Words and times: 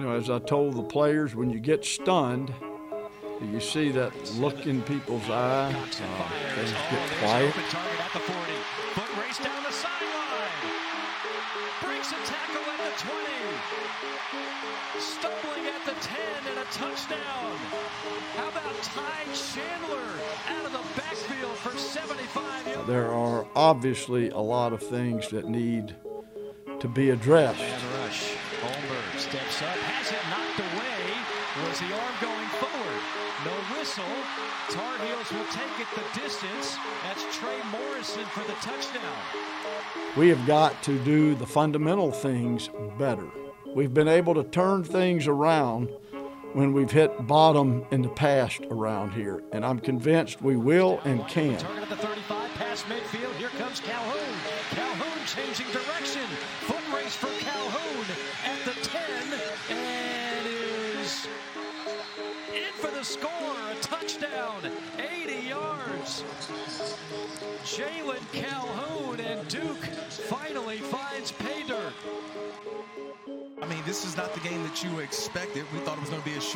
you 0.00 0.06
know, 0.06 0.14
as 0.14 0.30
I 0.30 0.38
told 0.38 0.76
the 0.76 0.82
players, 0.82 1.34
when 1.34 1.50
you 1.50 1.60
get 1.60 1.84
stunned, 1.84 2.54
you 3.42 3.60
see 3.60 3.90
that 3.90 4.12
look 4.36 4.66
in 4.66 4.80
people's 4.80 5.28
eye. 5.28 5.68
Uh, 5.68 6.28
things 6.54 6.72
get 6.72 7.10
quiet. 7.20 7.52
Foot 7.52 9.16
race 9.20 9.38
down 9.38 9.62
the 9.62 9.70
sideline. 9.70 10.56
Breaks 11.82 12.12
a 12.12 12.20
tackle 12.24 12.64
at 12.72 12.80
the 12.80 12.92
20. 12.96 13.20
Stumbling 15.00 15.66
at 15.66 15.84
the 15.84 15.92
10 16.00 16.18
and 16.48 16.58
a 16.58 16.64
touchdown. 16.72 17.56
How 18.36 18.48
about 18.48 18.82
Ty 18.82 19.24
Chandler 19.34 20.08
out 20.48 20.64
of 20.64 20.72
the 20.72 20.84
backfield 20.98 21.56
for 21.58 21.76
75 21.76 22.68
yards? 22.68 22.86
There 22.88 23.12
are 23.12 23.46
obviously 23.54 24.30
a 24.30 24.38
lot 24.38 24.72
of 24.72 24.82
things 24.82 25.28
that 25.28 25.46
need 25.46 25.94
to 26.80 26.88
be 26.88 27.10
addressed. 27.10 27.60
We 40.20 40.28
have 40.28 40.46
got 40.46 40.82
to 40.82 40.98
do 41.02 41.34
the 41.34 41.46
fundamental 41.46 42.12
things 42.12 42.68
better. 42.98 43.26
We've 43.74 43.94
been 43.94 44.06
able 44.06 44.34
to 44.34 44.44
turn 44.44 44.84
things 44.84 45.26
around 45.26 45.88
when 46.52 46.74
we've 46.74 46.90
hit 46.90 47.26
bottom 47.26 47.86
in 47.90 48.02
the 48.02 48.10
past 48.10 48.60
around 48.70 49.12
here, 49.12 49.42
and 49.52 49.64
I'm 49.64 49.78
convinced 49.80 50.42
we 50.42 50.58
will 50.58 51.00
and 51.06 51.26
can. 51.26 51.64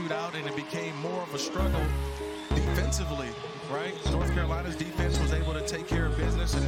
Shootout, 0.05 0.35
and 0.35 0.47
it 0.47 0.55
became 0.55 0.95
more 0.99 1.23
of 1.23 1.35
a 1.35 1.39
struggle 1.39 1.81
defensively, 2.51 3.29
right? 3.73 3.95
North 4.11 4.33
Carolina's 4.35 4.77
defense 4.77 5.19
was 5.19 5.33
able 5.33 5.55
to 5.55 5.67
take 5.67 5.87
care 5.87 6.07
of 6.07 6.17
business, 6.17 6.55
and 6.55 6.67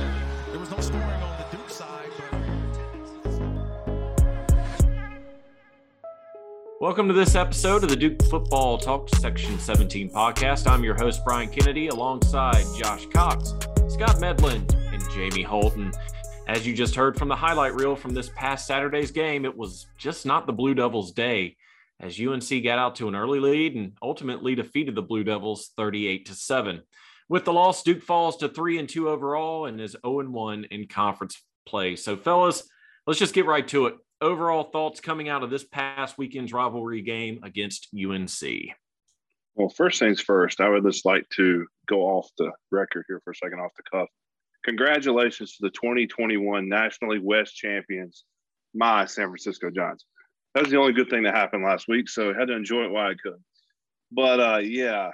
there 0.50 0.58
was 0.58 0.70
no 0.70 0.80
scoring 0.80 1.04
on 1.04 1.38
the 1.38 1.56
Duke 1.56 1.68
side. 1.68 2.10
Welcome 6.80 7.08
to 7.08 7.14
this 7.14 7.34
episode 7.34 7.82
of 7.82 7.90
the 7.90 7.96
Duke 7.96 8.22
Football 8.24 8.78
Talk 8.78 9.08
Section 9.16 9.58
17 9.58 10.10
podcast. 10.10 10.66
I'm 10.66 10.82
your 10.82 10.94
host, 10.94 11.20
Brian 11.24 11.50
Kennedy, 11.50 11.88
alongside 11.88 12.64
Josh 12.78 13.06
Cox, 13.06 13.54
Scott 13.88 14.18
Medlin, 14.18 14.66
and 14.92 15.02
Jamie 15.14 15.42
Holton. 15.42 15.92
As 16.48 16.66
you 16.66 16.74
just 16.74 16.94
heard 16.94 17.18
from 17.18 17.28
the 17.28 17.36
highlight 17.36 17.74
reel 17.74 17.96
from 17.96 18.14
this 18.14 18.30
past 18.34 18.66
Saturday's 18.66 19.10
game, 19.10 19.44
it 19.44 19.54
was 19.54 19.88
just 19.98 20.24
not 20.24 20.46
the 20.46 20.52
Blue 20.52 20.74
Devils' 20.74 21.12
day 21.12 21.56
as 22.00 22.20
UNC 22.20 22.48
got 22.62 22.78
out 22.78 22.97
to 22.97 23.08
an 23.08 23.14
early 23.14 23.41
lead 23.41 23.75
and 23.75 23.92
ultimately 24.02 24.55
defeated 24.55 24.94
the 24.94 25.02
Blue 25.02 25.25
Devils 25.25 25.70
38 25.77 26.27
to 26.27 26.34
7. 26.34 26.83
With 27.28 27.44
the 27.44 27.53
loss, 27.53 27.83
Duke 27.83 28.03
falls 28.03 28.36
to 28.38 28.48
3 28.48 28.78
and 28.78 28.88
2 28.88 29.08
overall 29.08 29.66
and 29.66 29.80
is 29.80 29.97
0 30.05 30.20
and 30.20 30.33
1 30.33 30.64
in 30.70 30.86
conference 30.86 31.42
play. 31.66 31.97
So 31.97 32.16
fellas, 32.16 32.69
let's 33.06 33.19
just 33.19 33.34
get 33.34 33.47
right 33.47 33.66
to 33.69 33.86
it. 33.86 33.94
Overall 34.20 34.64
thoughts 34.64 35.00
coming 35.00 35.28
out 35.28 35.42
of 35.42 35.50
this 35.50 35.64
past 35.64 36.16
weekend's 36.16 36.53
rivalry 36.53 37.03
game 37.03 37.41
against 37.42 37.88
UNC. 37.94 38.70
Well, 39.55 39.69
first 39.69 39.98
things 39.98 40.20
first, 40.20 40.60
I 40.60 40.69
would 40.69 40.84
just 40.84 41.05
like 41.05 41.28
to 41.36 41.66
go 41.86 42.03
off 42.03 42.28
the 42.38 42.53
record 42.70 43.05
here 43.08 43.20
for 43.25 43.33
a 43.33 43.34
second, 43.34 43.60
off 43.60 43.72
the 43.77 43.83
cuff 43.91 44.08
congratulations 44.66 45.53
to 45.53 45.62
the 45.62 45.70
2021 45.70 46.69
National 46.69 47.12
League 47.12 47.22
West 47.22 47.54
champions, 47.54 48.25
my 48.75 49.06
San 49.06 49.28
Francisco 49.28 49.70
Giants. 49.70 50.04
That 50.56 50.62
was 50.62 50.72
the 50.72 50.78
only 50.78 50.94
good 50.94 51.11
thing 51.11 51.25
that 51.25 51.34
happened 51.34 51.65
last 51.65 51.87
week, 51.87 52.09
so 52.09 52.31
I 52.31 52.34
had 52.34 52.49
to 52.49 52.55
enjoy 52.55 52.84
it 52.84 52.91
while 52.91 53.11
I 53.11 53.15
could. 53.15 53.44
But 54.11 54.41
uh, 54.41 54.59
yeah, 54.61 55.11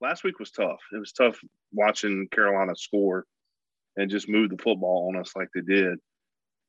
last 0.00 0.24
week 0.24 0.40
was 0.40 0.50
tough. 0.50 0.80
It 0.92 0.98
was 0.98 1.12
tough 1.12 1.38
watching 1.72 2.26
Carolina 2.32 2.74
score 2.74 3.24
and 3.96 4.10
just 4.10 4.28
move 4.28 4.50
the 4.50 4.58
football 4.58 5.08
on 5.08 5.20
us 5.20 5.36
like 5.36 5.46
they 5.54 5.60
did. 5.60 6.00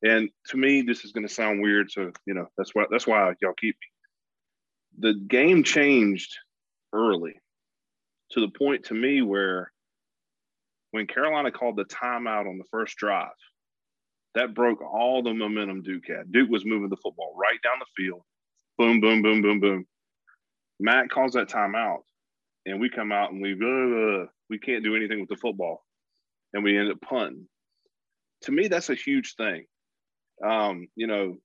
And 0.04 0.30
to 0.50 0.58
me, 0.58 0.84
this 0.84 1.06
is 1.06 1.12
going 1.12 1.28
to 1.28 1.34
sound 1.34 1.64
weird, 1.64 1.90
so 1.90 2.12
you 2.28 2.36
know 2.36 2.46
that's 2.56 2.76
why 2.76 2.86
that's 2.92 3.08
why 3.08 3.34
y'all 3.42 3.54
keep 3.60 3.76
me. 3.82 5.10
The 5.10 5.20
game 5.26 5.64
changed 5.64 6.38
early 6.94 7.34
to 8.34 8.42
the 8.42 8.50
point 8.50 8.86
to 8.86 8.94
me 8.94 9.24
where 9.24 9.72
when 10.92 11.08
Carolina 11.08 11.52
called 11.52 11.78
the 11.78 11.86
timeout 11.86 12.48
on 12.48 12.60
the 12.60 12.70
first 12.70 12.96
drive, 12.96 13.32
that 14.36 14.54
broke 14.54 14.82
all 14.82 15.22
the 15.22 15.34
momentum 15.34 15.84
Duke 15.84 16.08
had. 16.08 16.32
Duke 16.32 16.50
was 16.50 16.66
moving 16.66 16.90
the 16.90 16.98
football 16.98 17.36
right 17.38 17.60
down 17.64 17.80
the 17.80 18.04
field. 18.04 18.24
Boom, 18.78 19.00
boom, 19.00 19.22
boom, 19.22 19.42
boom, 19.42 19.60
boom. 19.60 19.86
Mack 20.80 21.10
calls 21.10 21.34
that 21.34 21.50
timeout, 21.50 22.00
and 22.66 22.80
we 22.80 22.90
come 22.90 23.12
out 23.12 23.32
and 23.32 23.42
we 23.42 23.54
uh, 23.54 24.26
we 24.50 24.58
can't 24.58 24.84
do 24.84 24.96
anything 24.96 25.20
with 25.20 25.30
the 25.30 25.36
football, 25.36 25.84
and 26.54 26.64
we 26.64 26.78
end 26.78 26.92
up 26.92 27.02
punting. 27.02 27.48
To 28.44 28.52
me, 28.52 28.68
that's 28.68 28.90
a 28.90 28.96
huge 28.96 29.36
thing. 29.36 29.66
Um, 30.44 30.88
you 30.96 31.08
know, 31.08 31.38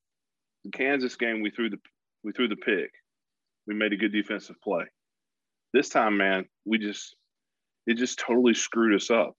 the 0.64 0.70
Kansas 0.70 1.16
game 1.16 1.42
we 1.42 1.50
threw 1.50 1.70
the 1.70 1.78
we 2.24 2.32
threw 2.32 2.48
the 2.48 2.56
pick. 2.56 2.90
We 3.66 3.74
made 3.74 3.92
a 3.92 3.96
good 3.96 4.12
defensive 4.12 4.56
play. 4.62 4.84
This 5.74 5.90
time, 5.90 6.16
man, 6.16 6.46
we 6.64 6.78
just 6.78 7.14
it 7.86 7.94
just 7.94 8.18
totally 8.18 8.54
screwed 8.54 8.94
us 8.94 9.10
up. 9.10 9.34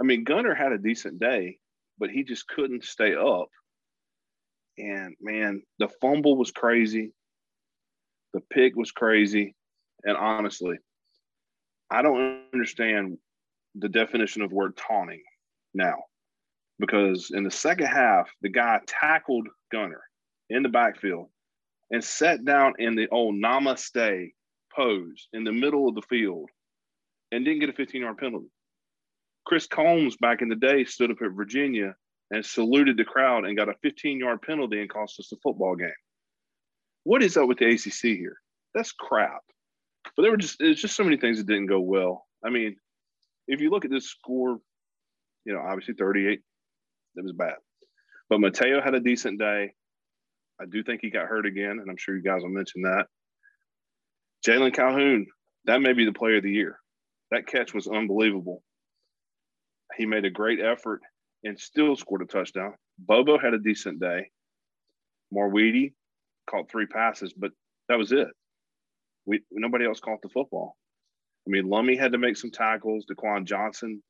I 0.00 0.04
mean, 0.04 0.24
Gunnar 0.24 0.54
had 0.54 0.72
a 0.72 0.78
decent 0.78 1.20
day, 1.20 1.58
but 1.98 2.10
he 2.10 2.24
just 2.24 2.48
couldn't 2.48 2.84
stay 2.84 3.14
up. 3.14 3.48
And 4.78 5.14
man, 5.20 5.62
the 5.78 5.88
fumble 6.00 6.36
was 6.36 6.50
crazy. 6.50 7.12
The 8.32 8.40
pick 8.40 8.74
was 8.76 8.90
crazy. 8.90 9.54
And 10.04 10.16
honestly, 10.16 10.78
I 11.90 12.02
don't 12.02 12.42
understand 12.52 13.18
the 13.74 13.88
definition 13.88 14.42
of 14.42 14.52
word 14.52 14.76
taunting 14.76 15.22
now 15.74 15.96
because 16.78 17.30
in 17.32 17.44
the 17.44 17.50
second 17.50 17.86
half, 17.86 18.30
the 18.40 18.48
guy 18.48 18.80
tackled 18.86 19.46
Gunnar 19.70 20.02
in 20.50 20.62
the 20.62 20.68
backfield 20.68 21.28
and 21.90 22.02
sat 22.02 22.44
down 22.44 22.74
in 22.78 22.96
the 22.96 23.08
old 23.08 23.34
namaste 23.34 24.32
pose 24.74 25.28
in 25.32 25.44
the 25.44 25.52
middle 25.52 25.88
of 25.88 25.94
the 25.94 26.02
field 26.02 26.48
and 27.30 27.44
didn't 27.44 27.60
get 27.60 27.68
a 27.68 27.74
15 27.74 28.00
yard 28.00 28.18
penalty. 28.18 28.48
Chris 29.44 29.66
Combs 29.66 30.16
back 30.16 30.42
in 30.42 30.48
the 30.48 30.56
day 30.56 30.84
stood 30.84 31.10
up 31.10 31.22
at 31.22 31.32
Virginia 31.32 31.94
and 32.30 32.44
saluted 32.44 32.96
the 32.96 33.04
crowd 33.04 33.44
and 33.44 33.56
got 33.56 33.68
a 33.68 33.74
15 33.82 34.18
yard 34.18 34.42
penalty 34.42 34.80
and 34.80 34.90
cost 34.90 35.18
us 35.20 35.32
a 35.32 35.36
football 35.42 35.76
game. 35.76 35.90
What 37.04 37.22
is 37.22 37.36
up 37.36 37.48
with 37.48 37.58
the 37.58 37.70
ACC 37.70 38.16
here? 38.16 38.36
That's 38.74 38.92
crap. 38.92 39.42
But 40.16 40.22
there 40.22 40.30
were 40.30 40.36
just 40.36 40.60
it's 40.60 40.80
just 40.80 40.96
so 40.96 41.04
many 41.04 41.16
things 41.16 41.38
that 41.38 41.46
didn't 41.46 41.66
go 41.66 41.80
well. 41.80 42.26
I 42.44 42.50
mean, 42.50 42.76
if 43.48 43.60
you 43.60 43.70
look 43.70 43.84
at 43.84 43.90
this 43.90 44.08
score, 44.08 44.58
you 45.44 45.52
know, 45.52 45.60
obviously 45.60 45.94
38, 45.94 46.40
it 47.16 47.22
was 47.22 47.32
bad. 47.32 47.54
But 48.28 48.38
Mataeo 48.38 48.82
had 48.82 48.94
a 48.94 49.00
decent 49.00 49.38
day. 49.38 49.72
I 50.60 50.64
do 50.66 50.82
think 50.82 51.00
he 51.02 51.10
got 51.10 51.26
hurt 51.26 51.46
again, 51.46 51.78
and 51.80 51.90
I'm 51.90 51.96
sure 51.96 52.16
you 52.16 52.22
guys 52.22 52.42
will 52.42 52.50
mention 52.50 52.82
that. 52.82 53.06
Jalon 54.46 54.72
Calhoun, 54.74 55.26
that 55.64 55.82
may 55.82 55.92
be 55.92 56.04
the 56.04 56.12
player 56.12 56.36
of 56.36 56.42
the 56.42 56.50
year 56.50 56.78
that 57.32 57.46
catch 57.46 57.72
was 57.74 57.88
unbelievable. 57.88 58.62
He 59.96 60.06
made 60.06 60.24
a 60.24 60.30
great 60.30 60.60
effort 60.60 61.00
and 61.44 61.58
still 61.58 61.96
scored 61.96 62.22
a 62.22 62.26
touchdown. 62.26 62.74
Bobo 62.98 63.38
had 63.38 63.54
a 63.54 63.58
decent 63.58 64.00
day. 64.00 64.30
Morweedy 65.32 65.92
caught 66.48 66.70
three 66.70 66.86
passes, 66.86 67.32
but 67.32 67.52
that 67.88 67.98
was 67.98 68.12
it. 68.12 68.28
We 69.26 69.42
nobody 69.50 69.86
else 69.86 70.00
caught 70.00 70.22
the 70.22 70.28
football. 70.28 70.76
I 71.46 71.50
mean, 71.50 71.64
Lummie 71.64 71.98
had 71.98 72.12
to 72.12 72.18
make 72.18 72.36
some 72.36 72.50
tackles. 72.50 73.04
Daquan 73.10 73.44
Johnson, 73.44 74.02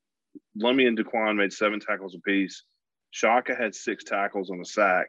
Lummie 0.59 0.87
and 0.87 0.97
Daquan 0.97 1.37
made 1.37 1.53
seven 1.53 1.79
tackles 1.79 2.15
apiece. 2.15 2.63
Shaka 3.11 3.55
had 3.55 3.75
six 3.75 4.03
tackles 4.03 4.49
on 4.49 4.59
a 4.59 4.65
sack. 4.65 5.07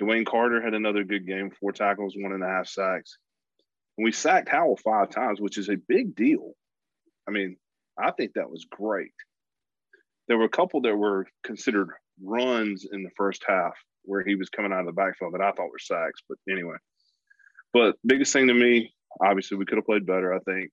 DeWayne 0.00 0.26
Carter 0.26 0.62
had 0.62 0.74
another 0.74 1.04
good 1.04 1.26
game, 1.26 1.50
four 1.50 1.72
tackles, 1.72 2.14
one 2.16 2.32
and 2.32 2.42
a 2.42 2.48
half 2.48 2.66
sacks. 2.66 3.18
And 3.96 4.04
we 4.04 4.12
sacked 4.12 4.48
Howell 4.48 4.78
five 4.78 5.10
times, 5.10 5.40
which 5.40 5.58
is 5.58 5.68
a 5.68 5.76
big 5.76 6.16
deal. 6.16 6.52
I 7.28 7.32
mean, 7.32 7.56
I 7.98 8.10
think 8.12 8.32
that 8.34 8.50
was 8.50 8.64
great. 8.64 9.12
There 10.30 10.38
were 10.38 10.46
a 10.46 10.48
couple 10.48 10.80
that 10.82 10.96
were 10.96 11.26
considered 11.44 11.90
runs 12.22 12.86
in 12.90 13.02
the 13.02 13.10
first 13.16 13.44
half 13.46 13.74
where 14.04 14.22
he 14.24 14.36
was 14.36 14.48
coming 14.48 14.72
out 14.72 14.80
of 14.80 14.86
the 14.86 14.92
backfield 14.92 15.34
that 15.34 15.42
I 15.42 15.50
thought 15.52 15.72
were 15.72 15.78
sacks. 15.78 16.22
But 16.28 16.38
anyway, 16.48 16.76
but 17.74 17.96
biggest 18.06 18.32
thing 18.32 18.46
to 18.46 18.54
me, 18.54 18.94
obviously, 19.20 19.58
we 19.58 19.66
could 19.66 19.78
have 19.78 19.86
played 19.86 20.06
better. 20.06 20.32
I 20.32 20.38
think 20.40 20.70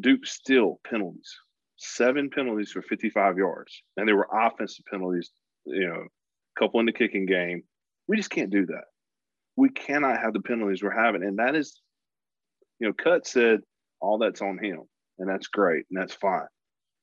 Duke 0.00 0.26
still 0.26 0.80
penalties, 0.88 1.30
seven 1.76 2.30
penalties 2.30 2.72
for 2.72 2.82
55 2.82 3.36
yards, 3.36 3.82
and 3.98 4.08
there 4.08 4.16
were 4.16 4.28
offensive 4.32 4.86
penalties. 4.90 5.30
You 5.66 5.86
know, 5.88 6.06
a 6.06 6.60
couple 6.60 6.80
in 6.80 6.86
the 6.86 6.92
kicking 6.92 7.26
game. 7.26 7.62
We 8.08 8.16
just 8.16 8.30
can't 8.30 8.50
do 8.50 8.64
that. 8.66 8.84
we 9.56 9.68
cannot 9.70 10.20
have 10.20 10.32
the 10.32 10.40
penalties 10.40 10.82
we're 10.82 10.90
having. 10.90 11.22
And 11.22 11.38
that 11.38 11.56
is, 11.56 11.80
you 12.80 12.86
know, 12.86 12.94
Cut 12.94 13.26
said 13.26 13.60
all 14.00 14.18
that's 14.18 14.40
on 14.40 14.58
him, 14.62 14.82
and 15.18 15.28
that's 15.28 15.48
great 15.48 15.84
and 15.90 16.00
that's 16.00 16.14
fine. 16.14 16.46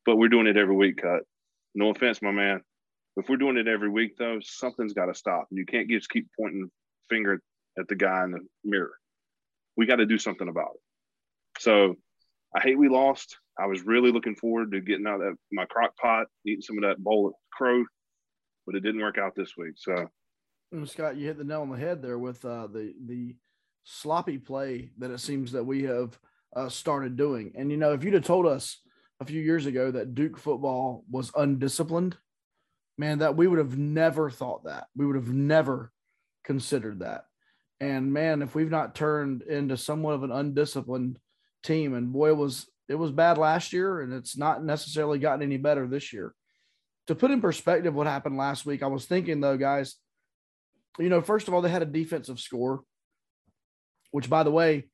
But 0.06 0.18
we're 0.18 0.30
doing 0.30 0.48
it 0.48 0.58
every 0.58 0.76
week, 0.76 1.02
Cut. 1.02 1.24
No 1.76 1.90
offense, 1.90 2.22
my 2.22 2.32
man. 2.32 2.62
If 3.18 3.30
we're 3.30 3.38
doing 3.38 3.58
it 3.58 3.68
every 3.68 3.90
week, 3.90 4.18
though, 4.18 4.40
something's 4.42 4.94
got 4.94 5.06
to 5.06 5.14
stop. 5.14 5.48
You 5.52 5.66
can't 5.66 5.90
just 5.90 6.10
keep 6.10 6.28
pointing 6.40 6.72
finger 7.10 7.42
at 7.78 7.88
the 7.88 7.96
guy 7.96 8.24
in 8.24 8.32
the 8.32 8.40
mirror. 8.64 8.94
We 9.78 9.86
got 9.86 9.98
to 9.98 10.06
do 10.06 10.18
something 10.18 10.48
about 10.48 10.72
it. 10.76 11.62
So 11.62 11.96
I 12.56 12.62
hate 12.62 12.78
we 12.78 12.90
lost. 12.90 13.38
I 13.60 13.68
was 13.68 13.84
really 13.84 14.12
looking 14.12 14.36
forward 14.36 14.72
to 14.72 14.82
getting 14.82 15.08
out 15.08 15.22
of 15.22 15.38
my 15.52 15.66
crock 15.66 15.96
pot, 15.98 16.28
eating 16.46 16.62
some 16.62 16.78
of 16.78 16.84
that 16.84 17.04
bowl 17.04 17.28
of 17.28 17.34
crow, 17.52 17.84
but 18.66 18.76
it 18.76 18.82
didn't 18.82 19.02
work 19.02 19.18
out 19.18 19.34
this 19.36 19.54
week. 19.58 19.74
So, 19.76 20.10
Scott, 20.86 21.16
you 21.16 21.28
hit 21.28 21.38
the 21.38 21.44
nail 21.44 21.62
on 21.62 21.70
the 21.70 21.78
head 21.78 22.02
there 22.02 22.20
with 22.20 22.44
uh, 22.44 22.68
the 22.68 22.94
the 23.06 23.36
sloppy 23.84 24.38
play 24.38 24.90
that 24.98 25.12
it 25.12 25.20
seems 25.20 25.52
that 25.54 25.66
we 25.66 25.84
have 25.84 26.18
uh, 26.56 26.70
started 26.70 27.16
doing. 27.16 27.54
And 27.56 27.72
you 27.72 27.78
know, 27.78 27.94
if 27.94 28.04
you'd 28.04 28.14
have 28.14 28.26
told 28.26 28.46
us 28.46 28.80
a 29.20 29.26
few 29.26 29.42
years 29.42 29.66
ago 29.66 29.92
that 29.92 30.16
Duke 30.16 30.38
football 30.38 31.04
was 31.10 31.32
undisciplined, 31.36 32.18
man, 32.98 33.20
that 33.20 33.36
we 33.36 33.48
would 33.48 33.60
have 33.60 33.78
never 33.78 34.30
thought 34.30 34.66
that. 34.66 34.88
We 34.96 35.06
would 35.06 35.16
have 35.16 35.34
never 35.34 35.92
considered 36.44 37.00
that. 37.00 37.26
And 37.80 38.12
man, 38.14 38.42
if 38.42 38.56
we've 38.56 38.72
not 38.72 38.96
turned 38.96 39.42
into 39.42 39.78
somewhat 39.78 40.14
of 40.14 40.24
an 40.24 40.32
undisciplined 40.32 41.20
team, 41.64 41.94
and 41.94 42.12
boy, 42.12 42.30
it 42.30 42.38
was 42.38 42.68
it 42.88 42.96
was 42.96 43.12
bad 43.12 43.38
last 43.38 43.74
year, 43.74 44.02
and 44.02 44.14
it's 44.14 44.38
not 44.38 44.64
necessarily 44.64 45.20
gotten 45.20 45.42
any 45.42 45.58
better 45.58 45.88
this 45.88 46.14
year. 46.14 46.34
To 47.08 47.16
put 47.16 47.32
in 47.32 47.42
perspective 47.42 47.94
what 47.94 48.08
happened 48.08 48.38
last 48.38 48.66
week, 48.66 48.84
I 48.84 48.88
was 48.88 49.06
thinking 49.06 49.42
though, 49.42 49.58
guys, 49.58 49.96
you 50.98 51.10
know, 51.10 51.22
first 51.22 51.48
of 51.48 51.54
all, 51.54 51.62
they 51.62 51.70
had 51.70 51.82
a 51.82 51.86
defensive 51.86 52.40
score, 52.40 52.82
which 54.12 54.30
by 54.30 54.44
the 54.44 54.52
way, 54.52 54.90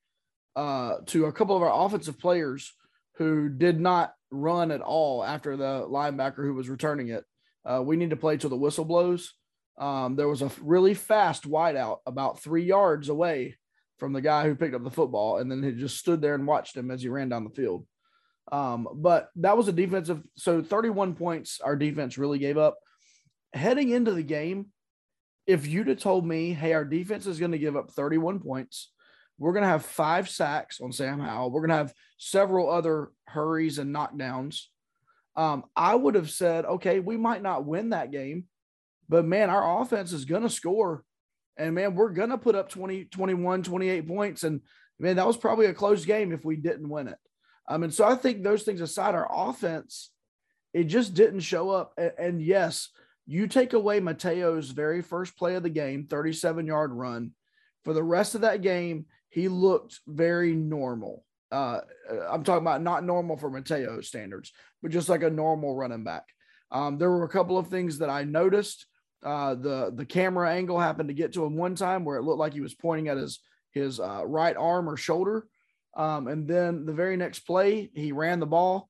uh, 0.56 0.96
to 1.08 1.26
a 1.26 1.32
couple 1.32 1.56
of 1.56 1.62
our 1.62 1.86
offensive 1.86 2.20
players 2.20 2.74
who 3.16 3.50
did 3.50 3.80
not 3.80 4.14
run 4.32 4.72
at 4.72 4.82
all 4.82 5.24
after 5.24 5.58
the 5.58 5.86
linebacker 5.90 6.44
who 6.46 6.54
was 6.54 6.70
returning 6.70 7.10
it. 7.10 7.26
Uh, 7.66 7.82
we 7.84 7.96
need 7.96 8.10
to 8.10 8.16
play 8.16 8.38
till 8.38 8.50
the 8.50 8.56
whistle 8.56 8.86
blows. 8.86 9.34
Um, 9.78 10.16
there 10.16 10.28
was 10.28 10.42
a 10.42 10.52
really 10.62 10.94
fast 10.94 11.50
wideout 11.50 12.00
about 12.06 12.42
three 12.42 12.64
yards 12.64 13.10
away 13.10 13.58
from 13.98 14.14
the 14.14 14.22
guy 14.22 14.44
who 14.46 14.56
picked 14.56 14.76
up 14.76 14.84
the 14.84 14.90
football, 14.90 15.38
and 15.38 15.50
then 15.52 15.62
he 15.62 15.72
just 15.72 15.98
stood 15.98 16.22
there 16.22 16.36
and 16.36 16.48
watched 16.48 16.76
him 16.76 16.90
as 16.92 17.02
he 17.02 17.10
ran 17.10 17.30
down 17.30 17.44
the 17.44 17.50
field. 17.52 17.86
Um, 18.52 18.88
but 18.96 19.30
that 19.38 19.58
was 19.58 19.68
a 19.68 19.74
defensive. 19.74 20.22
So 20.36 20.62
31 20.62 21.16
points 21.16 21.62
our 21.62 21.76
defense 21.76 22.18
really 22.18 22.40
gave 22.40 22.58
up. 22.58 22.78
Heading 23.54 23.90
into 23.90 24.12
the 24.12 24.24
game, 24.24 24.68
if 25.46 25.68
you'd 25.68 25.88
have 25.88 26.00
told 26.00 26.26
me, 26.26 26.54
hey, 26.54 26.74
our 26.74 26.86
defense 26.86 27.28
is 27.28 27.40
going 27.40 27.52
to 27.52 27.58
give 27.58 27.76
up 27.76 27.92
31 27.92 28.40
points, 28.40 28.92
we're 29.38 29.54
going 29.54 29.64
to 29.64 29.70
have 29.70 29.86
five 29.86 30.30
sacks 30.30 30.80
on 30.82 30.92
Sam 30.92 31.20
Howell. 31.20 31.52
We're 31.52 31.62
going 31.62 31.70
to 31.70 31.76
have 31.76 31.94
several 32.18 32.70
other 32.70 33.10
hurries 33.26 33.80
and 33.80 33.94
knockdowns. 33.94 34.66
Um, 35.36 35.64
I 35.76 35.96
would 35.96 36.16
have 36.16 36.30
said, 36.30 36.66
okay, 36.66 37.00
we 37.00 37.18
might 37.18 37.42
not 37.42 37.66
win 37.66 37.90
that 37.90 38.12
game, 38.12 38.46
but 39.10 39.26
man, 39.26 39.50
our 39.50 39.82
offense 39.82 40.12
is 40.12 40.26
going 40.26 40.44
to 40.44 40.50
score. 40.50 41.04
And 41.58 41.76
man, 41.76 41.96
we're 41.96 42.10
going 42.10 42.30
to 42.30 42.38
put 42.38 42.56
up 42.56 42.70
20, 42.70 43.06
21, 43.06 43.64
28 43.64 44.08
points. 44.08 44.44
And 44.44 44.62
man, 45.00 45.16
that 45.16 45.28
was 45.28 45.38
probably 45.38 45.68
a 45.68 45.74
close 45.74 46.06
game 46.06 46.32
if 46.32 46.46
we 46.46 46.56
didn't 46.56 46.90
win 46.90 47.08
it. 47.08 47.18
Um, 47.68 47.84
and 47.84 47.94
so 47.94 48.06
I 48.06 48.16
think 48.16 48.44
those 48.44 48.64
things 48.64 48.82
aside, 48.82 49.16
our 49.16 49.30
offense, 49.32 50.12
it 50.74 50.86
just 50.86 51.14
didn't 51.14 51.42
show 51.42 51.70
up. 51.70 51.94
And, 51.98 52.12
and 52.18 52.42
yes, 52.42 52.90
you 53.26 53.48
take 53.48 53.74
away 53.74 54.00
Mataeo's 54.00 54.72
very 54.72 55.02
first 55.02 55.38
play 55.38 55.56
of 55.56 55.64
the 55.64 55.70
game, 55.70 56.08
37 56.10 56.66
yard 56.66 56.92
run. 56.92 57.32
For 57.84 57.94
the 57.94 58.04
rest 58.04 58.36
of 58.36 58.42
that 58.42 58.62
game, 58.62 59.06
he 59.32 59.48
looked 59.48 60.00
very 60.08 60.54
normal. 60.54 61.26
Uh, 61.52 61.80
I'm 62.30 62.44
talking 62.44 62.62
about 62.64 62.84
not 62.84 63.04
normal 63.04 63.38
for 63.38 63.50
Mataeo 63.50 64.04
standards, 64.04 64.52
but 64.82 64.92
just 64.92 65.10
like 65.10 65.24
a 65.24 65.30
normal 65.30 65.76
running 65.76 66.04
back. 66.04 66.26
Um, 66.70 66.98
there 66.98 67.10
were 67.10 67.24
a 67.24 67.30
couple 67.30 67.58
of 67.58 67.68
things 67.68 67.98
that 67.98 68.10
I 68.10 68.24
noticed. 68.24 68.86
Uh, 69.24 69.56
the 69.56 69.92
the 69.96 70.06
camera 70.06 70.52
angle 70.52 70.80
happened 70.80 71.10
to 71.10 71.16
get 71.16 71.34
to 71.34 71.46
him 71.46 71.56
one 71.56 71.76
time 71.76 72.06
where 72.06 72.18
it 72.18 72.24
looked 72.24 72.40
like 72.40 72.54
he 72.54 72.62
was 72.62 72.74
pointing 72.74 73.08
at 73.08 73.18
his 73.18 73.40
his 73.72 74.00
uh, 74.00 74.24
right 74.26 74.56
arm 74.58 74.90
or 74.90 74.98
shoulder, 74.98 75.48
um, 75.96 76.28
and 76.28 76.48
then 76.48 76.86
the 76.86 76.94
very 76.94 77.18
next 77.18 77.42
play 77.42 77.90
he 77.94 78.12
ran 78.12 78.40
the 78.40 78.46
ball, 78.46 78.90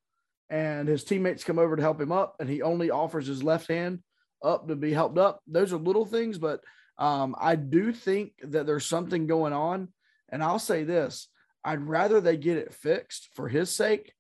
and 0.50 0.88
his 0.88 1.04
teammates 1.04 1.44
come 1.44 1.60
over 1.60 1.76
to 1.76 1.82
help 1.82 2.00
him 2.00 2.12
up, 2.12 2.36
and 2.40 2.50
he 2.50 2.62
only 2.62 2.90
offers 2.90 3.28
his 3.28 3.44
left 3.44 3.68
hand 3.68 4.00
up 4.44 4.68
to 4.68 4.76
be 4.76 4.94
helped 4.94 5.18
up. 5.18 5.42
Those 5.48 5.74
are 5.74 5.78
little 5.78 6.06
things, 6.06 6.38
but 6.38 6.62
um, 6.98 7.36
I 7.40 7.56
do 7.56 7.92
think 7.92 8.34
that 8.44 8.66
there's 8.66 8.86
something 8.86 9.28
going 9.28 9.54
on 9.54 9.90
and 10.32 10.44
I'll 10.44 10.60
say 10.60 10.84
this 10.84 11.28
I'd 11.64 11.88
rather 11.88 12.20
they 12.20 12.38
get 12.38 12.58
it 12.58 12.74
fixed 12.74 13.30
for 13.36 13.48
his 13.48 13.70
sake 13.70 14.14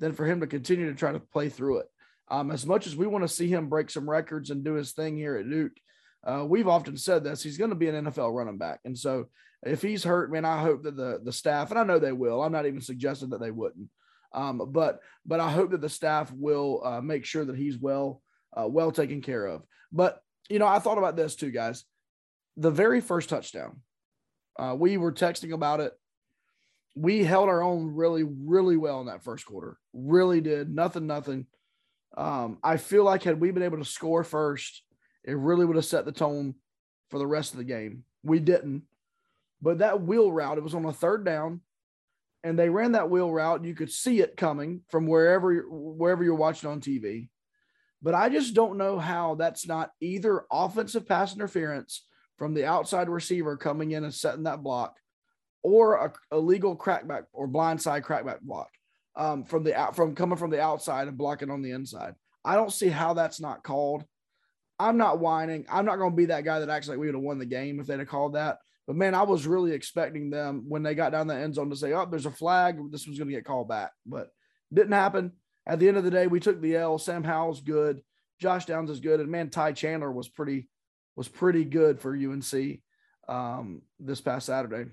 than 0.00 0.12
for 0.12 0.26
him 0.26 0.40
to 0.40 0.46
continue 0.46 0.90
to 0.90 0.96
try 0.96 1.12
to 1.12 1.20
play 1.20 1.48
through 1.48 1.78
it. 1.78 1.86
Um, 2.30 2.50
as 2.50 2.66
much 2.66 2.86
as 2.86 2.96
we 2.96 3.06
want 3.06 3.24
to 3.24 3.28
see 3.28 3.48
him 3.48 3.68
break 3.68 3.90
some 3.90 4.08
records 4.08 4.50
and 4.50 4.64
do 4.64 4.74
his 4.74 4.92
thing 4.92 5.16
here 5.16 5.36
at 5.36 5.48
Duke, 5.48 5.72
uh, 6.24 6.44
we've 6.46 6.68
often 6.68 6.96
said 6.96 7.24
this 7.24 7.42
he's 7.42 7.58
going 7.58 7.70
to 7.70 7.76
be 7.76 7.88
an 7.88 8.06
NFL 8.06 8.34
running 8.34 8.58
back. 8.58 8.80
And 8.84 8.98
so 8.98 9.28
if 9.64 9.82
he's 9.82 10.04
hurt, 10.04 10.30
man, 10.30 10.44
I 10.44 10.60
hope 10.60 10.82
that 10.82 10.96
the, 10.96 11.20
the 11.22 11.32
staff, 11.32 11.70
and 11.70 11.78
I 11.78 11.84
know 11.84 11.98
they 11.98 12.12
will, 12.12 12.42
I'm 12.42 12.52
not 12.52 12.66
even 12.66 12.80
suggesting 12.80 13.30
that 13.30 13.40
they 13.40 13.50
wouldn't. 13.50 13.88
Um, 14.32 14.60
but 14.72 15.00
but 15.24 15.40
I 15.40 15.50
hope 15.50 15.70
that 15.70 15.80
the 15.80 15.88
staff 15.88 16.30
will 16.32 16.82
uh, 16.84 17.00
make 17.00 17.24
sure 17.24 17.46
that 17.46 17.56
he's 17.56 17.78
well 17.78 18.20
uh, 18.54 18.68
well 18.68 18.92
taken 18.92 19.22
care 19.22 19.46
of. 19.46 19.62
But 19.90 20.20
you 20.50 20.58
know, 20.58 20.66
I 20.66 20.80
thought 20.80 20.98
about 20.98 21.16
this 21.16 21.34
too, 21.34 21.50
guys. 21.50 21.84
The 22.56 22.70
very 22.70 23.00
first 23.00 23.30
touchdown, 23.30 23.80
uh, 24.58 24.74
we 24.76 24.96
were 24.96 25.12
texting 25.12 25.52
about 25.52 25.80
it. 25.80 25.92
We 26.94 27.22
held 27.22 27.48
our 27.48 27.62
own 27.62 27.94
really, 27.94 28.24
really 28.24 28.76
well 28.76 29.00
in 29.00 29.06
that 29.06 29.22
first 29.22 29.46
quarter. 29.46 29.78
Really 29.92 30.40
did. 30.40 30.68
Nothing, 30.74 31.06
nothing. 31.06 31.46
Um, 32.16 32.58
I 32.62 32.76
feel 32.76 33.04
like 33.04 33.22
had 33.22 33.40
we 33.40 33.52
been 33.52 33.62
able 33.62 33.78
to 33.78 33.84
score 33.84 34.24
first, 34.24 34.82
it 35.24 35.36
really 35.36 35.64
would 35.64 35.76
have 35.76 35.84
set 35.84 36.04
the 36.04 36.12
tone 36.12 36.56
for 37.10 37.18
the 37.18 37.26
rest 37.26 37.52
of 37.52 37.58
the 37.58 37.64
game. 37.64 38.04
We 38.24 38.40
didn't. 38.40 38.82
But 39.62 39.78
that 39.78 40.02
wheel 40.02 40.32
route, 40.32 40.58
it 40.58 40.64
was 40.64 40.74
on 40.74 40.84
a 40.84 40.92
third 40.92 41.24
down, 41.24 41.60
and 42.42 42.58
they 42.58 42.68
ran 42.68 42.92
that 42.92 43.10
wheel 43.10 43.30
route. 43.30 43.64
You 43.64 43.74
could 43.74 43.92
see 43.92 44.20
it 44.20 44.36
coming 44.36 44.82
from 44.88 45.06
wherever 45.06 45.54
wherever 45.68 46.24
you're 46.24 46.34
watching 46.34 46.70
on 46.70 46.80
TV. 46.80 47.28
But 48.00 48.14
I 48.14 48.28
just 48.28 48.54
don't 48.54 48.78
know 48.78 48.98
how 48.98 49.34
that's 49.34 49.66
not 49.66 49.90
either 50.00 50.44
offensive 50.50 51.06
pass 51.06 51.34
interference 51.34 52.06
from 52.38 52.54
the 52.54 52.64
outside 52.64 53.08
receiver 53.08 53.56
coming 53.56 53.90
in 53.90 54.04
and 54.04 54.14
setting 54.14 54.44
that 54.44 54.62
block, 54.62 54.96
or 55.62 55.94
a, 55.96 56.12
a 56.30 56.38
legal 56.38 56.76
crackback 56.76 57.24
or 57.32 57.48
blindside 57.48 58.02
crackback 58.02 58.40
block 58.40 58.70
um, 59.16 59.44
from 59.44 59.64
the 59.64 59.74
out 59.74 59.96
from 59.96 60.14
coming 60.14 60.38
from 60.38 60.50
the 60.50 60.62
outside 60.62 61.08
and 61.08 61.18
blocking 61.18 61.50
on 61.50 61.60
the 61.60 61.72
inside. 61.72 62.14
I 62.44 62.54
don't 62.54 62.72
see 62.72 62.88
how 62.88 63.14
that's 63.14 63.40
not 63.40 63.64
called. 63.64 64.04
I'm 64.78 64.96
not 64.96 65.18
whining. 65.18 65.66
I'm 65.68 65.84
not 65.84 65.96
going 65.96 66.12
to 66.12 66.16
be 66.16 66.26
that 66.26 66.44
guy 66.44 66.60
that 66.60 66.70
acts 66.70 66.88
like 66.88 66.98
we 66.98 67.06
would 67.06 67.16
have 67.16 67.24
won 67.24 67.38
the 67.38 67.44
game 67.44 67.80
if 67.80 67.86
they'd 67.86 67.98
have 67.98 68.08
called 68.08 68.34
that. 68.34 68.58
But 68.86 68.96
man, 68.96 69.14
I 69.14 69.24
was 69.24 69.46
really 69.46 69.72
expecting 69.72 70.30
them 70.30 70.64
when 70.68 70.82
they 70.82 70.94
got 70.94 71.12
down 71.12 71.26
the 71.26 71.34
end 71.34 71.56
zone 71.56 71.68
to 71.70 71.76
say, 71.76 71.92
"Oh, 71.92 72.06
there's 72.06 72.26
a 72.26 72.30
flag. 72.30 72.78
This 72.90 73.06
was 73.06 73.18
going 73.18 73.28
to 73.28 73.34
get 73.34 73.44
called 73.44 73.68
back," 73.68 73.90
but 74.06 74.30
didn't 74.72 74.92
happen. 74.92 75.32
At 75.66 75.80
the 75.80 75.88
end 75.88 75.98
of 75.98 76.04
the 76.04 76.10
day, 76.10 76.28
we 76.28 76.40
took 76.40 76.60
the 76.60 76.76
L. 76.76 76.98
Sam 76.98 77.24
Howell's 77.24 77.60
good. 77.60 78.00
Josh 78.40 78.66
Downs 78.66 78.88
is 78.88 79.00
good, 79.00 79.20
and 79.20 79.28
man, 79.28 79.50
Ty 79.50 79.72
Chandler 79.72 80.12
was 80.12 80.28
pretty 80.28 80.68
was 81.18 81.28
pretty 81.28 81.64
good 81.64 82.00
for 82.00 82.14
UNC 82.14 82.78
um, 83.28 83.82
this 83.98 84.20
past 84.20 84.46
Saturday. 84.46 84.88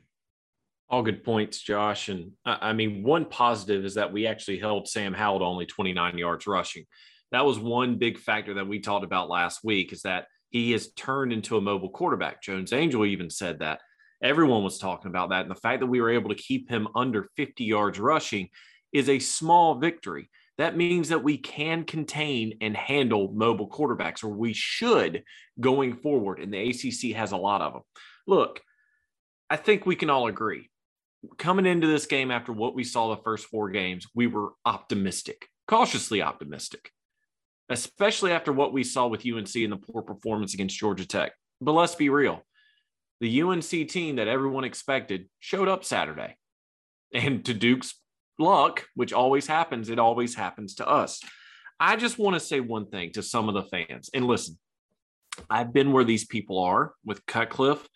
All 0.89 1.03
good 1.03 1.23
points, 1.23 1.61
Josh. 1.61 2.09
And 2.09 2.31
I 2.43 2.73
mean, 2.73 3.03
one 3.03 3.25
positive 3.25 3.85
is 3.85 3.93
that 3.93 4.11
we 4.11 4.25
actually 4.25 4.57
held 4.57 4.87
Sam 4.87 5.13
Howell 5.13 5.39
to 5.39 5.45
only 5.45 5.67
29 5.67 6.17
yards 6.17 6.47
rushing. 6.47 6.85
That 7.31 7.45
was 7.45 7.59
one 7.59 7.97
big 7.97 8.17
factor 8.17 8.55
that 8.55 8.67
we 8.67 8.79
talked 8.79 9.05
about 9.05 9.29
last 9.29 9.59
week 9.63 9.93
is 9.93 10.01
that 10.01 10.25
he 10.49 10.71
has 10.71 10.91
turned 10.93 11.31
into 11.31 11.57
a 11.57 11.61
mobile 11.61 11.89
quarterback. 11.89 12.41
Jones 12.41 12.73
Angell 12.73 13.05
even 13.05 13.29
said 13.29 13.59
that. 13.59 13.81
Everyone 14.23 14.63
was 14.63 14.79
talking 14.79 15.09
about 15.09 15.29
that. 15.29 15.41
And 15.41 15.51
the 15.51 15.55
fact 15.55 15.81
that 15.81 15.87
we 15.87 16.01
were 16.01 16.11
able 16.11 16.29
to 16.29 16.35
keep 16.35 16.69
him 16.69 16.87
under 16.95 17.27
50 17.35 17.63
yards 17.63 17.99
rushing 17.99 18.49
is 18.91 19.09
a 19.09 19.19
small 19.19 19.75
victory 19.75 20.29
that 20.57 20.77
means 20.77 21.09
that 21.09 21.23
we 21.23 21.37
can 21.37 21.83
contain 21.83 22.57
and 22.61 22.75
handle 22.75 23.31
mobile 23.33 23.69
quarterbacks, 23.69 24.23
or 24.23 24.29
we 24.29 24.53
should 24.53 25.23
going 25.59 25.95
forward. 25.95 26.39
And 26.39 26.53
the 26.53 26.69
ACC 26.69 27.15
has 27.15 27.31
a 27.31 27.37
lot 27.37 27.61
of 27.61 27.73
them. 27.73 27.81
Look, 28.25 28.61
I 29.49 29.57
think 29.57 29.85
we 29.85 29.95
can 29.95 30.09
all 30.09 30.27
agree. 30.27 30.69
Coming 31.37 31.65
into 31.65 31.87
this 31.87 32.05
game 32.05 32.31
after 32.31 32.51
what 32.51 32.75
we 32.75 32.83
saw 32.83 33.09
the 33.09 33.21
first 33.21 33.47
four 33.47 33.69
games, 33.69 34.07
we 34.15 34.27
were 34.27 34.53
optimistic, 34.65 35.47
cautiously 35.67 36.21
optimistic, 36.21 36.91
especially 37.69 38.31
after 38.31 38.51
what 38.51 38.73
we 38.73 38.83
saw 38.83 39.07
with 39.07 39.25
UNC 39.25 39.55
and 39.55 39.71
the 39.71 39.77
poor 39.77 40.01
performance 40.03 40.53
against 40.53 40.77
Georgia 40.77 41.07
Tech. 41.07 41.33
But 41.59 41.73
let's 41.73 41.95
be 41.95 42.09
real 42.09 42.43
the 43.21 43.41
UNC 43.41 43.69
team 43.89 44.17
that 44.17 44.27
everyone 44.27 44.63
expected 44.63 45.29
showed 45.39 45.67
up 45.67 45.83
Saturday. 45.83 46.35
And 47.13 47.45
to 47.45 47.53
Duke's 47.53 47.95
luck, 48.39 48.85
which 48.95 49.13
always 49.13 49.47
happens, 49.47 49.89
it 49.89 49.99
always 49.99 50.35
happens 50.35 50.75
to 50.75 50.87
us. 50.87 51.21
I 51.79 51.95
just 51.95 52.17
want 52.17 52.35
to 52.35 52.39
say 52.39 52.59
one 52.59 52.87
thing 52.87 53.11
to 53.13 53.23
some 53.23 53.49
of 53.49 53.55
the 53.55 53.63
fans. 53.63 54.09
And 54.13 54.25
listen, 54.25 54.57
I've 55.49 55.73
been 55.73 55.91
where 55.91 56.05
these 56.05 56.25
people 56.25 56.59
are 56.63 56.93
with 57.03 57.25
Cutcliffe, 57.25 57.87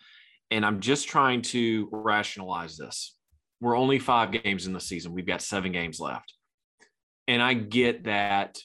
And 0.51 0.65
I'm 0.65 0.79
just 0.79 1.07
trying 1.07 1.43
to 1.43 1.87
rationalize 1.91 2.75
this. 2.77 3.15
We're 3.61 3.77
only 3.77 3.99
five 3.99 4.31
games 4.31 4.65
in 4.65 4.73
the 4.73 4.79
season. 4.79 5.13
We've 5.13 5.25
got 5.25 5.41
seven 5.41 5.71
games 5.71 5.99
left. 5.99 6.33
And 7.27 7.41
I 7.41 7.53
get 7.53 8.05
that 8.05 8.57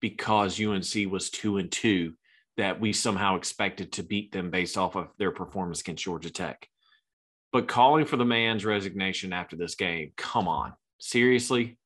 because 0.00 0.60
UNC 0.60 1.10
was 1.10 1.30
two 1.30 1.58
and 1.58 1.70
two, 1.70 2.14
that 2.58 2.80
we 2.80 2.92
somehow 2.92 3.36
expected 3.36 3.92
to 3.92 4.02
beat 4.02 4.30
them 4.30 4.50
based 4.50 4.76
off 4.76 4.94
of 4.94 5.08
their 5.18 5.30
performance 5.30 5.80
against 5.80 6.04
Georgia 6.04 6.30
Tech. 6.30 6.68
But 7.52 7.66
calling 7.66 8.04
for 8.04 8.16
the 8.16 8.24
man's 8.24 8.64
resignation 8.64 9.32
after 9.32 9.56
this 9.56 9.74
game, 9.74 10.12
come 10.16 10.48
on, 10.48 10.74
seriously? 11.02 11.78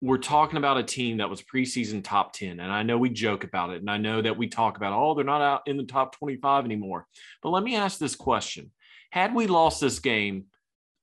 We're 0.00 0.18
talking 0.18 0.56
about 0.56 0.78
a 0.78 0.82
team 0.82 1.18
that 1.18 1.28
was 1.28 1.42
preseason 1.42 2.02
top 2.02 2.32
10. 2.32 2.58
And 2.58 2.72
I 2.72 2.82
know 2.82 2.96
we 2.96 3.10
joke 3.10 3.44
about 3.44 3.70
it. 3.70 3.80
And 3.80 3.90
I 3.90 3.98
know 3.98 4.22
that 4.22 4.38
we 4.38 4.48
talk 4.48 4.78
about, 4.78 4.94
oh, 4.94 5.14
they're 5.14 5.24
not 5.24 5.42
out 5.42 5.62
in 5.66 5.76
the 5.76 5.84
top 5.84 6.16
25 6.16 6.64
anymore. 6.64 7.06
But 7.42 7.50
let 7.50 7.62
me 7.62 7.76
ask 7.76 7.98
this 7.98 8.16
question 8.16 8.70
Had 9.10 9.34
we 9.34 9.46
lost 9.46 9.80
this 9.80 9.98
game, 9.98 10.46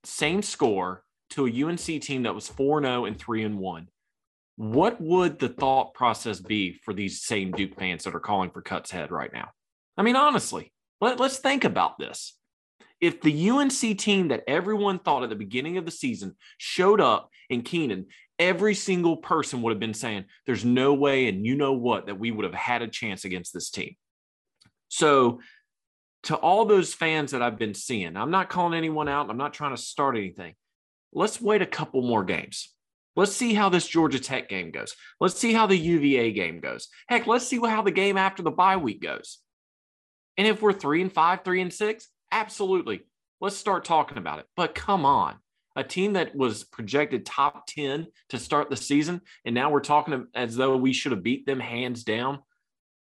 same 0.03 0.41
score 0.41 1.03
to 1.31 1.45
a 1.45 1.63
UNC 1.63 1.79
team 1.79 2.23
that 2.23 2.33
was 2.33 2.47
4 2.47 2.81
0 2.81 3.05
and 3.05 3.19
3 3.19 3.43
and 3.43 3.59
1, 3.59 3.87
what 4.55 4.99
would 4.99 5.37
the 5.37 5.49
thought 5.49 5.93
process 5.93 6.39
be 6.39 6.73
for 6.73 6.93
these 6.93 7.21
same 7.21 7.51
Duke 7.51 7.77
fans 7.77 8.03
that 8.03 8.15
are 8.15 8.19
calling 8.19 8.49
for 8.49 8.63
Cut's 8.63 8.89
head 8.89 9.11
right 9.11 9.31
now? 9.31 9.49
I 9.95 10.01
mean, 10.01 10.15
honestly, 10.15 10.73
let, 11.01 11.19
let's 11.19 11.37
think 11.37 11.63
about 11.65 11.99
this 11.99 12.36
if 12.99 13.21
the 13.21 13.49
UNC 13.49 13.97
team 13.97 14.29
that 14.29 14.43
everyone 14.47 14.99
thought 14.99 15.23
at 15.23 15.29
the 15.29 15.35
beginning 15.35 15.77
of 15.77 15.85
the 15.85 15.91
season 15.91 16.35
showed 16.57 16.99
up 16.99 17.29
in 17.49 17.61
Kenan, 17.61 18.07
every 18.39 18.73
single 18.73 19.17
person 19.17 19.61
would 19.61 19.71
have 19.71 19.79
been 19.79 19.93
saying, 19.93 20.25
There's 20.45 20.65
no 20.65 20.93
way, 20.93 21.27
and 21.27 21.45
you 21.45 21.55
know 21.55 21.73
what, 21.73 22.07
that 22.07 22.19
we 22.19 22.31
would 22.31 22.45
have 22.45 22.53
had 22.53 22.81
a 22.81 22.87
chance 22.87 23.25
against 23.25 23.53
this 23.53 23.69
team. 23.69 23.95
So, 24.89 25.41
to 26.23 26.35
all 26.35 26.65
those 26.65 26.93
fans 26.93 27.31
that 27.31 27.41
I've 27.41 27.59
been 27.59 27.73
seeing, 27.73 28.17
I'm 28.17 28.31
not 28.31 28.49
calling 28.49 28.73
anyone 28.73 29.07
out. 29.07 29.29
I'm 29.29 29.37
not 29.37 29.53
trying 29.53 29.75
to 29.75 29.81
start 29.81 30.17
anything. 30.17 30.55
Let's 31.13 31.39
wait 31.39 31.61
a 31.61 31.67
couple 31.67 32.01
more 32.01 32.23
games. 32.23 32.73
Let's 33.15 33.35
see 33.35 33.53
how 33.53 33.69
this 33.69 33.87
Georgia 33.87 34.19
Tech 34.19 34.49
game 34.49 34.71
goes. 34.71 34.95
Let's 35.19 35.39
see 35.39 35.53
how 35.53 35.67
the 35.67 35.77
UVA 35.77 36.33
game 36.33 36.59
goes. 36.59 36.89
Heck, 37.07 37.27
let's 37.27 37.47
see 37.47 37.59
how 37.59 37.81
the 37.81 37.91
game 37.91 38.17
after 38.17 38.43
the 38.43 38.51
bye 38.51 38.77
week 38.77 39.01
goes. 39.01 39.39
And 40.37 40.47
if 40.47 40.61
we're 40.61 40.73
three 40.73 41.01
and 41.01 41.11
five, 41.11 41.43
three 41.43 41.61
and 41.61 41.73
six, 41.73 42.09
Absolutely. 42.31 43.03
Let's 43.39 43.57
start 43.57 43.85
talking 43.85 44.17
about 44.17 44.39
it. 44.39 44.45
But 44.55 44.75
come 44.75 45.05
on. 45.05 45.35
A 45.75 45.83
team 45.83 46.13
that 46.13 46.35
was 46.35 46.63
projected 46.63 47.25
top 47.25 47.67
10 47.67 48.07
to 48.29 48.39
start 48.39 48.71
the 48.71 48.75
season, 48.75 49.21
and 49.45 49.53
now 49.53 49.69
we're 49.69 49.79
talking 49.79 50.25
as 50.33 50.55
though 50.55 50.75
we 50.75 50.91
should 50.91 51.11
have 51.11 51.21
beat 51.21 51.45
them 51.45 51.59
hands 51.59 52.03
down. 52.03 52.39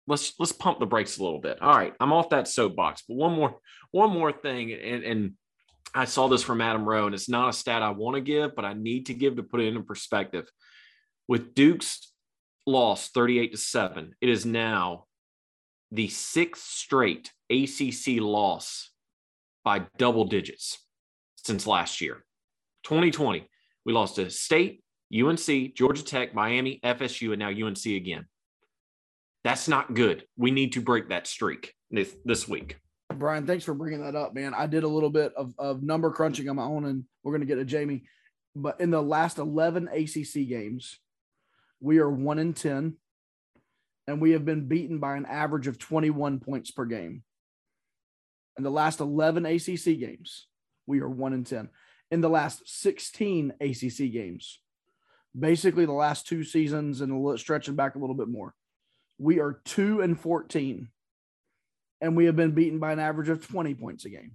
Let's 0.07 0.35
let's 0.39 0.53
pump 0.53 0.79
the 0.79 0.87
brakes 0.87 1.19
a 1.19 1.23
little 1.25 1.41
bit. 1.41 1.61
All 1.61 1.77
right, 1.77 1.95
I'm 1.99 2.13
off 2.13 2.31
that 2.31 2.47
soapbox. 2.47 3.03
But 3.09 3.17
one 3.17 3.33
more 3.33 3.59
one 3.91 4.11
more 4.11 4.31
thing, 4.31 4.73
and, 4.73 5.03
and 5.03 5.33
I 5.95 6.05
saw 6.05 6.29
this 6.29 6.45
from 6.45 6.61
Adam 6.61 6.89
Rowe, 6.89 7.07
and 7.07 7.15
it's 7.15 7.29
not 7.29 7.49
a 7.49 7.53
stat 7.53 7.83
I 7.83 7.91
want 7.91 8.15
to 8.15 8.21
give, 8.21 8.55
but 8.55 8.65
I 8.65 8.75
need 8.75 9.07
to 9.07 9.15
give 9.15 9.37
to 9.37 9.43
put 9.43 9.61
it 9.61 9.67
into 9.67 9.83
perspective. 9.83 10.49
With 11.27 11.55
Duke's 11.55 12.13
loss 12.67 13.09
38 13.09 13.53
to 13.53 13.59
7, 13.59 14.15
it 14.21 14.29
is 14.29 14.47
now 14.47 15.07
the 15.91 16.09
sixth 16.09 16.63
straight 16.63 17.33
ACC 17.51 18.21
loss 18.21 18.91
by 19.65 19.87
double 19.99 20.25
digits 20.25 20.79
since 21.37 21.67
last 21.67 22.01
year. 22.01 22.25
2020, 22.85 23.47
we 23.85 23.93
lost 23.93 24.17
to 24.17 24.31
State, 24.31 24.83
UNC, 25.15 25.75
Georgia 25.75 26.05
Tech, 26.05 26.35
Miami, 26.35 26.81
FSU, 26.85 27.33
and 27.33 27.39
now 27.39 27.49
UNC 27.49 27.85
again. 27.87 28.27
That's 29.45 29.69
not 29.69 29.95
good. 29.95 30.25
We 30.37 30.51
need 30.51 30.73
to 30.75 30.81
break 30.81 31.09
that 31.09 31.27
streak 31.27 31.75
this, 31.91 32.15
this 32.25 32.47
week. 32.47 32.79
Brian, 33.15 33.47
thanks 33.47 33.65
for 33.65 33.75
bringing 33.75 34.03
that 34.05 34.15
up, 34.15 34.35
man. 34.35 34.55
I 34.55 34.67
did 34.67 34.85
a 34.85 34.89
little 34.89 35.11
bit 35.11 35.33
of, 35.35 35.55
of 35.59 35.83
number 35.83 36.11
crunching 36.11 36.49
on 36.49 36.57
my 36.57 36.63
own, 36.63 36.85
and 36.85 37.05
we're 37.23 37.33
going 37.33 37.41
to 37.41 37.47
get 37.47 37.57
to 37.57 37.65
Jamie. 37.65 38.05
But 38.55 38.81
in 38.81 38.91
the 38.91 39.03
last 39.03 39.39
11 39.39 39.89
ACC 39.89 40.49
games, 40.49 40.99
we 41.81 41.99
are 41.99 42.11
1 42.11 42.39
in 42.39 42.53
10, 42.53 42.97
and 44.07 44.21
we 44.21 44.33
have 44.33 44.45
been 44.45 44.69
beaten 44.69 44.99
by 44.99 45.17
an 45.17 45.27
average 45.27 45.67
of 45.67 45.79
21 45.79 46.41
points 46.41 46.71
per 46.71 46.85
game. 46.85 47.23
In 48.61 48.65
the 48.65 48.71
last 48.71 49.01
11 49.01 49.47
ACC 49.47 49.99
games, 49.99 50.47
we 50.87 51.01
are 51.01 51.09
1 51.09 51.33
in 51.33 51.45
10. 51.45 51.71
In 52.11 52.21
the 52.21 52.29
last 52.29 52.61
16 52.67 53.55
ACC 53.59 54.13
games, 54.13 54.61
basically 55.35 55.87
the 55.87 55.93
last 55.93 56.27
two 56.27 56.45
seasons 56.45 57.01
and 57.01 57.41
stretching 57.41 57.75
back 57.75 57.95
a 57.95 57.99
little 57.99 58.15
bit 58.15 58.29
more, 58.29 58.55
we 59.17 59.41
are 59.41 59.63
2 59.65 60.03
and 60.03 60.21
14. 60.21 60.89
And 62.03 62.15
we 62.15 62.27
have 62.27 62.37
been 62.37 62.51
beaten 62.51 62.79
by 62.79 62.93
an 62.93 62.99
average 62.99 63.31
of 63.31 63.49
20 63.49 63.73
points 63.77 64.05
a 64.05 64.11
game. 64.11 64.33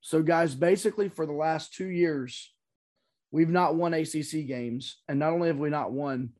So, 0.00 0.22
guys, 0.22 0.54
basically 0.54 1.08
for 1.08 1.26
the 1.26 1.32
last 1.32 1.74
two 1.74 1.88
years, 1.88 2.52
we've 3.32 3.50
not 3.50 3.74
won 3.74 3.94
ACC 3.94 4.46
games. 4.46 4.98
And 5.08 5.18
not 5.18 5.32
only 5.32 5.48
have 5.48 5.58
we 5.58 5.70
not 5.70 5.90
won, 5.90 6.34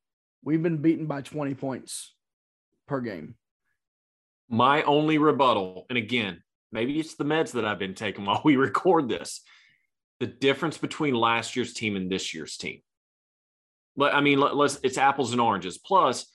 we've 0.44 0.62
been 0.62 0.80
beaten 0.80 1.06
by 1.06 1.22
20 1.22 1.54
points 1.54 2.14
per 2.86 3.00
game. 3.00 3.34
My 4.50 4.82
only 4.82 5.18
rebuttal, 5.18 5.86
and 5.88 5.96
again, 5.96 6.42
maybe 6.72 6.98
it's 6.98 7.14
the 7.14 7.24
meds 7.24 7.52
that 7.52 7.64
I've 7.64 7.78
been 7.78 7.94
taking 7.94 8.24
while 8.26 8.42
we 8.44 8.56
record 8.56 9.08
this, 9.08 9.42
the 10.18 10.26
difference 10.26 10.76
between 10.76 11.14
last 11.14 11.56
year's 11.56 11.72
team 11.72 11.96
and 11.96 12.10
this 12.10 12.34
year's 12.34 12.56
team. 12.56 12.80
I 14.00 14.20
mean, 14.20 14.40
let's 14.40 14.78
it's 14.82 14.98
apples 14.98 15.32
and 15.32 15.40
oranges. 15.40 15.78
Plus, 15.78 16.26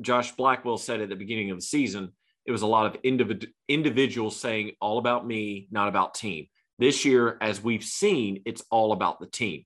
Josh 0.00 0.32
Blackwell 0.32 0.78
said 0.78 1.00
at 1.00 1.08
the 1.08 1.16
beginning 1.16 1.50
of 1.50 1.58
the 1.58 1.62
season, 1.62 2.12
it 2.46 2.52
was 2.52 2.62
a 2.62 2.66
lot 2.66 2.86
of 2.86 3.02
individ- 3.02 3.52
individuals 3.68 4.36
saying 4.36 4.72
all 4.80 4.98
about 4.98 5.26
me, 5.26 5.68
not 5.70 5.88
about 5.88 6.14
team. 6.14 6.46
This 6.78 7.04
year, 7.04 7.36
as 7.40 7.62
we've 7.62 7.82
seen, 7.82 8.42
it's 8.46 8.62
all 8.70 8.92
about 8.92 9.20
the 9.20 9.26
team. 9.26 9.64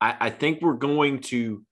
I, 0.00 0.16
I 0.20 0.30
think 0.30 0.60
we're 0.60 0.74
going 0.74 1.20
to, 1.20 1.64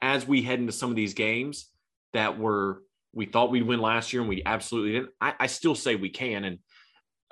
as 0.00 0.26
we 0.26 0.42
head 0.42 0.58
into 0.58 0.72
some 0.72 0.90
of 0.90 0.96
these 0.96 1.14
games 1.14 1.70
that 2.14 2.38
were 2.38 2.82
we 3.18 3.26
thought 3.26 3.50
we'd 3.50 3.66
win 3.66 3.80
last 3.80 4.12
year 4.12 4.22
and 4.22 4.28
we 4.28 4.44
absolutely 4.46 4.92
didn't. 4.92 5.10
I, 5.20 5.34
I 5.40 5.46
still 5.48 5.74
say 5.74 5.96
we 5.96 6.08
can. 6.08 6.44
And 6.44 6.60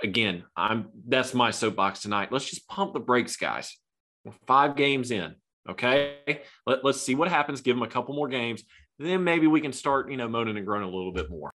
again, 0.02 0.42
I'm 0.56 0.88
that's 1.06 1.32
my 1.32 1.52
soapbox 1.52 2.00
tonight. 2.02 2.32
Let's 2.32 2.50
just 2.50 2.66
pump 2.66 2.92
the 2.92 2.98
brakes, 2.98 3.36
guys. 3.36 3.78
We're 4.24 4.32
five 4.48 4.74
games 4.74 5.12
in. 5.12 5.36
Okay. 5.70 6.40
Let, 6.66 6.84
let's 6.84 7.00
see 7.00 7.14
what 7.14 7.28
happens. 7.28 7.60
Give 7.60 7.76
them 7.76 7.84
a 7.84 7.88
couple 7.88 8.16
more 8.16 8.26
games. 8.26 8.64
Then 8.98 9.22
maybe 9.22 9.46
we 9.46 9.60
can 9.60 9.72
start, 9.72 10.10
you 10.10 10.16
know, 10.16 10.28
moaning 10.28 10.56
and 10.56 10.66
groaning 10.66 10.88
a 10.88 10.92
little 10.92 11.12
bit 11.12 11.30
more. 11.30 11.52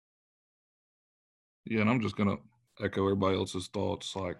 Yeah, 1.65 1.81
and 1.81 1.91
I'm 1.91 2.01
just 2.01 2.17
gonna 2.17 2.37
echo 2.81 3.03
everybody 3.03 3.37
else's 3.37 3.67
thoughts. 3.67 4.15
Like, 4.15 4.37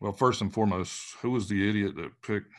well, 0.00 0.12
first 0.12 0.40
and 0.40 0.54
foremost, 0.54 1.16
who 1.20 1.32
was 1.32 1.48
the 1.48 1.68
idiot 1.68 1.96
that 1.96 2.22
picked 2.22 2.52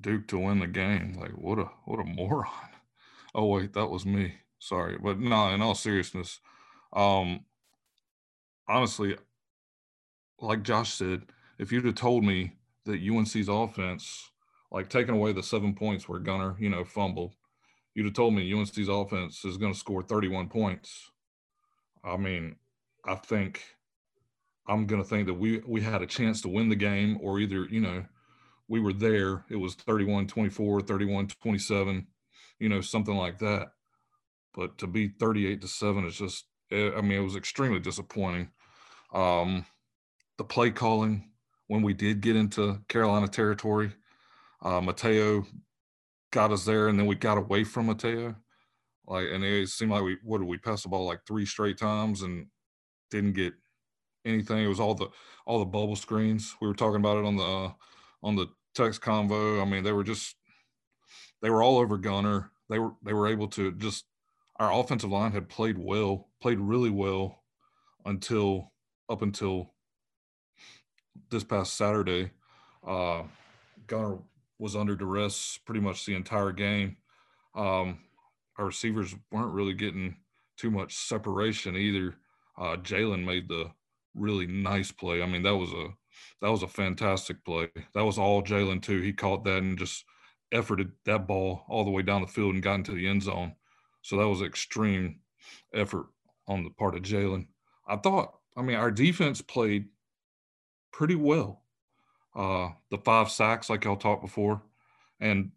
Duke 0.00 0.26
to 0.28 0.38
win 0.38 0.58
the 0.58 0.66
game? 0.66 1.16
Like, 1.16 1.30
what 1.30 1.60
a 1.60 1.70
what 1.84 2.00
a 2.00 2.04
moron. 2.04 2.50
Oh 3.36 3.46
wait, 3.46 3.72
that 3.72 3.88
was 3.88 4.06
me. 4.06 4.34
Sorry, 4.64 4.96
but 4.96 5.20
no. 5.20 5.50
In 5.50 5.60
all 5.60 5.74
seriousness, 5.74 6.40
um, 6.94 7.44
honestly, 8.66 9.14
like 10.40 10.62
Josh 10.62 10.94
said, 10.94 11.24
if 11.58 11.70
you'd 11.70 11.84
have 11.84 11.96
told 11.96 12.24
me 12.24 12.54
that 12.86 13.02
UNC's 13.06 13.48
offense, 13.48 14.30
like 14.72 14.88
taking 14.88 15.14
away 15.14 15.32
the 15.34 15.42
seven 15.42 15.74
points 15.74 16.08
where 16.08 16.18
Gunnar, 16.18 16.56
you 16.58 16.70
know, 16.70 16.82
fumbled, 16.82 17.34
you'd 17.94 18.06
have 18.06 18.14
told 18.14 18.32
me 18.32 18.54
UNC's 18.54 18.88
offense 18.88 19.44
is 19.44 19.58
going 19.58 19.74
to 19.74 19.78
score 19.78 20.02
31 20.02 20.48
points. 20.48 21.10
I 22.02 22.16
mean, 22.16 22.56
I 23.04 23.16
think 23.16 23.62
I'm 24.66 24.86
going 24.86 25.02
to 25.02 25.08
think 25.08 25.26
that 25.26 25.34
we 25.34 25.58
we 25.66 25.82
had 25.82 26.00
a 26.00 26.06
chance 26.06 26.40
to 26.40 26.48
win 26.48 26.70
the 26.70 26.74
game, 26.74 27.18
or 27.20 27.38
either 27.38 27.66
you 27.70 27.82
know, 27.82 28.06
we 28.68 28.80
were 28.80 28.94
there. 28.94 29.44
It 29.50 29.56
was 29.56 29.74
31 29.74 30.26
24, 30.26 30.80
31 30.80 31.26
27, 31.28 32.06
you 32.60 32.70
know, 32.70 32.80
something 32.80 33.14
like 33.14 33.40
that. 33.40 33.68
But 34.54 34.78
to 34.78 34.86
be 34.86 35.08
38 35.08 35.60
to 35.62 35.68
7 35.68 36.06
is 36.06 36.16
just, 36.16 36.46
eh, 36.70 36.90
I 36.96 37.00
mean, 37.00 37.20
it 37.20 37.24
was 37.24 37.36
extremely 37.36 37.80
disappointing. 37.80 38.50
Um, 39.12 39.66
the 40.38 40.44
play 40.44 40.70
calling, 40.70 41.30
when 41.66 41.82
we 41.82 41.94
did 41.94 42.20
get 42.20 42.36
into 42.36 42.80
Carolina 42.88 43.28
territory, 43.28 43.92
uh, 44.62 44.80
Mataeo 44.80 45.46
got 46.32 46.52
us 46.52 46.64
there 46.64 46.88
and 46.88 46.98
then 46.98 47.06
we 47.06 47.14
got 47.14 47.38
away 47.38 47.64
from 47.64 47.88
Mataeo. 47.88 48.36
Like, 49.06 49.26
and 49.32 49.44
it 49.44 49.68
seemed 49.68 49.90
like 49.90 50.02
we, 50.02 50.16
what 50.22 50.38
did 50.38 50.48
we 50.48 50.58
pass 50.58 50.82
the 50.82 50.88
ball 50.88 51.06
like 51.06 51.20
three 51.26 51.46
straight 51.46 51.78
times 51.78 52.22
and 52.22 52.46
didn't 53.10 53.32
get 53.32 53.52
anything. 54.24 54.64
It 54.64 54.68
was 54.68 54.80
all 54.80 54.94
the, 54.94 55.08
all 55.46 55.58
the 55.58 55.64
bubble 55.64 55.96
screens. 55.96 56.56
We 56.60 56.68
were 56.68 56.74
talking 56.74 57.00
about 57.00 57.18
it 57.18 57.24
on 57.24 57.36
the, 57.36 57.44
uh, 57.44 57.72
on 58.22 58.36
the 58.36 58.46
text 58.74 59.02
convo. 59.02 59.60
I 59.60 59.64
mean, 59.64 59.84
they 59.84 59.92
were 59.92 60.04
just, 60.04 60.36
they 61.42 61.50
were 61.50 61.62
all 61.62 61.78
over 61.78 61.98
Gunnar. 61.98 62.50
They 62.70 62.78
were, 62.78 62.92
they 63.04 63.12
were 63.12 63.28
able 63.28 63.48
to 63.48 63.72
just 63.72 64.06
our 64.56 64.72
offensive 64.72 65.10
line 65.10 65.32
had 65.32 65.48
played 65.48 65.78
well, 65.78 66.28
played 66.40 66.60
really 66.60 66.90
well 66.90 67.42
until 68.04 68.72
up 69.08 69.22
until 69.22 69.74
this 71.30 71.44
past 71.44 71.74
Saturday. 71.74 72.30
Uh, 72.86 73.22
Gunnar 73.86 74.18
was 74.58 74.76
under 74.76 74.94
duress 74.94 75.58
pretty 75.64 75.80
much 75.80 76.06
the 76.06 76.14
entire 76.14 76.52
game. 76.52 76.96
Um, 77.54 77.98
our 78.58 78.66
receivers 78.66 79.14
weren't 79.30 79.52
really 79.52 79.74
getting 79.74 80.16
too 80.56 80.70
much 80.70 80.94
separation 80.94 81.76
either. 81.76 82.14
Uh, 82.56 82.76
Jalon 82.76 83.24
made 83.24 83.48
the 83.48 83.70
really 84.14 84.46
nice 84.46 84.92
play. 84.92 85.22
I 85.22 85.26
mean, 85.26 85.42
that 85.42 85.56
was 85.56 85.72
a 85.72 85.88
that 86.40 86.50
was 86.50 86.62
a 86.62 86.68
fantastic 86.68 87.44
play. 87.44 87.68
That 87.94 88.04
was 88.04 88.18
all 88.18 88.42
Jalon 88.42 88.80
too. 88.80 89.00
He 89.00 89.12
caught 89.12 89.44
that 89.44 89.58
and 89.58 89.78
just 89.78 90.04
efforted 90.52 90.92
that 91.04 91.26
ball 91.26 91.64
all 91.68 91.84
the 91.84 91.90
way 91.90 92.02
down 92.02 92.20
the 92.20 92.28
field 92.28 92.54
and 92.54 92.62
got 92.62 92.76
into 92.76 92.92
the 92.92 93.08
end 93.08 93.22
zone. 93.24 93.54
So 94.04 94.18
that 94.18 94.28
was 94.28 94.42
extreme 94.42 95.20
effort 95.72 96.08
on 96.46 96.62
the 96.62 96.68
part 96.68 96.94
of 96.94 97.00
Jalon. 97.00 97.46
I 97.88 97.96
thought, 97.96 98.34
I 98.54 98.60
mean, 98.60 98.76
our 98.76 98.90
defense 98.90 99.40
played 99.40 99.86
pretty 100.92 101.14
well. 101.14 101.62
Uh, 102.36 102.68
the 102.90 102.98
five 102.98 103.30
sacks, 103.30 103.70
like 103.70 103.84
y'all 103.84 103.96
talked 103.96 104.20
before, 104.20 104.60
and 105.20 105.52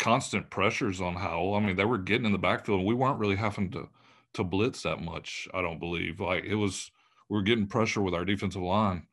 constant 0.00 0.50
pressures 0.50 1.00
on 1.00 1.14
Howell. 1.14 1.54
I 1.54 1.60
mean, 1.60 1.76
they 1.76 1.84
were 1.84 1.98
getting 1.98 2.26
in 2.26 2.32
the 2.32 2.38
backfield, 2.38 2.80
and 2.80 2.88
we 2.88 2.94
weren't 2.94 3.20
really 3.20 3.36
having 3.36 3.70
to 3.70 3.88
to 4.34 4.42
blitz 4.42 4.82
that 4.82 5.00
much. 5.00 5.46
I 5.54 5.62
don't 5.62 5.78
believe. 5.78 6.18
Like 6.18 6.44
it 6.44 6.56
was, 6.56 6.90
we 7.28 7.36
were 7.36 7.44
getting 7.44 7.68
pressure 7.68 8.02
with 8.02 8.14
our 8.14 8.24
defensive 8.24 8.60
line. 8.60 9.06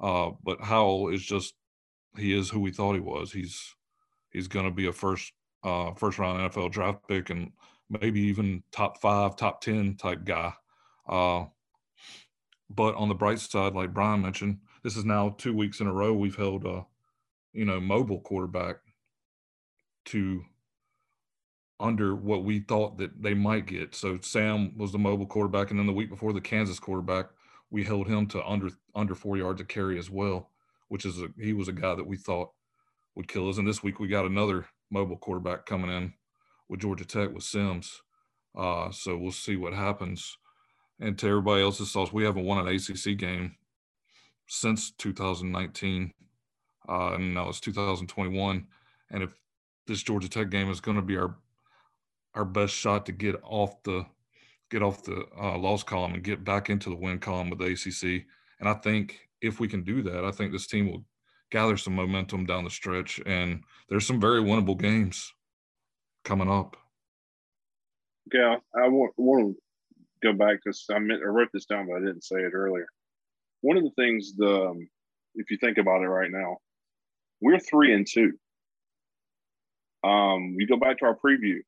Uh, 0.00 0.30
but 0.42 0.60
Howell 0.60 1.10
is 1.10 1.22
just 1.22 1.54
he 2.16 2.36
is 2.36 2.50
who 2.50 2.58
we 2.58 2.72
thought 2.72 2.94
he 2.94 3.00
was. 3.00 3.30
He's 3.30 3.76
he's 4.30 4.48
going 4.48 4.66
to 4.66 4.74
be 4.74 4.88
a 4.88 4.92
first 4.92 5.32
uh, 5.62 5.92
first 5.94 6.18
round 6.18 6.40
NFL 6.40 6.72
draft 6.72 7.06
pick 7.06 7.30
and 7.30 7.52
maybe 7.90 8.20
even 8.20 8.62
top 8.72 9.00
five, 9.00 9.36
top 9.36 9.60
ten 9.60 9.96
type 9.96 10.24
guy. 10.24 10.52
Uh, 11.08 11.46
but 12.70 12.94
on 12.96 13.08
the 13.08 13.14
bright 13.14 13.40
side, 13.40 13.74
like 13.74 13.94
Brian 13.94 14.22
mentioned, 14.22 14.58
this 14.82 14.96
is 14.96 15.04
now 15.04 15.34
two 15.38 15.54
weeks 15.54 15.80
in 15.80 15.86
a 15.86 15.92
row 15.92 16.12
we've 16.12 16.36
held 16.36 16.64
a 16.66 16.84
you 17.52 17.64
know 17.64 17.80
mobile 17.80 18.20
quarterback 18.20 18.76
to 20.06 20.44
under 21.80 22.14
what 22.14 22.44
we 22.44 22.60
thought 22.60 22.98
that 22.98 23.22
they 23.22 23.34
might 23.34 23.66
get. 23.66 23.94
So 23.94 24.18
Sam 24.20 24.76
was 24.76 24.92
the 24.92 24.98
mobile 24.98 25.26
quarterback, 25.26 25.70
and 25.70 25.78
then 25.78 25.86
the 25.86 25.92
week 25.92 26.10
before 26.10 26.32
the 26.32 26.40
Kansas 26.40 26.80
quarterback, 26.80 27.26
we 27.70 27.84
held 27.84 28.08
him 28.08 28.26
to 28.28 28.44
under 28.46 28.70
under 28.94 29.14
four 29.14 29.36
yards 29.36 29.60
of 29.60 29.68
carry 29.68 29.98
as 29.98 30.10
well, 30.10 30.50
which 30.88 31.04
is 31.04 31.20
a 31.20 31.28
he 31.40 31.52
was 31.52 31.68
a 31.68 31.72
guy 31.72 31.94
that 31.94 32.06
we 32.06 32.16
thought 32.16 32.50
would 33.14 33.28
kill 33.28 33.48
us. 33.48 33.58
And 33.58 33.66
this 33.66 33.82
week 33.82 33.98
we 34.00 34.08
got 34.08 34.26
another 34.26 34.66
mobile 34.90 35.16
quarterback 35.16 35.66
coming 35.66 35.90
in 35.90 36.12
with 36.68 36.80
Georgia 36.80 37.04
Tech 37.04 37.32
with 37.32 37.44
Sims. 37.44 38.02
Uh, 38.56 38.90
so 38.90 39.16
we'll 39.16 39.32
see 39.32 39.56
what 39.56 39.72
happens. 39.72 40.36
And 41.00 41.16
to 41.18 41.28
everybody 41.28 41.62
else's 41.62 41.92
thoughts, 41.92 42.12
we 42.12 42.24
haven't 42.24 42.44
won 42.44 42.66
an 42.66 42.74
ACC 42.74 43.16
game 43.16 43.54
since 44.48 44.90
2019, 44.92 46.12
uh, 46.88 47.12
and 47.14 47.34
now 47.34 47.48
it's 47.48 47.60
2021. 47.60 48.66
And 49.10 49.22
if 49.22 49.30
this 49.86 50.02
Georgia 50.02 50.28
Tech 50.28 50.50
game 50.50 50.70
is 50.70 50.80
going 50.80 50.96
to 50.96 51.02
be 51.02 51.16
our 51.16 51.36
our 52.34 52.44
best 52.44 52.74
shot 52.74 53.06
to 53.06 53.12
get 53.12 53.34
off 53.42 53.82
the 53.82 54.04
get 54.70 54.82
off 54.82 55.02
the 55.02 55.24
uh, 55.40 55.56
loss 55.56 55.82
column 55.82 56.14
and 56.14 56.22
get 56.22 56.44
back 56.44 56.68
into 56.70 56.90
the 56.90 56.96
win 56.96 57.18
column 57.18 57.50
with 57.50 57.58
the 57.58 57.64
ACC. 57.66 58.24
And 58.60 58.68
I 58.68 58.74
think 58.74 59.18
if 59.40 59.60
we 59.60 59.68
can 59.68 59.82
do 59.82 60.02
that, 60.02 60.24
I 60.24 60.30
think 60.30 60.52
this 60.52 60.66
team 60.66 60.90
will 60.90 61.04
gather 61.50 61.76
some 61.76 61.94
momentum 61.94 62.44
down 62.44 62.64
the 62.64 62.70
stretch. 62.70 63.20
And 63.24 63.62
there's 63.88 64.06
some 64.06 64.20
very 64.20 64.42
winnable 64.42 64.78
games 64.78 65.32
coming 66.24 66.50
up. 66.50 66.76
Yeah, 68.32 68.56
I 68.74 68.88
want, 68.88 69.12
want 69.16 69.56
to 69.56 69.60
go 70.22 70.32
back 70.36 70.58
because 70.62 70.84
I 70.90 70.98
meant 70.98 71.22
I 71.22 71.28
wrote 71.28 71.48
this 71.52 71.66
down, 71.66 71.86
but 71.86 71.96
I 71.96 72.00
didn't 72.00 72.24
say 72.24 72.36
it 72.36 72.52
earlier. 72.54 72.86
One 73.62 73.76
of 73.76 73.84
the 73.84 73.90
things, 73.96 74.34
the 74.36 74.68
um, 74.68 74.88
if 75.34 75.50
you 75.50 75.58
think 75.58 75.78
about 75.78 76.02
it 76.02 76.08
right 76.08 76.30
now, 76.30 76.58
we're 77.40 77.58
three 77.58 77.94
and 77.94 78.06
two. 78.06 78.32
Um, 80.04 80.56
you 80.58 80.66
go 80.66 80.76
back 80.76 80.98
to 80.98 81.06
our 81.06 81.16
preview 81.16 81.60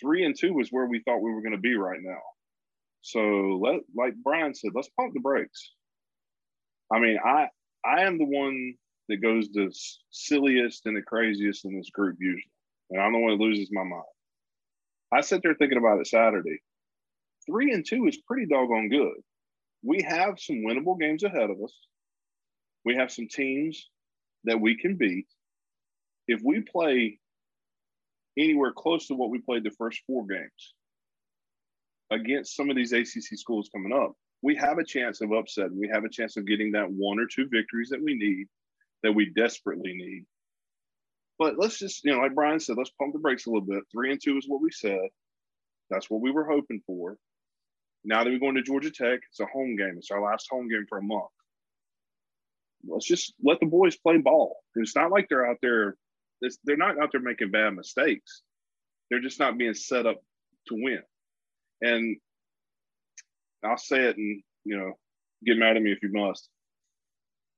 three 0.00 0.24
and 0.24 0.36
two 0.36 0.58
is 0.60 0.68
where 0.70 0.86
we 0.86 1.00
thought 1.00 1.20
we 1.20 1.32
were 1.32 1.42
going 1.42 1.52
to 1.52 1.58
be 1.58 1.74
right 1.76 2.00
now. 2.02 2.20
So 3.02 3.20
let 3.62 3.80
like 3.96 4.14
Brian 4.22 4.54
said, 4.54 4.72
let's 4.74 4.90
pump 4.98 5.12
the 5.14 5.20
brakes. 5.20 5.72
I 6.92 6.98
mean, 6.98 7.18
I 7.24 7.48
I 7.84 8.02
am 8.02 8.18
the 8.18 8.24
one 8.24 8.74
that 9.08 9.22
goes 9.22 9.48
the 9.52 9.74
silliest 10.10 10.86
and 10.86 10.96
the 10.96 11.02
craziest 11.02 11.64
in 11.64 11.76
this 11.76 11.90
group 11.90 12.16
usually, 12.20 12.50
and 12.90 13.00
I'm 13.00 13.12
the 13.12 13.18
one 13.18 13.38
who 13.38 13.44
loses 13.44 13.68
my 13.72 13.84
mind. 13.84 14.02
I 15.12 15.20
sit 15.22 15.42
there 15.42 15.54
thinking 15.54 15.78
about 15.78 16.00
it 16.00 16.06
Saturday. 16.06 16.58
Three 17.46 17.72
and 17.72 17.84
two 17.86 18.06
is 18.06 18.20
pretty 18.26 18.46
doggone 18.46 18.88
good. 18.88 19.14
We 19.82 20.02
have 20.02 20.38
some 20.38 20.62
winnable 20.66 20.98
games 20.98 21.22
ahead 21.22 21.50
of 21.50 21.56
us. 21.62 21.74
We 22.84 22.96
have 22.96 23.10
some 23.10 23.28
teams 23.28 23.88
that 24.44 24.60
we 24.60 24.76
can 24.76 24.96
beat. 24.96 25.26
If 26.28 26.40
we 26.44 26.60
play 26.60 27.18
anywhere 28.38 28.72
close 28.72 29.06
to 29.08 29.14
what 29.14 29.30
we 29.30 29.40
played 29.40 29.64
the 29.64 29.70
first 29.70 30.00
four 30.06 30.26
games 30.26 30.74
against 32.10 32.56
some 32.56 32.70
of 32.70 32.76
these 32.76 32.92
ACC 32.92 33.38
schools 33.38 33.70
coming 33.74 33.92
up, 33.92 34.12
we 34.42 34.56
have 34.56 34.78
a 34.78 34.84
chance 34.84 35.20
of 35.20 35.32
upsetting. 35.32 35.78
We 35.78 35.88
have 35.88 36.04
a 36.04 36.08
chance 36.08 36.36
of 36.36 36.46
getting 36.46 36.72
that 36.72 36.90
one 36.90 37.18
or 37.18 37.26
two 37.26 37.46
victories 37.50 37.90
that 37.90 38.02
we 38.02 38.14
need, 38.14 38.46
that 39.02 39.12
we 39.12 39.32
desperately 39.34 39.92
need. 39.94 40.24
But 41.40 41.58
let's 41.58 41.78
just, 41.78 42.04
you 42.04 42.12
know, 42.12 42.18
like 42.18 42.34
Brian 42.34 42.60
said, 42.60 42.76
let's 42.76 42.90
pump 42.90 43.14
the 43.14 43.18
brakes 43.18 43.46
a 43.46 43.50
little 43.50 43.66
bit. 43.66 43.82
Three 43.90 44.12
and 44.12 44.20
two 44.22 44.36
is 44.36 44.44
what 44.46 44.60
we 44.60 44.70
said. 44.70 45.08
That's 45.88 46.10
what 46.10 46.20
we 46.20 46.30
were 46.30 46.44
hoping 46.44 46.82
for. 46.86 47.16
Now 48.04 48.22
that 48.22 48.30
we're 48.30 48.38
going 48.38 48.56
to 48.56 48.62
Georgia 48.62 48.90
Tech, 48.90 49.20
it's 49.30 49.40
a 49.40 49.46
home 49.46 49.74
game. 49.74 49.94
It's 49.96 50.10
our 50.10 50.22
last 50.22 50.48
home 50.50 50.68
game 50.68 50.84
for 50.86 50.98
a 50.98 51.02
month. 51.02 51.30
Let's 52.86 53.06
just 53.06 53.32
let 53.42 53.58
the 53.58 53.66
boys 53.66 53.96
play 53.96 54.18
ball. 54.18 54.58
It's 54.74 54.94
not 54.94 55.10
like 55.10 55.28
they're 55.30 55.46
out 55.46 55.56
there 55.62 55.96
they're 56.64 56.76
not 56.76 57.00
out 57.02 57.10
there 57.12 57.20
making 57.20 57.50
bad 57.50 57.74
mistakes. 57.74 58.42
They're 59.10 59.20
just 59.20 59.40
not 59.40 59.58
being 59.58 59.74
set 59.74 60.06
up 60.06 60.22
to 60.68 60.74
win. 60.74 61.02
And 61.80 62.16
I'll 63.64 63.78
say 63.78 64.04
it 64.04 64.16
and, 64.16 64.42
you 64.64 64.76
know, 64.76 64.92
get 65.44 65.58
mad 65.58 65.76
at 65.76 65.82
me 65.82 65.92
if 65.92 66.02
you 66.02 66.10
must. 66.12 66.48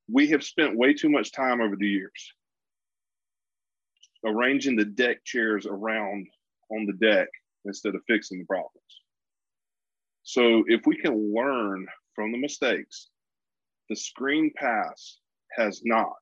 We 0.09 0.29
have 0.29 0.43
spent 0.43 0.77
way 0.77 0.95
too 0.95 1.09
much 1.09 1.33
time 1.33 1.61
over 1.61 1.77
the 1.77 1.89
years 1.89 2.33
arranging 4.25 4.77
the 4.77 4.85
deck 4.85 5.25
chairs 5.25 5.67
around 5.67 6.27
on 6.71 6.87
the 6.87 7.07
deck 7.07 7.29
instead 7.65 7.95
of 7.95 8.03
fixing 8.07 8.39
the 8.39 8.45
problems. 8.47 8.73
So 10.23 10.65
if 10.67 10.87
we 10.87 10.97
can 10.97 11.35
learn 11.35 11.87
from 12.15 12.33
the 12.33 12.39
mistakes, 12.39 13.09
the 13.89 13.97
screen 13.97 14.53
pass 14.57 15.19
has 15.57 15.83
not 15.85 16.17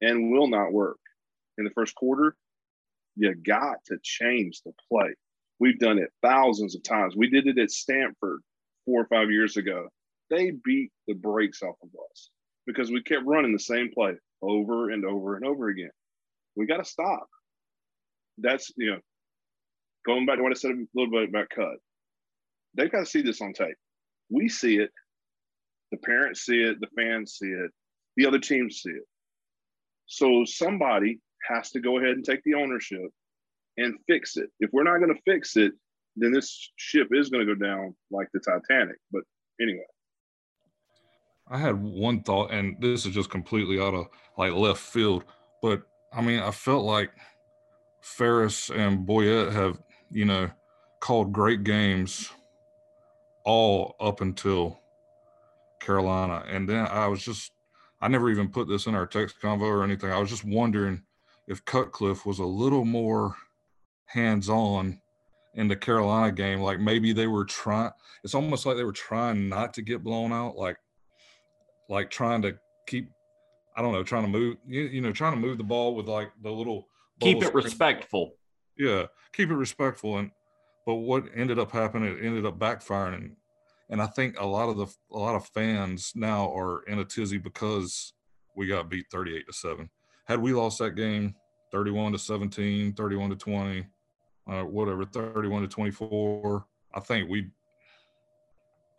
and 0.00 0.30
will 0.30 0.48
not 0.48 0.72
work 0.72 0.98
in 1.58 1.64
the 1.64 1.70
first 1.70 1.94
quarter, 1.94 2.36
you 3.16 3.34
got 3.34 3.76
to 3.86 3.98
change 4.02 4.62
the 4.62 4.72
play. 4.90 5.14
We've 5.60 5.78
done 5.78 5.98
it 5.98 6.10
thousands 6.22 6.74
of 6.74 6.82
times. 6.82 7.14
We 7.16 7.30
did 7.30 7.46
it 7.46 7.58
at 7.58 7.70
Stanford 7.70 8.40
four 8.84 9.02
or 9.02 9.06
five 9.06 9.30
years 9.30 9.56
ago. 9.56 9.88
They 10.30 10.52
beat 10.64 10.90
the 11.06 11.14
brakes 11.14 11.62
off 11.62 11.76
of 11.82 11.90
us 12.10 12.30
because 12.66 12.90
we 12.90 13.02
kept 13.02 13.26
running 13.26 13.52
the 13.52 13.58
same 13.58 13.90
play 13.92 14.14
over 14.42 14.90
and 14.90 15.04
over 15.04 15.36
and 15.36 15.44
over 15.44 15.68
again. 15.68 15.90
We 16.56 16.66
got 16.66 16.78
to 16.78 16.84
stop. 16.84 17.26
That's, 18.38 18.70
you 18.76 18.92
know, 18.92 18.98
going 20.06 20.26
back 20.26 20.36
to 20.36 20.42
what 20.42 20.52
I 20.52 20.54
said 20.54 20.72
a 20.72 20.84
little 20.94 21.10
bit 21.10 21.28
about 21.28 21.48
cut. 21.54 21.76
They've 22.74 22.90
got 22.90 23.00
to 23.00 23.06
see 23.06 23.22
this 23.22 23.40
on 23.40 23.52
tape. 23.52 23.76
We 24.30 24.48
see 24.48 24.76
it. 24.78 24.90
The 25.92 25.98
parents 25.98 26.44
see 26.44 26.60
it. 26.60 26.80
The 26.80 26.88
fans 26.96 27.36
see 27.38 27.48
it. 27.48 27.70
The 28.16 28.26
other 28.26 28.38
teams 28.38 28.80
see 28.82 28.90
it. 28.90 29.04
So 30.06 30.44
somebody 30.44 31.20
has 31.48 31.70
to 31.70 31.80
go 31.80 31.98
ahead 31.98 32.10
and 32.10 32.24
take 32.24 32.42
the 32.44 32.54
ownership 32.54 33.10
and 33.76 33.94
fix 34.06 34.36
it. 34.36 34.50
If 34.60 34.70
we're 34.72 34.84
not 34.84 34.98
going 34.98 35.14
to 35.14 35.20
fix 35.24 35.56
it, 35.56 35.72
then 36.16 36.32
this 36.32 36.70
ship 36.76 37.08
is 37.12 37.28
going 37.28 37.46
to 37.46 37.54
go 37.54 37.58
down 37.58 37.94
like 38.10 38.28
the 38.32 38.40
Titanic. 38.40 38.96
But 39.12 39.22
anyway. 39.60 39.84
I 41.48 41.58
had 41.58 41.80
one 41.82 42.22
thought, 42.22 42.52
and 42.52 42.76
this 42.80 43.04
is 43.04 43.14
just 43.14 43.30
completely 43.30 43.78
out 43.78 43.94
of 43.94 44.08
like 44.38 44.52
left 44.52 44.80
field, 44.80 45.24
but 45.60 45.82
I 46.14 46.20
mean, 46.20 46.38
I 46.38 46.52
felt 46.52 46.84
like 46.84 47.10
Faris 48.00 48.70
and 48.70 49.06
Boyette 49.06 49.52
have, 49.52 49.80
you 50.10 50.24
know, 50.24 50.50
called 51.00 51.32
great 51.32 51.64
games 51.64 52.30
all 53.44 53.96
up 53.98 54.20
until 54.20 54.80
Carolina. 55.80 56.44
And 56.48 56.68
then 56.68 56.86
I 56.86 57.08
was 57.08 57.22
just, 57.22 57.52
I 58.00 58.08
never 58.08 58.30
even 58.30 58.48
put 58.48 58.68
this 58.68 58.86
in 58.86 58.94
our 58.94 59.06
text 59.06 59.36
convo 59.42 59.62
or 59.62 59.82
anything. 59.82 60.10
I 60.10 60.18
was 60.18 60.30
just 60.30 60.44
wondering 60.44 61.02
if 61.48 61.64
Cutcliffe 61.64 62.24
was 62.24 62.38
a 62.38 62.44
little 62.44 62.84
more 62.84 63.34
hands 64.06 64.48
on 64.48 65.00
in 65.54 65.68
the 65.68 65.76
Carolina 65.76 66.30
game. 66.30 66.60
Like 66.60 66.80
maybe 66.80 67.12
they 67.12 67.26
were 67.26 67.44
trying, 67.44 67.90
it's 68.22 68.34
almost 68.34 68.66
like 68.66 68.76
they 68.76 68.84
were 68.84 68.92
trying 68.92 69.48
not 69.48 69.74
to 69.74 69.82
get 69.82 70.04
blown 70.04 70.32
out, 70.32 70.56
like, 70.56 70.76
like 71.88 72.08
trying 72.08 72.42
to 72.42 72.56
keep, 72.86 73.10
I 73.76 73.82
don't 73.82 73.92
know, 73.92 74.02
trying 74.02 74.22
to 74.22 74.28
move, 74.28 74.56
you, 74.66 74.82
you 74.82 75.00
know, 75.00 75.12
trying 75.12 75.34
to 75.34 75.40
move 75.40 75.58
the 75.58 75.64
ball 75.64 75.94
with 75.94 76.06
like 76.06 76.30
the 76.42 76.50
little 76.50 76.88
keep 77.20 77.42
it 77.42 77.54
respectful. 77.54 78.34
Yeah, 78.78 79.06
keep 79.32 79.50
it 79.50 79.54
respectful. 79.54 80.18
And 80.18 80.30
but 80.86 80.96
what 80.96 81.24
ended 81.34 81.58
up 81.58 81.72
happening, 81.72 82.16
it 82.16 82.24
ended 82.24 82.46
up 82.46 82.58
backfiring. 82.58 83.14
And, 83.14 83.36
and 83.90 84.02
I 84.02 84.06
think 84.06 84.38
a 84.38 84.46
lot 84.46 84.68
of 84.68 84.76
the 84.76 84.86
a 85.12 85.18
lot 85.18 85.34
of 85.34 85.46
fans 85.48 86.12
now 86.14 86.52
are 86.54 86.82
in 86.84 86.98
a 86.98 87.04
tizzy 87.04 87.38
because 87.38 88.12
we 88.56 88.66
got 88.66 88.88
beat 88.88 89.06
38 89.10 89.46
to 89.46 89.52
7 89.52 89.90
had 90.26 90.40
we 90.40 90.52
lost 90.52 90.78
that 90.78 90.94
game 90.94 91.34
31 91.72 92.12
to 92.12 92.18
17, 92.18 92.92
31 92.92 93.30
to 93.30 93.36
20, 93.36 93.86
uh, 94.46 94.62
whatever, 94.62 95.04
31 95.04 95.62
to 95.62 95.68
24, 95.68 96.64
I 96.94 97.00
think 97.00 97.28
we'd 97.28 97.50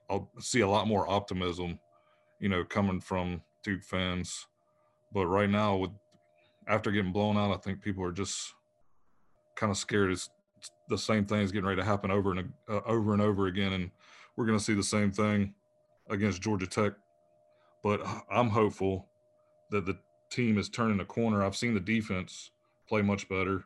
I'll 0.09 0.29
see 0.39 0.59
a 0.59 0.67
lot 0.67 0.87
more 0.87 1.09
optimism 1.09 1.79
you 2.39 2.49
know, 2.49 2.63
coming 2.63 2.99
from 2.99 3.41
Duke 3.63 3.83
fans. 3.83 4.47
But 5.15 5.27
right 5.27 5.49
now, 5.49 5.77
with 5.77 5.91
after 6.67 6.91
getting 6.91 7.13
blown 7.13 7.37
out, 7.37 7.53
I 7.53 7.57
think 7.57 7.81
people 7.81 8.03
are 8.03 8.11
just 8.11 8.53
kind 9.55 9.71
of 9.71 9.77
scared. 9.77 10.11
It's 10.11 10.29
the 10.89 10.97
same 10.97 11.25
thing 11.25 11.39
is 11.39 11.53
getting 11.53 11.65
ready 11.65 11.79
to 11.79 11.87
happen 11.87 12.11
over 12.11 12.31
and 12.33 12.51
uh, 12.69 12.81
over 12.85 13.13
and 13.13 13.21
over 13.21 13.47
again, 13.47 13.71
and 13.71 13.91
we're 14.35 14.45
going 14.45 14.57
to 14.59 14.63
see 14.63 14.73
the 14.73 14.83
same 14.83 15.13
thing 15.13 15.53
against 16.09 16.41
Georgia 16.41 16.67
Tech. 16.67 16.93
But 17.81 18.01
I'm 18.29 18.49
hopeful 18.49 19.07
that 19.71 19.85
the 19.85 19.97
team 20.29 20.57
is 20.57 20.67
turning 20.67 20.99
a 20.99 21.05
corner. 21.05 21.43
I've 21.43 21.55
seen 21.55 21.73
the 21.73 21.79
defense 21.79 22.51
play 22.89 23.01
much 23.01 23.29
better, 23.29 23.63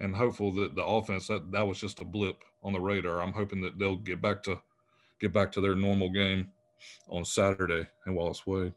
and 0.00 0.16
hopeful 0.16 0.50
that 0.54 0.74
the 0.74 0.84
offense 0.84 1.28
that 1.28 1.52
that 1.52 1.68
was 1.68 1.78
just 1.78 2.00
a 2.00 2.04
blip 2.04 2.42
on 2.64 2.72
the 2.72 2.80
radar. 2.80 3.22
I'm 3.22 3.32
hoping 3.32 3.60
that 3.60 3.78
they'll 3.78 3.94
get 3.94 4.20
back 4.20 4.42
to 4.42 4.60
get 5.20 5.32
back 5.32 5.52
to 5.52 5.60
their 5.60 5.76
normal 5.76 6.10
game 6.10 6.48
on 7.08 7.24
Saturday 7.24 7.86
in 8.04 8.16
Wallace 8.16 8.44
Wade. 8.48 8.72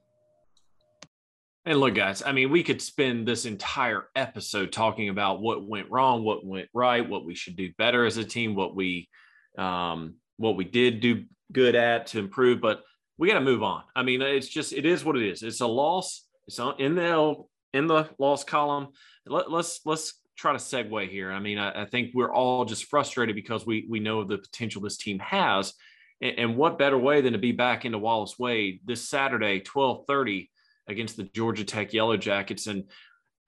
And 1.66 1.80
look, 1.80 1.94
guys, 1.94 2.24
I 2.26 2.32
mean, 2.32 2.50
we 2.50 2.64
could 2.64 2.82
spend 2.82 3.28
this 3.28 3.46
entire 3.46 4.08
episode 4.16 4.72
talking 4.72 5.10
about 5.10 5.42
what 5.42 5.68
went 5.68 5.92
wrong, 5.92 6.24
what 6.24 6.46
went 6.46 6.70
right, 6.74 7.08
what 7.08 7.26
we 7.26 7.36
should 7.36 7.56
do 7.56 7.72
better 7.78 8.06
as 8.06 8.18
a 8.18 8.24
team, 8.24 8.56
what 8.56 8.76
we 8.76 9.10
um, 9.58 10.16
what 10.38 10.56
we 10.56 10.64
did 10.64 11.02
do 11.02 11.26
good 11.52 11.76
at 11.76 12.08
to 12.08 12.20
improve, 12.20 12.62
but 12.62 12.82
we 13.18 13.28
got 13.28 13.36
to 13.36 13.42
move 13.42 13.64
on. 13.64 13.84
I 13.96 14.04
mean, 14.04 14.22
it's 14.22 14.48
just 14.48 14.72
it 14.72 14.86
is 14.86 15.04
what 15.04 15.18
it 15.18 15.28
is. 15.28 15.44
It's 15.44 15.62
a 15.62 15.68
loss. 15.68 16.26
It's 16.48 16.60
in 16.80 16.96
the 16.96 17.04
L, 17.04 17.50
in 17.74 17.88
the 17.88 18.10
loss 18.18 18.44
column. 18.44 18.90
Let, 19.26 19.46
us 19.48 19.52
let's, 19.52 19.82
let's 19.86 20.14
try 20.38 20.54
to 20.54 20.58
segue 20.58 21.10
here. 21.10 21.32
I 21.32 21.40
mean, 21.40 21.58
I, 21.58 21.84
I, 21.84 21.86
think 21.86 22.12
we're 22.14 22.34
all 22.34 22.64
just 22.64 22.86
frustrated 22.86 23.36
because 23.36 23.66
we 23.66 23.86
we 23.90 24.00
know 24.00 24.24
the 24.24 24.38
potential 24.38 24.82
this 24.82 24.98
team 24.98 25.20
has, 25.20 25.74
and, 26.22 26.40
and 26.40 26.58
what 26.58 26.80
better 26.80 26.98
way 26.98 27.20
than 27.22 27.34
to 27.34 27.40
be 27.40 27.52
back 27.52 27.84
into 27.84 27.98
Wallace 27.98 28.40
Wade 28.40 28.80
this 28.86 29.08
Saturday, 29.08 29.60
twelve 29.60 30.06
thirty 30.08 30.50
against 30.90 31.16
the 31.16 31.24
Georgia 31.24 31.64
Tech 31.64 31.94
Yellow 31.94 32.18
Jackets. 32.18 32.68
And 32.68 32.84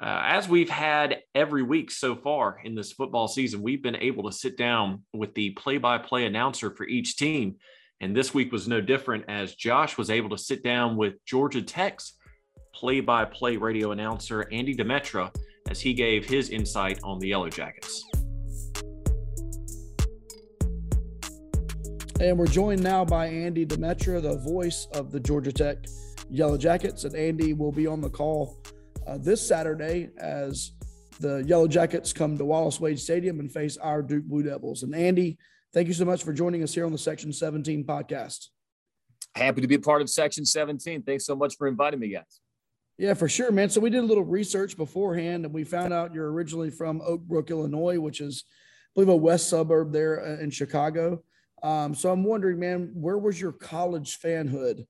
uh, 0.01 0.21
as 0.23 0.47
we've 0.47 0.69
had 0.69 1.19
every 1.35 1.63
week 1.63 1.91
so 1.91 2.15
far 2.15 2.59
in 2.63 2.75
this 2.75 2.91
football 2.91 3.27
season, 3.27 3.61
we've 3.61 3.83
been 3.83 3.97
able 3.97 4.23
to 4.29 4.31
sit 4.35 4.57
down 4.57 5.03
with 5.13 5.33
the 5.33 5.51
play 5.51 5.77
by 5.77 5.97
play 5.97 6.25
announcer 6.25 6.71
for 6.71 6.87
each 6.87 7.17
team. 7.17 7.55
And 7.99 8.15
this 8.15 8.33
week 8.33 8.51
was 8.51 8.67
no 8.67 8.81
different 8.81 9.25
as 9.27 9.55
Josh 9.55 9.97
was 9.97 10.09
able 10.09 10.29
to 10.29 10.37
sit 10.37 10.63
down 10.63 10.95
with 10.95 11.23
Georgia 11.25 11.61
Tech's 11.61 12.13
play 12.73 12.99
by 12.99 13.25
play 13.25 13.57
radio 13.57 13.91
announcer, 13.91 14.47
Andy 14.51 14.75
Demetra, 14.75 15.33
as 15.69 15.79
he 15.79 15.93
gave 15.93 16.25
his 16.25 16.49
insight 16.49 16.99
on 17.03 17.19
the 17.19 17.27
Yellow 17.27 17.49
Jackets. 17.49 18.03
And 22.19 22.37
we're 22.37 22.47
joined 22.47 22.83
now 22.83 23.03
by 23.03 23.27
Andy 23.27 23.65
Demetra, 23.65 24.21
the 24.21 24.37
voice 24.37 24.87
of 24.93 25.11
the 25.11 25.19
Georgia 25.19 25.51
Tech 25.51 25.77
Yellow 26.31 26.57
Jackets. 26.57 27.03
And 27.03 27.15
Andy 27.15 27.53
will 27.53 27.71
be 27.71 27.85
on 27.85 28.01
the 28.01 28.09
call 28.09 28.57
uh, 29.05 29.17
this 29.17 29.45
Saturday 29.45 30.09
as 30.17 30.71
the 31.19 31.43
Yellow 31.45 31.67
Jackets 31.67 32.13
come 32.13 32.37
to 32.37 32.45
Wallace 32.45 32.79
Wade 32.79 32.99
Stadium 32.99 33.39
and 33.39 33.51
face 33.51 33.77
our 33.77 34.01
Duke 34.01 34.25
Blue 34.25 34.43
Devils. 34.43 34.83
And 34.83 34.95
Andy, 34.95 35.37
thank 35.73 35.87
you 35.87 35.93
so 35.93 36.05
much 36.05 36.23
for 36.23 36.33
joining 36.33 36.63
us 36.63 36.73
here 36.73 36.85
on 36.85 36.91
the 36.91 36.97
Section 36.97 37.31
17 37.31 37.85
podcast. 37.85 38.47
Happy 39.35 39.61
to 39.61 39.67
be 39.67 39.75
a 39.75 39.79
part 39.79 40.01
of 40.01 40.09
Section 40.09 40.45
17. 40.45 41.03
Thanks 41.03 41.25
so 41.25 41.35
much 41.35 41.55
for 41.57 41.67
inviting 41.67 41.99
me, 41.99 42.09
guys. 42.09 42.41
Yeah, 42.97 43.13
for 43.13 43.29
sure, 43.29 43.51
man. 43.51 43.69
So 43.69 43.81
we 43.81 43.89
did 43.89 44.03
a 44.03 44.05
little 44.05 44.23
research 44.23 44.77
beforehand, 44.77 45.45
and 45.45 45.53
we 45.53 45.63
found 45.63 45.93
out 45.93 46.13
you're 46.13 46.31
originally 46.31 46.69
from 46.69 47.01
Oak 47.01 47.21
Brook, 47.21 47.49
Illinois, 47.49 47.99
which 47.99 48.21
is, 48.21 48.43
I 48.47 48.89
believe, 48.95 49.09
a 49.09 49.15
west 49.15 49.49
suburb 49.49 49.91
there 49.91 50.23
uh, 50.23 50.41
in 50.41 50.49
Chicago. 50.49 51.23
Um, 51.63 51.95
so 51.95 52.11
I'm 52.11 52.23
wondering, 52.23 52.59
man, 52.59 52.91
where 52.93 53.17
was 53.17 53.39
your 53.39 53.53
college 53.53 54.19
fanhood 54.19 54.85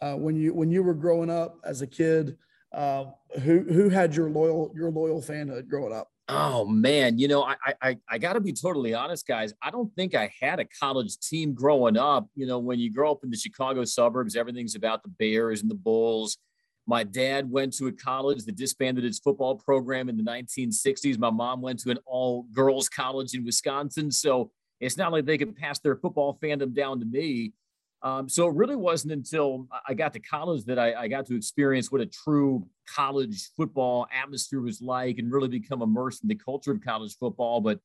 uh, 0.00 0.14
when 0.14 0.36
you 0.36 0.54
when 0.54 0.70
you 0.70 0.82
were 0.82 0.94
growing 0.94 1.30
up 1.30 1.58
as 1.64 1.82
a 1.82 1.86
kid? 1.86 2.36
Uh, 2.72 3.06
who 3.42 3.60
who 3.62 3.88
had 3.88 4.14
your 4.14 4.30
loyal 4.30 4.72
your 4.74 4.90
loyal 4.90 5.20
fanhood 5.20 5.68
growing 5.68 5.92
up? 5.92 6.08
Oh 6.28 6.64
man, 6.64 7.18
you 7.18 7.26
know, 7.26 7.42
I 7.42 7.56
I 7.82 7.98
I 8.08 8.18
got 8.18 8.34
to 8.34 8.40
be 8.40 8.52
totally 8.52 8.94
honest, 8.94 9.26
guys. 9.26 9.52
I 9.62 9.70
don't 9.70 9.92
think 9.96 10.14
I 10.14 10.32
had 10.40 10.60
a 10.60 10.64
college 10.64 11.18
team 11.18 11.54
growing 11.54 11.96
up. 11.96 12.28
You 12.36 12.46
know, 12.46 12.60
when 12.60 12.78
you 12.78 12.92
grow 12.92 13.10
up 13.10 13.24
in 13.24 13.30
the 13.30 13.36
Chicago 13.36 13.84
suburbs, 13.84 14.36
everything's 14.36 14.76
about 14.76 15.02
the 15.02 15.08
Bears 15.08 15.62
and 15.62 15.70
the 15.70 15.74
Bulls. 15.74 16.38
My 16.86 17.04
dad 17.04 17.50
went 17.50 17.72
to 17.74 17.86
a 17.86 17.92
college 17.92 18.44
that 18.44 18.56
disbanded 18.56 19.04
its 19.04 19.18
football 19.18 19.56
program 19.56 20.08
in 20.08 20.16
the 20.16 20.22
1960s. 20.22 21.18
My 21.18 21.30
mom 21.30 21.60
went 21.60 21.78
to 21.80 21.90
an 21.90 21.98
all 22.06 22.44
girls 22.52 22.88
college 22.88 23.34
in 23.34 23.44
Wisconsin. 23.44 24.10
So 24.10 24.50
it's 24.80 24.96
not 24.96 25.12
like 25.12 25.26
they 25.26 25.38
could 25.38 25.56
pass 25.56 25.78
their 25.78 25.96
football 25.96 26.38
fandom 26.42 26.74
down 26.74 26.98
to 27.00 27.06
me. 27.06 27.52
Um, 28.02 28.28
so 28.28 28.48
it 28.48 28.54
really 28.54 28.76
wasn't 28.76 29.12
until 29.12 29.68
I 29.86 29.92
got 29.92 30.14
to 30.14 30.20
college 30.20 30.64
that 30.64 30.78
I, 30.78 30.94
I, 30.94 31.08
got 31.08 31.26
to 31.26 31.36
experience 31.36 31.92
what 31.92 32.00
a 32.00 32.06
true 32.06 32.66
college 32.88 33.50
football 33.58 34.06
atmosphere 34.10 34.62
was 34.62 34.80
like 34.80 35.18
and 35.18 35.30
really 35.30 35.48
become 35.48 35.82
immersed 35.82 36.22
in 36.22 36.28
the 36.28 36.34
culture 36.34 36.72
of 36.72 36.80
college 36.82 37.14
football. 37.18 37.60
But 37.60 37.78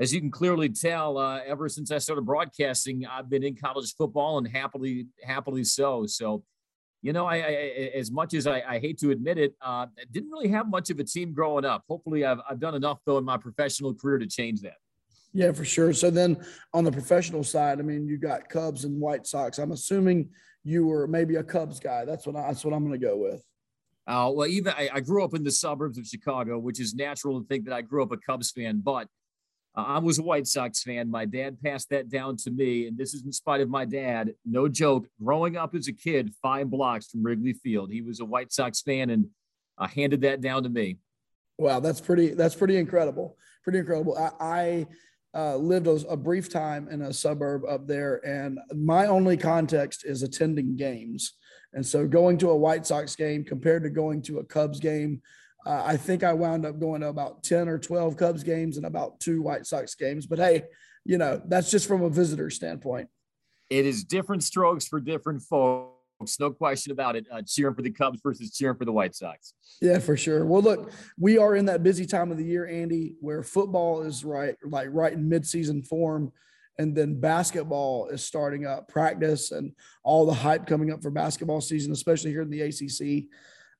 as 0.00 0.12
you 0.12 0.20
can 0.20 0.32
clearly 0.32 0.70
tell, 0.70 1.18
uh, 1.18 1.38
ever 1.46 1.68
since 1.68 1.92
I 1.92 1.98
started 1.98 2.22
broadcasting, 2.22 3.06
I've 3.06 3.30
been 3.30 3.44
in 3.44 3.54
college 3.54 3.94
football 3.96 4.38
and 4.38 4.48
happily, 4.48 5.06
happily 5.22 5.62
so. 5.62 6.04
So, 6.06 6.42
you 7.00 7.12
know, 7.12 7.26
I, 7.26 7.36
I 7.36 7.50
as 7.94 8.10
much 8.10 8.34
as 8.34 8.48
I, 8.48 8.60
I, 8.66 8.80
hate 8.80 8.98
to 9.00 9.12
admit 9.12 9.38
it, 9.38 9.54
uh, 9.64 9.86
I 9.86 10.04
didn't 10.10 10.30
really 10.30 10.48
have 10.48 10.68
much 10.68 10.90
of 10.90 10.98
a 10.98 11.04
team 11.04 11.32
growing 11.32 11.64
up. 11.64 11.84
Hopefully, 11.88 12.24
I've, 12.24 12.40
I've 12.50 12.58
done 12.58 12.74
enough 12.74 12.98
though 13.06 13.18
in 13.18 13.24
my 13.24 13.36
professional 13.36 13.94
career 13.94 14.18
to 14.18 14.26
change 14.26 14.62
that. 14.62 14.78
Yeah, 15.34 15.50
for 15.50 15.64
sure. 15.64 15.92
So 15.92 16.10
then 16.10 16.36
on 16.72 16.84
the 16.84 16.92
professional 16.92 17.42
side, 17.42 17.80
I 17.80 17.82
mean, 17.82 18.06
you 18.06 18.18
got 18.18 18.48
Cubs 18.48 18.84
and 18.84 19.00
White 19.00 19.26
Sox. 19.26 19.58
I'm 19.58 19.72
assuming 19.72 20.30
you 20.62 20.86
were 20.86 21.08
maybe 21.08 21.36
a 21.36 21.42
Cubs 21.42 21.80
guy. 21.80 22.04
That's 22.04 22.24
what 22.24 22.36
I, 22.36 22.46
that's 22.46 22.64
what 22.64 22.72
I'm 22.72 22.86
going 22.86 22.98
to 22.98 23.04
go 23.04 23.16
with. 23.16 23.44
Uh, 24.06 24.30
well, 24.32 24.46
even 24.46 24.72
I, 24.76 24.90
I, 24.94 25.00
grew 25.00 25.24
up 25.24 25.34
in 25.34 25.42
the 25.42 25.50
suburbs 25.50 25.96
of 25.96 26.06
Chicago, 26.06 26.58
which 26.58 26.78
is 26.78 26.94
natural 26.94 27.40
to 27.40 27.46
think 27.46 27.64
that 27.64 27.74
I 27.74 27.80
grew 27.80 28.02
up 28.02 28.12
a 28.12 28.18
Cubs 28.18 28.50
fan, 28.50 28.82
but 28.84 29.08
uh, 29.74 29.80
I 29.80 29.98
was 29.98 30.18
a 30.18 30.22
White 30.22 30.46
Sox 30.46 30.82
fan. 30.82 31.10
My 31.10 31.24
dad 31.24 31.58
passed 31.62 31.88
that 31.88 32.10
down 32.10 32.36
to 32.38 32.50
me, 32.50 32.86
and 32.86 32.98
this 32.98 33.14
is 33.14 33.24
in 33.24 33.32
spite 33.32 33.62
of 33.62 33.70
my 33.70 33.86
dad. 33.86 34.34
No 34.44 34.68
joke. 34.68 35.06
Growing 35.22 35.56
up 35.56 35.74
as 35.74 35.88
a 35.88 35.92
kid, 35.92 36.34
five 36.42 36.70
blocks 36.70 37.08
from 37.08 37.22
Wrigley 37.22 37.54
Field, 37.54 37.90
he 37.90 38.02
was 38.02 38.20
a 38.20 38.26
White 38.26 38.52
Sox 38.52 38.82
fan 38.82 39.08
and 39.08 39.26
uh, 39.78 39.88
handed 39.88 40.20
that 40.20 40.42
down 40.42 40.62
to 40.64 40.68
me. 40.68 40.98
Wow, 41.58 41.80
that's 41.80 42.00
pretty. 42.00 42.34
That's 42.34 42.54
pretty 42.54 42.76
incredible. 42.76 43.36
Pretty 43.62 43.78
incredible. 43.78 44.16
I, 44.18 44.30
I 44.38 44.86
uh, 45.34 45.56
lived 45.56 45.86
a, 45.86 45.96
a, 46.08 46.16
brief 46.16 46.48
time 46.48 46.88
in 46.88 47.02
a 47.02 47.12
suburb 47.12 47.62
up 47.68 47.86
there, 47.86 48.24
and 48.26 48.58
my 48.74 49.06
only 49.06 49.36
context 49.36 50.04
is 50.04 50.22
attending 50.22 50.76
games. 50.76 51.32
And 51.72 51.84
so, 51.84 52.06
going 52.06 52.38
to 52.38 52.50
a 52.50 52.56
White 52.56 52.86
Sox 52.86 53.16
game 53.16 53.44
compared 53.44 53.82
to 53.82 53.90
going 53.90 54.22
to 54.22 54.38
a 54.38 54.44
Cubs 54.44 54.78
game, 54.78 55.22
uh, 55.66 55.82
I 55.84 55.96
think 55.96 56.22
I 56.22 56.32
wound 56.32 56.64
up 56.64 56.78
going 56.78 57.00
to 57.00 57.08
about 57.08 57.42
10 57.42 57.68
or 57.68 57.78
12 57.78 58.16
Cubs 58.16 58.44
games 58.44 58.76
and 58.76 58.86
about 58.86 59.18
two 59.18 59.42
White 59.42 59.66
Sox 59.66 59.94
games. 59.94 60.26
But 60.26 60.38
hey, 60.38 60.64
you 61.04 61.18
know, 61.18 61.42
that's 61.46 61.70
just 61.70 61.88
from 61.88 62.02
a 62.02 62.10
visitor 62.10 62.50
standpoint. 62.50 63.08
It 63.70 63.86
is 63.86 64.04
different 64.04 64.44
strokes 64.44 64.86
for 64.86 65.00
different 65.00 65.42
folks 65.42 65.93
no 66.38 66.50
question 66.50 66.92
about 66.92 67.16
it. 67.16 67.26
Uh, 67.30 67.42
cheering 67.46 67.74
for 67.74 67.82
the 67.82 67.90
Cubs 67.90 68.20
versus 68.22 68.56
cheering 68.56 68.76
for 68.76 68.84
the 68.84 68.92
White 68.92 69.14
Sox. 69.14 69.54
Yeah, 69.80 69.98
for 69.98 70.16
sure. 70.16 70.44
Well, 70.44 70.62
look, 70.62 70.92
we 71.18 71.38
are 71.38 71.56
in 71.56 71.66
that 71.66 71.82
busy 71.82 72.06
time 72.06 72.30
of 72.30 72.38
the 72.38 72.44
year, 72.44 72.66
Andy, 72.66 73.14
where 73.20 73.42
football 73.42 74.02
is 74.02 74.24
right, 74.24 74.56
like 74.64 74.88
right 74.90 75.12
in 75.12 75.28
midseason 75.28 75.86
form, 75.86 76.32
and 76.78 76.96
then 76.96 77.20
basketball 77.20 78.08
is 78.08 78.24
starting 78.24 78.66
up 78.66 78.88
practice 78.88 79.52
and 79.52 79.72
all 80.02 80.26
the 80.26 80.34
hype 80.34 80.66
coming 80.66 80.92
up 80.92 81.02
for 81.02 81.10
basketball 81.10 81.60
season, 81.60 81.92
especially 81.92 82.30
here 82.30 82.42
in 82.42 82.50
the 82.50 82.62
ACC. 82.62 83.28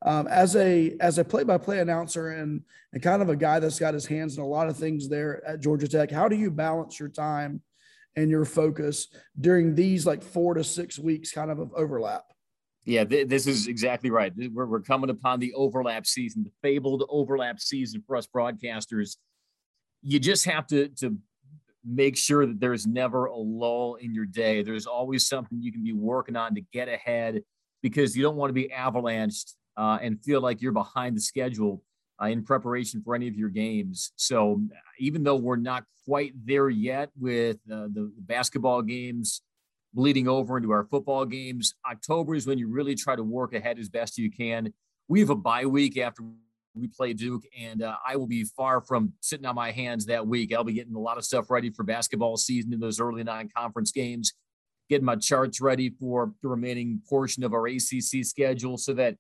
Um, 0.07 0.27
as 0.27 0.55
a 0.55 0.95
as 1.01 1.19
a 1.19 1.25
play-by-play 1.25 1.79
announcer 1.81 2.29
and 2.29 2.61
and 2.93 3.03
kind 3.03 3.23
of 3.23 3.31
a 3.31 3.37
guy 3.37 3.59
that's 3.59 3.79
got 3.79 3.95
his 3.95 4.07
hands 4.07 4.37
in 4.37 4.43
a 4.43 4.47
lot 4.47 4.69
of 4.69 4.77
things 4.77 5.09
there 5.09 5.43
at 5.47 5.61
Georgia 5.61 5.89
Tech, 5.89 6.11
how 6.11 6.29
do 6.29 6.37
you 6.37 6.51
balance 6.51 7.01
your 7.01 7.09
time 7.09 7.63
and 8.17 8.31
your 8.31 8.45
focus 8.45 9.09
during 9.41 9.75
these 9.75 10.07
like 10.07 10.23
four 10.23 10.55
to 10.55 10.63
six 10.63 10.99
weeks 10.99 11.33
kind 11.33 11.51
of 11.51 11.59
of 11.59 11.73
overlap? 11.75 12.25
Yeah, 12.85 13.05
th- 13.05 13.29
this 13.29 13.47
is 13.47 13.67
exactly 13.67 14.11
right. 14.11 14.33
We're, 14.37 14.67
we're 14.67 14.81
coming 14.81 15.11
upon 15.11 15.41
the 15.41 15.55
overlap 15.55 16.07
season, 16.07 16.45
the 16.45 16.53
fabled 16.63 17.05
overlap 17.09 17.61
season 17.61 18.03
for 18.07 18.17
us 18.17 18.27
broadcasters. 18.27 19.17
You 20.03 20.19
just 20.19 20.45
have 20.45 20.67
to 20.69 20.89
to 21.01 21.17
make 21.85 22.17
sure 22.17 22.47
that 22.47 22.61
there's 22.61 22.87
never 22.87 23.27
a 23.27 23.37
lull 23.37 23.97
in 23.97 24.15
your 24.15 24.27
day. 24.27 24.63
There's 24.63 24.87
always 24.87 25.27
something 25.27 25.61
you 25.61 25.73
can 25.73 25.85
be 25.85 25.93
working 25.93 26.37
on 26.37 26.55
to 26.55 26.63
get 26.73 26.89
ahead 26.89 27.43
because 27.83 28.17
you 28.17 28.23
don't 28.23 28.37
want 28.37 28.51
to 28.51 28.55
be 28.55 28.69
avalanched 28.69 29.53
uh, 29.77 29.99
and 30.01 30.23
feel 30.23 30.41
like 30.41 30.63
you're 30.63 30.73
behind 30.73 31.17
the 31.17 31.21
schedule 31.21 31.83
uh, 32.23 32.27
in 32.27 32.43
preparation 32.43 33.03
for 33.03 33.15
any 33.15 33.29
of 33.29 33.35
your 33.35 33.51
games. 33.51 34.13
So 34.17 34.63
even 34.99 35.23
though 35.23 35.37
we're 35.37 35.57
not 35.57 35.85
quite 36.07 36.33
there 36.45 36.71
yet 36.71 37.11
with 37.19 37.57
uh, 37.71 37.89
the, 37.93 38.13
the 38.17 38.23
basketball 38.23 38.83
games 38.83 39.43
bleeding 39.95 40.29
over 40.29 40.57
into 40.57 40.73
our 40.73 40.85
football 40.85 41.25
games. 41.25 41.75
October 41.89 42.35
is 42.35 42.47
when 42.47 42.59
you 42.59 42.69
really 42.69 42.95
try 42.95 43.17
to 43.17 43.23
work 43.23 43.55
ahead 43.55 43.79
as 43.79 43.89
best 43.89 44.19
you 44.19 44.31
can. 44.31 44.73
We 45.09 45.21
have 45.21 45.31
a 45.31 45.37
bye 45.37 45.67
week 45.67 45.97
after 45.97 46.25
we 46.75 46.89
play 46.89 47.13
Duke, 47.13 47.45
and 47.59 47.83
uh, 47.83 47.97
I 48.07 48.17
will 48.17 48.27
be 48.27 48.45
far 48.45 48.81
from 48.81 49.13
sitting 49.21 49.47
on 49.47 49.55
my 49.55 49.71
hands 49.71 50.07
that 50.07 50.27
week. 50.27 50.53
I'll 50.53 50.65
be 50.65 50.73
getting 50.73 50.97
a 50.97 51.01
lot 51.01 51.19
of 51.19 51.25
stuff 51.25 51.49
ready 51.49 51.71
for 51.71 51.85
basketball 51.85 52.37
season 52.37 52.73
in 52.73 52.81
those 52.81 52.99
early 53.01 53.23
non-conference 53.23 53.93
games. 53.93 54.33
getting 54.89 55.05
my 55.05 55.17
charts 55.17 55.61
ready 55.61 55.91
for 55.91 56.33
the 56.43 56.49
remaining 56.49 57.01
portion 57.09 57.45
of 57.45 57.55
our 57.55 57.67
ACC 57.67 58.25
schedule 58.25 58.77
so 58.77 58.93
that 58.95 59.17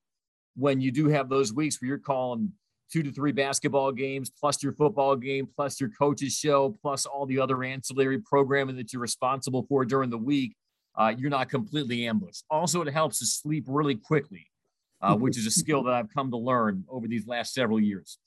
when 0.56 0.80
you 0.80 0.90
do 0.90 1.08
have 1.08 1.28
those 1.28 1.52
weeks 1.52 1.80
where 1.80 1.88
you're 1.88 1.98
calling 1.98 2.52
two 2.92 3.02
to 3.02 3.12
three 3.12 3.32
basketball 3.32 3.92
games, 3.92 4.30
plus 4.30 4.62
your 4.62 4.72
football 4.72 5.16
game, 5.16 5.48
plus 5.56 5.80
your 5.80 5.90
coach's 5.90 6.36
show, 6.36 6.76
plus 6.82 7.06
all 7.06 7.26
the 7.26 7.38
other 7.38 7.62
ancillary 7.62 8.18
programming 8.18 8.76
that 8.76 8.92
you're 8.92 9.02
responsible 9.02 9.64
for 9.68 9.84
during 9.84 10.10
the 10.10 10.18
week, 10.18 10.54
uh, 10.96 11.12
you're 11.16 11.30
not 11.30 11.48
completely 11.48 12.06
ambushed. 12.06 12.44
Also, 12.50 12.82
it 12.82 12.92
helps 12.92 13.18
to 13.18 13.26
sleep 13.26 13.64
really 13.66 13.96
quickly, 13.96 14.46
uh, 15.00 15.14
which 15.16 15.36
is 15.36 15.46
a 15.46 15.50
skill 15.50 15.82
that 15.84 15.94
I've 15.94 16.12
come 16.12 16.30
to 16.30 16.36
learn 16.36 16.84
over 16.88 17.08
these 17.08 17.26
last 17.26 17.54
several 17.54 17.80
years. 17.80 18.18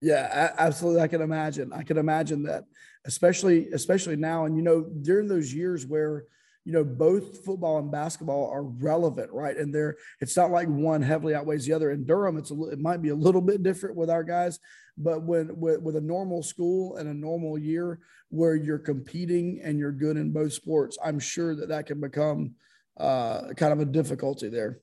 Yeah, 0.00 0.52
absolutely. 0.58 1.02
I 1.02 1.08
can 1.08 1.20
imagine. 1.20 1.72
I 1.72 1.82
can 1.82 1.98
imagine 1.98 2.42
that, 2.44 2.64
especially 3.04 3.68
especially 3.72 4.16
now. 4.16 4.46
And 4.46 4.56
you 4.56 4.62
know, 4.62 4.82
during 5.02 5.28
those 5.28 5.52
years 5.52 5.86
where 5.86 6.24
you 6.70 6.76
know 6.76 6.84
both 6.84 7.44
football 7.44 7.80
and 7.80 7.90
basketball 7.90 8.48
are 8.48 8.62
relevant 8.62 9.32
right? 9.32 9.56
And 9.56 9.74
they're 9.74 9.96
it's 10.20 10.36
not 10.36 10.52
like 10.52 10.68
one 10.68 11.02
heavily 11.02 11.34
outweighs 11.34 11.66
the 11.66 11.72
other. 11.72 11.90
In 11.90 12.06
durham 12.06 12.36
it's 12.36 12.52
a 12.52 12.62
it 12.68 12.78
might 12.78 13.02
be 13.02 13.08
a 13.08 13.14
little 13.14 13.40
bit 13.40 13.64
different 13.64 13.96
with 13.96 14.08
our 14.08 14.22
guys 14.22 14.60
but 14.96 15.22
when 15.22 15.58
with, 15.58 15.80
with 15.80 15.96
a 15.96 16.00
normal 16.00 16.44
school 16.44 16.96
and 16.96 17.08
a 17.08 17.14
normal 17.14 17.58
year 17.58 17.98
where 18.28 18.54
you're 18.54 18.78
competing 18.78 19.60
and 19.64 19.80
you're 19.80 19.90
good 19.90 20.16
in 20.16 20.30
both 20.30 20.52
sports 20.52 20.96
i'm 21.04 21.18
sure 21.18 21.56
that 21.56 21.70
that 21.70 21.86
can 21.86 22.00
become 22.00 22.54
uh, 22.96 23.52
kind 23.54 23.72
of 23.72 23.80
a 23.80 23.84
difficulty 23.84 24.48
there. 24.48 24.78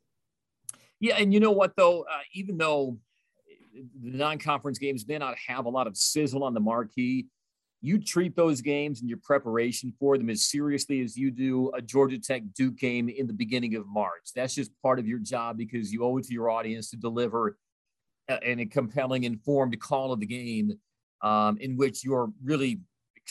Yeah 1.00 1.16
and 1.18 1.34
you 1.34 1.40
know 1.40 1.52
what 1.52 1.74
though? 1.78 2.02
Uh, 2.02 2.20
even 2.34 2.58
though 2.58 2.98
the 3.74 4.18
non-conference 4.18 4.80
games 4.80 5.08
may 5.08 5.20
not 5.20 5.38
have 5.38 5.66
a 5.66 5.70
lot 5.70 5.86
of 5.88 5.96
sizzle 5.96 6.44
on 6.44 6.54
the 6.54 6.60
marquee 6.60 7.28
you 7.82 8.00
treat 8.00 8.36
those 8.36 8.62
games 8.62 9.02
and 9.02 9.10
your 9.10 9.20
preparation 9.24 9.94
for 10.00 10.18
them 10.18 10.30
as 10.30 10.46
seriously 10.46 11.02
as 11.02 11.16
you 11.16 11.30
do 11.30 11.72
a 11.76 11.82
Georgia 11.82 12.18
Tech 12.18 12.42
Duke 12.56 12.78
game 12.78 13.08
in 13.08 13.28
the 13.28 13.34
beginning 13.34 13.76
of 13.76 13.88
March. 13.88 14.32
That's 14.36 14.56
just 14.56 14.72
part 14.82 15.00
of 15.00 15.08
your 15.08 15.20
job 15.20 15.58
because 15.58 15.92
you 15.92 16.04
owe 16.04 16.18
it 16.18 16.26
to 16.26 16.34
your 16.34 16.50
audience 16.50 16.90
to 16.90 16.98
deliver 16.98 17.58
a, 18.30 18.52
a 18.52 18.66
compelling, 18.66 19.24
informed 19.26 19.80
call 19.80 20.12
of 20.12 20.20
the 20.20 20.26
game 20.26 20.74
um, 21.22 21.58
in 21.60 21.78
which 21.78 22.04
you're 22.04 22.32
really 22.44 22.80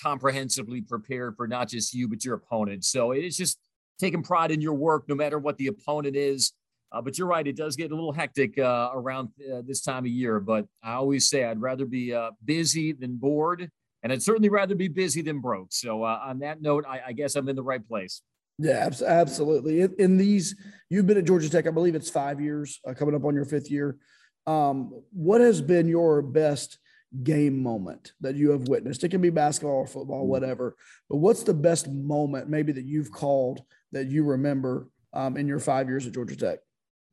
comprehensively 0.00 0.80
prepared 0.80 1.36
for 1.36 1.48
not 1.48 1.68
just 1.68 1.92
you, 1.92 2.06
but 2.06 2.24
your 2.24 2.34
opponent. 2.34 2.84
So 2.84 3.12
it's 3.12 3.36
just 3.36 3.58
taking 3.98 4.22
pride 4.22 4.50
in 4.50 4.60
your 4.60 4.74
work, 4.74 5.08
no 5.08 5.14
matter 5.14 5.38
what 5.38 5.56
the 5.58 5.68
opponent 5.68 6.16
is. 6.16 6.52
Uh, 6.92 7.02
but 7.02 7.18
you're 7.18 7.26
right, 7.26 7.46
it 7.46 7.56
does 7.56 7.74
get 7.74 7.90
a 7.90 7.94
little 7.94 8.12
hectic 8.12 8.58
uh, 8.58 8.90
around 8.94 9.28
uh, 9.52 9.60
this 9.66 9.82
time 9.82 10.04
of 10.04 10.10
year. 10.10 10.38
But 10.38 10.66
I 10.84 10.92
always 10.92 11.28
say 11.28 11.44
I'd 11.44 11.60
rather 11.60 11.84
be 11.84 12.14
uh, 12.14 12.30
busy 12.44 12.92
than 12.92 13.16
bored 13.16 13.70
and 14.06 14.12
I'd 14.12 14.22
certainly 14.22 14.48
rather 14.48 14.76
be 14.76 14.86
busy 14.86 15.20
than 15.20 15.40
broke. 15.40 15.72
So 15.72 16.04
uh, 16.04 16.20
on 16.22 16.38
that 16.38 16.62
note, 16.62 16.84
I, 16.88 17.00
I, 17.08 17.12
guess 17.12 17.34
I'm 17.34 17.48
in 17.48 17.56
the 17.56 17.62
right 17.64 17.84
place. 17.84 18.22
Yeah, 18.56 18.88
absolutely. 19.04 19.80
In, 19.80 19.96
in, 19.98 20.16
these, 20.16 20.54
you've 20.88 21.08
been 21.08 21.18
at 21.18 21.24
Georgia 21.24 21.50
Tech, 21.50 21.66
I 21.66 21.72
believe 21.72 21.96
it's 21.96 22.08
five 22.08 22.40
years, 22.40 22.78
uh, 22.88 22.94
coming 22.94 23.16
up 23.16 23.24
on 23.24 23.34
your 23.34 23.44
fifth 23.44 23.68
year. 23.68 23.98
Um, 24.46 25.02
what 25.10 25.40
has 25.40 25.60
been 25.60 25.88
your 25.88 26.22
best 26.22 26.78
game 27.24 27.60
moment 27.60 28.12
that 28.20 28.36
you 28.36 28.50
have 28.52 28.68
witnessed? 28.68 29.02
It 29.02 29.08
can 29.08 29.20
be 29.20 29.30
basketball 29.30 29.78
or 29.78 29.88
football, 29.88 30.20
mm-hmm. 30.20 30.30
whatever. 30.30 30.76
But 31.10 31.16
what's 31.16 31.42
the 31.42 31.54
best 31.54 31.88
moment 31.88 32.48
maybe 32.48 32.70
that 32.74 32.84
you've 32.84 33.10
called 33.10 33.62
that 33.90 34.06
you 34.06 34.22
remember 34.22 34.88
um, 35.14 35.36
in 35.36 35.48
your 35.48 35.58
five 35.58 35.88
years 35.88 36.06
at 36.06 36.14
Georgia 36.14 36.36
Tech? 36.36 36.60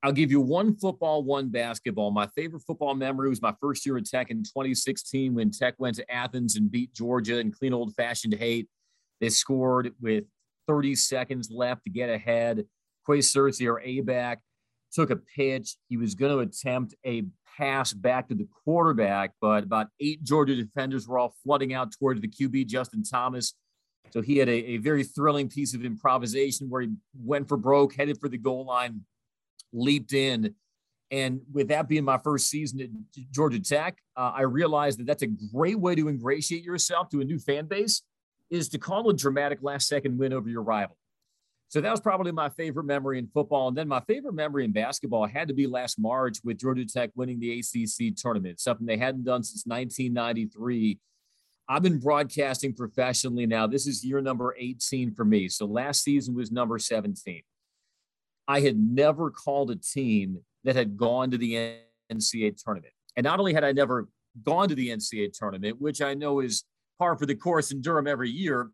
I'll 0.04 0.12
give 0.12 0.32
you 0.32 0.42
one 0.42 0.76
football, 0.76 1.24
one 1.24 1.48
basketball. 1.48 2.12
My 2.12 2.28
favorite 2.36 2.64
football 2.68 2.94
memory 2.94 3.30
was 3.30 3.42
my 3.42 3.54
first 3.62 3.86
year 3.86 3.96
at 3.96 4.06
Tech 4.06 4.30
in 4.30 4.44
2016 4.44 5.34
when 5.34 5.50
Tech 5.50 5.76
went 5.78 5.96
to 5.96 6.12
Athens 6.12 6.58
and 6.58 6.70
beat 6.70 6.94
Georgia 6.94 7.40
in 7.40 7.54
clean 7.54 7.74
old 7.74 7.96
fashioned 7.96 8.34
hate. 8.34 8.68
They 9.22 9.30
scored 9.30 9.94
with 10.02 10.26
30 10.68 10.96
seconds 10.96 11.50
left 11.50 11.86
to 11.86 11.90
get 11.90 12.10
ahead. 12.10 12.66
Qua 13.06 13.16
Searcy, 13.16 13.70
our 13.72 13.80
A 13.80 14.02
back, 14.02 14.42
took 14.92 15.10
a 15.10 15.16
pitch. 15.16 15.78
He 15.88 15.96
was 15.96 16.16
going 16.16 16.34
to 16.34 16.40
attempt 16.40 16.96
a 17.06 17.24
pass 17.58 17.94
back 17.94 18.28
to 18.28 18.36
the 18.36 18.48
quarterback, 18.66 19.32
but 19.40 19.64
about 19.64 19.88
eight 20.02 20.22
Georgia 20.24 20.56
defenders 20.56 21.08
were 21.08 21.18
all 21.18 21.34
flooding 21.46 21.74
out 21.74 21.94
towards 21.98 22.20
the 22.20 22.28
QB, 22.28 22.68
Justin 22.68 23.04
Thomas. 23.04 23.54
So 24.12 24.22
he 24.22 24.38
had 24.38 24.50
a, 24.50 24.72
a 24.72 24.78
very 24.78 25.06
thrilling 25.06 25.48
piece 25.48 25.74
of 25.74 25.86
improvisation 25.86 26.70
where 26.70 26.82
he 26.82 26.90
went 27.18 27.48
for 27.48 27.56
broke, 27.56 27.96
headed 27.96 28.20
for 28.20 28.28
the 28.28 28.38
goal 28.38 28.66
line, 28.66 29.02
leaped 29.74 30.14
in. 30.14 30.56
And 31.12 31.42
with 31.52 31.68
that 31.68 31.88
being 31.88 32.06
my 32.06 32.18
first 32.18 32.50
season 32.50 32.82
at 32.82 32.90
Georgia 33.32 33.60
Tech, 33.60 33.98
uh, 34.16 34.32
I 34.36 34.42
realized 34.42 35.00
that 35.00 35.06
that's 35.06 35.24
a 35.24 35.28
great 35.28 35.80
way 35.80 35.96
to 35.96 36.08
ingratiate 36.08 36.64
yourself 36.64 37.10
to 37.10 37.22
a 37.22 37.26
new 37.26 37.40
fan 37.40 37.66
base 37.66 38.02
is 38.50 38.70
to 38.70 38.78
call 38.78 39.10
a 39.10 39.14
dramatic 39.14 39.60
last 39.62 39.88
second 39.88 40.18
win 40.18 40.34
over 40.34 40.50
your 40.50 40.64
rival. 40.64 40.98
So 41.68 41.82
that 41.82 41.90
was 41.90 42.02
probably 42.02 42.32
my 42.32 42.50
favorite 42.50 42.84
memory 42.84 43.18
in 43.18 43.28
football. 43.34 43.68
And 43.68 43.76
then 43.76 43.88
my 43.88 44.00
favorite 44.02 44.36
memory 44.36 44.64
in 44.64 44.72
basketball 44.72 45.26
had 45.26 45.48
to 45.48 45.56
be 45.56 45.66
last 45.66 46.00
March 46.00 46.38
with 46.44 46.60
Georgia 46.60 46.86
Tech 46.86 47.10
winning 47.16 47.40
the 47.40 47.60
ACC 47.60 48.16
tournament, 48.16 48.60
something 48.60 48.86
they 48.86 48.98
hadn't 48.98 49.24
done 49.24 49.42
since 49.42 49.66
1993. 49.66 51.00
I've 51.68 51.82
been 51.82 51.98
broadcasting 51.98 52.76
professionally 52.76 53.48
now. 53.48 53.66
This 53.66 53.88
is 53.88 54.04
year 54.04 54.22
number 54.22 54.56
18 54.56 55.16
for 55.16 55.26
me. 55.26 55.50
So 55.50 55.66
last 55.66 56.04
season 56.04 56.36
was 56.36 56.52
number 56.52 56.78
17. 56.78 57.42
I 58.48 58.60
had 58.60 58.78
never 58.78 59.32
called 59.32 59.72
a 59.72 59.76
team 59.76 60.40
that 60.64 60.76
had 60.76 60.98
gone 60.98 61.32
to 61.32 61.38
the 61.38 61.78
NCAA 62.12 62.62
tournament. 62.62 62.94
And 63.16 63.24
not 63.24 63.40
only 63.40 63.54
had 63.54 63.64
I 63.64 63.72
never 63.72 64.08
gone 64.44 64.70
to 64.70 64.76
the 64.76 64.90
NCAA 64.90 65.38
tournament, 65.38 65.80
which 65.80 66.02
I 66.02 66.14
know 66.14 66.40
is 66.40 66.64
par 66.98 67.18
for 67.18 67.26
the 67.26 67.36
course 67.36 67.72
in 67.72 67.82
Durham 67.82 68.08
every 68.08 68.30
year, 68.30 68.72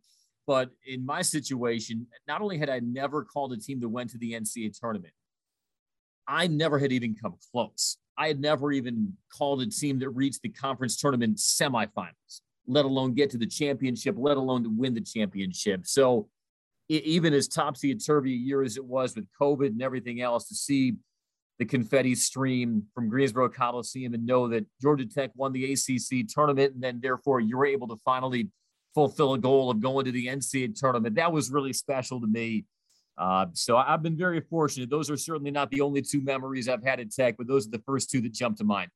but 0.48 0.72
in 0.88 1.06
my 1.06 1.22
situation, 1.22 2.08
not 2.28 2.42
only 2.42 2.58
had 2.58 2.70
I 2.70 2.80
never 2.80 3.24
called 3.24 3.54
a 3.54 3.58
team 3.58 3.80
that 3.82 3.90
went 3.90 4.10
to 4.12 4.18
the 4.18 4.34
NCAA 4.34 4.80
tournament, 4.80 5.14
I 6.28 6.48
never 6.48 6.80
had 6.80 6.92
even 6.92 7.16
come 7.16 7.36
close. 7.52 7.98
I 8.18 8.28
had 8.28 8.40
never 8.40 8.72
even 8.72 9.14
called 9.32 9.62
a 9.62 9.68
team 9.68 10.00
that 10.00 10.10
reached 10.10 10.42
the 10.42 10.50
conference 10.50 10.98
tournament 10.98 11.38
semifinals, 11.38 12.42
let 12.68 12.86
alone 12.86 13.14
get 13.14 13.30
to 13.32 13.38
the 13.38 13.48
championship, 13.48 14.16
let 14.18 14.38
alone 14.38 14.64
to 14.64 14.70
win 14.70 14.94
the 14.94 15.02
championship. 15.02 15.88
So 15.88 16.30
even 16.90 17.34
as 17.34 17.48
topsy 17.48 17.94
turvy 17.96 18.34
a 18.34 18.38
year 18.38 18.64
as 18.64 18.76
it 18.76 18.84
was 18.84 19.16
with 19.16 19.28
COVID 19.40 19.68
and 19.68 19.82
everything 19.82 20.22
else, 20.22 20.48
to 20.50 20.56
see 20.56 20.96
the 21.60 21.66
confetti 21.66 22.16
stream 22.16 22.84
from 22.96 23.10
Greensboro 23.10 23.50
Coliseum 23.50 24.14
and 24.14 24.26
know 24.26 24.48
that 24.48 24.66
Georgia 24.82 25.06
Tech 25.06 25.32
won 25.36 25.54
the 25.54 25.74
ACC 25.74 26.28
tournament, 26.28 26.74
and 26.74 26.82
then 26.82 27.00
therefore 27.02 27.42
you 27.42 27.58
were 27.58 27.66
able 27.66 27.88
to 27.90 27.98
finally 28.04 28.50
fulfill 28.96 29.34
a 29.34 29.38
goal 29.38 29.70
of 29.70 29.80
going 29.80 30.06
to 30.06 30.12
the 30.12 30.28
NCAA 30.28 30.74
tournament. 30.74 31.16
That 31.16 31.32
was 31.32 31.52
really 31.52 31.74
special 31.74 32.20
to 32.22 32.28
me. 32.28 32.66
Uh, 33.18 33.48
so 33.54 33.76
I've 33.76 34.02
been 34.02 34.18
very 34.18 34.40
fortunate. 34.40 34.90
Those 34.90 35.10
are 35.10 35.18
certainly 35.18 35.52
not 35.52 35.70
the 35.70 35.82
only 35.82 36.02
two 36.02 36.22
memories 36.22 36.70
I've 36.70 36.84
had 36.84 37.02
at 37.02 37.12
Tech, 37.12 37.36
but 37.38 37.48
those 37.48 37.68
are 37.68 37.72
the 37.72 37.84
first 37.86 38.10
two 38.10 38.22
that 38.22 38.34
jump 38.34 38.58
to 38.58 38.64
mind. 38.64 38.90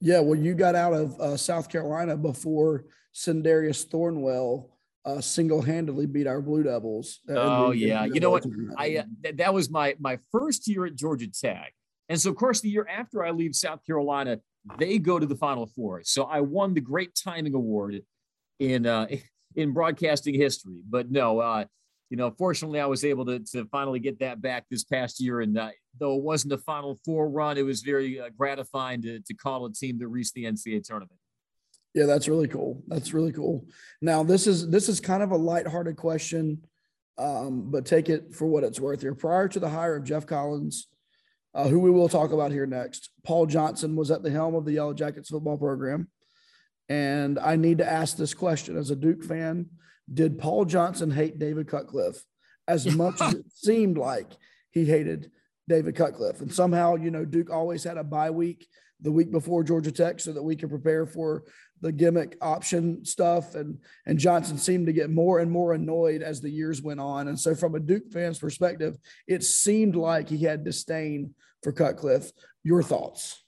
Yeah, 0.00 0.20
well, 0.20 0.38
you 0.38 0.54
got 0.54 0.74
out 0.74 0.92
of 0.92 1.18
uh, 1.20 1.36
South 1.36 1.70
Carolina 1.70 2.16
before 2.16 2.84
Sindarius 3.14 3.86
Thornwell 3.86 4.66
uh, 5.04 5.20
single-handedly 5.20 6.06
beat 6.06 6.26
our 6.26 6.40
Blue 6.40 6.62
Devils. 6.62 7.20
Oh 7.28 7.70
the, 7.70 7.78
yeah, 7.78 8.04
you 8.04 8.20
know 8.20 8.30
what? 8.30 8.46
I 8.78 8.96
uh, 8.98 9.02
th- 9.22 9.36
that 9.36 9.52
was 9.52 9.70
my 9.70 9.94
my 9.98 10.18
first 10.32 10.66
year 10.66 10.86
at 10.86 10.94
Georgia 10.94 11.28
Tech, 11.28 11.74
and 12.08 12.20
so 12.20 12.30
of 12.30 12.36
course 12.36 12.60
the 12.60 12.70
year 12.70 12.86
after 12.88 13.24
I 13.24 13.30
leave 13.30 13.54
South 13.54 13.84
Carolina, 13.86 14.38
they 14.78 14.98
go 14.98 15.18
to 15.18 15.26
the 15.26 15.36
Final 15.36 15.66
Four. 15.66 16.02
So 16.04 16.24
I 16.24 16.40
won 16.40 16.74
the 16.74 16.80
Great 16.80 17.14
Timing 17.14 17.54
Award 17.54 18.00
in 18.58 18.86
uh, 18.86 19.06
in 19.56 19.72
broadcasting 19.72 20.34
history. 20.34 20.80
But 20.88 21.10
no, 21.10 21.38
uh, 21.38 21.64
you 22.08 22.16
know, 22.16 22.30
fortunately 22.30 22.80
I 22.80 22.86
was 22.86 23.04
able 23.04 23.26
to 23.26 23.40
to 23.40 23.66
finally 23.66 24.00
get 24.00 24.20
that 24.20 24.40
back 24.40 24.64
this 24.70 24.84
past 24.84 25.20
year, 25.20 25.42
and 25.42 25.58
uh, 25.58 25.70
though 26.00 26.16
it 26.16 26.22
wasn't 26.22 26.54
a 26.54 26.58
Final 26.58 26.98
Four 27.04 27.28
run, 27.28 27.58
it 27.58 27.62
was 27.62 27.82
very 27.82 28.20
uh, 28.20 28.30
gratifying 28.36 29.02
to 29.02 29.20
to 29.20 29.34
call 29.34 29.66
a 29.66 29.72
team 29.72 29.98
that 29.98 30.08
reached 30.08 30.32
the 30.32 30.44
NCAA 30.44 30.82
tournament. 30.82 31.20
Yeah, 31.94 32.06
that's 32.06 32.28
really 32.28 32.48
cool. 32.48 32.82
That's 32.88 33.14
really 33.14 33.32
cool. 33.32 33.66
Now, 34.02 34.24
this 34.24 34.48
is 34.48 34.68
this 34.68 34.88
is 34.88 35.00
kind 35.00 35.22
of 35.22 35.30
a 35.30 35.36
lighthearted 35.36 35.96
question, 35.96 36.66
um, 37.18 37.70
but 37.70 37.86
take 37.86 38.08
it 38.08 38.34
for 38.34 38.46
what 38.46 38.64
it's 38.64 38.80
worth 38.80 39.00
here. 39.00 39.14
Prior 39.14 39.46
to 39.48 39.60
the 39.60 39.68
hire 39.68 39.96
of 39.96 40.04
Geoff 40.04 40.26
Collins, 40.26 40.88
uh, 41.54 41.68
who 41.68 41.78
we 41.78 41.90
will 41.90 42.08
talk 42.08 42.32
about 42.32 42.50
here 42.50 42.66
next, 42.66 43.10
Paul 43.24 43.46
Johnson 43.46 43.94
was 43.94 44.10
at 44.10 44.24
the 44.24 44.30
helm 44.30 44.56
of 44.56 44.64
the 44.64 44.72
Yellow 44.72 44.92
Jackets 44.92 45.30
football 45.30 45.56
program. 45.56 46.08
And 46.88 47.38
I 47.38 47.56
need 47.56 47.78
to 47.78 47.90
ask 47.90 48.16
this 48.16 48.34
question 48.34 48.76
as 48.76 48.90
a 48.90 48.96
Duke 48.96 49.22
fan 49.22 49.66
Did 50.12 50.38
Paul 50.38 50.64
Johnson 50.64 51.12
hate 51.12 51.38
David 51.38 51.68
Cutcliffe 51.68 52.24
as 52.66 52.92
much 52.96 53.20
as 53.20 53.34
it 53.34 53.46
seemed 53.52 53.98
like 53.98 54.32
he 54.72 54.84
hated 54.84 55.30
David 55.68 55.94
Cutcliffe? 55.94 56.40
And 56.40 56.52
somehow, 56.52 56.96
you 56.96 57.12
know, 57.12 57.24
Duke 57.24 57.50
always 57.50 57.84
had 57.84 57.98
a 57.98 58.04
bye 58.04 58.30
week 58.30 58.66
the 59.00 59.12
week 59.12 59.30
before 59.30 59.62
Georgia 59.62 59.92
Tech 59.92 60.18
so 60.18 60.32
that 60.32 60.42
we 60.42 60.56
could 60.56 60.70
prepare 60.70 61.06
for 61.06 61.44
the 61.84 61.92
gimmick 61.92 62.38
option 62.40 63.04
stuff. 63.04 63.54
And, 63.54 63.78
and 64.06 64.18
Johnson 64.18 64.56
seemed 64.56 64.86
to 64.86 64.92
get 64.92 65.10
more 65.10 65.40
and 65.40 65.50
more 65.50 65.74
annoyed 65.74 66.22
as 66.22 66.40
the 66.40 66.48
years 66.48 66.80
went 66.80 66.98
on. 66.98 67.28
And 67.28 67.38
so, 67.38 67.54
from 67.54 67.74
a 67.74 67.80
Duke 67.80 68.10
fan's 68.10 68.38
perspective, 68.38 68.96
it 69.28 69.44
seemed 69.44 69.94
like 69.94 70.30
he 70.30 70.38
had 70.38 70.64
disdain 70.64 71.34
for 71.62 71.72
Cutcliffe. 71.72 72.32
Your 72.62 72.82
thoughts? 72.82 73.44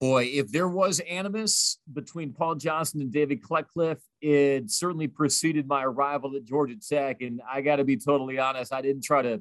Boy, 0.00 0.24
if 0.32 0.50
there 0.50 0.66
was 0.66 0.98
animus 0.98 1.78
between 1.92 2.32
Paul 2.32 2.56
Johnson 2.56 3.00
and 3.00 3.12
David 3.12 3.40
Cutcliffe, 3.48 4.02
it 4.20 4.68
certainly 4.68 5.06
preceded 5.06 5.68
my 5.68 5.84
arrival 5.84 6.34
at 6.34 6.44
Georgia 6.44 6.74
Tech. 6.76 7.22
And 7.22 7.40
I 7.48 7.60
got 7.60 7.76
to 7.76 7.84
be 7.84 7.96
totally 7.96 8.40
honest, 8.40 8.72
I 8.72 8.82
didn't 8.82 9.04
try 9.04 9.22
to 9.22 9.40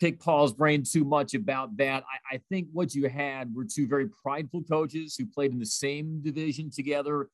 pick 0.00 0.20
Paul's 0.20 0.52
brain 0.52 0.82
too 0.82 1.04
much 1.04 1.34
about 1.34 1.76
that. 1.76 2.04
I, 2.04 2.36
I, 2.36 2.40
think 2.48 2.68
what 2.72 2.94
you 2.94 3.08
had 3.08 3.54
were 3.54 3.64
two 3.64 3.86
very 3.86 4.08
prideful 4.08 4.62
coaches 4.62 5.16
who 5.16 5.26
played 5.26 5.52
in 5.52 5.58
the 5.58 5.66
same 5.66 6.20
division 6.22 6.70
together, 6.70 7.28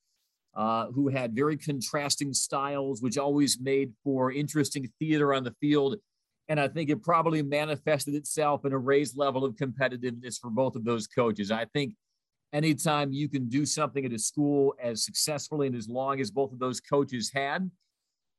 uh, 0.55 0.87
who 0.87 1.09
had 1.09 1.35
very 1.35 1.57
contrasting 1.57 2.33
styles, 2.33 3.03
which 3.03 3.19
always 3.19 3.61
made 3.61 3.93
for 4.03 4.33
interesting 4.33 4.91
theater 4.99 5.35
on 5.35 5.45
the 5.45 5.55
field. 5.61 5.97
And 6.49 6.61
I 6.61 6.69
think 6.69 6.91
it 6.91 7.03
probably 7.03 7.43
manifested 7.43 8.15
itself 8.15 8.65
in 8.65 8.73
a 8.73 8.79
raised 8.79 9.17
level 9.17 9.45
of 9.45 9.57
competitiveness 9.57 10.39
for 10.41 10.51
both 10.51 10.77
of 10.77 10.85
those 10.85 11.07
coaches. 11.07 11.51
I 11.51 11.67
think 11.67 11.95
anytime 12.53 13.13
you 13.13 13.29
can 13.29 13.49
do 13.49 13.67
something 13.67 14.05
at 14.05 14.13
a 14.13 14.19
school 14.19 14.75
as 14.83 15.05
successfully 15.05 15.67
and 15.67 15.77
as 15.77 15.89
long 15.89 16.21
as 16.21 16.31
both 16.31 16.53
of 16.53 16.59
those 16.59 16.81
coaches 16.81 17.31
had, 17.35 17.71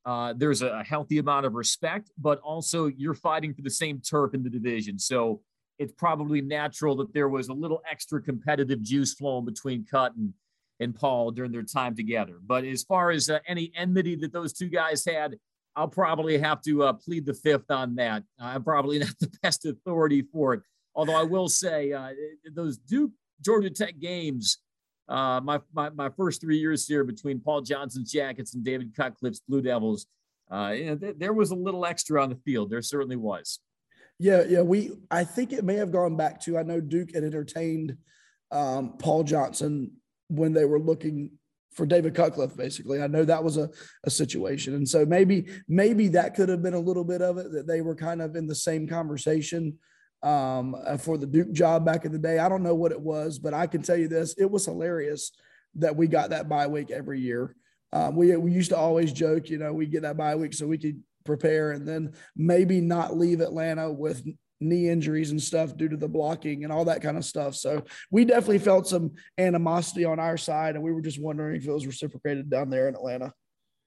uh, 0.05 0.33
there's 0.37 0.61
a 0.61 0.83
healthy 0.83 1.17
amount 1.17 1.45
of 1.45 1.55
respect, 1.55 2.11
but 2.17 2.39
also 2.39 2.87
you're 2.87 3.15
fighting 3.15 3.53
for 3.53 3.61
the 3.63 3.69
same 3.69 3.99
turf 3.99 4.33
in 4.33 4.43
the 4.43 4.49
division. 4.49 4.99
So 4.99 5.41
it's 5.79 5.93
probably 5.93 6.41
natural 6.41 6.95
that 6.97 7.13
there 7.13 7.27
was 7.27 7.49
a 7.49 7.53
little 7.53 7.81
extra 7.89 8.21
competitive 8.21 8.81
juice 8.81 9.13
flowing 9.13 9.45
between 9.45 9.85
Cut 9.85 10.15
and, 10.15 10.33
and 10.79 10.95
Paul 10.95 11.31
during 11.31 11.51
their 11.51 11.63
time 11.63 11.95
together. 11.95 12.35
But 12.45 12.65
as 12.65 12.83
far 12.83 13.09
as 13.11 13.29
uh, 13.29 13.39
any 13.47 13.71
enmity 13.75 14.15
that 14.17 14.31
those 14.31 14.53
two 14.53 14.69
guys 14.69 15.03
had, 15.03 15.37
I'll 15.75 15.87
probably 15.87 16.37
have 16.37 16.61
to 16.61 16.83
uh, 16.83 16.93
plead 16.93 17.25
the 17.25 17.33
fifth 17.33 17.69
on 17.69 17.95
that. 17.95 18.23
I'm 18.39 18.63
probably 18.63 18.99
not 18.99 19.17
the 19.19 19.31
best 19.41 19.65
authority 19.65 20.21
for 20.21 20.53
it. 20.53 20.61
Although 20.93 21.19
I 21.19 21.23
will 21.23 21.49
say 21.49 21.91
uh, 21.91 22.11
those 22.53 22.77
Duke 22.77 23.11
Georgia 23.41 23.69
Tech 23.69 23.99
games, 23.99 24.59
uh, 25.07 25.39
my, 25.43 25.59
my, 25.73 25.89
my 25.91 26.09
first 26.09 26.41
three 26.41 26.57
years 26.57 26.87
here 26.87 27.03
between 27.03 27.39
Paul 27.39 27.61
Johnson's 27.61 28.11
Jackets 28.11 28.53
and 28.53 28.63
David 28.63 28.95
Cutcliffe's 28.95 29.41
Blue 29.47 29.61
Devils, 29.61 30.07
uh, 30.51 30.73
you 30.75 30.85
know, 30.85 30.95
th- 30.95 31.15
there 31.17 31.33
was 31.33 31.51
a 31.51 31.55
little 31.55 31.85
extra 31.85 32.21
on 32.21 32.29
the 32.29 32.35
field. 32.37 32.69
There 32.69 32.81
certainly 32.81 33.15
was. 33.15 33.59
Yeah, 34.17 34.43
yeah. 34.47 34.61
We 34.61 34.91
I 35.11 35.23
think 35.23 35.51
it 35.51 35.65
may 35.65 35.75
have 35.75 35.91
gone 35.91 36.15
back 36.15 36.39
to 36.41 36.57
I 36.57 36.63
know 36.63 36.79
Duke 36.79 37.13
had 37.13 37.23
entertained 37.23 37.97
um, 38.51 38.97
Paul 38.97 39.23
Johnson 39.23 39.91
when 40.29 40.53
they 40.53 40.65
were 40.65 40.79
looking 40.79 41.31
for 41.75 41.85
David 41.85 42.15
Cutcliffe, 42.15 42.55
basically. 42.55 43.01
I 43.01 43.07
know 43.07 43.25
that 43.25 43.43
was 43.43 43.57
a, 43.57 43.69
a 44.05 44.09
situation. 44.09 44.75
And 44.75 44.87
so 44.87 45.05
maybe, 45.05 45.47
maybe 45.67 46.07
that 46.09 46.33
could 46.33 46.47
have 46.47 46.63
been 46.63 46.73
a 46.73 46.79
little 46.79 47.03
bit 47.03 47.21
of 47.21 47.37
it 47.37 47.51
that 47.51 47.67
they 47.67 47.81
were 47.81 47.95
kind 47.95 48.21
of 48.21 48.35
in 48.35 48.47
the 48.47 48.55
same 48.55 48.87
conversation 48.87 49.77
um, 50.25 50.75
uh, 50.85 50.97
for 50.97 51.17
the 51.17 51.27
Duke 51.27 51.51
job 51.53 51.85
back 51.85 52.03
in 52.03 52.11
the 52.11 52.17
day. 52.17 52.39
I 52.39 52.49
don't 52.49 52.63
know 52.63 52.75
what 52.75 52.91
it 52.91 52.99
was, 52.99 53.39
but 53.39 53.53
I 53.53 53.67
can 53.67 53.81
tell 53.81 53.95
you 53.95 54.07
this: 54.07 54.35
it 54.37 54.49
was 54.49 54.65
hilarious 54.65 55.31
that 55.75 55.95
we 55.95 56.07
got 56.07 56.31
that 56.31 56.49
bye 56.49 56.67
week 56.67 56.91
every 56.91 57.19
year. 57.19 57.55
Um, 57.93 58.15
we 58.15 58.35
we 58.35 58.51
used 58.51 58.71
to 58.71 58.77
always 58.77 59.13
joke, 59.13 59.49
you 59.49 59.57
know, 59.57 59.71
we 59.71 59.85
get 59.85 60.01
that 60.01 60.17
bye 60.17 60.35
week 60.35 60.53
so 60.53 60.67
we 60.67 60.77
could 60.77 61.01
prepare 61.23 61.71
and 61.71 61.87
then 61.87 62.13
maybe 62.35 62.81
not 62.81 63.17
leave 63.17 63.41
Atlanta 63.41 63.91
with 63.91 64.25
knee 64.61 64.89
injuries 64.89 65.31
and 65.31 65.41
stuff 65.41 65.75
due 65.75 65.89
to 65.89 65.97
the 65.97 66.07
blocking 66.07 66.63
and 66.63 66.71
all 66.71 66.85
that 66.85 67.01
kind 67.01 67.17
of 67.17 67.25
stuff. 67.25 67.55
So 67.55 67.83
we 68.11 68.25
definitely 68.25 68.59
felt 68.59 68.87
some 68.87 69.11
animosity 69.37 70.05
on 70.05 70.19
our 70.19 70.37
side, 70.37 70.75
and 70.75 70.83
we 70.83 70.91
were 70.91 71.01
just 71.01 71.21
wondering 71.21 71.55
if 71.55 71.67
it 71.67 71.71
was 71.71 71.87
reciprocated 71.87 72.49
down 72.49 72.69
there 72.69 72.87
in 72.87 72.95
Atlanta. 72.95 73.33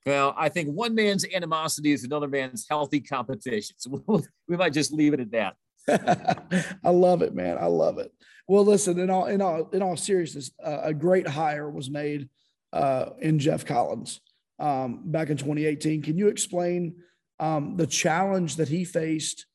Well, 0.06 0.34
I 0.38 0.48
think 0.48 0.70
one 0.70 0.94
man's 0.94 1.26
animosity 1.34 1.92
is 1.92 2.04
another 2.04 2.28
man's 2.28 2.66
healthy 2.68 3.00
competition. 3.00 3.76
So 3.78 4.02
we 4.48 4.56
might 4.56 4.72
just 4.72 4.92
leave 4.92 5.12
it 5.12 5.20
at 5.20 5.32
that. 5.32 5.56
I 6.84 6.90
love 6.90 7.22
it, 7.22 7.34
man. 7.34 7.58
I 7.58 7.66
love 7.66 7.98
it. 7.98 8.12
Well, 8.46 8.64
listen, 8.64 8.98
in 8.98 9.10
all 9.10 9.26
in 9.26 9.42
all 9.42 9.68
in 9.70 9.82
all 9.82 9.96
seriousness, 9.96 10.50
uh, 10.64 10.80
a 10.82 10.94
great 10.94 11.28
hire 11.28 11.70
was 11.70 11.90
made 11.90 12.28
uh, 12.72 13.10
in 13.20 13.38
Geoff 13.38 13.64
Collins 13.64 14.20
um, 14.58 15.02
back 15.04 15.30
in 15.30 15.36
2018. 15.36 16.02
Can 16.02 16.16
you 16.16 16.28
explain 16.28 16.96
um, 17.40 17.76
the 17.76 17.86
challenge 17.86 18.56
that 18.56 18.68
he 18.68 18.84
faced 18.84 19.46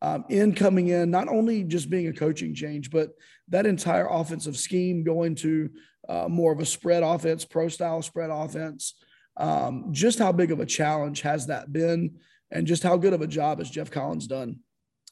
um, 0.00 0.24
in 0.28 0.54
coming 0.54 0.88
in, 0.88 1.10
not 1.10 1.28
only 1.28 1.64
just 1.64 1.90
being 1.90 2.08
a 2.08 2.12
coaching 2.12 2.54
change, 2.54 2.90
but 2.90 3.10
that 3.48 3.66
entire 3.66 4.06
offensive 4.08 4.56
scheme 4.56 5.04
going 5.04 5.34
to 5.36 5.70
uh, 6.08 6.28
more 6.28 6.52
of 6.52 6.60
a 6.60 6.66
spread 6.66 7.02
offense, 7.02 7.44
pro 7.44 7.68
style 7.68 8.02
spread 8.02 8.30
offense? 8.30 8.94
Um, 9.36 9.88
just 9.92 10.18
how 10.18 10.32
big 10.32 10.50
of 10.50 10.60
a 10.60 10.66
challenge 10.66 11.20
has 11.20 11.46
that 11.46 11.72
been, 11.72 12.18
and 12.50 12.66
just 12.66 12.82
how 12.82 12.96
good 12.96 13.12
of 13.12 13.20
a 13.20 13.26
job 13.26 13.58
has 13.58 13.70
Geoff 13.70 13.90
Collins 13.90 14.26
done? 14.26 14.60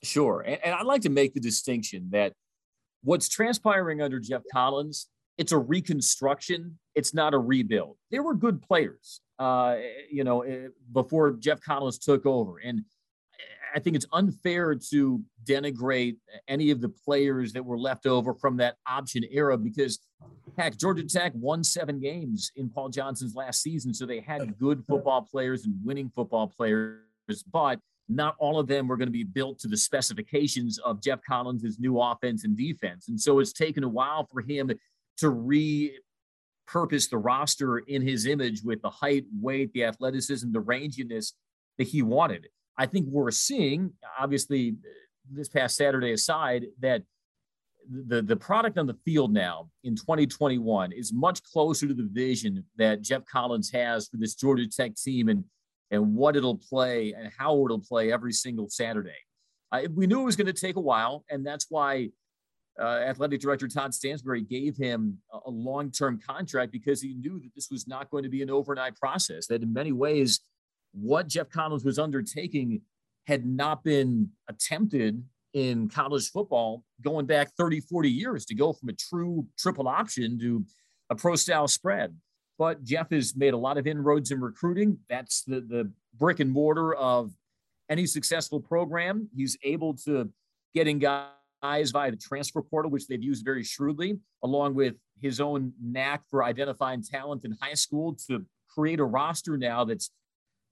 Sure. 0.02 0.40
And, 0.40 0.58
and 0.64 0.74
I'd 0.74 0.86
like 0.86 1.02
to 1.02 1.10
make 1.10 1.34
the 1.34 1.40
distinction 1.40 2.08
that 2.12 2.32
what's 3.02 3.28
transpiring 3.28 4.02
under 4.02 4.18
Geoff 4.18 4.42
Collins, 4.52 5.08
it's 5.38 5.52
a 5.52 5.58
reconstruction. 5.58 6.78
It's 6.94 7.14
not 7.14 7.34
a 7.34 7.38
rebuild. 7.38 7.96
There 8.10 8.22
were 8.22 8.34
good 8.34 8.62
players, 8.62 9.20
uh, 9.38 9.76
you 10.10 10.24
know, 10.24 10.42
eh, 10.42 10.68
before 10.92 11.32
Geoff 11.32 11.60
Collins 11.60 11.98
took 11.98 12.26
over. 12.26 12.58
And 12.58 12.82
I 13.74 13.78
think 13.78 13.94
it's 13.94 14.06
unfair 14.12 14.74
to 14.90 15.20
denigrate 15.44 16.16
any 16.48 16.70
of 16.70 16.80
the 16.80 16.88
players 16.88 17.52
that 17.52 17.64
were 17.64 17.78
left 17.78 18.06
over 18.06 18.32
from 18.32 18.56
that 18.56 18.76
option 18.88 19.22
era 19.30 19.58
because, 19.58 19.98
heck, 20.56 20.78
Georgia 20.78 21.04
Tech 21.04 21.32
won 21.34 21.62
seven 21.62 22.00
games 22.00 22.50
in 22.56 22.70
Paul 22.70 22.88
Johnson's 22.88 23.34
last 23.34 23.60
season. 23.60 23.92
So 23.92 24.06
they 24.06 24.20
had 24.20 24.56
good 24.58 24.82
football 24.88 25.20
players 25.20 25.66
and 25.66 25.74
winning 25.84 26.10
football 26.14 26.46
players. 26.46 27.02
But 27.52 27.78
not 28.08 28.36
all 28.38 28.58
of 28.58 28.66
them 28.66 28.86
were 28.86 28.96
going 28.96 29.08
to 29.08 29.12
be 29.12 29.24
built 29.24 29.58
to 29.60 29.68
the 29.68 29.76
specifications 29.76 30.78
of 30.78 31.02
Geoff 31.02 31.20
Collins' 31.28 31.78
new 31.78 32.00
offense 32.00 32.44
and 32.44 32.56
defense. 32.56 33.08
And 33.08 33.20
so 33.20 33.40
it's 33.40 33.52
taken 33.52 33.84
a 33.84 33.88
while 33.88 34.28
for 34.32 34.40
him 34.40 34.70
to 35.18 35.26
repurpose 35.26 37.10
the 37.10 37.18
roster 37.18 37.78
in 37.78 38.02
his 38.02 38.26
image 38.26 38.62
with 38.62 38.80
the 38.82 38.90
height, 38.90 39.24
weight, 39.40 39.72
the 39.72 39.84
athleticism, 39.84 40.52
the 40.52 40.62
ranginess 40.62 41.32
that 41.78 41.88
he 41.88 42.02
wanted. 42.02 42.48
I 42.78 42.86
think 42.86 43.06
we're 43.08 43.30
seeing, 43.30 43.92
obviously, 44.18 44.76
this 45.30 45.48
past 45.48 45.76
Saturday 45.76 46.12
aside, 46.12 46.66
that 46.80 47.02
the, 47.90 48.22
the 48.22 48.36
product 48.36 48.78
on 48.78 48.86
the 48.86 48.96
field 49.04 49.32
now 49.32 49.68
in 49.84 49.94
2021 49.94 50.92
is 50.92 51.12
much 51.12 51.42
closer 51.42 51.86
to 51.86 51.94
the 51.94 52.08
vision 52.10 52.64
that 52.76 53.02
Geoff 53.02 53.24
Collins 53.24 53.70
has 53.70 54.08
for 54.08 54.16
this 54.16 54.34
Georgia 54.34 54.66
Tech 54.68 54.94
team. 54.96 55.28
And 55.28 55.44
and 55.90 56.14
what 56.14 56.36
it'll 56.36 56.58
play 56.58 57.14
and 57.16 57.30
how 57.36 57.64
it'll 57.64 57.80
play 57.80 58.12
every 58.12 58.32
single 58.32 58.68
Saturday. 58.68 59.18
Uh, 59.72 59.82
we 59.94 60.06
knew 60.06 60.20
it 60.20 60.24
was 60.24 60.36
going 60.36 60.46
to 60.46 60.52
take 60.52 60.76
a 60.76 60.80
while, 60.80 61.24
and 61.30 61.46
that's 61.46 61.66
why 61.68 62.08
uh, 62.80 62.98
athletic 63.06 63.40
director 63.40 63.68
Todd 63.68 63.94
Stansbury 63.94 64.42
gave 64.42 64.76
him 64.76 65.18
a, 65.46 65.50
long 65.50 65.90
term 65.90 66.20
contract 66.20 66.72
because 66.72 67.00
he 67.00 67.14
knew 67.14 67.40
that 67.40 67.54
this 67.54 67.70
was 67.70 67.88
not 67.88 68.10
going 68.10 68.22
to 68.22 68.28
be 68.28 68.42
an 68.42 68.50
overnight 68.50 68.96
process, 68.96 69.46
that 69.46 69.62
in 69.62 69.72
many 69.72 69.92
ways, 69.92 70.40
what 70.92 71.28
Geoff 71.28 71.48
Collins 71.48 71.84
was 71.84 71.98
undertaking 71.98 72.82
had 73.26 73.46
not 73.46 73.82
been 73.82 74.30
attempted 74.48 75.22
in 75.54 75.88
college 75.88 76.30
football 76.30 76.84
going 77.00 77.26
back 77.26 77.50
30, 77.56 77.80
40 77.80 78.10
years 78.10 78.44
to 78.46 78.54
go 78.54 78.72
from 78.72 78.90
a 78.90 78.92
true 78.92 79.46
triple 79.58 79.88
option 79.88 80.38
to 80.38 80.64
a 81.10 81.14
pro 81.14 81.34
style 81.34 81.66
spread. 81.66 82.14
But 82.58 82.84
Geoff 82.84 83.10
has 83.10 83.36
made 83.36 83.54
a 83.54 83.58
lot 83.58 83.76
of 83.78 83.86
inroads 83.86 84.30
in 84.30 84.40
recruiting. 84.40 84.98
That's 85.08 85.42
the, 85.42 85.60
the 85.60 85.90
brick 86.16 86.40
and 86.40 86.50
mortar 86.50 86.94
of 86.94 87.32
any 87.90 88.06
successful 88.06 88.60
program. 88.60 89.28
He's 89.34 89.56
able 89.62 89.94
to 90.04 90.30
getting 90.74 90.98
guys 90.98 91.90
via 91.90 92.10
the 92.10 92.16
transfer 92.16 92.62
portal, 92.62 92.90
which 92.90 93.06
they've 93.06 93.22
used 93.22 93.44
very 93.44 93.62
shrewdly, 93.62 94.18
along 94.42 94.74
with 94.74 94.94
his 95.20 95.40
own 95.40 95.72
knack 95.82 96.22
for 96.30 96.44
identifying 96.44 97.02
talent 97.02 97.44
in 97.44 97.56
high 97.60 97.74
school 97.74 98.16
to 98.28 98.44
create 98.68 99.00
a 99.00 99.04
roster 99.04 99.56
now 99.56 99.84
that's 99.84 100.10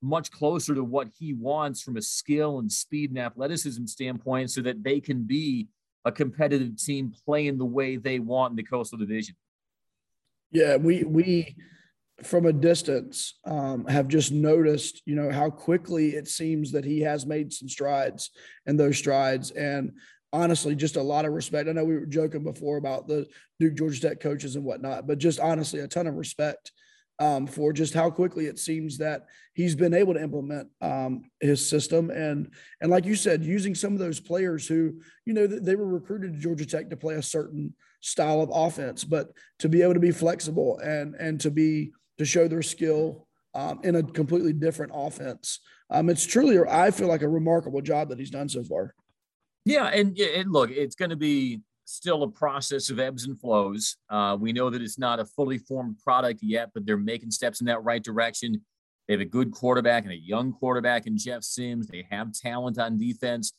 much 0.02 0.30
closer 0.30 0.74
to 0.74 0.84
what 0.84 1.08
he 1.18 1.32
wants 1.32 1.80
from 1.80 1.96
a 1.96 2.02
skill 2.02 2.58
and 2.58 2.70
speed 2.70 3.10
and 3.10 3.18
athleticism 3.18 3.86
standpoint 3.86 4.50
so 4.50 4.60
that 4.60 4.82
they 4.84 5.00
can 5.00 5.24
be 5.24 5.66
a 6.04 6.12
competitive 6.12 6.76
team 6.76 7.12
playing 7.24 7.56
the 7.56 7.64
way 7.64 7.96
they 7.96 8.18
want 8.18 8.50
in 8.50 8.56
the 8.56 8.62
coastal 8.62 8.98
division. 8.98 9.34
Yeah, 10.54 10.76
we 10.76 11.02
we 11.02 11.56
from 12.22 12.46
a 12.46 12.52
distance 12.52 13.34
um, 13.44 13.86
have 13.86 14.06
just 14.06 14.30
noticed, 14.30 15.02
you 15.04 15.16
know, 15.16 15.30
how 15.30 15.50
quickly 15.50 16.10
it 16.10 16.28
seems 16.28 16.70
that 16.72 16.84
he 16.84 17.00
has 17.00 17.26
made 17.26 17.52
some 17.52 17.68
strides 17.68 18.30
and 18.64 18.78
those 18.78 18.96
strides. 18.96 19.50
And 19.50 19.92
honestly, 20.32 20.76
just 20.76 20.94
a 20.94 21.02
lot 21.02 21.24
of 21.24 21.32
respect. 21.32 21.68
I 21.68 21.72
know 21.72 21.84
we 21.84 21.98
were 21.98 22.06
joking 22.06 22.44
before 22.44 22.76
about 22.76 23.08
the 23.08 23.26
Duke 23.58 23.74
Georgia 23.74 24.00
Tech 24.00 24.20
coaches 24.20 24.54
and 24.54 24.64
whatnot, 24.64 25.08
but 25.08 25.18
just 25.18 25.40
honestly, 25.40 25.80
a 25.80 25.88
ton 25.88 26.06
of 26.06 26.14
respect 26.14 26.70
um, 27.18 27.46
for 27.46 27.72
just 27.72 27.94
how 27.94 28.10
quickly 28.10 28.46
it 28.46 28.58
seems 28.58 28.98
that 28.98 29.26
he's 29.54 29.74
been 29.74 29.94
able 29.94 30.14
to 30.14 30.22
implement 30.22 30.68
um, 30.80 31.24
his 31.40 31.68
system 31.68 32.10
and 32.10 32.52
and 32.80 32.90
like 32.90 33.04
you 33.04 33.14
said, 33.14 33.44
using 33.44 33.74
some 33.74 33.92
of 33.92 33.98
those 33.98 34.20
players 34.20 34.66
who 34.66 35.00
you 35.24 35.34
know 35.34 35.46
they 35.46 35.76
were 35.76 35.88
recruited 35.88 36.34
to 36.34 36.40
Georgia 36.40 36.66
Tech 36.66 36.90
to 36.90 36.96
play 36.96 37.14
a 37.14 37.22
certain 37.22 37.74
style 38.00 38.40
of 38.40 38.50
offense, 38.52 39.04
but 39.04 39.32
to 39.60 39.68
be 39.68 39.82
able 39.82 39.94
to 39.94 40.00
be 40.00 40.10
flexible 40.10 40.78
and 40.78 41.14
and 41.14 41.40
to 41.40 41.50
be 41.50 41.92
to 42.18 42.24
show 42.24 42.48
their 42.48 42.62
skill 42.62 43.26
um, 43.54 43.80
in 43.84 43.96
a 43.96 44.02
completely 44.02 44.52
different 44.52 44.92
offense. 44.94 45.60
Um, 45.90 46.10
it's 46.10 46.26
truly, 46.26 46.58
I 46.68 46.90
feel 46.90 47.08
like 47.08 47.22
a 47.22 47.28
remarkable 47.28 47.80
job 47.80 48.08
that 48.08 48.18
he's 48.18 48.30
done 48.30 48.48
so 48.48 48.64
far. 48.64 48.94
Yeah, 49.64 49.86
and, 49.86 50.18
and 50.18 50.52
look, 50.52 50.70
it's 50.70 50.96
going 50.96 51.10
to 51.10 51.16
be 51.16 51.60
still 51.84 52.22
a 52.22 52.28
process 52.28 52.90
of 52.90 52.98
ebbs 52.98 53.26
and 53.26 53.38
flows. 53.38 53.96
Uh, 54.08 54.36
we 54.38 54.52
know 54.52 54.70
that 54.70 54.82
it's 54.82 54.98
not 54.98 55.20
a 55.20 55.24
fully 55.24 55.58
formed 55.58 55.98
product 55.98 56.40
yet, 56.42 56.70
but 56.74 56.86
they're 56.86 56.96
making 56.96 57.30
steps 57.30 57.60
in 57.60 57.66
that 57.66 57.84
right 57.84 58.02
direction. 58.02 58.60
They 59.06 59.14
have 59.14 59.20
a 59.20 59.26
good 59.26 59.52
quarterback 59.52 60.04
and 60.04 60.12
a 60.12 60.18
young 60.18 60.52
quarterback 60.52 61.06
in 61.06 61.18
Jeff 61.18 61.42
Sims. 61.42 61.86
They 61.86 62.06
have 62.10 62.32
talent 62.32 62.78
on 62.78 62.98
defense. 62.98 63.52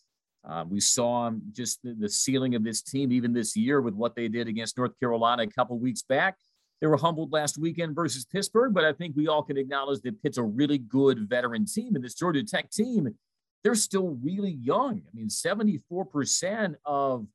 Uh, 0.47 0.63
we 0.67 0.79
saw 0.79 1.31
just 1.51 1.81
the, 1.83 1.95
the, 1.99 2.09
ceiling 2.09 2.53
of 2.53 2.63
this 2.63 2.81
team 2.81 3.11
even 3.11 3.33
this 3.33 3.55
year 3.55 3.81
with 3.81 3.95
what 3.95 4.15
they 4.15 4.27
did 4.27 4.47
against 4.47 4.77
North 4.77 4.91
Carolina 4.99 5.43
a 5.43 5.47
couple 5.47 5.77
weeks 5.79 6.03
back. 6.03 6.35
They 6.81 6.87
were 6.87 6.97
humbled 6.97 7.31
last 7.31 7.57
weekend 7.57 7.95
versus 7.95 8.25
Pittsburgh, 8.25 8.73
but 8.73 8.83
I 8.83 8.93
think 8.93 9.15
we 9.15 9.27
all 9.27 9.41
can 9.41 9.57
acknowledge 9.57 10.01
that 10.01 10.21
Pitt's 10.21 10.37
a 10.37 10.43
really 10.43 10.77
good 10.77 11.27
veteran 11.27 11.65
team, 11.65 11.95
and 11.95 12.03
this 12.03 12.13
Georgia 12.13 12.43
Tech 12.43 12.69
team, 12.69 13.15
they're 13.63 13.75
still 13.75 14.19
really 14.21 14.51
young. 14.51 15.01
I 15.07 15.15
mean, 15.15 15.29
74% 15.29 16.75
of 16.85 17.25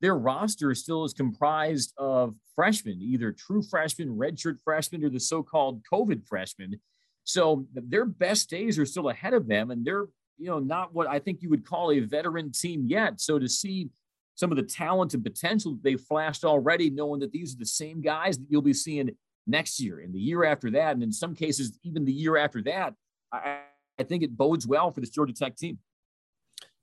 their 0.00 0.16
roster 0.16 0.74
still 0.74 1.04
is 1.04 1.12
comprised 1.12 1.92
of 1.98 2.34
freshmen, 2.54 3.00
either 3.00 3.32
true 3.32 3.62
freshmen, 3.62 4.16
redshirt 4.16 4.58
freshmen, 4.64 5.04
or 5.04 5.10
the 5.10 5.20
so-called 5.20 5.82
COVID 5.92 6.26
freshmen. 6.26 6.80
So 7.24 7.66
their 7.74 8.06
best 8.06 8.48
days 8.48 8.78
are 8.78 8.86
still 8.86 9.10
ahead 9.10 9.34
of 9.34 9.46
them, 9.46 9.70
and 9.70 9.84
they're 9.84 10.06
you 10.38 10.46
know 10.46 10.58
not 10.58 10.94
what 10.94 11.06
I 11.06 11.18
think 11.18 11.42
you 11.42 11.50
would 11.50 11.66
call 11.66 11.92
a 11.92 12.00
veteran 12.00 12.50
team 12.50 12.86
yet. 12.86 13.20
So 13.20 13.38
to 13.38 13.48
see 13.48 13.90
some 14.34 14.50
of 14.50 14.56
the 14.56 14.62
talent 14.62 15.12
and 15.12 15.22
potential 15.22 15.72
that 15.72 15.82
they've 15.82 16.00
flashed 16.00 16.44
already, 16.44 16.88
knowing 16.88 17.20
that 17.20 17.32
these 17.32 17.54
are 17.54 17.58
the 17.58 17.66
same 17.66 18.00
guys 18.00 18.38
that 18.38 18.46
you'll 18.48 18.62
be 18.62 18.72
seeing 18.72 19.10
next 19.46 19.78
year 19.80 20.00
and 20.00 20.14
the 20.14 20.18
year 20.18 20.44
after 20.44 20.70
that, 20.70 20.94
and 20.94 21.02
in 21.02 21.12
some 21.12 21.34
cases 21.34 21.78
even 21.82 22.04
the 22.06 22.12
year 22.12 22.38
after 22.38 22.62
that, 22.62 22.94
I, 23.30 23.58
I 23.98 24.02
think 24.02 24.22
it 24.22 24.36
bodes 24.36 24.66
well 24.66 24.90
for 24.90 25.00
this 25.00 25.10
Georgia 25.10 25.34
Tech 25.34 25.56
team. 25.56 25.78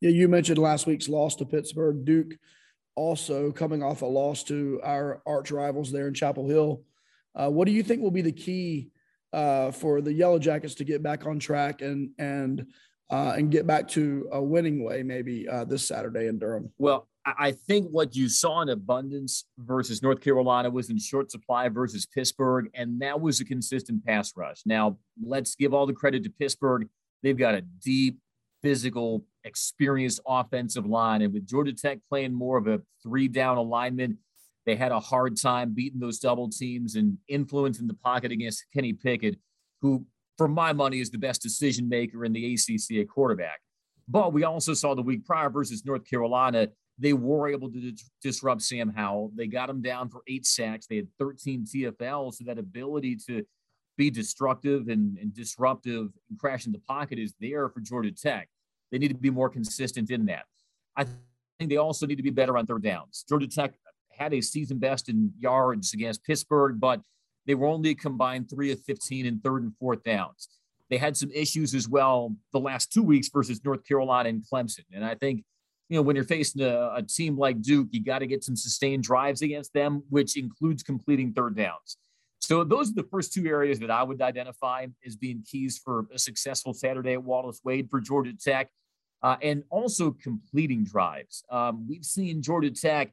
Yeah, 0.01 0.11
you 0.11 0.27
mentioned 0.27 0.59
last 0.59 0.85
week's 0.85 1.09
loss 1.09 1.35
to 1.37 1.45
Pittsburgh. 1.45 2.05
Duke 2.05 2.35
also 2.97 3.51
coming 3.51 3.83
off 3.83 4.01
a 4.01 4.05
loss 4.05 4.43
to 4.43 4.81
our 4.83 5.21
arch 5.25 5.51
rivals 5.51 5.91
there 5.91 6.07
in 6.07 6.13
Chapel 6.13 6.49
Hill. 6.49 6.81
Uh, 7.35 7.49
what 7.49 7.67
do 7.67 7.71
you 7.71 7.83
think 7.83 8.01
will 8.01 8.11
be 8.11 8.23
the 8.23 8.31
key 8.31 8.89
uh, 9.31 9.71
for 9.71 10.01
the 10.01 10.11
Yellow 10.11 10.39
Jackets 10.39 10.75
to 10.75 10.83
get 10.83 11.03
back 11.03 11.25
on 11.25 11.37
track 11.39 11.81
and 11.81 12.09
and 12.17 12.65
uh, 13.09 13.35
and 13.37 13.51
get 13.51 13.65
back 13.67 13.87
to 13.87 14.27
a 14.33 14.41
winning 14.41 14.83
way 14.83 15.03
maybe 15.03 15.47
uh, 15.47 15.63
this 15.63 15.87
Saturday 15.87 16.27
in 16.27 16.39
Durham? 16.39 16.71
Well, 16.77 17.07
I 17.25 17.51
think 17.51 17.89
what 17.89 18.15
you 18.15 18.29
saw 18.29 18.61
in 18.61 18.69
abundance 18.69 19.45
versus 19.57 20.01
North 20.01 20.21
Carolina 20.21 20.69
was 20.69 20.89
in 20.89 20.97
short 20.97 21.29
supply 21.29 21.67
versus 21.69 22.05
Pittsburgh, 22.05 22.69
and 22.73 23.01
that 23.01 23.19
was 23.19 23.39
a 23.41 23.45
consistent 23.45 24.05
pass 24.05 24.33
rush. 24.35 24.61
Now, 24.65 24.97
let's 25.21 25.55
give 25.55 25.73
all 25.73 25.85
the 25.85 25.93
credit 25.93 26.23
to 26.23 26.29
Pittsburgh. 26.29 26.87
They've 27.23 27.37
got 27.37 27.55
a 27.55 27.61
deep, 27.61 28.19
physical, 28.67 29.23
experienced 29.45 30.19
offensive 30.27 30.85
line. 30.85 31.21
And 31.21 31.33
with 31.33 31.47
Georgia 31.47 31.71
Tech 31.71 31.99
playing 32.09 32.33
more 32.33 32.57
of 32.57 32.67
a 32.67 32.81
three 33.01 33.29
down 33.29 33.57
alignment, 33.57 34.17
they 34.65 34.75
had 34.75 34.91
a 34.91 34.99
hard 34.99 35.37
time 35.37 35.73
beating 35.73 36.01
those 36.01 36.19
double 36.19 36.49
teams 36.49 36.95
and 36.95 37.17
influencing 37.29 37.87
the 37.87 37.93
pocket 37.93 38.33
against 38.33 38.65
Kenny 38.73 38.91
Pickett, 38.91 39.37
who, 39.81 40.05
for 40.37 40.49
my 40.49 40.73
money, 40.73 40.99
is 40.99 41.09
the 41.09 41.17
best 41.17 41.41
decision 41.41 41.87
maker 41.87 42.25
in 42.25 42.33
the 42.33 42.55
ACC 42.55 42.97
at 42.97 43.07
quarterback. 43.07 43.61
But 44.09 44.33
we 44.33 44.43
also 44.43 44.73
saw 44.73 44.95
the 44.95 45.01
week 45.01 45.25
prior 45.25 45.49
versus 45.49 45.85
North 45.85 46.03
Carolina, 46.03 46.67
they 46.99 47.13
were 47.13 47.47
able 47.47 47.71
to 47.71 47.93
disrupt 48.21 48.63
Sam 48.63 48.89
Howell. 48.89 49.31
They 49.33 49.47
got 49.47 49.69
him 49.69 49.81
down 49.81 50.09
for 50.09 50.23
eight 50.27 50.45
sacks. 50.45 50.87
They 50.87 50.97
had 50.97 51.07
13 51.19 51.65
TFLs. 51.73 52.33
So 52.33 52.43
that 52.47 52.57
ability 52.57 53.15
to 53.27 53.45
be 53.97 54.09
destructive 54.09 54.89
and, 54.89 55.17
and 55.19 55.33
disruptive 55.33 56.09
and 56.29 56.37
crash 56.37 56.65
in 56.65 56.73
the 56.73 56.79
pocket 56.79 57.17
is 57.17 57.33
there 57.39 57.69
for 57.69 57.79
Georgia 57.79 58.11
Tech. 58.11 58.49
They 58.91 58.97
need 58.97 59.09
to 59.09 59.15
be 59.15 59.29
more 59.29 59.49
consistent 59.49 60.09
in 60.11 60.25
that. 60.25 60.45
I 60.95 61.05
think 61.59 61.69
they 61.69 61.77
also 61.77 62.05
need 62.05 62.15
to 62.15 62.23
be 62.23 62.29
better 62.29 62.57
on 62.57 62.65
third 62.65 62.83
downs. 62.83 63.25
Georgia 63.27 63.47
Tech 63.47 63.73
had 64.11 64.33
a 64.33 64.41
season 64.41 64.79
best 64.79 65.09
in 65.09 65.31
yards 65.39 65.93
against 65.93 66.23
Pittsburgh, 66.23 66.79
but 66.79 67.01
they 67.45 67.55
were 67.55 67.67
only 67.67 67.95
combined 67.95 68.49
three 68.49 68.71
of 68.71 68.81
15 68.81 69.25
in 69.25 69.39
third 69.39 69.63
and 69.63 69.73
fourth 69.79 70.03
downs. 70.03 70.49
They 70.89 70.97
had 70.97 71.17
some 71.17 71.31
issues 71.31 71.73
as 71.75 71.87
well 71.87 72.35
the 72.53 72.59
last 72.59 72.91
two 72.91 73.03
weeks 73.03 73.29
versus 73.29 73.63
North 73.63 73.85
Carolina 73.85 74.29
and 74.29 74.43
Clemson. 74.51 74.85
And 74.93 75.03
I 75.03 75.15
think, 75.15 75.43
you 75.89 75.97
know, 75.97 76.01
when 76.01 76.15
you're 76.15 76.25
facing 76.25 76.61
a, 76.61 76.91
a 76.95 77.03
team 77.03 77.37
like 77.37 77.61
Duke, 77.61 77.87
you 77.91 78.03
got 78.03 78.19
to 78.19 78.27
get 78.27 78.43
some 78.43 78.55
sustained 78.55 79.03
drives 79.03 79.41
against 79.41 79.73
them, 79.73 80.03
which 80.09 80.37
includes 80.37 80.83
completing 80.83 81.33
third 81.33 81.55
downs. 81.55 81.97
So 82.39 82.63
those 82.63 82.91
are 82.91 82.95
the 82.95 83.07
first 83.11 83.33
two 83.33 83.47
areas 83.47 83.79
that 83.79 83.91
I 83.91 84.03
would 84.03 84.21
identify 84.21 84.87
as 85.05 85.15
being 85.15 85.43
keys 85.45 85.79
for 85.83 86.05
a 86.13 86.19
successful 86.19 86.73
Saturday 86.73 87.13
at 87.13 87.23
Wallace 87.23 87.61
Wade 87.63 87.89
for 87.89 87.99
Georgia 87.99 88.33
Tech, 88.33 88.69
uh, 89.23 89.37
and 89.41 89.63
also 89.69 90.11
completing 90.11 90.83
drives. 90.83 91.43
Um, 91.49 91.87
we've 91.87 92.05
seen 92.05 92.41
Georgia 92.41 92.71
Tech, 92.71 93.11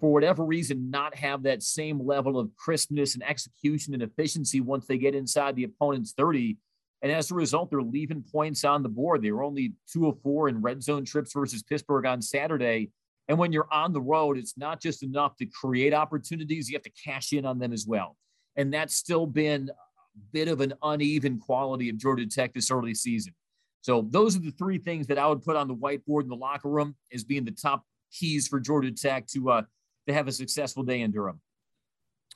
for 0.00 0.12
whatever 0.12 0.44
reason, 0.44 0.90
not 0.90 1.14
have 1.14 1.44
that 1.44 1.62
same 1.62 2.04
level 2.04 2.38
of 2.38 2.50
crispness 2.56 3.14
and 3.14 3.22
execution 3.22 3.94
and 3.94 4.02
efficiency 4.02 4.60
once 4.60 4.86
they 4.86 4.98
get 4.98 5.14
inside 5.14 5.54
the 5.54 5.64
opponent's 5.64 6.12
30. 6.12 6.56
And 7.00 7.12
as 7.12 7.30
a 7.30 7.34
result, 7.34 7.70
they're 7.70 7.80
leaving 7.80 8.24
points 8.24 8.64
on 8.64 8.82
the 8.82 8.88
board. 8.88 9.22
They 9.22 9.30
were 9.30 9.44
only 9.44 9.74
two 9.90 10.08
of 10.08 10.20
four 10.20 10.48
in 10.48 10.60
red 10.60 10.82
zone 10.82 11.04
trips 11.04 11.32
versus 11.32 11.62
Pittsburgh 11.62 12.06
on 12.06 12.20
Saturday. 12.20 12.90
And 13.28 13.38
when 13.38 13.52
you're 13.52 13.72
on 13.72 13.92
the 13.92 14.00
road, 14.00 14.36
it's 14.36 14.56
not 14.56 14.80
just 14.80 15.04
enough 15.04 15.36
to 15.36 15.46
create 15.46 15.94
opportunities, 15.94 16.68
you 16.68 16.76
have 16.76 16.82
to 16.82 16.90
cash 16.90 17.32
in 17.32 17.44
on 17.44 17.58
them 17.60 17.72
as 17.72 17.86
well. 17.86 18.16
And 18.58 18.74
that's 18.74 18.94
still 18.94 19.26
been 19.26 19.70
a 19.70 20.18
bit 20.32 20.48
of 20.48 20.60
an 20.60 20.74
uneven 20.82 21.38
quality 21.38 21.88
of 21.88 21.96
Georgia 21.96 22.26
Tech 22.26 22.52
this 22.52 22.70
early 22.70 22.94
season. 22.94 23.34
So 23.80 24.06
those 24.10 24.36
are 24.36 24.40
the 24.40 24.50
three 24.50 24.76
things 24.76 25.06
that 25.06 25.16
I 25.16 25.26
would 25.26 25.42
put 25.42 25.56
on 25.56 25.68
the 25.68 25.74
whiteboard 25.74 26.24
in 26.24 26.28
the 26.28 26.36
locker 26.36 26.68
room 26.68 26.94
as 27.12 27.24
being 27.24 27.44
the 27.44 27.52
top 27.52 27.84
keys 28.12 28.46
for 28.46 28.60
Georgia 28.60 28.90
Tech 28.90 29.26
to 29.28 29.50
uh, 29.50 29.62
to 30.06 30.12
have 30.12 30.28
a 30.28 30.32
successful 30.32 30.82
day 30.82 31.00
in 31.00 31.10
Durham. 31.10 31.40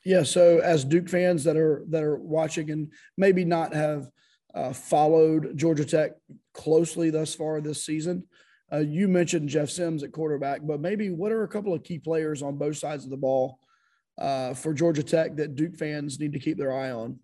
Yeah. 0.05 0.23
So 0.23 0.59
as 0.59 0.85
Duke 0.85 1.09
fans 1.09 1.45
that 1.45 1.57
are 1.57 1.85
that 1.91 2.03
are 2.03 2.17
watching 2.17 2.71
and 2.71 2.93
maybe 3.17 3.45
not 3.45 3.75
have 3.75 4.09
uh, 4.55 4.73
followed 4.73 5.57
Georgia 5.57 5.85
Tech 5.85 6.13
closely 6.55 7.11
thus 7.11 7.35
far 7.35 7.61
this 7.61 7.85
season, 7.85 8.25
uh, 8.73 8.79
you 8.79 9.09
mentioned 9.09 9.49
Jeff 9.49 9.71
Sims 9.71 10.03
at 10.03 10.13
quarterback, 10.13 10.61
but 10.63 10.81
maybe 10.81 11.11
what 11.11 11.33
are 11.33 11.43
a 11.43 11.49
couple 11.49 11.75
of 11.75 11.85
key 11.85 11.99
players 11.99 12.43
on 12.43 12.57
both 12.57 12.77
sides 12.77 13.05
of 13.05 13.11
the 13.11 13.17
ball 13.17 13.59
uh, 14.19 14.55
for 14.55 14.75
Georgia 14.75 15.03
Tech 15.03 15.37
that 15.37 15.55
Duke 15.55 15.77
fans 15.77 16.19
need 16.21 16.33
to 16.33 16.39
keep 16.39 16.59
their 16.59 16.73
eye 16.73 16.91
on? 16.91 17.19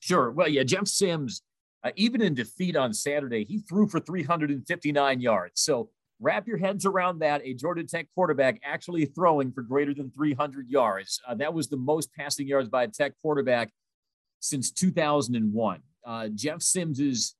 Sure. 0.00 0.30
Well, 0.30 0.48
yeah, 0.48 0.62
Jeff 0.62 0.86
Sims, 0.86 1.42
uh, 1.84 1.90
even 1.96 2.22
in 2.22 2.34
defeat 2.34 2.76
on 2.76 2.92
Saturday, 2.92 3.44
he 3.44 3.58
threw 3.58 3.88
for 3.88 4.00
359 4.00 5.20
yards. 5.20 5.62
So 5.62 5.90
wrap 6.20 6.46
your 6.46 6.58
heads 6.58 6.86
around 6.86 7.20
that. 7.20 7.42
A 7.44 7.54
Georgia 7.54 7.84
Tech 7.84 8.06
quarterback 8.14 8.60
actually 8.64 9.06
throwing 9.06 9.52
for 9.52 9.62
greater 9.62 9.94
than 9.94 10.10
300 10.10 10.68
yards. 10.68 11.20
Uh, 11.26 11.34
that 11.36 11.52
was 11.52 11.68
the 11.68 11.76
most 11.76 12.12
passing 12.14 12.46
yards 12.46 12.68
by 12.68 12.84
a 12.84 12.88
Tech 12.88 13.12
quarterback 13.22 13.70
since 14.40 14.70
2001. 14.70 15.80
Uh, 16.04 16.28
Jeff 16.28 16.62
Sims's 16.62 17.34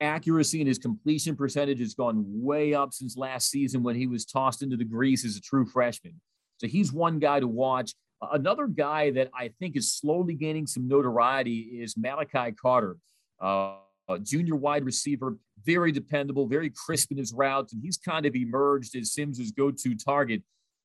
accuracy 0.00 0.60
and 0.60 0.68
his 0.68 0.78
completion 0.78 1.36
percentage 1.36 1.80
has 1.80 1.94
gone 1.94 2.24
way 2.26 2.74
up 2.74 2.92
since 2.92 3.16
last 3.16 3.50
season 3.50 3.82
when 3.82 3.96
he 3.96 4.06
was 4.06 4.24
tossed 4.24 4.62
into 4.62 4.76
the 4.76 4.84
grease 4.84 5.24
as 5.24 5.36
a 5.36 5.40
true 5.40 5.66
freshman. 5.66 6.20
So 6.58 6.66
he's 6.66 6.92
one 6.92 7.18
guy 7.18 7.40
to 7.40 7.48
watch. 7.48 7.94
Another 8.32 8.66
guy 8.66 9.10
that 9.12 9.30
I 9.38 9.50
think 9.58 9.76
is 9.76 9.92
slowly 9.92 10.34
gaining 10.34 10.66
some 10.66 10.88
notoriety 10.88 11.80
is 11.82 11.96
Malachi 11.96 12.52
Carter, 12.52 12.96
uh, 13.42 13.76
a 14.08 14.18
junior 14.18 14.56
wide 14.56 14.84
receiver, 14.84 15.36
very 15.64 15.92
dependable, 15.92 16.46
very 16.46 16.70
crisp 16.70 17.10
in 17.10 17.18
his 17.18 17.32
routes, 17.32 17.72
and 17.72 17.82
he's 17.82 17.96
kind 17.96 18.26
of 18.26 18.34
emerged 18.34 18.94
as 18.96 19.12
Sims's 19.12 19.50
go-to 19.50 19.94
target. 19.94 20.42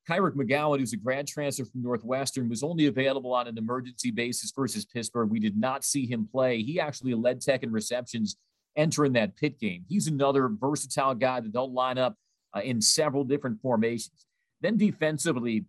Kyric 0.09 0.33
McGowan, 0.33 0.79
who's 0.79 0.93
a 0.93 0.97
grad 0.97 1.27
transfer 1.27 1.65
from 1.65 1.83
Northwestern, 1.83 2.49
was 2.49 2.63
only 2.63 2.87
available 2.87 3.33
on 3.33 3.47
an 3.47 3.57
emergency 3.57 4.09
basis 4.11 4.51
versus 4.55 4.85
Pittsburgh. 4.85 5.29
We 5.29 5.39
did 5.39 5.57
not 5.57 5.83
see 5.83 6.07
him 6.07 6.27
play. 6.31 6.63
He 6.63 6.79
actually 6.79 7.13
led 7.13 7.41
Tech 7.41 7.61
in 7.63 7.71
receptions 7.71 8.37
entering 8.75 9.13
that 9.13 9.35
pit 9.35 9.59
game. 9.59 9.83
He's 9.87 10.07
another 10.07 10.49
versatile 10.49 11.13
guy 11.13 11.41
that 11.41 11.53
they'll 11.53 11.71
line 11.71 11.97
up 11.97 12.15
uh, 12.55 12.61
in 12.61 12.81
several 12.81 13.23
different 13.23 13.61
formations. 13.61 14.25
Then 14.61 14.77
defensively, 14.77 15.65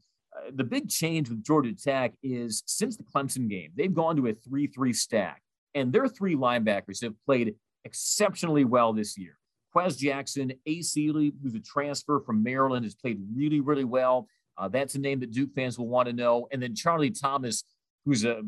the 0.53 0.65
big 0.65 0.89
change 0.89 1.29
with 1.29 1.45
Georgia 1.45 1.73
Tech 1.75 2.13
is 2.23 2.63
since 2.67 2.97
the 2.97 3.05
Clemson 3.05 3.49
game, 3.49 3.71
they've 3.77 3.93
gone 3.93 4.17
to 4.17 4.27
a 4.29 4.35
3 4.35 4.67
3 4.67 4.93
stack, 4.93 5.43
and 5.75 5.93
their 5.93 6.09
three 6.09 6.35
linebackers 6.35 7.03
have 7.03 7.15
played 7.25 7.55
exceptionally 7.85 8.65
well 8.65 8.93
this 8.93 9.17
year. 9.17 9.37
Quez 9.75 9.97
Jackson, 9.97 10.53
A. 10.67 10.83
Sealy, 10.83 11.33
who's 11.43 11.55
a 11.55 11.61
transfer 11.61 12.21
from 12.21 12.43
Maryland, 12.43 12.85
has 12.85 12.95
played 12.95 13.21
really, 13.35 13.61
really 13.61 13.85
well. 13.85 14.27
Uh, 14.59 14.69
that's 14.69 14.95
a 14.95 14.99
name 14.99 15.21
that 15.21 15.31
Duke 15.31 15.51
fans 15.55 15.79
will 15.79 15.89
want 15.89 16.09
to 16.09 16.13
know. 16.13 16.49
And 16.53 16.63
then 16.63 16.75
Charlie 16.75 17.11
Thomas, 17.11 17.65
who's 18.05 18.25
a 18.25 18.43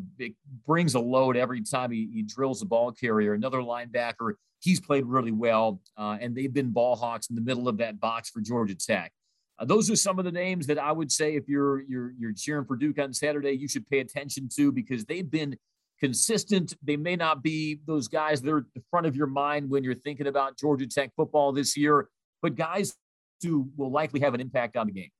brings 0.66 0.95
a 0.95 1.01
load 1.01 1.36
every 1.36 1.62
time 1.62 1.90
he, 1.90 2.09
he 2.12 2.22
drills 2.22 2.62
a 2.62 2.66
ball 2.66 2.93
carrier. 2.93 3.34
Another 3.34 3.59
linebacker, 3.59 4.34
he's 4.61 4.80
played 4.80 5.07
really 5.07 5.32
well, 5.32 5.80
uh, 5.97 6.18
and 6.20 6.34
they've 6.34 6.53
been 6.53 6.70
ball 6.70 6.97
hawks 6.97 7.28
in 7.28 7.36
the 7.36 7.43
middle 7.43 7.68
of 7.68 7.78
that 7.78 8.01
box 8.01 8.30
for 8.30 8.40
Georgia 8.40 8.74
Tech. 8.74 9.12
Uh, 9.59 9.64
those 9.64 9.90
are 9.90 9.96
some 9.96 10.18
of 10.18 10.24
the 10.24 10.32
names 10.32 10.66
that 10.66 10.78
I 10.78 10.92
would 10.92 11.12
say 11.12 11.34
if 11.36 11.48
you're 11.48 11.82
you're 11.82 12.12
you're 12.18 12.32
cheering 12.32 12.64
for 12.64 12.76
Duke 12.76 12.98
on 12.98 13.12
Saturday, 13.12 13.53
you 13.53 13.68
should 13.68 13.88
pay 13.88 14.00
attention 14.00 14.48
to 14.57 14.72
because 14.72 15.05
they've 15.05 15.30
been 15.30 15.57
consistent. 16.00 16.74
They 16.82 16.96
may 16.96 17.16
not 17.16 17.42
be 17.42 17.80
those 17.86 18.09
guys 18.09 18.42
that 18.42 18.50
are 18.50 18.59
at 18.59 18.74
the 18.74 18.82
front 18.90 19.07
of 19.07 19.14
your 19.14 19.26
mind 19.26 19.70
when 19.70 19.84
you're 19.84 19.94
thinking 19.94 20.26
about 20.26 20.59
Georgia 20.59 20.86
Tech 20.86 21.12
football 21.16 21.53
this 21.53 21.76
year, 21.76 22.09
but 22.40 22.57
guys 22.57 22.94
who 23.42 23.68
will 23.76 23.90
likely 23.90 24.20
have 24.20 24.34
an 24.34 24.40
impact 24.40 24.76
on 24.76 24.86
the 24.86 24.92
game. 24.92 25.11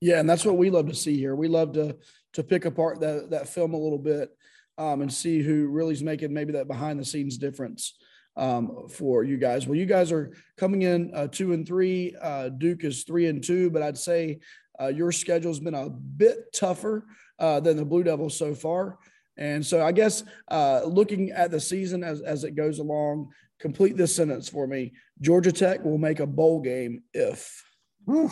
Yeah, 0.00 0.20
and 0.20 0.28
that's 0.28 0.44
what 0.44 0.56
we 0.56 0.70
love 0.70 0.88
to 0.88 0.94
see 0.94 1.16
here. 1.16 1.34
We 1.34 1.48
love 1.48 1.72
to 1.72 1.96
to 2.34 2.42
pick 2.44 2.64
apart 2.64 3.00
that 3.00 3.30
that 3.30 3.48
film 3.48 3.74
a 3.74 3.78
little 3.78 3.98
bit 3.98 4.30
um, 4.76 5.02
and 5.02 5.12
see 5.12 5.42
who 5.42 5.68
really 5.68 5.94
is 5.94 6.02
making 6.02 6.32
maybe 6.32 6.52
that 6.52 6.68
behind 6.68 7.00
the 7.00 7.04
scenes 7.04 7.36
difference 7.36 7.94
um, 8.38 8.88
for 8.88 9.24
you 9.24 9.36
guys. 9.36 9.66
Well, 9.66 9.76
you 9.76 9.84
guys 9.84 10.12
are 10.12 10.32
coming 10.56 10.82
in 10.82 11.12
uh, 11.14 11.26
two 11.26 11.52
and 11.52 11.66
three. 11.66 12.14
Uh, 12.22 12.48
Duke 12.48 12.84
is 12.84 13.02
three 13.02 13.26
and 13.26 13.42
two, 13.42 13.68
but 13.68 13.82
I'd 13.82 13.98
say 13.98 14.38
uh, 14.80 14.86
your 14.86 15.12
schedule's 15.12 15.60
been 15.60 15.74
a 15.74 15.90
bit 15.90 16.52
tougher 16.54 17.04
uh, 17.38 17.60
than 17.60 17.76
the 17.76 17.84
Blue 17.84 18.04
Devils 18.04 18.38
so 18.38 18.54
far. 18.54 18.98
And 19.36 19.64
so 19.64 19.84
I 19.84 19.92
guess 19.92 20.24
uh, 20.50 20.82
looking 20.84 21.30
at 21.30 21.50
the 21.50 21.60
season 21.60 22.02
as, 22.02 22.20
as 22.22 22.44
it 22.44 22.52
goes 22.52 22.78
along, 22.78 23.30
complete 23.58 23.96
this 23.96 24.14
sentence 24.14 24.48
for 24.48 24.66
me. 24.66 24.92
Georgia 25.20 25.52
Tech 25.52 25.84
will 25.84 25.98
make 25.98 26.20
a 26.20 26.26
bowl 26.26 26.60
game 26.60 27.02
if. 27.12 27.64
Whew. 28.04 28.30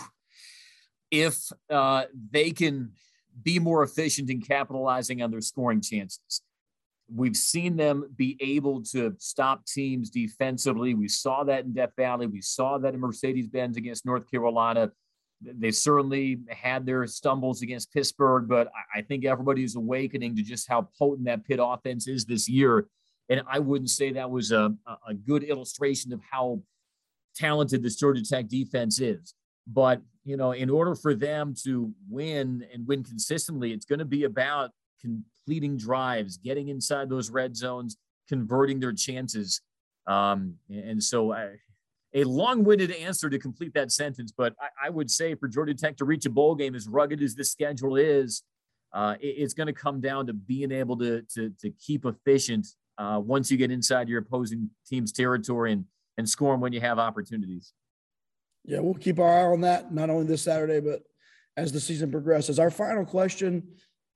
If 1.10 1.36
uh, 1.70 2.04
they 2.30 2.50
can 2.50 2.92
be 3.40 3.58
more 3.58 3.82
efficient 3.82 4.30
in 4.30 4.40
capitalizing 4.40 5.22
on 5.22 5.30
their 5.30 5.40
scoring 5.40 5.80
chances. 5.80 6.42
We've 7.14 7.36
seen 7.36 7.76
them 7.76 8.10
be 8.16 8.36
able 8.40 8.82
to 8.84 9.14
stop 9.18 9.64
teams 9.64 10.10
defensively. 10.10 10.94
We 10.94 11.08
saw 11.08 11.44
that 11.44 11.64
in 11.64 11.72
Death 11.72 11.92
Valley. 11.96 12.26
We 12.26 12.40
saw 12.40 12.78
that 12.78 12.94
in 12.94 13.00
Mercedes 13.00 13.46
Benz 13.48 13.76
against 13.76 14.04
North 14.04 14.28
Carolina. 14.30 14.90
They 15.40 15.70
certainly 15.70 16.40
had 16.48 16.84
their 16.84 17.06
stumbles 17.06 17.62
against 17.62 17.92
Pittsburgh, 17.92 18.48
but 18.48 18.72
I 18.94 19.02
think 19.02 19.24
everybody's 19.24 19.76
awakening 19.76 20.34
to 20.36 20.42
just 20.42 20.68
how 20.68 20.88
potent 20.98 21.26
that 21.26 21.44
Pitt 21.44 21.60
offense 21.62 22.08
is 22.08 22.24
this 22.24 22.48
year. 22.48 22.88
And 23.28 23.42
I 23.48 23.58
wouldn't 23.58 23.90
say 23.90 24.12
that 24.12 24.30
was 24.30 24.50
a, 24.50 24.74
a 25.06 25.14
good 25.14 25.44
illustration 25.44 26.12
of 26.12 26.20
how 26.28 26.62
talented 27.36 27.82
this 27.82 27.96
Georgia 27.96 28.24
Tech 28.24 28.48
defense 28.48 29.00
is. 29.00 29.34
But, 29.66 30.00
you 30.24 30.36
know, 30.36 30.52
in 30.52 30.70
order 30.70 30.94
for 30.94 31.14
them 31.14 31.54
to 31.64 31.92
win 32.08 32.64
and 32.72 32.86
win 32.86 33.04
consistently, 33.04 33.72
it's 33.72 33.84
going 33.84 33.98
to 33.98 34.04
be 34.04 34.24
about 34.24 34.70
completing 35.46 35.76
drives, 35.76 36.38
getting 36.38 36.68
inside 36.68 37.08
those 37.08 37.30
red 37.30 37.56
zones, 37.56 37.96
converting 38.28 38.80
their 38.80 38.92
chances. 38.92 39.60
Um, 40.06 40.54
and 40.68 41.02
so 41.02 41.32
I, 41.32 41.50
a 42.14 42.24
long-winded 42.24 42.90
answer 42.90 43.30
to 43.30 43.38
complete 43.38 43.72
that 43.74 43.92
sentence, 43.92 44.32
but 44.36 44.54
I, 44.60 44.86
I, 44.86 44.90
would 44.90 45.10
say 45.10 45.34
for 45.34 45.48
Georgia 45.48 45.74
Tech 45.74 45.96
to 45.98 46.04
reach 46.04 46.26
a 46.26 46.30
bowl 46.30 46.54
game, 46.54 46.74
as 46.74 46.88
rugged 46.88 47.22
as 47.22 47.34
this 47.34 47.50
schedule 47.50 47.96
is, 47.96 48.42
uh, 48.92 49.14
it, 49.20 49.26
it's 49.26 49.54
going 49.54 49.66
to 49.66 49.72
come 49.72 50.00
down 50.00 50.26
to 50.26 50.32
being 50.32 50.72
able 50.72 50.96
to 50.98 51.22
to, 51.34 51.52
to 51.60 51.70
keep 51.70 52.06
efficient 52.06 52.66
uh, 52.98 53.20
once 53.22 53.50
you 53.50 53.56
get 53.56 53.70
inside 53.70 54.08
your 54.08 54.20
opposing 54.20 54.70
team's 54.86 55.12
territory 55.12 55.72
and 55.72 55.84
and 56.16 56.28
score 56.28 56.56
when 56.56 56.72
you 56.72 56.80
have 56.80 56.98
opportunities. 56.98 57.72
Yeah, 58.64 58.80
we'll 58.80 58.94
keep 58.94 59.18
our 59.18 59.28
eye 59.28 59.52
on 59.52 59.60
that 59.62 59.92
not 59.92 60.08
only 60.08 60.26
this 60.26 60.42
Saturday, 60.42 60.80
but 60.80 61.02
as 61.56 61.72
the 61.72 61.80
season 61.80 62.10
progresses. 62.10 62.58
Our 62.58 62.70
final 62.70 63.04
question 63.04 63.62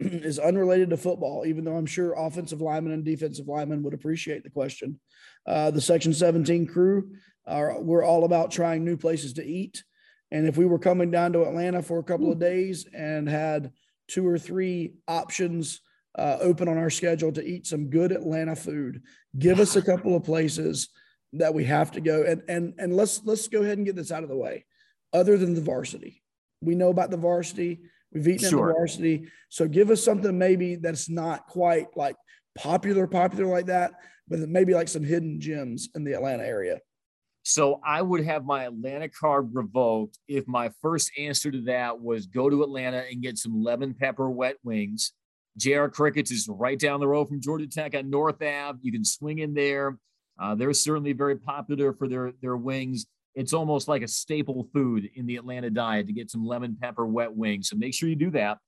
is 0.24 0.38
unrelated 0.38 0.90
to 0.90 0.96
football, 0.96 1.44
even 1.46 1.64
though 1.64 1.76
I'm 1.76 1.86
sure 1.86 2.14
offensive 2.14 2.60
linemen 2.60 2.92
and 2.92 3.04
defensive 3.04 3.48
linemen 3.48 3.82
would 3.82 3.94
appreciate 3.94 4.42
the 4.42 4.50
question. 4.50 4.98
Uh, 5.46 5.70
the 5.70 5.80
Section 5.80 6.14
17 6.14 6.66
crew, 6.66 7.10
are, 7.46 7.80
we're 7.80 8.04
all 8.04 8.24
about 8.24 8.50
trying 8.50 8.84
new 8.84 8.96
places 8.96 9.34
to 9.34 9.44
eat. 9.44 9.84
And 10.30 10.46
if 10.46 10.56
we 10.56 10.66
were 10.66 10.78
coming 10.78 11.10
down 11.10 11.32
to 11.32 11.42
Atlanta 11.42 11.82
for 11.82 11.98
a 11.98 12.04
couple 12.04 12.30
of 12.30 12.38
days 12.38 12.86
and 12.94 13.28
had 13.28 13.72
two 14.08 14.26
or 14.26 14.38
three 14.38 14.94
options 15.08 15.80
uh, 16.16 16.38
open 16.40 16.68
on 16.68 16.78
our 16.78 16.90
schedule 16.90 17.32
to 17.32 17.44
eat 17.44 17.66
some 17.66 17.90
good 17.90 18.12
Atlanta 18.12 18.56
food, 18.56 19.02
give 19.38 19.60
us 19.60 19.76
a 19.76 19.82
couple 19.82 20.16
of 20.16 20.24
places 20.24 20.88
that 21.32 21.54
we 21.54 21.64
have 21.64 21.92
to 21.92 22.00
go. 22.00 22.22
And 22.22 22.42
and 22.48 22.74
and 22.78 22.96
let's 22.96 23.22
let's 23.24 23.48
go 23.48 23.62
ahead 23.62 23.78
and 23.78 23.86
get 23.86 23.96
this 23.96 24.12
out 24.12 24.22
of 24.22 24.28
the 24.28 24.36
way. 24.36 24.64
Other 25.12 25.36
than 25.36 25.54
the 25.54 25.60
varsity, 25.60 26.22
we 26.60 26.74
know 26.74 26.90
about 26.90 27.10
the 27.10 27.16
varsity. 27.16 27.80
We've 28.12 28.28
eaten 28.28 28.50
sure. 28.50 28.60
in 28.60 28.66
the 28.68 28.72
varsity. 28.72 29.28
So 29.48 29.68
give 29.68 29.90
us 29.90 30.02
something 30.02 30.36
maybe 30.36 30.76
that's 30.76 31.08
not 31.08 31.46
quite 31.46 31.86
like 31.96 32.16
popular, 32.56 33.06
popular 33.06 33.46
like 33.46 33.66
that, 33.66 33.92
but 34.28 34.40
maybe 34.40 34.74
like 34.74 34.88
some 34.88 35.04
hidden 35.04 35.40
gems 35.40 35.88
in 35.94 36.04
the 36.04 36.14
Atlanta 36.14 36.44
area. 36.44 36.78
So 37.42 37.80
I 37.84 38.02
would 38.02 38.24
have 38.24 38.44
my 38.44 38.64
Atlanta 38.64 39.08
card 39.08 39.54
revoked 39.54 40.18
if 40.28 40.46
my 40.46 40.70
first 40.82 41.10
answer 41.18 41.50
to 41.50 41.62
that 41.62 41.98
was 41.98 42.26
go 42.26 42.50
to 42.50 42.62
Atlanta 42.62 43.04
and 43.10 43.22
get 43.22 43.38
some 43.38 43.62
lemon 43.62 43.94
pepper 43.94 44.30
wet 44.30 44.56
wings. 44.62 45.12
JR 45.56 45.86
Crickets 45.86 46.30
is 46.30 46.48
right 46.48 46.78
down 46.78 47.00
the 47.00 47.08
road 47.08 47.28
from 47.28 47.40
Georgia 47.40 47.66
Tech 47.66 47.94
on 47.94 48.10
North 48.10 48.42
Ave. 48.42 48.78
You 48.82 48.92
can 48.92 49.04
swing 49.04 49.38
in 49.38 49.54
there. 49.54 49.98
Uh, 50.38 50.54
they're 50.54 50.72
certainly 50.72 51.12
very 51.12 51.36
popular 51.36 51.92
for 51.92 52.08
their 52.08 52.32
their 52.40 52.56
wings. 52.56 53.06
It's 53.34 53.52
almost 53.52 53.88
like 53.88 54.02
a 54.02 54.08
staple 54.08 54.68
food 54.72 55.08
in 55.14 55.26
the 55.26 55.36
Atlanta 55.36 55.70
diet 55.70 56.06
to 56.08 56.12
get 56.12 56.30
some 56.30 56.44
lemon 56.44 56.76
pepper 56.80 57.06
wet 57.06 57.34
wings. 57.34 57.68
So 57.68 57.76
make 57.76 57.94
sure 57.94 58.08
you 58.08 58.16
do 58.16 58.30
that. 58.30 58.58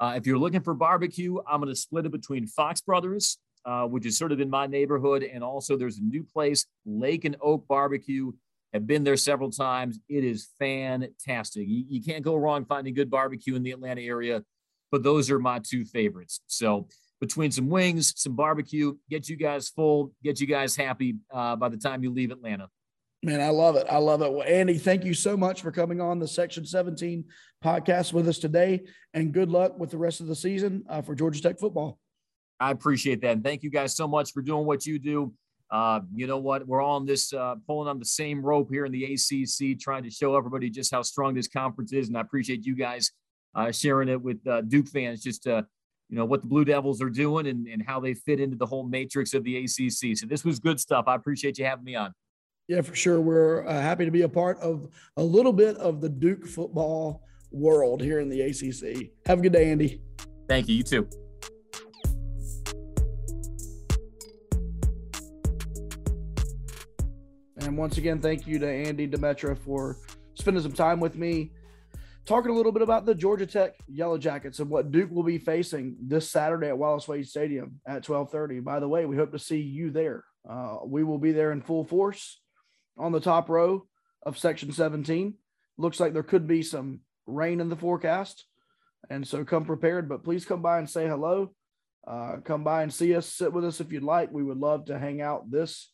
Uh, 0.00 0.14
if 0.16 0.26
you're 0.26 0.38
looking 0.38 0.62
for 0.62 0.74
barbecue, 0.74 1.38
I'm 1.48 1.60
going 1.60 1.72
to 1.72 1.78
split 1.78 2.06
it 2.06 2.12
between 2.12 2.46
Fox 2.46 2.80
Brothers, 2.80 3.38
uh, 3.64 3.84
which 3.84 4.06
is 4.06 4.16
sort 4.16 4.32
of 4.32 4.40
in 4.40 4.48
my 4.48 4.66
neighborhood, 4.66 5.22
and 5.22 5.44
also 5.44 5.76
there's 5.76 5.98
a 5.98 6.02
new 6.02 6.24
place, 6.24 6.66
Lake 6.86 7.24
and 7.24 7.36
Oak 7.40 7.68
Barbecue. 7.68 8.32
Have 8.72 8.86
been 8.86 9.02
there 9.02 9.16
several 9.16 9.50
times. 9.50 9.98
It 10.08 10.24
is 10.24 10.48
fantastic. 10.58 11.66
You, 11.66 11.84
you 11.88 12.02
can't 12.02 12.22
go 12.22 12.36
wrong 12.36 12.64
finding 12.64 12.94
good 12.94 13.10
barbecue 13.10 13.56
in 13.56 13.64
the 13.64 13.72
Atlanta 13.72 14.00
area, 14.00 14.44
but 14.92 15.02
those 15.02 15.28
are 15.28 15.40
my 15.40 15.58
two 15.58 15.84
favorites. 15.84 16.40
So 16.46 16.86
between 17.20 17.50
some 17.50 17.68
wings, 17.68 18.14
some 18.16 18.34
barbecue, 18.36 18.96
get 19.10 19.28
you 19.28 19.36
guys 19.36 19.68
full, 19.68 20.12
get 20.22 20.40
you 20.40 20.46
guys 20.46 20.76
happy 20.76 21.16
uh, 21.32 21.56
by 21.56 21.68
the 21.68 21.76
time 21.76 22.02
you 22.02 22.10
leave 22.12 22.30
Atlanta. 22.30 22.68
Man, 23.22 23.42
I 23.42 23.50
love 23.50 23.76
it. 23.76 23.86
I 23.90 23.98
love 23.98 24.22
it. 24.22 24.32
Well, 24.32 24.46
Andy, 24.46 24.78
thank 24.78 25.04
you 25.04 25.12
so 25.12 25.36
much 25.36 25.60
for 25.60 25.70
coming 25.70 26.00
on 26.00 26.18
the 26.18 26.26
Section 26.26 26.64
17 26.64 27.22
podcast 27.62 28.14
with 28.14 28.26
us 28.26 28.38
today, 28.38 28.80
and 29.12 29.30
good 29.30 29.50
luck 29.50 29.78
with 29.78 29.90
the 29.90 29.98
rest 29.98 30.22
of 30.22 30.26
the 30.26 30.34
season 30.34 30.84
uh, 30.88 31.02
for 31.02 31.14
Georgia 31.14 31.42
Tech 31.42 31.58
football. 31.58 31.98
I 32.58 32.70
appreciate 32.70 33.20
that. 33.20 33.32
And 33.32 33.44
thank 33.44 33.62
you 33.62 33.68
guys 33.68 33.94
so 33.94 34.08
much 34.08 34.32
for 34.32 34.40
doing 34.40 34.64
what 34.64 34.86
you 34.86 34.98
do. 34.98 35.34
Uh, 35.70 36.00
you 36.14 36.26
know 36.26 36.38
what? 36.38 36.66
We're 36.66 36.80
all 36.80 36.96
on 36.96 37.04
this, 37.04 37.30
uh, 37.34 37.56
pulling 37.66 37.88
on 37.88 37.98
the 37.98 38.06
same 38.06 38.40
rope 38.40 38.70
here 38.70 38.86
in 38.86 38.92
the 38.92 39.04
ACC, 39.04 39.78
trying 39.78 40.02
to 40.04 40.10
show 40.10 40.34
everybody 40.34 40.70
just 40.70 40.90
how 40.90 41.02
strong 41.02 41.34
this 41.34 41.46
conference 41.46 41.92
is. 41.92 42.08
And 42.08 42.16
I 42.16 42.22
appreciate 42.22 42.64
you 42.64 42.74
guys 42.74 43.10
uh, 43.54 43.70
sharing 43.70 44.08
it 44.08 44.20
with 44.20 44.44
uh, 44.46 44.62
Duke 44.62 44.88
fans 44.88 45.22
just 45.22 45.44
you 45.44 46.16
know 46.16 46.24
what 46.24 46.40
the 46.40 46.48
Blue 46.48 46.64
Devils 46.64 47.02
are 47.02 47.10
doing 47.10 47.46
and, 47.46 47.68
and 47.68 47.82
how 47.86 48.00
they 48.00 48.14
fit 48.14 48.40
into 48.40 48.56
the 48.56 48.66
whole 48.66 48.82
matrix 48.82 49.34
of 49.34 49.44
the 49.44 49.58
ACC. 49.58 50.16
So 50.16 50.26
this 50.26 50.42
was 50.42 50.58
good 50.58 50.80
stuff. 50.80 51.04
I 51.06 51.14
appreciate 51.14 51.58
you 51.58 51.66
having 51.66 51.84
me 51.84 51.96
on. 51.96 52.12
Yeah, 52.70 52.82
for 52.82 52.94
sure. 52.94 53.20
We're 53.20 53.66
uh, 53.66 53.72
happy 53.72 54.04
to 54.04 54.12
be 54.12 54.22
a 54.22 54.28
part 54.28 54.56
of 54.60 54.86
a 55.16 55.22
little 55.24 55.52
bit 55.52 55.76
of 55.78 56.00
the 56.00 56.08
Duke 56.08 56.46
football 56.46 57.24
world 57.50 58.00
here 58.00 58.20
in 58.20 58.28
the 58.28 58.42
ACC. 58.42 59.10
Have 59.26 59.40
a 59.40 59.42
good 59.42 59.52
day, 59.52 59.72
Andy. 59.72 60.00
Thank 60.48 60.68
you. 60.68 60.76
You 60.76 60.84
too. 60.84 61.08
And 67.56 67.76
once 67.76 67.98
again, 67.98 68.20
thank 68.20 68.46
you 68.46 68.60
to 68.60 68.68
Andy 68.68 69.08
Demetra 69.08 69.58
for 69.58 69.96
spending 70.34 70.62
some 70.62 70.70
time 70.70 71.00
with 71.00 71.16
me 71.16 71.50
talking 72.24 72.52
a 72.52 72.54
little 72.54 72.70
bit 72.70 72.82
about 72.82 73.04
the 73.04 73.16
Georgia 73.16 73.46
Tech 73.46 73.74
Yellow 73.88 74.16
Jackets 74.16 74.60
and 74.60 74.70
what 74.70 74.92
Duke 74.92 75.10
will 75.10 75.24
be 75.24 75.38
facing 75.38 75.96
this 76.00 76.30
Saturday 76.30 76.68
at 76.68 76.78
Wallace 76.78 77.08
Wade 77.08 77.26
Stadium 77.26 77.80
at 77.84 78.04
12:30. 78.04 78.62
By 78.62 78.78
the 78.78 78.86
way, 78.86 79.06
we 79.06 79.16
hope 79.16 79.32
to 79.32 79.40
see 79.40 79.60
you 79.60 79.90
there. 79.90 80.22
Uh, 80.48 80.76
we 80.84 81.02
will 81.02 81.18
be 81.18 81.32
there 81.32 81.50
in 81.50 81.62
full 81.62 81.82
force 81.82 82.40
on 82.96 83.12
the 83.12 83.20
top 83.20 83.48
row 83.48 83.86
of 84.24 84.38
Section 84.38 84.72
17. 84.72 85.34
Looks 85.78 86.00
like 86.00 86.12
there 86.12 86.22
could 86.22 86.46
be 86.46 86.62
some 86.62 87.00
rain 87.26 87.60
in 87.60 87.68
the 87.68 87.76
forecast, 87.76 88.44
and 89.08 89.26
so 89.26 89.44
come 89.44 89.64
prepared. 89.64 90.08
But 90.08 90.24
please 90.24 90.44
come 90.44 90.62
by 90.62 90.78
and 90.78 90.88
say 90.88 91.06
hello. 91.06 91.52
Uh, 92.06 92.36
come 92.44 92.64
by 92.64 92.82
and 92.82 92.92
see 92.92 93.14
us. 93.14 93.26
Sit 93.26 93.52
with 93.52 93.64
us 93.64 93.80
if 93.80 93.92
you'd 93.92 94.02
like. 94.02 94.32
We 94.32 94.42
would 94.42 94.58
love 94.58 94.86
to 94.86 94.98
hang 94.98 95.20
out 95.20 95.50
this 95.50 95.90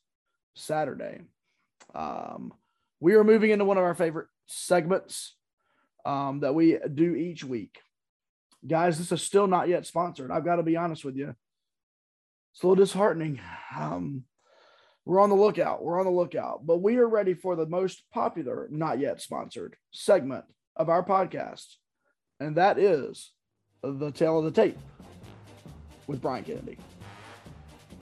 Saturday. 0.55 1.21
Um, 1.95 2.53
we 3.01 3.15
are 3.15 3.25
moving 3.25 3.51
into 3.51 3.65
one 3.65 3.79
of 3.79 3.85
our 3.85 3.95
favorite 3.95 4.29
segments 4.47 5.35
um, 6.05 6.41
that 6.41 6.55
we 6.55 6.79
do 6.93 7.15
each 7.15 7.45
week. 7.45 7.81
Guys, 8.67 8.99
this 8.99 9.13
is 9.13 9.23
still 9.23 9.47
not 9.47 9.69
yet 9.69 9.87
sponsored. 9.87 10.31
I've 10.31 10.45
got 10.45 10.57
to 10.57 10.63
be 10.63 10.77
honest 10.77 11.05
with 11.05 11.17
you. 11.17 11.35
It's 12.53 12.63
a 12.63 12.67
little 12.67 12.83
disheartening. 12.83 13.41
Um, 13.79 14.25
we're 15.07 15.21
on 15.21 15.31
the 15.31 15.37
lookout. 15.37 15.83
We're 15.85 16.01
on 16.01 16.05
the 16.05 16.13
lookout, 16.13 16.67
but 16.67 16.83
we 16.83 16.97
are 16.99 17.09
ready 17.09 17.33
for 17.33 17.55
the 17.55 17.65
most 17.65 18.03
popular, 18.13 18.67
not 18.71 18.99
yet 18.99 19.23
sponsored 19.23 19.77
segment 19.93 20.45
of 20.75 20.89
our 20.89 21.05
podcast. 21.05 21.77
And 22.41 22.57
that 22.57 22.77
is 22.79 23.33
the 23.83 24.11
tale 24.11 24.39
of 24.39 24.45
the 24.45 24.51
tape 24.51 24.77
with 26.09 26.21
Brian 26.21 26.45
Kennedy. 26.45 26.77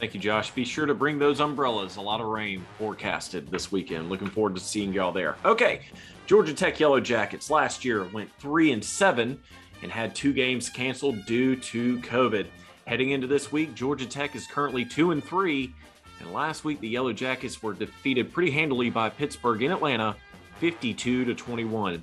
Thank 0.01 0.15
you, 0.15 0.21
Josh. 0.21 0.51
Be 0.51 0.65
sure 0.65 0.87
to 0.87 0.95
bring 0.95 1.19
those 1.19 1.41
umbrellas. 1.41 1.97
A 1.97 2.01
lot 2.01 2.21
of 2.21 2.27
rain 2.27 2.65
forecasted 2.79 3.49
this 3.49 3.71
weekend. 3.71 4.09
Looking 4.09 4.29
forward 4.29 4.55
to 4.55 4.61
seeing 4.61 4.93
y'all 4.93 5.13
there. 5.13 5.37
Okay, 5.45 5.83
Georgia 6.27 6.55
Tech 6.55 6.81
Yellow 6.81 7.01
Jackets 7.01 7.51
last 7.51 7.85
year 7.85 8.05
went 8.13 8.31
three 8.39 8.73
and 8.73 8.83
seven 8.83 9.39
and 9.83 9.93
had 9.93 10.15
two 10.15 10.33
games 10.33 10.71
canceled 10.71 11.27
due 11.27 11.55
to 11.57 12.01
COVID. 12.01 12.47
Heading 12.87 13.11
into 13.11 13.27
this 13.27 13.53
week, 13.53 13.75
Georgia 13.75 14.07
Tech 14.07 14.35
is 14.35 14.47
currently 14.47 14.87
two 14.87 15.11
and 15.11 15.23
three. 15.23 15.75
And 16.25 16.33
last 16.33 16.65
week, 16.65 16.81
the 16.81 16.89
Yellow 16.89 17.13
Jackets 17.13 17.63
were 17.63 17.75
defeated 17.75 18.33
pretty 18.33 18.51
handily 18.51 18.89
by 18.89 19.11
Pittsburgh 19.11 19.63
in 19.63 19.71
Atlanta, 19.71 20.17
52 20.59 21.27
to 21.27 21.35
21. 21.35 22.03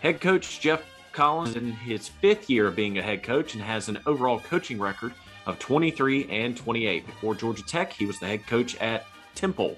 Head 0.00 0.22
coach 0.22 0.58
Geoff 0.58 0.82
Collins 1.12 1.54
in 1.54 1.72
his 1.72 2.08
fifth 2.08 2.48
year 2.48 2.68
of 2.68 2.76
being 2.76 2.96
a 2.96 3.02
head 3.02 3.22
coach 3.22 3.52
and 3.52 3.62
has 3.62 3.90
an 3.90 3.98
overall 4.06 4.40
coaching 4.40 4.80
record 4.80 5.12
of 5.44 5.58
23 5.58 6.30
and 6.30 6.56
28. 6.56 7.04
Before 7.04 7.34
Georgia 7.34 7.62
Tech, 7.62 7.92
he 7.92 8.06
was 8.06 8.18
the 8.18 8.26
head 8.26 8.46
coach 8.46 8.74
at 8.76 9.04
Temple. 9.34 9.76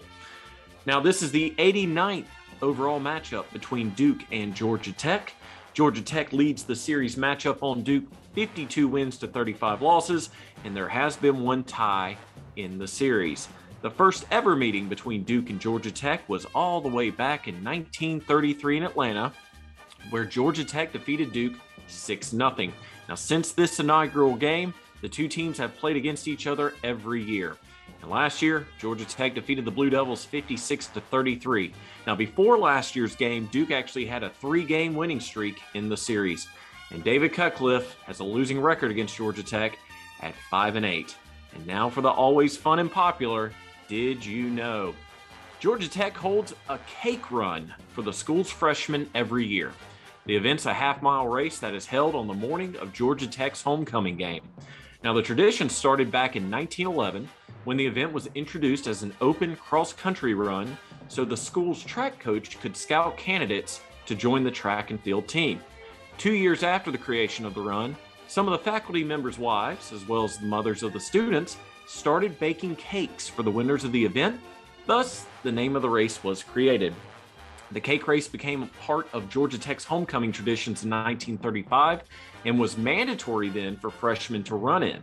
Now, 0.86 1.00
this 1.00 1.20
is 1.20 1.32
the 1.32 1.52
89th 1.58 2.26
overall 2.62 3.00
matchup 3.00 3.50
between 3.52 3.90
Duke 3.90 4.20
and 4.30 4.54
Georgia 4.54 4.92
Tech. 4.92 5.34
Georgia 5.74 6.02
Tech 6.02 6.32
leads 6.32 6.62
the 6.62 6.76
series 6.76 7.16
matchup 7.16 7.58
on 7.60 7.82
Duke 7.82 8.04
52 8.34 8.86
wins 8.86 9.18
to 9.18 9.26
35 9.26 9.82
losses, 9.82 10.30
and 10.64 10.76
there 10.76 10.88
has 10.88 11.16
been 11.16 11.42
one 11.42 11.64
tie 11.64 12.16
in 12.54 12.78
the 12.78 12.86
series. 12.86 13.48
The 13.82 13.90
first 13.90 14.26
ever 14.30 14.54
meeting 14.54 14.90
between 14.90 15.24
Duke 15.24 15.48
and 15.48 15.58
Georgia 15.58 15.90
Tech 15.90 16.28
was 16.28 16.44
all 16.54 16.82
the 16.82 16.88
way 16.88 17.08
back 17.08 17.48
in 17.48 17.54
1933 17.64 18.76
in 18.76 18.82
Atlanta, 18.82 19.32
where 20.10 20.26
Georgia 20.26 20.64
Tech 20.64 20.92
defeated 20.92 21.32
Duke 21.32 21.54
6 21.86 22.28
0. 22.28 22.72
Now, 23.08 23.14
since 23.14 23.52
this 23.52 23.80
inaugural 23.80 24.36
game, 24.36 24.74
the 25.00 25.08
two 25.08 25.28
teams 25.28 25.56
have 25.56 25.74
played 25.76 25.96
against 25.96 26.28
each 26.28 26.46
other 26.46 26.74
every 26.84 27.22
year. 27.22 27.56
And 28.02 28.10
last 28.10 28.42
year, 28.42 28.66
Georgia 28.78 29.06
Tech 29.06 29.34
defeated 29.34 29.64
the 29.64 29.70
Blue 29.70 29.88
Devils 29.88 30.26
56 30.26 30.88
to 30.88 31.00
33. 31.00 31.72
Now, 32.06 32.14
before 32.14 32.58
last 32.58 32.94
year's 32.94 33.16
game, 33.16 33.48
Duke 33.50 33.70
actually 33.70 34.04
had 34.04 34.22
a 34.22 34.28
three 34.28 34.64
game 34.64 34.94
winning 34.94 35.20
streak 35.20 35.62
in 35.72 35.88
the 35.88 35.96
series. 35.96 36.48
And 36.90 37.02
David 37.02 37.32
Cutcliffe 37.32 37.96
has 38.04 38.20
a 38.20 38.24
losing 38.24 38.60
record 38.60 38.90
against 38.90 39.16
Georgia 39.16 39.42
Tech 39.42 39.78
at 40.20 40.34
5 40.50 40.76
and 40.76 40.84
8. 40.84 41.16
And 41.54 41.66
now 41.66 41.88
for 41.88 42.02
the 42.02 42.10
always 42.10 42.58
fun 42.58 42.78
and 42.78 42.92
popular 42.92 43.52
did 43.90 44.24
you 44.24 44.48
know? 44.48 44.94
Georgia 45.58 45.90
Tech 45.90 46.16
holds 46.16 46.54
a 46.68 46.78
cake 47.02 47.32
run 47.32 47.74
for 47.88 48.02
the 48.02 48.12
school's 48.12 48.48
freshmen 48.48 49.10
every 49.16 49.44
year. 49.44 49.72
The 50.26 50.36
event's 50.36 50.66
a 50.66 50.72
half 50.72 51.02
mile 51.02 51.26
race 51.26 51.58
that 51.58 51.74
is 51.74 51.86
held 51.86 52.14
on 52.14 52.28
the 52.28 52.32
morning 52.32 52.76
of 52.76 52.92
Georgia 52.92 53.26
Tech's 53.26 53.62
homecoming 53.62 54.16
game. 54.16 54.42
Now, 55.02 55.12
the 55.12 55.22
tradition 55.22 55.68
started 55.68 56.08
back 56.08 56.36
in 56.36 56.48
1911 56.48 57.28
when 57.64 57.76
the 57.76 57.84
event 57.84 58.12
was 58.12 58.28
introduced 58.36 58.86
as 58.86 59.02
an 59.02 59.12
open 59.20 59.56
cross 59.56 59.92
country 59.92 60.34
run 60.34 60.78
so 61.08 61.24
the 61.24 61.36
school's 61.36 61.82
track 61.82 62.20
coach 62.20 62.60
could 62.60 62.76
scout 62.76 63.16
candidates 63.16 63.80
to 64.06 64.14
join 64.14 64.44
the 64.44 64.52
track 64.52 64.92
and 64.92 65.00
field 65.00 65.26
team. 65.26 65.60
Two 66.16 66.34
years 66.34 66.62
after 66.62 66.92
the 66.92 66.98
creation 66.98 67.44
of 67.44 67.54
the 67.54 67.62
run, 67.62 67.96
some 68.28 68.46
of 68.46 68.52
the 68.52 68.70
faculty 68.70 69.02
members' 69.02 69.36
wives, 69.36 69.92
as 69.92 70.06
well 70.06 70.22
as 70.22 70.38
the 70.38 70.46
mothers 70.46 70.84
of 70.84 70.92
the 70.92 71.00
students, 71.00 71.56
started 71.90 72.38
baking 72.38 72.76
cakes 72.76 73.28
for 73.28 73.42
the 73.42 73.50
winners 73.50 73.82
of 73.82 73.90
the 73.90 74.04
event. 74.04 74.40
Thus, 74.86 75.26
the 75.42 75.50
name 75.50 75.74
of 75.74 75.82
the 75.82 75.90
race 75.90 76.22
was 76.22 76.40
created. 76.40 76.94
The 77.72 77.80
cake 77.80 78.06
race 78.06 78.28
became 78.28 78.62
a 78.62 78.66
part 78.86 79.08
of 79.12 79.28
Georgia 79.28 79.58
Tech's 79.58 79.84
homecoming 79.84 80.30
traditions 80.30 80.84
in 80.84 80.90
1935 80.90 82.02
and 82.44 82.60
was 82.60 82.78
mandatory 82.78 83.48
then 83.48 83.76
for 83.76 83.90
freshmen 83.90 84.44
to 84.44 84.54
run 84.54 84.84
in. 84.84 85.02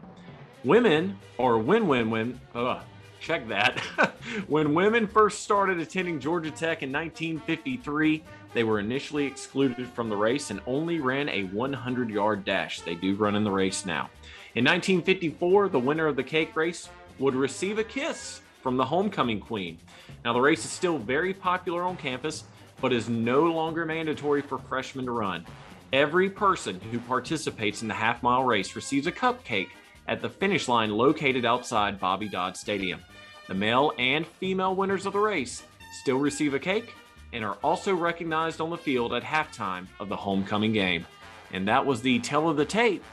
Women, 0.63 1.19
or 1.37 1.59
when, 1.59 1.87
when, 1.87 2.39
uh, 2.55 2.79
check 3.19 3.47
that. 3.49 3.79
when 4.47 4.73
women 4.73 5.07
first 5.07 5.43
started 5.43 5.79
attending 5.79 6.21
Georgia 6.21 6.51
Tech 6.51 6.83
in 6.83 6.91
1953, 6.91 8.23
they 8.53 8.63
were 8.63 8.79
initially 8.79 9.25
excluded 9.25 9.87
from 9.89 10.07
the 10.07 10.15
race 10.15 10.51
and 10.51 10.61
only 10.65 10.99
ran 10.99 11.27
a 11.29 11.43
100 11.43 12.09
yard 12.09 12.45
dash. 12.45 12.79
They 12.79 12.95
do 12.95 13.15
run 13.15 13.35
in 13.35 13.43
the 13.43 13.51
race 13.51 13.85
now. 13.85 14.09
In 14.57 14.63
1954, 14.63 15.69
the 15.69 15.77
winner 15.77 16.07
of 16.07 16.15
the 16.15 16.23
cake 16.23 16.55
race 16.55 16.89
would 17.19 17.35
receive 17.35 17.77
a 17.77 17.83
kiss 17.83 18.41
from 18.63 18.75
the 18.75 18.85
homecoming 18.85 19.39
queen. 19.39 19.77
Now, 20.25 20.33
the 20.33 20.41
race 20.41 20.65
is 20.65 20.71
still 20.71 20.97
very 20.97 21.31
popular 21.31 21.83
on 21.83 21.95
campus, 21.95 22.43
but 22.81 22.91
is 22.91 23.07
no 23.07 23.43
longer 23.43 23.85
mandatory 23.85 24.41
for 24.41 24.57
freshmen 24.57 25.05
to 25.05 25.11
run. 25.11 25.45
Every 25.93 26.27
person 26.27 26.81
who 26.89 26.97
participates 26.97 27.83
in 27.83 27.87
the 27.87 27.93
half 27.93 28.23
mile 28.23 28.43
race 28.45 28.75
receives 28.75 29.05
a 29.05 29.11
cupcake 29.11 29.69
at 30.07 30.23
the 30.23 30.29
finish 30.29 30.67
line 30.67 30.89
located 30.89 31.45
outside 31.45 31.99
Bobby 31.99 32.27
Dodd 32.27 32.57
Stadium. 32.57 33.01
The 33.47 33.53
male 33.53 33.93
and 33.99 34.25
female 34.25 34.73
winners 34.73 35.05
of 35.05 35.13
the 35.13 35.19
race 35.19 35.61
still 36.01 36.17
receive 36.17 36.55
a 36.55 36.59
cake 36.59 36.95
and 37.31 37.45
are 37.45 37.59
also 37.63 37.93
recognized 37.93 38.59
on 38.59 38.71
the 38.71 38.77
field 38.77 39.13
at 39.13 39.21
halftime 39.21 39.85
of 39.99 40.09
the 40.09 40.15
homecoming 40.15 40.73
game. 40.73 41.05
And 41.53 41.67
that 41.67 41.85
was 41.85 42.01
the 42.01 42.17
tell 42.17 42.49
of 42.49 42.57
the 42.57 42.65
tape 42.65 43.03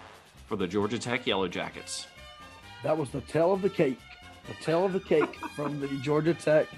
for 0.54 0.58
the 0.58 0.68
Georgia 0.68 1.00
Tech 1.00 1.26
Yellow 1.26 1.48
Jackets. 1.48 2.06
That 2.84 2.96
was 2.96 3.10
the 3.10 3.22
tale 3.22 3.52
of 3.52 3.60
the 3.60 3.68
cake. 3.68 3.98
The 4.46 4.54
tale 4.64 4.84
of 4.84 4.92
the 4.92 5.00
cake 5.00 5.34
from 5.56 5.80
the 5.80 5.88
Georgia 6.00 6.32
Tech 6.32 6.68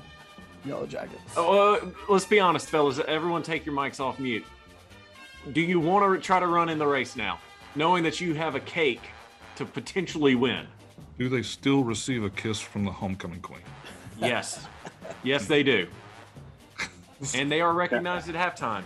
Yellow 0.65 0.87
Jackets. 0.87 1.35
Oh, 1.37 1.75
uh, 1.75 1.91
let's 2.09 2.25
be 2.25 2.41
honest, 2.41 2.71
fellas. 2.71 2.99
Everyone, 3.07 3.43
take 3.43 3.67
your 3.67 3.75
mics 3.75 4.01
off 4.01 4.19
mute. 4.19 4.47
Do 5.53 5.61
you 5.61 5.79
want 5.79 6.11
to 6.11 6.19
try 6.25 6.41
to 6.41 6.47
run 6.47 6.71
in 6.71 6.79
the 6.79 6.87
race 6.87 7.17
now, 7.17 7.39
knowing 7.75 8.03
that 8.05 8.19
you 8.19 8.33
have 8.33 8.55
a 8.55 8.61
cake 8.61 9.03
to 9.57 9.67
potentially 9.67 10.37
win? 10.37 10.67
Do 11.19 11.29
they 11.29 11.43
still 11.43 11.85
receive 11.85 12.25
a 12.25 12.31
kiss 12.31 12.59
from 12.59 12.83
the 12.83 12.93
homecoming 12.93 13.43
queen? 13.43 13.61
Yes. 14.19 14.67
yes, 15.23 15.47
they 15.47 15.63
do. 15.63 15.87
And 17.35 17.53
they 17.53 17.61
are 17.61 17.75
recognized 17.75 18.31
at 18.31 18.35
halftime. 18.35 18.85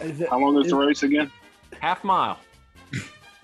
It, 0.00 0.28
How 0.28 0.38
long 0.38 0.56
is 0.60 0.70
the 0.70 0.76
race 0.76 1.02
again? 1.02 1.32
Half 1.80 2.04
mile. 2.04 2.38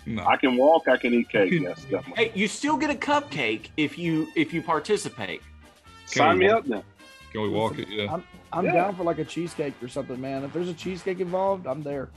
No. 0.06 0.24
I 0.26 0.36
can 0.36 0.56
walk. 0.56 0.88
I 0.88 0.96
can 0.96 1.14
eat 1.14 1.28
cake. 1.28 1.52
Yes, 1.52 1.84
definitely. 1.84 2.24
Hey, 2.24 2.32
you 2.34 2.48
still 2.48 2.76
get 2.76 2.90
a 2.90 2.94
cupcake 2.94 3.68
if 3.76 3.96
you 3.98 4.28
if 4.34 4.52
you 4.52 4.62
participate. 4.62 5.42
Sign 6.06 6.38
me 6.38 6.48
up 6.48 6.66
then. 6.66 6.82
Can 7.30 7.42
we 7.42 7.48
walk 7.48 7.78
it? 7.78 7.88
Yeah. 7.88 8.12
I'm, 8.12 8.24
I'm 8.52 8.64
Yeah. 8.66 8.72
down 8.72 8.96
for 8.96 9.04
like 9.04 9.18
a 9.18 9.24
cheesecake 9.24 9.74
or 9.82 9.88
something, 9.88 10.20
man. 10.20 10.44
If 10.44 10.52
there's 10.52 10.68
a 10.68 10.74
cheesecake 10.74 11.20
involved, 11.20 11.66
I'm 11.66 11.82
there. 11.82 12.10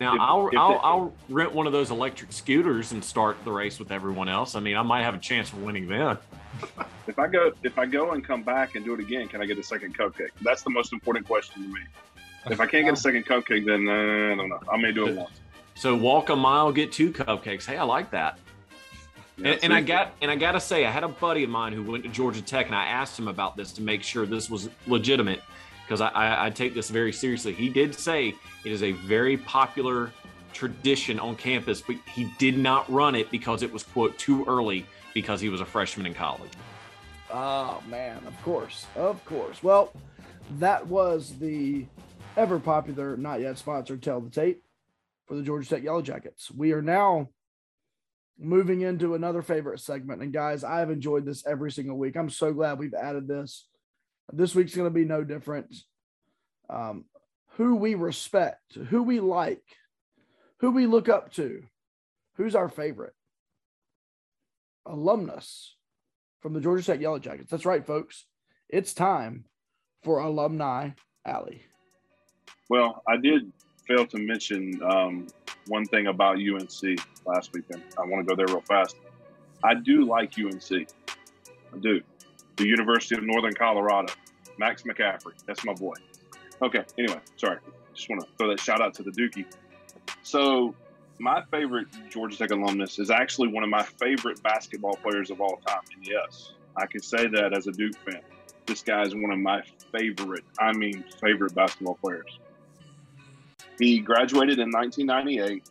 Now 0.00 0.14
If- 0.14 0.20
I'll 0.20 0.48
if 0.48 0.56
I'll, 0.58 0.68
they- 0.70 0.78
I'll 0.78 1.14
rent 1.28 1.52
one 1.52 1.66
of 1.66 1.72
those 1.72 1.90
electric 1.90 2.32
scooters 2.32 2.92
and 2.92 3.04
start 3.04 3.36
the 3.44 3.52
race 3.52 3.78
with 3.78 3.92
everyone 3.92 4.28
else. 4.28 4.54
I 4.54 4.60
mean, 4.60 4.76
I 4.76 4.82
might 4.82 5.02
have 5.02 5.14
a 5.14 5.18
chance 5.18 5.52
of 5.52 5.62
winning 5.62 5.86
then. 5.86 6.16
If 7.06 7.18
I 7.18 7.26
go, 7.28 7.52
if 7.62 7.78
I 7.78 7.86
go 7.86 8.12
and 8.12 8.24
come 8.24 8.42
back 8.42 8.74
and 8.74 8.84
do 8.84 8.94
it 8.94 9.00
again, 9.00 9.28
can 9.28 9.40
I 9.42 9.46
get 9.46 9.58
a 9.58 9.62
second 9.62 9.96
cupcake? 9.96 10.30
That's 10.42 10.62
the 10.62 10.70
most 10.70 10.92
important 10.92 11.26
question 11.26 11.62
to 11.62 11.68
me. 11.68 11.80
If 12.50 12.58
I 12.60 12.66
can't 12.66 12.84
get 12.86 12.94
a 12.94 12.96
second 13.00 13.26
cupcake, 13.26 13.66
then 13.66 13.86
uh, 13.86 14.32
I 14.32 14.36
don't 14.36 14.48
know. 14.48 14.60
I 14.72 14.76
may 14.78 14.92
do 14.92 15.06
it 15.08 15.16
once. 15.16 15.37
So 15.78 15.94
walk 15.94 16.28
a 16.28 16.34
mile, 16.34 16.72
get 16.72 16.90
two 16.90 17.12
cupcakes. 17.12 17.64
Hey, 17.64 17.76
I 17.76 17.84
like 17.84 18.10
that. 18.10 18.40
Yeah, 19.36 19.52
and, 19.52 19.64
and 19.64 19.72
I 19.72 19.80
got 19.80 20.12
and 20.20 20.28
I 20.28 20.34
got 20.34 20.52
to 20.52 20.60
say, 20.60 20.84
I 20.84 20.90
had 20.90 21.04
a 21.04 21.08
buddy 21.08 21.44
of 21.44 21.50
mine 21.50 21.72
who 21.72 21.84
went 21.84 22.02
to 22.02 22.08
Georgia 22.08 22.42
Tech, 22.42 22.66
and 22.66 22.74
I 22.74 22.86
asked 22.86 23.16
him 23.16 23.28
about 23.28 23.56
this 23.56 23.70
to 23.74 23.82
make 23.82 24.02
sure 24.02 24.26
this 24.26 24.50
was 24.50 24.68
legitimate 24.88 25.40
because 25.86 26.00
I, 26.00 26.08
I, 26.08 26.46
I 26.46 26.50
take 26.50 26.74
this 26.74 26.90
very 26.90 27.12
seriously. 27.12 27.52
He 27.52 27.68
did 27.68 27.94
say 27.94 28.34
it 28.64 28.72
is 28.72 28.82
a 28.82 28.90
very 28.90 29.36
popular 29.36 30.12
tradition 30.52 31.20
on 31.20 31.36
campus, 31.36 31.80
but 31.80 31.94
he 32.12 32.28
did 32.38 32.58
not 32.58 32.90
run 32.90 33.14
it 33.14 33.30
because 33.30 33.62
it 33.62 33.72
was 33.72 33.84
quote 33.84 34.18
too 34.18 34.44
early 34.46 34.84
because 35.14 35.40
he 35.40 35.48
was 35.48 35.60
a 35.60 35.64
freshman 35.64 36.06
in 36.06 36.14
college. 36.14 36.50
Oh 37.32 37.80
man, 37.88 38.20
of 38.26 38.42
course, 38.42 38.86
of 38.96 39.24
course. 39.24 39.62
Well, 39.62 39.92
that 40.58 40.84
was 40.88 41.38
the 41.38 41.86
ever 42.36 42.58
popular, 42.58 43.16
not 43.16 43.40
yet 43.40 43.58
sponsored, 43.58 44.02
tell 44.02 44.20
the 44.20 44.30
tape 44.30 44.64
for 45.28 45.36
the 45.36 45.42
Georgia 45.42 45.68
Tech 45.68 45.82
Yellow 45.82 46.02
Jackets. 46.02 46.50
We 46.50 46.72
are 46.72 46.82
now 46.82 47.28
moving 48.38 48.80
into 48.80 49.14
another 49.14 49.42
favorite 49.42 49.80
segment, 49.80 50.22
and 50.22 50.32
guys, 50.32 50.64
I 50.64 50.80
have 50.80 50.90
enjoyed 50.90 51.26
this 51.26 51.46
every 51.46 51.70
single 51.70 51.98
week. 51.98 52.16
I'm 52.16 52.30
so 52.30 52.52
glad 52.52 52.78
we've 52.78 52.94
added 52.94 53.28
this. 53.28 53.66
This 54.32 54.54
week's 54.54 54.74
going 54.74 54.88
to 54.88 54.94
be 54.94 55.04
no 55.04 55.22
different. 55.22 55.74
Um, 56.70 57.04
who 57.52 57.76
we 57.76 57.94
respect, 57.94 58.74
who 58.74 59.02
we 59.02 59.20
like, 59.20 59.62
who 60.60 60.70
we 60.70 60.86
look 60.86 61.08
up 61.08 61.32
to, 61.34 61.62
who's 62.36 62.54
our 62.54 62.68
favorite 62.68 63.14
alumnus 64.86 65.76
from 66.40 66.54
the 66.54 66.60
Georgia 66.60 66.84
Tech 66.84 67.00
Yellow 67.00 67.18
Jackets. 67.18 67.50
That's 67.50 67.66
right, 67.66 67.86
folks. 67.86 68.24
It's 68.68 68.94
time 68.94 69.44
for 70.02 70.20
Alumni 70.20 70.90
Alley. 71.26 71.62
Well, 72.70 73.02
I 73.08 73.16
did 73.16 73.50
fail 73.88 74.06
to 74.06 74.18
mention 74.18 74.80
um, 74.82 75.26
one 75.66 75.84
thing 75.86 76.06
about 76.06 76.36
UNC 76.36 77.00
last 77.24 77.52
weekend. 77.52 77.82
I 77.98 78.02
want 78.02 78.26
to 78.26 78.34
go 78.34 78.36
there 78.36 78.46
real 78.46 78.60
fast. 78.60 78.96
I 79.64 79.74
do 79.74 80.04
like 80.04 80.34
UNC. 80.38 80.70
I 80.70 81.78
do. 81.80 82.00
The 82.56 82.66
University 82.66 83.16
of 83.16 83.24
Northern 83.24 83.54
Colorado. 83.54 84.12
Max 84.58 84.82
McCaffrey. 84.82 85.32
That's 85.46 85.64
my 85.64 85.72
boy. 85.72 85.94
Okay. 86.62 86.84
Anyway, 86.98 87.20
sorry. 87.36 87.58
Just 87.94 88.08
want 88.10 88.22
to 88.22 88.28
throw 88.36 88.48
that 88.48 88.60
shout 88.60 88.80
out 88.80 88.94
to 88.94 89.02
the 89.02 89.10
Dookie. 89.10 89.46
So, 90.22 90.74
my 91.18 91.42
favorite 91.50 91.88
Georgia 92.10 92.36
Tech 92.36 92.50
alumnus 92.50 92.98
is 92.98 93.10
actually 93.10 93.48
one 93.48 93.64
of 93.64 93.70
my 93.70 93.82
favorite 93.82 94.42
basketball 94.42 94.94
players 94.96 95.30
of 95.30 95.40
all 95.40 95.60
time. 95.66 95.82
And 95.94 96.06
yes, 96.06 96.52
I 96.76 96.86
can 96.86 97.02
say 97.02 97.26
that 97.26 97.56
as 97.56 97.66
a 97.66 97.72
Duke 97.72 97.96
fan. 97.96 98.20
This 98.66 98.82
guy 98.82 99.02
is 99.02 99.14
one 99.14 99.32
of 99.32 99.38
my 99.38 99.62
favorite, 99.96 100.44
I 100.60 100.72
mean, 100.72 101.04
favorite 101.20 101.54
basketball 101.54 101.98
players. 102.02 102.38
He 103.78 104.00
graduated 104.00 104.58
in 104.58 104.70
1998. 104.70 105.62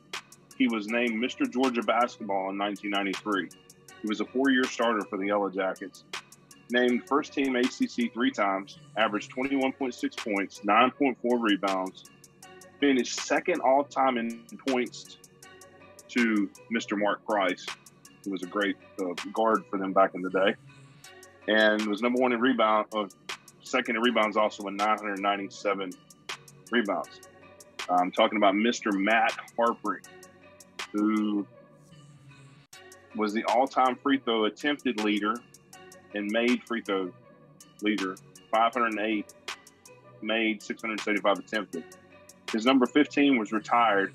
He 0.58 0.68
was 0.68 0.88
named 0.88 1.22
Mr. 1.22 1.51
Georgia 1.51 1.82
Basketball 1.82 2.49
in 2.49 2.58
1993. 2.58 3.49
He 4.01 4.08
was 4.08 4.22
a 4.22 4.26
four 4.26 4.49
year 4.49 4.64
starter 4.64 5.01
for 5.01 5.18
the 5.18 5.28
Yellow 5.28 5.49
Jackets. 5.49 6.05
Named 6.70 7.08
first 7.08 7.34
team 7.34 7.55
ACC 7.55 8.12
three 8.14 8.32
times, 8.32 8.80
averaged 8.97 9.32
21.6 9.34 10.18
points, 10.18 10.62
9.4 10.66 11.16
rebounds, 11.41 12.05
finished 12.80 13.20
second 13.22 13.62
all 13.62 13.84
time 13.84 14.18
in 14.18 14.43
points 14.68 15.18
to 16.10 16.49
Mr. 16.74 16.97
Mark 16.97 17.26
Price, 17.26 17.66
who 18.24 18.32
was 18.32 18.43
a 18.43 18.47
great 18.47 18.76
uh, 18.99 19.14
guard 19.34 19.64
for 19.70 19.78
them 19.78 19.93
back 19.93 20.14
in 20.14 20.22
the 20.22 20.30
day, 20.30 20.55
and 21.47 21.86
was 21.88 22.01
number 22.01 22.20
one 22.20 22.34
in 22.34 22.39
rebound, 22.39 22.88
uh, 22.93 23.08
second 23.64 23.95
in 23.95 24.01
rebounds 24.01 24.36
also 24.36 24.64
with 24.64 24.74
997 24.74 25.91
rebounds. 26.72 27.26
I'm 27.89 28.11
talking 28.11 28.38
about 28.38 28.53
Mr. 28.53 28.91
Matt 28.93 29.33
Harpring, 29.57 30.03
who 30.91 31.45
was 33.15 33.33
the 33.33 33.43
all-time 33.45 33.95
free 33.95 34.19
throw 34.19 34.45
attempted 34.45 35.03
leader 35.03 35.35
and 36.13 36.29
made 36.31 36.63
free 36.63 36.81
throw 36.81 37.11
leader, 37.81 38.15
508 38.51 39.33
made, 40.21 40.61
675 40.61 41.39
attempted. 41.39 41.83
His 42.51 42.65
number 42.65 42.85
15 42.85 43.38
was 43.38 43.51
retired 43.51 44.13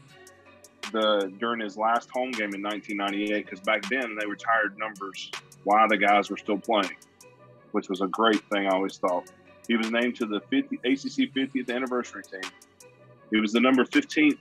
the 0.93 1.33
during 1.39 1.61
his 1.61 1.77
last 1.77 2.11
home 2.11 2.31
game 2.33 2.55
in 2.55 2.63
1998 2.63 3.45
because 3.45 3.61
back 3.61 3.89
then 3.89 4.17
they 4.19 4.27
retired 4.27 4.79
numbers 4.79 5.31
while 5.65 5.89
the 5.89 5.97
guys 5.97 6.31
were 6.31 6.37
still 6.37 6.59
playing, 6.59 6.97
which 7.73 7.89
was 7.89 8.01
a 8.01 8.09
great 8.09 8.43
thing. 8.51 8.67
I 8.67 8.71
always 8.71 8.99
thought 8.99 9.31
he 9.69 9.77
was 9.77 9.91
named 9.91 10.17
to 10.17 10.27
the 10.27 10.41
50, 10.41 10.77
ACC 10.77 11.33
50th 11.33 11.75
anniversary 11.75 12.23
team. 12.23 12.51
He 13.33 13.41
was 13.41 13.53
the 13.53 13.61
number 13.61 13.85
15th 13.85 14.39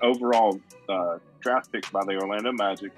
overall 0.00 0.60
uh, 0.88 1.18
draft 1.40 1.72
pick 1.72 1.90
by 1.90 2.04
the 2.04 2.14
Orlando 2.14 2.52
Magic. 2.52 2.92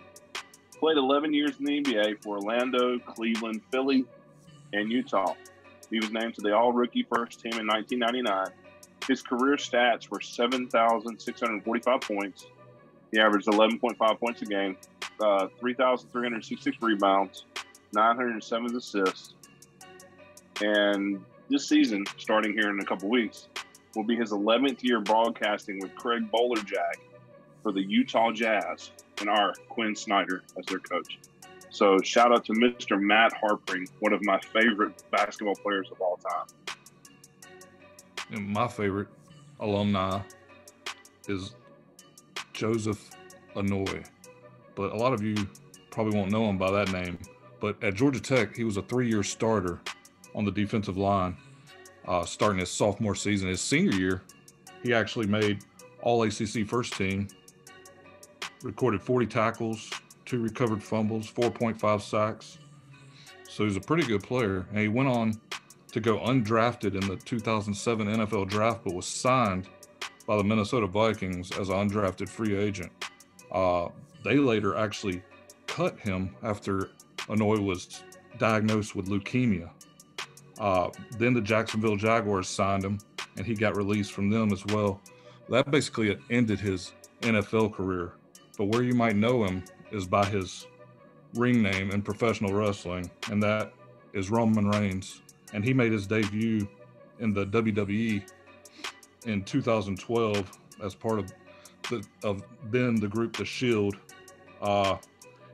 Played 0.78 0.98
11 0.98 1.32
years 1.32 1.52
in 1.58 1.64
the 1.64 1.82
NBA 1.82 2.22
for 2.22 2.36
Orlando, 2.36 2.98
Cleveland, 2.98 3.62
Philly, 3.72 4.04
and 4.74 4.92
Utah. 4.92 5.34
He 5.90 5.98
was 5.98 6.10
named 6.12 6.34
to 6.34 6.42
the 6.42 6.54
All 6.54 6.72
Rookie 6.72 7.06
First 7.10 7.40
Team 7.40 7.58
in 7.58 7.66
1999. 7.66 8.48
His 9.08 9.22
career 9.22 9.56
stats 9.56 10.10
were 10.10 10.20
7,645 10.20 12.00
points. 12.00 12.46
He 13.10 13.18
averaged 13.18 13.46
11.5 13.46 14.18
points 14.18 14.42
a 14.42 14.44
game, 14.44 14.76
uh, 15.20 15.48
3,366 15.58 16.76
rebounds, 16.82 17.44
907 17.92 18.76
assists. 18.76 19.34
And 20.62 21.24
this 21.48 21.68
season, 21.68 22.04
starting 22.18 22.52
here 22.52 22.70
in 22.70 22.80
a 22.80 22.84
couple 22.84 23.08
weeks, 23.08 23.48
will 23.94 24.04
be 24.04 24.16
his 24.16 24.32
11th 24.32 24.82
year 24.82 25.00
broadcasting 25.00 25.78
with 25.80 25.94
Craig 25.94 26.30
Bolerjack 26.32 26.96
for 27.62 27.72
the 27.72 27.82
Utah 27.82 28.32
Jazz 28.32 28.90
and 29.20 29.28
our 29.28 29.54
Quin 29.68 29.94
Snyder 29.96 30.42
as 30.58 30.66
their 30.66 30.78
coach. 30.78 31.18
So 31.70 31.98
shout 31.98 32.32
out 32.32 32.44
to 32.44 32.52
Mr. 32.52 33.00
Matt 33.00 33.32
Harpring, 33.32 33.88
one 34.00 34.12
of 34.12 34.24
my 34.24 34.38
favorite 34.52 35.02
basketball 35.10 35.56
players 35.56 35.88
of 35.90 36.00
all 36.00 36.18
time. 36.18 36.76
And 38.30 38.48
my 38.48 38.68
favorite 38.68 39.08
alumni 39.60 40.20
is 41.26 41.54
Joseph 42.52 43.10
Anoa'i. 43.56 44.04
But 44.74 44.92
a 44.92 44.96
lot 44.96 45.12
of 45.12 45.22
you 45.22 45.34
probably 45.90 46.16
won't 46.16 46.30
know 46.30 46.48
him 46.48 46.58
by 46.58 46.70
that 46.70 46.92
name. 46.92 47.18
But 47.60 47.82
at 47.82 47.94
Georgia 47.94 48.20
Tech, 48.20 48.56
he 48.56 48.64
was 48.64 48.76
a 48.76 48.82
three 48.82 49.08
year 49.08 49.22
starter 49.22 49.80
on 50.34 50.44
the 50.44 50.50
defensive 50.50 50.96
line, 50.96 51.36
uh, 52.06 52.24
starting 52.24 52.58
his 52.58 52.70
sophomore 52.70 53.14
season. 53.14 53.48
His 53.48 53.60
senior 53.60 53.92
year, 53.92 54.22
he 54.82 54.92
actually 54.92 55.26
made 55.26 55.64
all 56.02 56.22
ACC 56.22 56.66
first 56.66 56.94
team, 56.94 57.28
recorded 58.62 59.02
40 59.02 59.26
tackles, 59.26 59.90
two 60.24 60.40
recovered 60.40 60.82
fumbles, 60.82 61.30
4.5 61.30 62.00
sacks. 62.00 62.58
So 63.48 63.64
he's 63.64 63.76
a 63.76 63.80
pretty 63.80 64.06
good 64.06 64.22
player. 64.22 64.66
And 64.70 64.78
he 64.78 64.88
went 64.88 65.08
on 65.08 65.40
to 65.92 66.00
go 66.00 66.18
undrafted 66.18 67.00
in 67.00 67.08
the 67.08 67.16
2007 67.16 68.06
NFL 68.06 68.48
draft, 68.48 68.82
but 68.84 68.94
was 68.94 69.06
signed 69.06 69.68
by 70.26 70.36
the 70.36 70.44
Minnesota 70.44 70.86
Vikings 70.86 71.52
as 71.52 71.68
an 71.68 71.88
undrafted 71.88 72.28
free 72.28 72.56
agent. 72.56 72.90
Uh, 73.52 73.88
they 74.24 74.36
later 74.36 74.76
actually 74.76 75.22
cut 75.66 75.98
him 76.00 76.34
after 76.42 76.90
Anoa'i 77.28 77.64
was 77.64 78.02
diagnosed 78.38 78.96
with 78.96 79.06
leukemia. 79.06 79.70
Uh, 80.58 80.90
then 81.18 81.34
the 81.34 81.40
Jacksonville 81.40 81.96
Jaguars 81.96 82.48
signed 82.48 82.84
him, 82.84 82.98
and 83.36 83.46
he 83.46 83.54
got 83.54 83.76
released 83.76 84.12
from 84.12 84.30
them 84.30 84.52
as 84.52 84.64
well. 84.66 85.00
That 85.48 85.70
basically 85.70 86.16
ended 86.30 86.60
his 86.60 86.92
NFL 87.20 87.74
career. 87.74 88.12
But 88.56 88.66
where 88.66 88.82
you 88.82 88.94
might 88.94 89.16
know 89.16 89.44
him 89.44 89.64
is 89.90 90.06
by 90.06 90.24
his 90.26 90.66
ring 91.34 91.62
name 91.62 91.90
in 91.90 92.02
professional 92.02 92.52
wrestling, 92.52 93.10
and 93.30 93.42
that 93.42 93.72
is 94.12 94.30
Roman 94.30 94.68
Reigns. 94.68 95.22
And 95.52 95.64
he 95.64 95.74
made 95.74 95.92
his 95.92 96.06
debut 96.06 96.66
in 97.18 97.32
the 97.32 97.46
WWE 97.46 98.22
in 99.26 99.42
2012 99.44 100.58
as 100.82 100.94
part 100.94 101.18
of 101.18 101.32
the, 101.90 102.04
of 102.22 102.42
then 102.70 102.96
the 102.96 103.08
group 103.08 103.36
The 103.36 103.44
Shield. 103.44 103.96
Uh, 104.60 104.96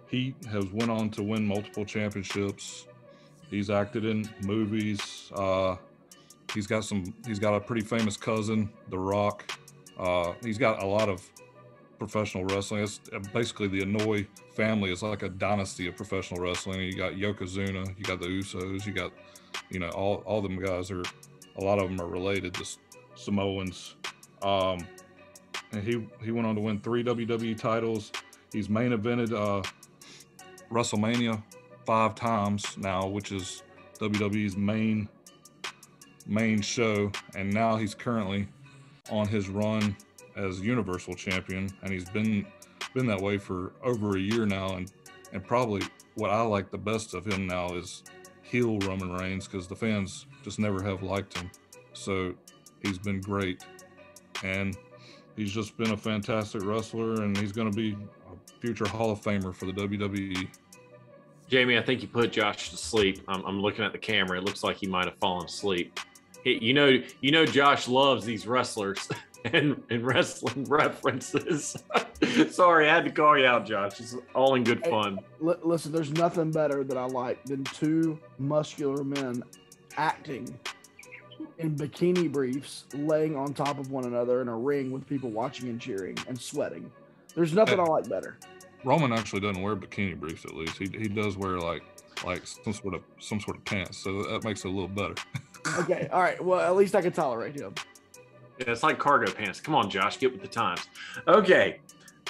he 0.09 0.35
has 0.51 0.67
went 0.67 0.91
on 0.91 1.11
to 1.11 1.23
win 1.23 1.47
multiple 1.47 1.85
championships. 1.85 2.87
He's 3.51 3.69
acted 3.69 4.05
in 4.05 4.29
movies. 4.45 5.31
Uh, 5.35 5.77
he's 6.55 6.67
got 6.67 6.85
some. 6.85 7.13
He's 7.27 7.39
got 7.39 7.55
a 7.55 7.61
pretty 7.61 7.83
famous 7.83 8.17
cousin, 8.17 8.71
The 8.89 8.99
Rock. 8.99 9.51
Uh, 9.99 10.35
he's 10.43 10.57
got 10.57 10.83
a 10.83 10.87
lot 10.87 11.09
of 11.09 11.29
professional 11.99 12.45
wrestling. 12.45 12.83
It's 12.85 13.01
uh, 13.13 13.19
basically 13.35 13.69
the 13.69 13.83
Anoa'i 13.83 14.27
family 14.55 14.93
is 14.93 15.03
like 15.03 15.23
a 15.23 15.29
dynasty 15.29 15.89
of 15.89 15.97
professional 15.97 16.41
wrestling. 16.41 16.81
You 16.81 16.95
got 16.95 17.15
Yokozuna, 17.15 17.87
you 17.99 18.05
got 18.05 18.21
the 18.21 18.27
Usos, 18.27 18.87
you 18.87 18.93
got, 18.93 19.13
you 19.69 19.81
know, 19.81 19.91
all 19.91 20.23
all 20.27 20.41
them 20.41 20.59
guys 20.59 20.91
are, 20.91 21.03
a 21.57 21.61
lot 21.63 21.79
of 21.79 21.89
them 21.89 22.01
are 22.01 22.09
related 22.09 22.55
to 22.55 22.65
Samoans. 23.17 23.97
Um, 24.43 24.87
and 25.73 25.83
he 25.83 26.07
he 26.23 26.31
went 26.31 26.47
on 26.47 26.55
to 26.55 26.61
win 26.61 26.81
three 26.81 27.03
WWE 27.03 27.59
titles. 27.59 28.13
He's 28.53 28.69
main 28.69 28.93
evented 28.93 29.33
uh, 29.33 29.63
WrestleMania 30.71 31.43
five 31.91 32.15
times 32.15 32.79
now, 32.79 33.05
which 33.05 33.33
is 33.33 33.65
WWE's 33.99 34.57
main 34.57 35.09
main 36.25 36.61
show. 36.61 37.11
And 37.35 37.53
now 37.53 37.75
he's 37.75 37.97
currently 37.97 38.47
on 39.11 39.27
his 39.27 39.49
run 39.49 39.97
as 40.37 40.61
Universal 40.61 41.15
Champion, 41.17 41.69
and 41.83 41.93
he's 41.93 42.09
been 42.09 42.47
been 42.95 43.09
that 43.09 43.21
way 43.21 43.39
for 43.39 43.73
over 43.83 44.17
a 44.17 44.21
year 44.21 44.47
now. 44.47 44.77
And 44.77 44.93
and 45.33 45.45
probably 45.45 45.83
what 46.15 46.31
I 46.31 46.43
like 46.43 46.71
the 46.71 46.79
best 46.79 47.13
of 47.13 47.27
him 47.27 47.49
now 47.49 47.75
is 47.75 48.05
heel 48.43 48.79
Roman 48.79 49.13
Reigns 49.13 49.49
because 49.49 49.67
the 49.67 49.75
fans 49.75 50.27
just 50.45 50.61
never 50.61 50.81
have 50.85 51.03
liked 51.03 51.37
him. 51.39 51.51
So 51.93 52.37
he's 52.85 52.99
been 52.99 53.21
great, 53.21 53.65
and 54.45 54.77
he's 55.35 55.51
just 55.51 55.77
been 55.77 55.91
a 55.91 55.97
fantastic 55.97 56.63
wrestler, 56.63 57.15
and 57.25 57.37
he's 57.37 57.51
going 57.51 57.69
to 57.69 57.77
be 57.77 57.97
a 58.31 58.61
future 58.61 58.87
Hall 58.87 59.11
of 59.11 59.21
Famer 59.21 59.53
for 59.53 59.67
the 59.67 59.73
WWE. 59.73 60.49
Jamie, 61.51 61.77
I 61.77 61.83
think 61.83 62.01
you 62.01 62.09
put 62.09 62.31
Josh 62.31 62.71
to 62.71 62.77
sleep. 62.77 63.23
I'm, 63.27 63.45
I'm 63.45 63.61
looking 63.61 63.85
at 63.85 63.91
the 63.91 63.99
camera. 63.99 64.39
It 64.39 64.45
looks 64.45 64.63
like 64.63 64.77
he 64.77 64.87
might 64.87 65.07
have 65.07 65.17
fallen 65.17 65.47
asleep. 65.47 65.99
He, 66.45 66.65
you 66.65 66.73
know, 66.73 67.03
you 67.21 67.33
know, 67.33 67.45
Josh 67.45 67.89
loves 67.89 68.25
these 68.25 68.47
wrestlers. 68.47 69.09
and, 69.45 69.83
and 69.89 70.05
wrestling 70.05 70.65
references. 70.65 71.75
Sorry, 72.51 72.89
I 72.89 72.95
had 72.95 73.05
to 73.05 73.11
call 73.11 73.39
you 73.39 73.47
out, 73.47 73.65
Josh. 73.65 73.99
It's 73.99 74.15
all 74.35 74.55
in 74.55 74.65
good 74.65 74.87
fun. 74.87 75.19
Hey, 75.41 75.55
listen, 75.63 75.93
there's 75.93 76.13
nothing 76.13 76.51
better 76.51 76.85
that 76.85 76.99
I 76.99 77.07
like 77.07 77.43
than 77.45 77.65
two 77.65 78.19
muscular 78.39 79.03
men 79.03 79.43
acting 79.97 80.59
in 81.59 81.75
bikini 81.75 82.31
briefs, 82.31 82.85
laying 82.93 83.35
on 83.35 83.55
top 83.55 83.79
of 83.79 83.91
one 83.91 84.05
another 84.05 84.43
in 84.43 84.49
a 84.49 84.57
ring 84.57 84.91
with 84.91 85.07
people 85.07 85.31
watching 85.31 85.71
and 85.71 85.81
cheering 85.81 86.19
and 86.29 86.39
sweating. 86.39 86.91
There's 87.35 87.55
nothing 87.55 87.81
I 87.81 87.85
like 87.85 88.09
better. 88.11 88.37
Roman 88.85 89.13
actually 89.13 89.41
doesn't 89.41 89.63
wear 89.63 89.77
bikini 89.77 90.19
briefs. 90.19 90.45
At 90.45 90.55
least 90.55 90.79
he 90.79 90.87
he 90.97 91.09
does 91.09 91.37
wear 91.37 91.59
like 91.59 91.83
like 92.25 92.47
some 92.47 92.73
sort 92.73 92.95
of 92.95 93.03
some 93.19 93.41
sort 93.41 93.57
of 93.57 93.65
pants, 93.65 93.99
so 93.99 94.23
that 94.23 94.45
makes 94.45 94.65
it 94.65 94.69
a 94.69 94.71
little 94.71 94.89
better. 94.89 95.15
okay, 95.79 96.09
all 96.13 96.21
right. 96.21 96.43
Well, 96.43 96.61
at 96.61 96.77
least 96.77 96.95
I 96.95 97.03
can 97.03 97.13
tolerate 97.13 97.57
him. 97.57 97.75
Yeah, 98.59 98.73
it's 98.73 98.83
like 98.83 98.99
cargo 98.99 99.33
pants. 99.33 99.61
Come 99.61 99.75
on, 99.75 99.89
Josh, 99.89 100.19
get 100.19 100.33
with 100.33 100.43
the 100.43 100.49
times. 100.49 100.87
Okay. 101.27 101.81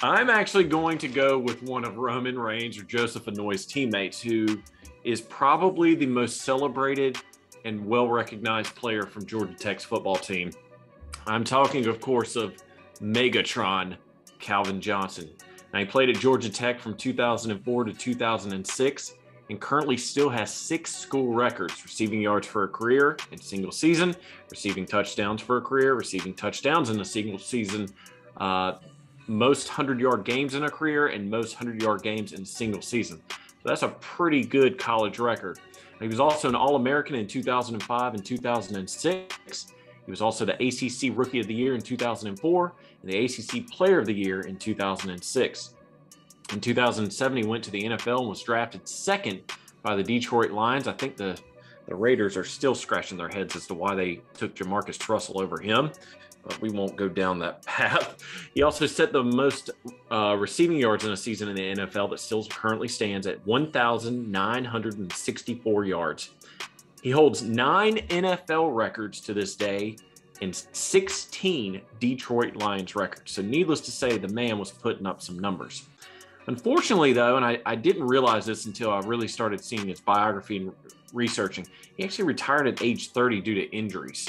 I'm 0.03 0.31
actually 0.31 0.63
going 0.63 0.97
to 0.99 1.07
go 1.07 1.37
with 1.37 1.61
one 1.61 1.85
of 1.85 1.97
Roman 1.97 2.39
Reigns 2.39 2.79
or 2.79 2.83
Joseph 2.83 3.25
Anoa'i's 3.25 3.67
teammates, 3.67 4.19
who 4.19 4.59
is 5.03 5.21
probably 5.21 5.93
the 5.93 6.07
most 6.07 6.41
celebrated 6.41 7.17
and 7.65 7.85
well 7.85 8.07
recognized 8.07 8.73
player 8.75 9.03
from 9.03 9.25
Georgia 9.25 9.53
Tech's 9.53 9.83
football 9.83 10.15
team. 10.15 10.51
I'm 11.27 11.43
talking, 11.43 11.85
of 11.85 12.01
course, 12.01 12.35
of 12.35 12.55
Megatron 12.99 13.95
Calvin 14.39 14.81
Johnson. 14.81 15.29
Now, 15.73 15.79
he 15.79 15.85
played 15.85 16.09
at 16.09 16.17
Georgia 16.17 16.49
Tech 16.49 16.79
from 16.79 16.95
2004 16.95 17.83
to 17.85 17.93
2006 17.93 19.13
and 19.49 19.59
currently 19.59 19.97
still 19.97 20.29
has 20.29 20.53
six 20.53 20.95
school 20.95 21.33
records 21.33 21.83
receiving 21.83 22.21
yards 22.21 22.47
for 22.47 22.63
a 22.63 22.67
career 22.67 23.17
in 23.31 23.39
single 23.39 23.71
season, 23.71 24.15
receiving 24.49 24.85
touchdowns 24.85 25.41
for 25.41 25.57
a 25.57 25.61
career, 25.61 25.93
receiving 25.93 26.33
touchdowns 26.33 26.89
in 26.89 26.99
a 27.01 27.05
single 27.05 27.37
season, 27.37 27.89
uh, 28.37 28.75
most 29.27 29.67
100 29.67 29.99
yard 29.99 30.23
games 30.23 30.55
in 30.55 30.63
a 30.63 30.69
career, 30.69 31.07
and 31.07 31.29
most 31.29 31.55
100 31.55 31.81
yard 31.81 32.01
games 32.01 32.31
in 32.33 32.43
a 32.43 32.45
single 32.45 32.81
season. 32.81 33.21
So 33.29 33.69
that's 33.69 33.83
a 33.83 33.89
pretty 33.89 34.43
good 34.43 34.77
college 34.77 35.19
record. 35.19 35.59
He 35.99 36.07
was 36.07 36.19
also 36.19 36.49
an 36.49 36.55
All 36.55 36.75
American 36.77 37.15
in 37.15 37.27
2005 37.27 38.13
and 38.15 38.25
2006. 38.25 39.67
He 40.05 40.11
He 40.11 40.11
was 40.11 40.21
also 40.21 40.45
the 40.45 40.53
ACC 40.53 41.15
Rookie 41.15 41.39
of 41.39 41.47
the 41.47 41.53
Year 41.53 41.75
in 41.75 41.81
2004 41.81 42.73
and 43.01 43.11
the 43.11 43.25
ACC 43.25 43.67
Player 43.69 43.99
of 43.99 44.05
the 44.05 44.13
Year 44.13 44.41
in 44.41 44.57
2006. 44.57 45.73
In 46.53 46.59
2007, 46.59 47.37
he 47.37 47.43
went 47.43 47.63
to 47.63 47.71
the 47.71 47.83
NFL 47.83 48.19
and 48.19 48.29
was 48.29 48.43
drafted 48.43 48.87
second 48.87 49.41
by 49.81 49.95
the 49.95 50.03
Detroit 50.03 50.51
Lions. 50.51 50.87
I 50.87 50.93
think 50.93 51.17
the 51.17 51.39
the 51.87 51.95
Raiders 51.95 52.37
are 52.37 52.45
still 52.45 52.73
scratching 52.73 53.17
their 53.17 53.27
heads 53.27 53.53
as 53.55 53.67
to 53.67 53.73
why 53.73 53.95
they 53.95 54.21
took 54.33 54.55
JaMarcus 54.55 55.09
Russell 55.09 55.41
over 55.41 55.59
him, 55.59 55.91
but 56.43 56.61
we 56.61 56.69
won't 56.69 56.95
go 56.95 57.09
down 57.09 57.39
that 57.39 57.65
path. 57.65 58.15
He 58.53 58.63
also 58.63 58.85
set 58.85 59.11
the 59.11 59.23
most 59.23 59.71
uh, 60.09 60.37
receiving 60.39 60.77
yards 60.77 61.03
in 61.03 61.11
a 61.11 61.17
season 61.17 61.49
in 61.49 61.55
the 61.55 61.75
NFL 61.75 62.11
that 62.11 62.21
still 62.21 62.45
currently 62.45 62.87
stands 62.87 63.27
at 63.27 63.45
1,964 63.45 65.85
yards. 65.85 66.29
He 67.01 67.11
holds 67.11 67.41
nine 67.41 67.97
NFL 68.07 68.73
records 68.73 69.19
to 69.21 69.33
this 69.33 69.55
day 69.55 69.97
and 70.41 70.55
16 70.71 71.81
Detroit 71.99 72.55
Lions 72.55 72.95
records. 72.95 73.31
So, 73.31 73.41
needless 73.41 73.81
to 73.81 73.91
say, 73.91 74.17
the 74.17 74.27
man 74.27 74.57
was 74.57 74.71
putting 74.71 75.05
up 75.05 75.21
some 75.21 75.39
numbers. 75.39 75.87
Unfortunately, 76.47 77.13
though, 77.13 77.37
and 77.37 77.45
I, 77.45 77.59
I, 77.65 77.75
didn't 77.75 78.07
realize 78.07 78.45
this 78.45 78.65
until 78.65 78.91
I 78.91 78.99
really 79.01 79.27
started 79.27 79.63
seeing 79.63 79.87
his 79.87 80.01
biography 80.01 80.57
and 80.57 80.73
researching, 81.13 81.67
he 81.95 82.03
actually 82.03 82.25
retired 82.25 82.67
at 82.67 82.81
age 82.81 83.11
30 83.11 83.41
due 83.41 83.53
to 83.55 83.69
injuries. 83.69 84.27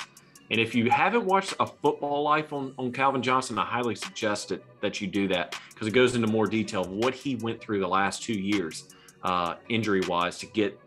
And 0.51 0.61
if 0.61 0.75
you 0.75 0.91
haven't 0.91 1.25
watched 1.25 1.55
A 1.59 1.67
Football 1.67 2.23
Life 2.23 2.53
on, 2.53 2.75
on 2.77 2.93
Calvin 2.93 3.23
Johnson, 3.23 3.59
I 3.59 3.65
highly 3.65 3.95
suggest 3.95 4.53
it, 4.53 4.63
that 4.83 5.01
you 5.01 5.07
do 5.07 5.27
that 5.29 5.57
because 5.71 5.89
it 5.89 5.93
goes 5.93 6.15
into 6.15 6.27
more 6.27 6.47
detail 6.47 6.83
of 6.83 6.91
what 6.91 7.15
he 7.15 7.37
went 7.37 7.61
through 7.61 7.81
the 7.81 7.89
last 7.89 8.23
two 8.23 8.35
years, 8.35 8.89
uh, 9.23 9.55
injury 9.71 10.03
wise, 10.07 10.39
to 10.41 10.47
get 10.47 10.79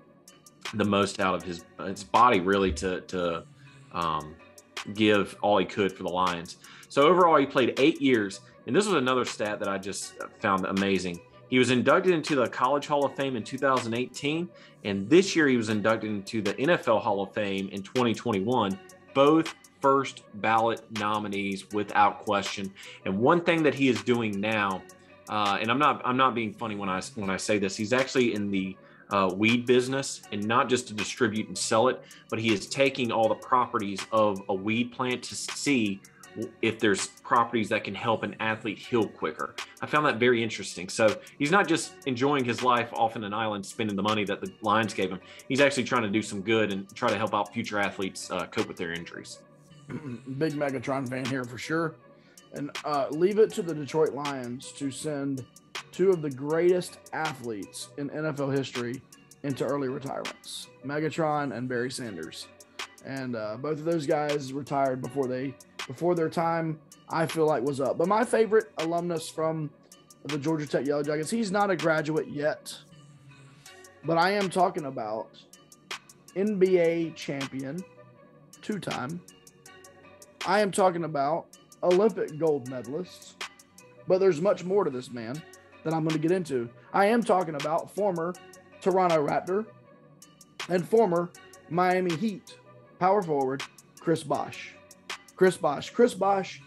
the 0.75 0.85
most 0.85 1.19
out 1.19 1.33
of 1.33 1.41
his 1.41 1.65
his 1.83 2.03
body, 2.03 2.39
really, 2.41 2.71
to 2.73 3.01
to 3.01 3.43
um, 3.91 4.35
give 4.93 5.35
all 5.41 5.57
he 5.57 5.65
could 5.65 5.91
for 5.91 6.03
the 6.03 6.09
Lions. 6.09 6.57
So 6.89 7.03
overall, 7.03 7.37
he 7.37 7.45
played 7.45 7.73
eight 7.79 8.01
years 8.01 8.41
and 8.67 8.75
this 8.75 8.85
was 8.85 8.95
another 8.95 9.25
stat 9.25 9.59
that 9.59 9.67
I 9.67 9.77
just 9.77 10.15
found 10.39 10.65
amazing. 10.65 11.19
He 11.49 11.59
was 11.59 11.69
inducted 11.69 12.13
into 12.13 12.35
the 12.35 12.47
College 12.47 12.87
Hall 12.87 13.05
of 13.05 13.15
Fame 13.15 13.35
in 13.35 13.43
2018, 13.43 14.49
and 14.83 15.09
this 15.09 15.35
year 15.35 15.47
he 15.47 15.57
was 15.57 15.69
inducted 15.69 16.09
into 16.09 16.41
the 16.41 16.53
NFL 16.55 17.01
Hall 17.01 17.21
of 17.21 17.33
Fame 17.33 17.69
in 17.69 17.83
2021. 17.83 18.77
Both 19.13 19.53
first 19.79 20.23
ballot 20.35 20.81
nominees 20.97 21.69
without 21.71 22.19
question. 22.19 22.73
And 23.05 23.19
one 23.19 23.41
thing 23.41 23.61
that 23.63 23.75
he 23.75 23.87
is 23.87 24.01
doing 24.01 24.39
now, 24.41 24.81
uh, 25.29 25.59
and 25.61 25.69
I'm 25.69 25.79
not 25.79 26.01
I'm 26.03 26.17
not 26.17 26.33
being 26.33 26.51
funny 26.51 26.75
when 26.75 26.89
I 26.89 27.01
when 27.13 27.29
I 27.29 27.37
say 27.37 27.59
this, 27.59 27.77
he's 27.77 27.93
actually 27.93 28.33
in 28.33 28.49
the 28.49 28.75
uh, 29.15 29.29
weed 29.33 29.65
business 29.65 30.23
and 30.33 30.45
not 30.45 30.67
just 30.67 30.89
to 30.89 30.93
distribute 30.93 31.47
and 31.47 31.57
sell 31.57 31.87
it, 31.87 32.03
but 32.29 32.37
he 32.37 32.53
is 32.53 32.67
taking 32.67 33.11
all 33.13 33.29
the 33.29 33.35
properties 33.35 34.05
of 34.11 34.41
a 34.49 34.53
weed 34.53 34.91
plant 34.91 35.23
to 35.23 35.35
see 35.35 36.01
if 36.61 36.79
there's 36.79 37.07
properties 37.23 37.69
that 37.69 37.85
can 37.85 37.95
help 37.95 38.23
an 38.23 38.35
athlete 38.41 38.77
heal 38.77 39.07
quicker. 39.07 39.55
I 39.81 39.85
found 39.85 40.05
that 40.05 40.17
very 40.17 40.43
interesting. 40.43 40.89
So 40.89 41.17
he's 41.39 41.49
not 41.49 41.65
just 41.65 41.93
enjoying 42.07 42.43
his 42.43 42.61
life 42.61 42.89
off 42.93 43.15
in 43.15 43.23
an 43.23 43.33
island, 43.33 43.65
spending 43.65 43.95
the 43.95 44.03
money 44.03 44.25
that 44.25 44.41
the 44.41 44.51
Lions 44.61 44.93
gave 44.93 45.09
him. 45.09 45.21
He's 45.47 45.61
actually 45.61 45.85
trying 45.85 46.03
to 46.03 46.09
do 46.09 46.21
some 46.21 46.41
good 46.41 46.73
and 46.73 46.93
try 46.93 47.09
to 47.09 47.17
help 47.17 47.33
out 47.33 47.53
future 47.53 47.79
athletes 47.79 48.29
uh, 48.31 48.47
cope 48.47 48.67
with 48.67 48.75
their 48.75 48.91
injuries. 48.91 49.39
Big 49.87 50.53
Megatron 50.53 51.07
fan 51.07 51.23
here 51.23 51.45
for 51.45 51.57
sure. 51.57 51.95
And 52.51 52.69
uh, 52.83 53.07
leave 53.11 53.39
it 53.39 53.49
to 53.53 53.61
the 53.61 53.73
Detroit 53.73 54.13
Lions 54.13 54.73
to 54.73 54.91
send 54.91 55.45
two 55.95 56.09
of 56.09 56.21
the 56.21 56.29
greatest 56.29 56.99
athletes 57.13 57.87
in 57.97 58.09
NFL 58.09 58.53
history 58.53 59.01
into 59.43 59.63
early 59.63 59.87
retirements 59.87 60.67
Megatron 60.85 61.55
and 61.55 61.69
Barry 61.69 61.89
Sanders. 61.89 62.47
And 63.05 63.35
uh, 63.35 63.55
both 63.57 63.79
of 63.79 63.85
those 63.85 64.05
guys 64.05 64.51
retired 64.51 65.01
before 65.01 65.27
they 65.27 65.55
before 65.87 66.13
their 66.13 66.29
time, 66.29 66.79
I 67.07 67.25
feel 67.27 67.45
like 67.45 67.63
was 67.63 67.79
up. 67.79 67.97
But 67.97 68.07
my 68.07 68.25
favorite 68.25 68.65
alumnus 68.79 69.29
from 69.29 69.69
the 70.25 70.37
Georgia 70.37 70.65
Tech 70.65 70.85
Yellow 70.85 71.03
Jackets, 71.03 71.29
he's 71.29 71.51
not 71.51 71.69
a 71.69 71.77
graduate 71.77 72.27
yet, 72.27 72.75
but 74.03 74.17
I 74.17 74.31
am 74.31 74.49
talking 74.49 74.85
about 74.85 75.29
NBA 76.35 77.15
champion, 77.15 77.81
two 78.61 78.79
time. 78.79 79.21
I 80.45 80.59
am 80.59 80.71
talking 80.71 81.05
about 81.05 81.45
Olympic 81.83 82.37
gold 82.37 82.67
medalist, 82.69 83.43
but 84.07 84.19
there's 84.19 84.41
much 84.41 84.65
more 84.65 84.83
to 84.83 84.89
this 84.89 85.11
man 85.11 85.41
that 85.85 85.93
I'm 85.93 86.03
going 86.03 86.19
to 86.19 86.27
get 86.27 86.31
into. 86.31 86.67
I 86.91 87.05
am 87.05 87.23
talking 87.23 87.55
about 87.55 87.93
former 87.95 88.33
Toronto 88.81 89.25
Raptor 89.25 89.65
and 90.67 90.85
former 90.85 91.29
Miami 91.69 92.15
Heat 92.15 92.57
power 92.99 93.21
forward 93.21 93.63
Chris 93.99 94.23
Bosh. 94.23 94.73
Chris 95.35 95.55
Bosh. 95.55 95.91
Chris 95.91 96.13
Bosh 96.13 96.61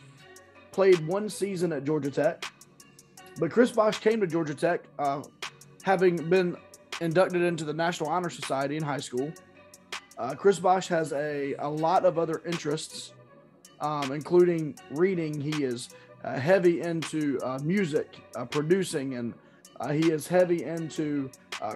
played 0.71 1.07
one 1.07 1.29
season 1.29 1.73
at 1.73 1.85
Georgia 1.85 2.11
Tech, 2.11 2.45
but 3.39 3.51
Chris 3.51 3.73
Bosh 3.73 3.99
came 3.99 4.21
to 4.21 4.27
Georgia 4.27 4.55
Tech 4.55 4.85
uh, 4.99 5.23
having 5.83 6.17
been 6.29 6.57
inducted 7.01 7.43
into 7.43 7.65
the 7.65 7.73
National 7.73 8.09
Honor 8.09 8.31
Society 8.31 8.77
in 8.77 8.83
high 8.83 8.99
school. 8.99 9.33
Uh, 10.17 10.35
Chris 10.35 10.59
Bosh 10.59 10.87
has 10.89 11.13
a, 11.13 11.55
a 11.59 11.69
lot 11.69 12.05
of 12.05 12.19
other 12.19 12.41
interests, 12.47 13.13
um, 13.81 14.13
including 14.13 14.77
reading. 14.91 15.41
He 15.41 15.65
is 15.65 15.89
uh, 16.25 16.39
heavy 16.39 16.81
into 16.81 17.39
uh, 17.43 17.59
music, 17.63 18.17
uh, 18.37 18.45
producing, 18.45 19.15
and 19.15 19.35
uh, 19.81 19.93
he 19.93 20.11
is 20.11 20.27
heavy 20.27 20.65
into 20.65 21.31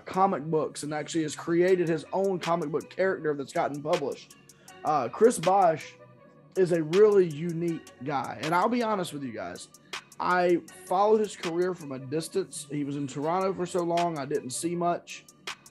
comic 0.05 0.45
books 0.45 0.85
and 0.85 0.95
actually 0.95 1.23
has 1.23 1.35
created 1.35 1.89
his 1.89 2.05
own 2.13 2.39
comic 2.39 2.71
book 2.71 2.89
character 2.89 3.35
that's 3.35 3.53
gotten 3.53 3.83
published. 3.83 4.37
Chris 5.11 5.39
Bosh 5.39 5.95
is 6.57 6.73
a 6.73 6.83
really 6.83 7.27
unique 7.27 7.87
guy. 8.05 8.39
And 8.43 8.55
I'll 8.55 8.69
be 8.69 8.83
honest 8.83 9.13
with 9.13 9.23
you 9.23 9.33
guys. 9.33 9.69
I 10.21 10.61
followed 10.87 11.21
his 11.21 11.35
career 11.35 11.75
from 11.75 11.93
a 11.93 11.99
distance. 11.99 12.67
He 12.71 12.85
was 12.85 12.97
in 12.97 13.07
Toronto 13.07 13.53
for 13.53 13.67
so 13.67 13.83
long. 13.83 14.19
I 14.19 14.25
didn't 14.25 14.51
see 14.51 14.75
much 14.75 15.25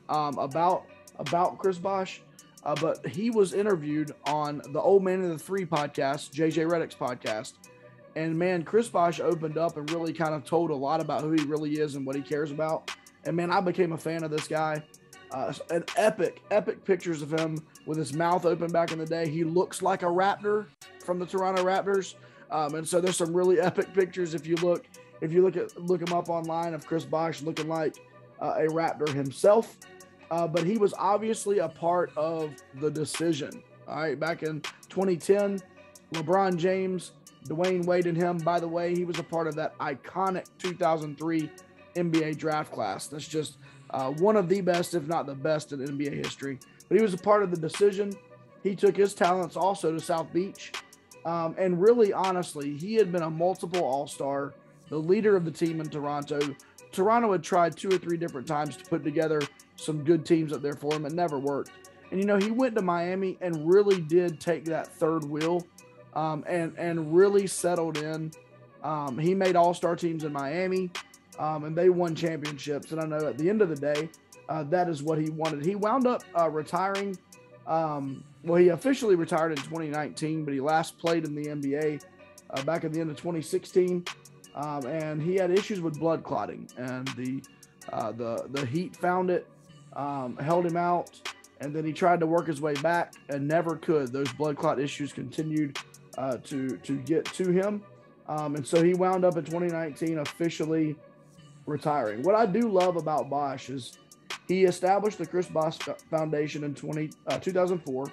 um, 0.09 0.37
about 0.37 0.85
about 1.19 1.57
Chris 1.57 1.77
Bosh, 1.77 2.21
uh, 2.63 2.75
but 2.75 3.05
he 3.05 3.29
was 3.29 3.53
interviewed 3.53 4.11
on 4.25 4.61
the 4.69 4.81
Old 4.81 5.03
Man 5.03 5.21
and 5.21 5.31
the 5.31 5.39
Three 5.39 5.65
podcast, 5.65 6.31
JJ 6.31 6.69
Redick's 6.69 6.95
podcast. 6.95 7.53
And 8.15 8.37
man, 8.37 8.63
Chris 8.63 8.89
Bosh 8.89 9.19
opened 9.19 9.57
up 9.57 9.77
and 9.77 9.89
really 9.91 10.13
kind 10.13 10.33
of 10.33 10.43
told 10.43 10.69
a 10.69 10.75
lot 10.75 11.01
about 11.01 11.21
who 11.21 11.31
he 11.31 11.43
really 11.43 11.79
is 11.79 11.95
and 11.95 12.05
what 12.05 12.15
he 12.15 12.21
cares 12.21 12.51
about. 12.51 12.91
And 13.25 13.35
man, 13.35 13.51
I 13.51 13.61
became 13.61 13.93
a 13.93 13.97
fan 13.97 14.23
of 14.23 14.31
this 14.31 14.47
guy. 14.47 14.83
Uh, 15.31 15.53
an 15.69 15.85
epic, 15.95 16.41
epic 16.51 16.83
pictures 16.83 17.21
of 17.21 17.31
him 17.31 17.57
with 17.85 17.97
his 17.97 18.13
mouth 18.13 18.45
open 18.45 18.69
back 18.69 18.91
in 18.91 18.99
the 18.99 19.05
day. 19.05 19.29
He 19.29 19.45
looks 19.45 19.81
like 19.81 20.01
a 20.01 20.07
Raptor 20.07 20.65
from 20.99 21.19
the 21.19 21.25
Toronto 21.25 21.63
Raptors, 21.63 22.15
um, 22.49 22.75
and 22.75 22.85
so 22.85 22.99
there's 22.99 23.15
some 23.15 23.33
really 23.33 23.59
epic 23.61 23.93
pictures 23.93 24.33
if 24.33 24.45
you 24.45 24.55
look 24.57 24.85
if 25.21 25.31
you 25.31 25.41
look 25.41 25.55
at 25.55 25.81
look 25.81 26.01
him 26.01 26.13
up 26.13 26.27
online 26.27 26.73
of 26.73 26.85
Chris 26.85 27.05
Bosh 27.05 27.41
looking 27.43 27.69
like 27.69 27.95
uh, 28.41 28.55
a 28.57 28.67
Raptor 28.67 29.07
himself. 29.07 29.77
Uh, 30.31 30.47
but 30.47 30.65
he 30.65 30.77
was 30.77 30.93
obviously 30.97 31.59
a 31.59 31.69
part 31.69 32.11
of 32.17 32.53
the 32.79 32.89
decision. 32.89 33.63
All 33.87 34.01
right, 34.01 34.19
back 34.19 34.43
in 34.43 34.61
2010, 34.89 35.61
LeBron 36.13 36.55
James, 36.57 37.11
Dwyane 37.47 37.85
Wade, 37.85 38.07
and 38.07 38.17
him. 38.17 38.37
By 38.37 38.59
the 38.59 38.67
way, 38.67 38.95
he 38.95 39.05
was 39.05 39.19
a 39.19 39.23
part 39.23 39.47
of 39.47 39.55
that 39.55 39.77
iconic 39.79 40.45
2003 40.59 41.49
NBA 41.95 42.37
draft 42.37 42.71
class. 42.71 43.07
That's 43.07 43.27
just 43.27 43.57
uh, 43.89 44.11
one 44.11 44.35
of 44.35 44.47
the 44.47 44.61
best, 44.61 44.93
if 44.93 45.07
not 45.07 45.25
the 45.25 45.35
best, 45.35 45.73
in 45.73 45.79
NBA 45.79 46.13
history. 46.13 46.59
But 46.87 46.97
he 46.97 47.03
was 47.03 47.13
a 47.13 47.17
part 47.17 47.43
of 47.43 47.51
the 47.51 47.57
decision. 47.57 48.13
He 48.63 48.75
took 48.75 48.95
his 48.95 49.13
talents 49.13 49.55
also 49.55 49.91
to 49.91 49.99
South 49.99 50.31
Beach. 50.31 50.71
Um, 51.25 51.55
and 51.57 51.81
really, 51.81 52.13
honestly, 52.13 52.77
he 52.77 52.95
had 52.95 53.11
been 53.11 53.23
a 53.23 53.29
multiple 53.29 53.83
All 53.83 54.07
Star, 54.07 54.53
the 54.89 54.97
leader 54.97 55.35
of 55.35 55.45
the 55.45 55.51
team 55.51 55.79
in 55.79 55.89
Toronto. 55.89 56.39
Toronto 56.91 57.31
had 57.31 57.43
tried 57.43 57.77
two 57.77 57.89
or 57.89 57.97
three 57.97 58.17
different 58.17 58.47
times 58.47 58.75
to 58.77 58.83
put 58.85 59.03
together 59.03 59.41
some 59.75 60.03
good 60.03 60.25
teams 60.25 60.51
up 60.51 60.61
there 60.61 60.73
for 60.73 60.93
him. 60.93 61.05
It 61.05 61.13
never 61.13 61.39
worked. 61.39 61.71
And 62.11 62.19
you 62.19 62.25
know, 62.25 62.37
he 62.37 62.51
went 62.51 62.75
to 62.75 62.81
Miami 62.81 63.37
and 63.41 63.71
really 63.71 64.01
did 64.01 64.39
take 64.39 64.65
that 64.65 64.87
third 64.87 65.23
wheel 65.23 65.65
um, 66.13 66.43
and 66.47 66.73
and 66.77 67.15
really 67.15 67.47
settled 67.47 67.97
in. 67.97 68.31
Um, 68.83 69.17
he 69.17 69.35
made 69.35 69.55
All 69.55 69.73
Star 69.73 69.95
teams 69.95 70.23
in 70.23 70.33
Miami 70.33 70.89
um, 71.39 71.63
and 71.63 71.75
they 71.75 71.89
won 71.89 72.15
championships. 72.15 72.91
And 72.91 73.01
I 73.01 73.05
know 73.05 73.27
at 73.27 73.37
the 73.37 73.49
end 73.49 73.61
of 73.61 73.69
the 73.69 73.75
day, 73.75 74.09
uh, 74.49 74.63
that 74.63 74.89
is 74.89 75.01
what 75.01 75.17
he 75.17 75.29
wanted. 75.29 75.65
He 75.65 75.75
wound 75.75 76.07
up 76.07 76.23
uh, 76.37 76.49
retiring. 76.49 77.17
Um, 77.67 78.23
well, 78.43 78.59
he 78.59 78.69
officially 78.69 79.15
retired 79.15 79.51
in 79.51 79.57
2019, 79.57 80.45
but 80.45 80.53
he 80.53 80.59
last 80.59 80.97
played 80.97 81.25
in 81.25 81.35
the 81.35 81.45
NBA 81.45 82.03
uh, 82.49 82.63
back 82.63 82.83
at 82.83 82.93
the 82.93 82.99
end 82.99 83.09
of 83.09 83.17
2016. 83.17 84.05
Um, 84.53 84.85
and 84.85 85.21
he 85.21 85.35
had 85.35 85.51
issues 85.51 85.79
with 85.79 85.97
blood 85.97 86.23
clotting, 86.23 86.67
and 86.77 87.07
the 87.09 87.41
uh, 87.93 88.11
the 88.11 88.45
the 88.51 88.65
Heat 88.65 88.97
found 88.97 89.29
it, 89.29 89.47
um, 89.93 90.35
held 90.35 90.65
him 90.65 90.75
out, 90.75 91.09
and 91.61 91.73
then 91.73 91.85
he 91.85 91.93
tried 91.93 92.19
to 92.19 92.27
work 92.27 92.47
his 92.47 92.59
way 92.59 92.73
back 92.73 93.13
and 93.29 93.47
never 93.47 93.77
could. 93.77 94.11
Those 94.11 94.29
blood 94.33 94.57
clot 94.57 94.77
issues 94.77 95.13
continued 95.13 95.79
uh, 96.17 96.37
to 96.37 96.77
to 96.77 96.97
get 96.99 97.25
to 97.25 97.51
him, 97.51 97.83
um, 98.27 98.55
and 98.55 98.65
so 98.65 98.83
he 98.83 98.93
wound 98.93 99.25
up 99.25 99.37
in 99.37 99.45
2019 99.45 100.19
officially 100.19 100.95
retiring. 101.65 102.23
What 102.23 102.35
I 102.35 102.45
do 102.45 102.69
love 102.69 102.97
about 102.97 103.29
Bosh 103.29 103.69
is 103.69 103.97
he 104.47 104.65
established 104.65 105.17
the 105.17 105.25
Chris 105.25 105.47
Bosh 105.47 105.77
Foundation 106.09 106.63
in 106.63 106.75
20, 106.75 107.11
uh, 107.27 107.39
2004. 107.39 108.11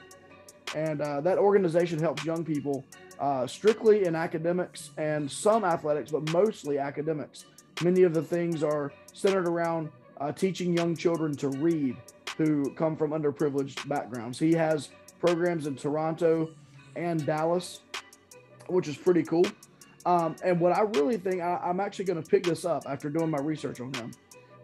And 0.75 1.01
uh, 1.01 1.21
that 1.23 1.39
organization 1.39 1.99
helps 1.99 2.25
young 2.25 2.45
people 2.45 2.85
uh, 3.19 3.47
strictly 3.47 4.05
in 4.05 4.15
academics 4.15 4.91
and 4.99 5.31
some 5.31 5.65
athletics, 5.65 6.11
but 6.11 6.31
mostly 6.31 6.79
academics. 6.79 7.47
Many 7.83 8.03
of 8.03 8.15
the 8.15 8.23
things 8.23 8.63
are 8.63 8.93
centered 9.13 9.49
around 9.49 9.91
uh, 10.21 10.31
teaching 10.33 10.73
young 10.73 10.95
children 10.95 11.35
to 11.37 11.49
read 11.49 11.97
who 12.37 12.71
come 12.75 12.97
from 12.97 13.11
underprivileged 13.11 13.89
backgrounds. 13.89 14.39
He 14.39 14.53
has 14.53 14.91
programs 15.19 15.67
in 15.67 15.75
Toronto 15.75 16.51
and 16.95 17.25
Dallas, 17.27 17.81
which 18.69 18.89
is 18.89 18.97
pretty 18.97 19.23
cool. 19.23 19.47
Um, 20.07 20.37
and 20.45 20.61
what 20.61 20.73
I 20.73 20.83
really 20.83 21.16
think, 21.16 21.43
I, 21.43 21.61
am 21.64 21.81
actually 21.81 22.07
going 22.07 22.23
to 22.23 22.29
pick 22.29 22.45
this 22.45 22.64
up 22.64 22.85
after 22.89 23.11
doing 23.11 23.31
my 23.31 23.39
research 23.39 23.81
on 23.81 23.93
him. 23.95 24.12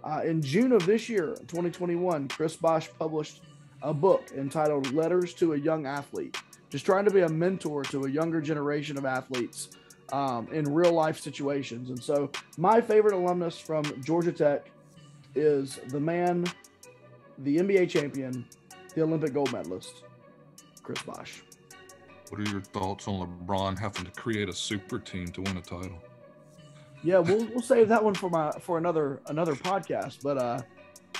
Uh, 0.02 0.20
in 0.24 0.40
June 0.42 0.72
of 0.72 0.84
this 0.86 1.08
year, 1.08 1.34
2021, 1.48 2.28
Chris 2.28 2.56
Bosh 2.56 2.88
published 2.98 3.42
a 3.82 3.92
book 3.92 4.30
entitled 4.36 4.92
Letters 4.92 5.34
to 5.34 5.54
a 5.54 5.56
Young 5.56 5.86
Athlete, 5.86 6.36
just 6.70 6.86
trying 6.86 7.04
to 7.04 7.10
be 7.10 7.20
a 7.20 7.28
mentor 7.28 7.82
to 7.84 8.04
a 8.04 8.10
younger 8.10 8.40
generation 8.40 8.96
of 8.96 9.04
athletes 9.04 9.70
um, 10.12 10.48
in 10.52 10.64
real 10.72 10.92
life 10.92 11.18
situations. 11.18 11.90
And 11.90 12.02
so, 12.02 12.30
my 12.56 12.80
favorite 12.80 13.14
alumnus 13.14 13.58
from 13.58 13.84
Georgia 14.02 14.32
Tech 14.32 14.70
is 15.34 15.80
the 15.88 16.00
man, 16.00 16.44
the 17.38 17.58
NBA 17.58 17.88
champion, 17.88 18.46
the 18.94 19.02
Olympic 19.02 19.32
gold 19.32 19.52
medalist, 19.52 20.04
Chris 20.82 21.02
Bosh. 21.02 21.43
What 22.30 22.40
are 22.40 22.50
your 22.50 22.60
thoughts 22.60 23.06
on 23.06 23.20
LeBron 23.20 23.78
having 23.78 24.04
to 24.04 24.10
create 24.12 24.48
a 24.48 24.52
super 24.52 24.98
team 24.98 25.28
to 25.28 25.42
win 25.42 25.56
a 25.56 25.60
title? 25.60 26.02
Yeah, 27.02 27.18
we'll 27.18 27.44
we'll 27.46 27.62
save 27.62 27.88
that 27.88 28.02
one 28.02 28.14
for 28.14 28.30
my 28.30 28.50
for 28.60 28.78
another 28.78 29.20
another 29.26 29.54
podcast. 29.54 30.22
But 30.22 30.38
uh, 30.38 30.62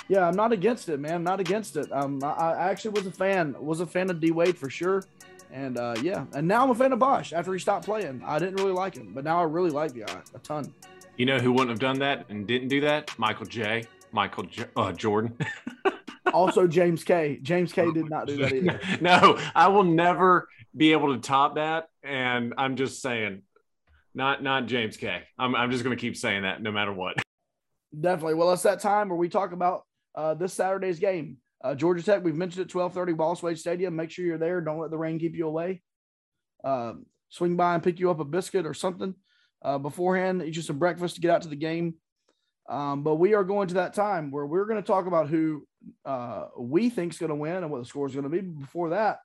yeah, 0.07 0.27
I'm 0.27 0.35
not 0.35 0.51
against 0.51 0.89
it, 0.89 0.99
man. 0.99 1.13
I'm 1.13 1.23
not 1.23 1.39
against 1.39 1.77
it. 1.77 1.91
Um, 1.91 2.23
I, 2.23 2.31
I 2.31 2.69
actually 2.71 2.91
was 2.91 3.05
a 3.05 3.11
fan 3.11 3.55
was 3.59 3.81
a 3.81 3.85
fan 3.85 4.09
of 4.09 4.19
D 4.19 4.31
Wade 4.31 4.57
for 4.57 4.69
sure, 4.69 5.03
and 5.51 5.77
uh, 5.77 5.95
yeah, 6.01 6.25
and 6.33 6.47
now 6.47 6.63
I'm 6.63 6.71
a 6.71 6.75
fan 6.75 6.91
of 6.91 6.99
Bosh 6.99 7.33
after 7.33 7.53
he 7.53 7.59
stopped 7.59 7.85
playing. 7.85 8.23
I 8.25 8.39
didn't 8.39 8.55
really 8.55 8.73
like 8.73 8.95
him, 8.95 9.11
but 9.13 9.23
now 9.23 9.39
I 9.39 9.43
really 9.43 9.69
like 9.69 9.93
the 9.93 10.01
guy 10.01 10.21
a 10.33 10.39
ton. 10.39 10.73
You 11.17 11.27
know 11.27 11.37
who 11.37 11.51
wouldn't 11.51 11.69
have 11.69 11.79
done 11.79 11.99
that 11.99 12.25
and 12.29 12.47
didn't 12.47 12.67
do 12.69 12.81
that? 12.81 13.17
Michael 13.17 13.45
J. 13.45 13.85
Michael 14.11 14.43
J- 14.43 14.65
uh, 14.75 14.91
Jordan. 14.91 15.37
also, 16.33 16.67
James 16.67 17.03
K. 17.03 17.39
James 17.41 17.71
K. 17.71 17.91
did 17.91 18.09
not 18.09 18.27
do 18.27 18.37
that 18.37 18.53
either. 18.53 18.79
No, 19.01 19.39
I 19.53 19.67
will 19.67 19.83
never 19.83 20.47
be 20.75 20.91
able 20.91 21.13
to 21.13 21.21
top 21.21 21.55
that. 21.55 21.87
And 22.03 22.53
I'm 22.57 22.75
just 22.75 23.01
saying, 23.01 23.41
not 24.13 24.43
not 24.43 24.67
James 24.67 24.97
K. 24.97 25.23
I'm 25.37 25.55
I'm 25.55 25.71
just 25.71 25.83
going 25.83 25.95
to 25.95 25.99
keep 25.99 26.17
saying 26.17 26.43
that 26.43 26.61
no 26.61 26.71
matter 26.71 26.93
what. 26.93 27.15
Definitely. 27.99 28.35
Well, 28.35 28.51
it's 28.53 28.63
that 28.63 28.79
time 28.79 29.09
where 29.09 29.17
we 29.17 29.29
talk 29.29 29.51
about 29.51 29.83
uh, 30.15 30.33
this 30.33 30.53
Saturday's 30.53 30.99
game. 30.99 31.37
Uh, 31.63 31.75
Georgia 31.75 32.03
Tech. 32.03 32.23
We've 32.23 32.35
mentioned 32.35 32.69
it. 32.69 32.73
12:30 32.73 33.15
Wallace 33.15 33.43
Wade 33.43 33.59
Stadium. 33.59 33.95
Make 33.95 34.11
sure 34.11 34.25
you're 34.25 34.37
there. 34.37 34.61
Don't 34.61 34.79
let 34.79 34.91
the 34.91 34.97
rain 34.97 35.19
keep 35.19 35.35
you 35.35 35.47
away. 35.47 35.81
Uh, 36.63 36.93
swing 37.29 37.55
by 37.55 37.73
and 37.73 37.83
pick 37.83 37.99
you 37.99 38.09
up 38.09 38.19
a 38.19 38.25
biscuit 38.25 38.65
or 38.65 38.73
something 38.73 39.15
uh, 39.61 39.77
beforehand. 39.77 40.41
Eat 40.43 40.55
you 40.55 40.61
some 40.61 40.79
breakfast 40.79 41.15
to 41.15 41.21
get 41.21 41.31
out 41.31 41.41
to 41.43 41.47
the 41.47 41.55
game. 41.55 41.95
Um, 42.67 43.03
but 43.03 43.15
we 43.15 43.33
are 43.35 43.43
going 43.43 43.67
to 43.67 43.75
that 43.75 43.93
time 43.93 44.31
where 44.31 44.45
we're 44.45 44.65
going 44.65 44.81
to 44.81 44.87
talk 44.87 45.05
about 45.05 45.29
who 45.29 45.67
uh, 46.03 46.47
we 46.57 46.89
think 46.89 47.13
is 47.13 47.19
going 47.19 47.29
to 47.29 47.35
win 47.35 47.57
and 47.57 47.69
what 47.69 47.79
the 47.79 47.85
score 47.85 48.07
is 48.07 48.13
going 48.13 48.23
to 48.23 48.29
be. 48.29 48.41
Before 48.41 48.89
that, 48.89 49.19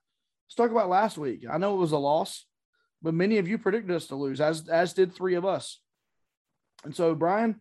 let's 0.51 0.57
talk 0.57 0.73
about 0.73 0.89
last 0.89 1.17
week. 1.17 1.45
I 1.49 1.59
know 1.59 1.75
it 1.75 1.79
was 1.79 1.93
a 1.93 1.99
loss, 1.99 2.45
but 3.03 3.15
many 3.15 3.39
of 3.39 3.47
you 3.47 3.57
predicted 3.57 3.95
us 3.95 4.09
to 4.09 4.17
lose, 4.17 4.41
as 4.41 4.69
as 4.69 4.93
did 4.93 5.15
three 5.15 5.37
of 5.37 5.45
us. 5.45 5.81
And 6.85 6.95
so, 6.95 7.15
Brian, 7.15 7.61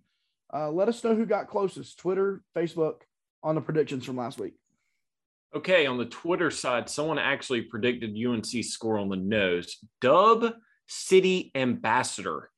uh, 0.51 0.71
let 0.71 0.89
us 0.89 1.03
know 1.03 1.15
who 1.15 1.27
got 1.27 1.49
closest: 1.49 1.99
Twitter, 1.99 2.41
Facebook, 2.57 3.01
on 3.43 3.53
the 3.53 3.61
predictions 3.61 4.05
from 4.05 4.17
last 4.17 4.39
week. 4.39 4.55
Okay, 5.53 5.85
on 5.85 5.99
the 5.99 6.05
Twitter 6.05 6.49
side, 6.49 6.89
someone 6.89 7.19
actually 7.19 7.61
predicted 7.61 8.17
UNC 8.17 8.63
score 8.63 8.97
on 8.97 9.09
the 9.09 9.17
nose. 9.17 9.77
Dub 10.01 10.53
City 10.87 11.51
Ambassador 11.53 12.49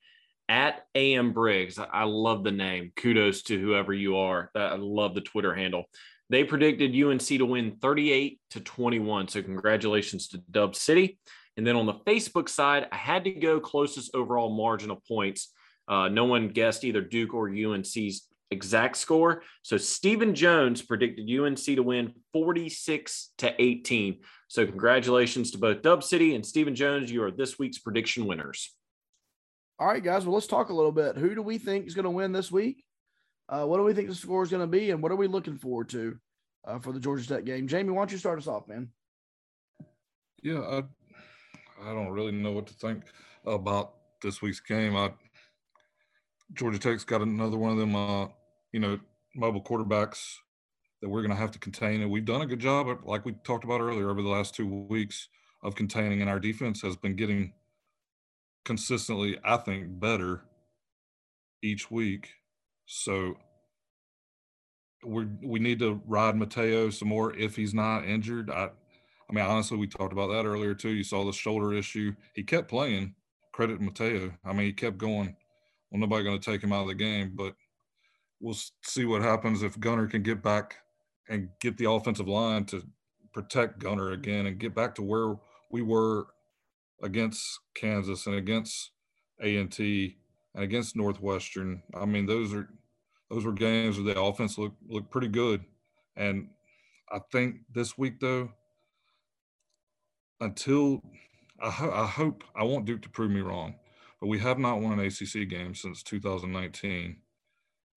at 0.48 0.86
AM 0.96 1.34
Briggs. 1.34 1.78
I 1.78 2.04
love 2.04 2.46
the 2.46 2.52
name. 2.52 2.94
Kudos 2.96 3.44
to 3.44 3.60
whoever 3.60 3.94
you 3.94 4.18
are. 4.18 4.50
I 4.56 4.76
love 4.76 5.14
the 5.14 5.22
Twitter 5.22 5.54
handle. 5.54 5.86
They 6.32 6.46
predicted 6.46 6.96
UNC 6.96 7.28
to 7.28 7.46
win 7.46 7.76
38 7.82 8.40
to 8.52 8.62
21. 8.62 9.28
So 9.28 9.44
congratulations 9.44 10.30
to 10.30 10.38
Dub 10.50 10.78
City. 10.78 11.20
And 11.58 11.68
then 11.68 11.76
on 11.76 11.86
the 11.86 11.96
Facebook 12.08 12.48
side, 12.48 12.88
I 12.90 12.96
had 12.96 13.26
to 13.26 13.32
go 13.32 13.60
closest 13.60 14.16
overall 14.16 14.50
margin 14.50 14.92
of 14.92 15.06
points. 15.06 15.52
Uh, 15.90 16.08
no 16.08 16.24
one 16.24 16.48
guessed 16.48 16.86
either 16.86 17.02
Duke 17.02 17.34
or 17.34 17.50
UNC's 17.50 18.30
exact 18.50 18.96
score. 18.96 19.44
So 19.62 19.76
Stephen 19.76 20.34
Jones 20.34 20.82
predicted 20.82 21.30
UNC 21.30 21.58
to 21.58 21.82
win 21.82 22.14
46 22.32 23.32
to 23.40 23.62
18. 23.62 24.20
So 24.48 24.66
congratulations 24.66 25.52
to 25.52 25.58
both 25.58 25.82
Dub 25.82 26.02
City 26.02 26.34
and 26.34 26.46
Stephen 26.46 26.76
Jones. 26.76 27.12
You 27.12 27.24
are 27.24 27.32
this 27.32 27.60
week's 27.60 27.80
prediction 27.80 28.26
winners. 28.26 28.74
All 29.78 29.88
right, 29.88 30.02
guys. 30.02 30.26
Well, 30.26 30.36
let's 30.36 30.48
talk 30.48 30.70
a 30.70 30.74
little 30.74 30.94
bit. 30.94 31.18
Who 31.18 31.36
do 31.36 31.42
we 31.42 31.58
think 31.58 31.88
is 31.88 31.94
going 31.94 32.06
to 32.06 32.10
win 32.10 32.32
this 32.32 32.54
week? 32.54 32.86
Uh, 33.52 33.66
what 33.66 33.78
do 33.78 33.84
we 33.84 33.94
think 33.94 34.08
the 34.08 34.16
score 34.16 34.44
is 34.44 34.50
going 34.50 34.62
to 34.62 34.68
be, 34.68 34.92
and 34.92 35.04
what 35.04 35.12
are 35.12 35.18
we 35.18 35.28
looking 35.28 35.58
forward 35.58 35.90
to 35.90 36.18
uh, 36.66 36.80
for 36.80 36.94
the 36.94 37.00
Georgia 37.00 37.28
Tech 37.28 37.44
game? 37.44 37.68
Jamie, 37.68 37.90
why 37.90 38.00
don't 38.00 38.12
you 38.12 38.18
start 38.18 38.40
us 38.40 38.48
off, 38.48 38.66
man? 38.68 38.88
Yeah, 40.42 40.62
I, 40.62 40.84
I 41.84 41.94
don't 41.94 42.12
really 42.12 42.32
know 42.32 42.54
what 42.54 42.68
to 42.68 42.74
think 42.74 43.04
about 43.46 43.94
this 44.22 44.42
week's 44.42 44.62
game. 44.62 44.96
I 44.96 45.12
Georgia 46.54 46.80
Tech's 46.80 47.04
got 47.04 47.22
another 47.22 47.58
one 47.58 47.72
of 47.72 47.78
them, 47.78 47.96
uh, 47.96 48.28
you 48.72 48.80
know, 48.80 49.00
mobile 49.36 49.62
quarterbacks 49.62 50.36
that 51.02 51.10
we're 51.10 51.22
going 51.22 51.32
to 51.32 51.38
have 51.38 51.52
to 51.52 51.60
contain, 51.60 52.02
and 52.02 52.12
we've 52.12 52.26
done 52.26 52.42
a 52.42 52.46
good 52.46 52.60
job, 52.60 52.88
like 53.04 53.26
we 53.26 53.34
talked 53.44 53.64
about 53.64 53.82
earlier, 53.82 54.10
over 54.10 54.22
the 54.22 54.30
last 54.30 54.56
two 54.56 54.68
weeks 54.68 55.28
of 55.64 55.76
containing, 55.76 56.22
and 56.22 56.30
our 56.30 56.40
defense 56.40 56.82
has 56.82 56.96
been 56.96 57.16
getting 57.16 57.54
consistently, 58.66 59.38
I 59.44 59.58
think, 59.58 60.00
better 60.00 60.44
each 61.62 61.90
week. 61.90 62.30
So 62.94 63.38
we 65.06 65.26
we 65.42 65.60
need 65.60 65.80
to 65.80 66.02
ride 66.06 66.36
Mataeo 66.36 66.92
some 66.92 67.08
more 67.08 67.34
if 67.36 67.56
he's 67.56 67.74
not 67.74 68.06
injured. 68.06 68.52
I 68.52 68.70
I 69.30 69.34
mean, 69.34 69.46
honestly, 69.46 69.78
we 69.78 69.88
talked 69.88 70.12
about 70.12 70.28
that 70.28 70.46
earlier 70.46 70.76
too. 70.76 70.90
You 70.90 71.06
saw 71.06 71.24
the 71.24 71.32
shoulder 71.32 71.74
issue. 71.74 72.14
He 72.36 72.44
kept 72.44 72.70
playing. 72.70 73.16
Credit 73.54 73.80
Mataeo. 73.80 74.38
I 74.44 74.52
mean, 74.52 74.66
he 74.66 74.74
kept 74.74 74.98
going. 74.98 75.36
Well, 75.90 76.02
nobody 76.02 76.26
going 76.26 76.40
to 76.40 76.52
take 76.52 76.62
him 76.62 76.74
out 76.74 76.82
of 76.82 76.88
the 76.90 76.96
game, 76.96 77.32
but 77.34 77.56
we'll 78.42 78.58
see 78.84 79.06
what 79.06 79.22
happens 79.22 79.64
if 79.64 79.80
Gunnar 79.80 80.08
can 80.08 80.22
get 80.22 80.44
back 80.44 80.78
and 81.30 81.50
get 81.62 81.78
the 81.78 81.90
offensive 81.90 82.28
line 82.28 82.66
to 82.66 82.84
protect 83.34 83.80
Gunnar 83.80 84.12
again 84.12 84.48
and 84.48 84.60
get 84.60 84.76
back 84.76 84.96
to 84.96 85.02
where 85.02 85.36
we 85.70 85.82
were 85.82 86.28
against 87.02 87.60
Kansas 87.74 88.28
and 88.28 88.36
against 88.36 88.92
A&T 89.42 90.18
and 90.56 90.64
against 90.64 90.96
Northwestern. 90.96 91.84
I 91.94 92.06
mean, 92.06 92.26
those 92.26 92.54
are 92.54 92.70
those 93.32 93.46
were 93.46 93.54
games 93.54 93.98
where 94.00 94.14
the 94.14 94.22
offense 94.22 94.60
looked 94.60 94.78
looked 94.90 95.12
pretty 95.12 95.30
good. 95.30 95.66
And 96.18 96.50
I 97.12 97.20
think 97.32 97.58
this 97.74 97.98
week 97.98 98.20
though, 98.22 98.52
until 100.42 101.02
I, 101.62 101.72
ho- 101.72 101.94
I 101.94 102.08
hope 102.08 102.44
I 102.56 102.64
want 102.64 102.86
Duke 102.86 103.04
to 103.04 103.10
prove 103.10 103.32
me 103.32 103.42
wrong, 103.42 103.76
but 104.20 104.28
we 104.28 104.40
have 104.40 104.60
not 104.60 104.82
won 104.82 105.00
an 105.00 105.06
ACC 105.06 105.50
game 105.50 105.76
since 105.76 106.04
2019. 106.04 107.18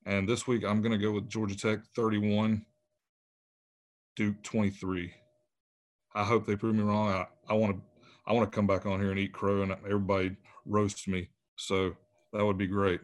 And 0.06 0.28
this 0.28 0.46
week 0.46 0.64
I'm 0.64 0.82
going 0.82 0.92
to 0.92 1.04
go 1.04 1.12
with 1.12 1.28
Georgia 1.30 1.56
Tech 1.56 1.80
31, 1.96 2.64
Duke 4.16 4.42
23. 4.44 5.12
I 6.14 6.24
hope 6.24 6.46
they 6.46 6.56
prove 6.56 6.76
me 6.76 6.82
wrong. 6.82 7.10
I, 7.10 7.26
I 7.48 7.54
want 7.54 7.76
to 7.76 7.82
I 8.26 8.32
want 8.32 8.50
to 8.50 8.54
come 8.56 8.66
back 8.66 8.86
on 8.86 9.00
here 9.00 9.10
and 9.10 9.20
eat 9.20 9.32
crow 9.34 9.62
and 9.62 9.72
everybody 9.72 10.36
roast 10.66 11.08
me. 11.08 11.30
So 11.56 11.94
that 12.32 12.44
would 12.44 12.58
be 12.58 12.66
great. 12.66 13.00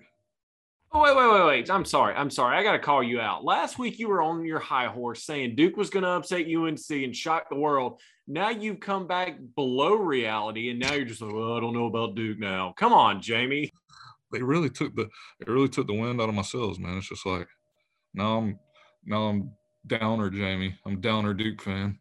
Oh, 0.93 1.03
wait, 1.03 1.15
wait, 1.17 1.33
wait, 1.33 1.47
wait. 1.47 1.71
I'm 1.71 1.85
sorry. 1.85 2.15
I'm 2.17 2.31
sorry. 2.31 2.57
I 2.57 2.65
got 2.65 2.73
to 2.73 2.81
call 2.81 3.01
you 3.01 3.21
out. 3.21 3.45
Last 3.45 3.79
week 3.79 4.01
you 4.01 4.09
were 4.09 4.23
on 4.23 4.45
your 4.45 4.59
high 4.59 4.89
horse 4.89 5.23
saying 5.23 5.55
Duke 5.55 5.77
was 5.77 5.89
going 5.89 6.03
to 6.03 6.11
upset 6.11 6.47
UNC 6.47 6.91
and 6.91 7.15
shock 7.15 7.49
the 7.49 7.57
world. 7.57 8.01
Now 8.27 8.51
you've 8.51 8.81
come 8.81 9.07
back 9.07 9.39
below 9.55 9.95
reality 9.95 10.71
and 10.71 10.81
now 10.81 10.95
you're 10.95 11.05
just 11.05 11.23
like, 11.23 11.33
well, 11.33 11.57
I 11.57 11.61
don't 11.61 11.75
know 11.75 11.87
about 11.87 12.17
Duke 12.17 12.41
now. 12.41 12.75
Come 12.77 12.93
on, 12.93 13.23
Jamie. 13.23 13.71
They 14.33 14.43
really 14.43 14.71
took 14.71 14.95
the 14.95 15.09
they 15.39 15.53
really 15.53 15.69
took 15.69 15.87
the 15.87 15.95
wind 15.95 16.21
out 16.21 16.29
of 16.29 16.35
my 16.37 16.43
sails, 16.43 16.79
man. 16.79 16.99
It's 16.99 17.09
just 17.09 17.27
like 17.27 17.49
now 18.15 18.39
I'm 18.39 18.59
now 19.05 19.25
I'm 19.25 19.51
downer, 19.87 20.31
Jamie. 20.31 20.77
I'm 20.87 21.01
downer 21.01 21.35
Duke 21.35 21.61
fan. 21.61 21.99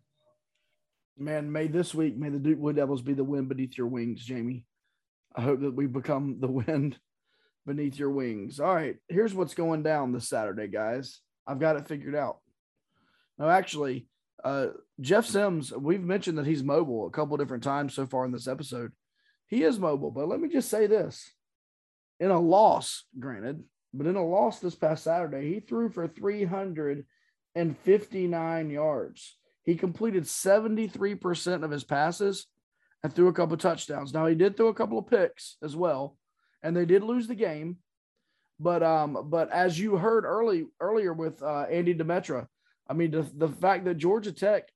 Man, 1.18 1.52
may 1.52 1.68
this 1.68 1.96
week, 1.96 2.18
may 2.18 2.30
the 2.30 2.38
Duke 2.38 2.60
Blue 2.60 2.74
Devils 2.74 3.02
be 3.02 3.14
the 3.14 3.24
wind 3.24 3.50
beneath 3.50 3.78
your 3.78 3.88
wings, 3.88 4.24
Jamie. 4.24 4.66
I 5.36 5.42
hope 5.42 5.62
that 5.62 5.74
we 5.74 5.88
become 5.88 6.38
the 6.40 6.48
wind 6.48 7.00
beneath 7.66 8.00
your 8.00 8.12
wings. 8.12 8.60
All 8.60 8.74
right, 8.74 8.98
here's 9.08 9.34
what's 9.34 9.54
going 9.54 9.84
down 9.84 10.12
this 10.12 10.28
Saturday, 10.30 10.68
guys. 10.68 11.22
I've 11.48 11.60
got 11.60 11.78
it 11.78 11.88
figured 11.88 12.16
out. 12.16 12.38
No, 13.38 13.50
actually, 13.50 14.08
uh, 14.44 14.68
Jeff 15.00 15.26
Sims, 15.26 15.72
we've 15.72 16.04
mentioned 16.04 16.38
that 16.38 16.46
he's 16.46 16.64
mobile 16.64 17.08
a 17.08 17.12
couple 17.12 17.38
different 17.38 17.64
times 17.64 17.94
so 17.94 18.06
far 18.06 18.26
in 18.26 18.32
this 18.32 18.48
episode. 18.48 18.92
He 19.48 19.64
is 19.64 19.80
mobile, 19.80 20.12
but 20.12 20.28
let 20.28 20.40
me 20.40 20.50
just 20.50 20.70
say 20.70 20.88
this 20.88 21.32
in 22.20 22.32
a 22.32 22.40
loss, 22.40 23.06
granted, 23.18 23.64
but 23.94 24.08
in 24.08 24.16
a 24.16 24.26
loss 24.26 24.60
this 24.60 24.76
past 24.76 25.04
Saturday, 25.06 25.54
he 25.54 25.60
threw 25.60 25.90
for 25.90 26.08
359 26.08 28.70
yards. 28.70 29.38
he 29.64 29.76
completed 29.76 30.24
73% 30.24 31.64
of 31.64 31.72
his 31.72 31.84
passes 31.84 32.48
and 33.04 33.14
threw 33.14 33.28
a 33.30 33.34
couple 33.34 33.58
touchdowns. 33.58 34.14
Now 34.14 34.28
he 34.28 34.36
did 34.36 34.58
throw 34.58 34.68
a 34.68 34.74
couple 34.74 35.00
of 35.00 35.08
picks 35.08 35.58
as 35.64 35.76
well, 35.76 36.18
and 36.64 36.76
they 36.76 36.86
did 36.86 37.04
lose 37.04 37.28
the 37.28 37.36
game. 37.36 37.78
But 38.60 38.84
um, 38.84 39.28
but 39.30 39.52
as 39.52 39.80
you 39.80 39.96
heard 39.96 40.26
early 40.26 40.66
earlier 40.80 41.14
with 41.14 41.42
uh, 41.42 41.66
Andy 41.70 41.96
Demetra, 41.96 42.48
I 42.90 42.94
mean 42.94 43.12
the, 43.12 43.22
the 43.22 43.48
fact 43.48 43.86
that 43.86 43.96
Georgia 43.96 44.34
Tech 44.34 44.70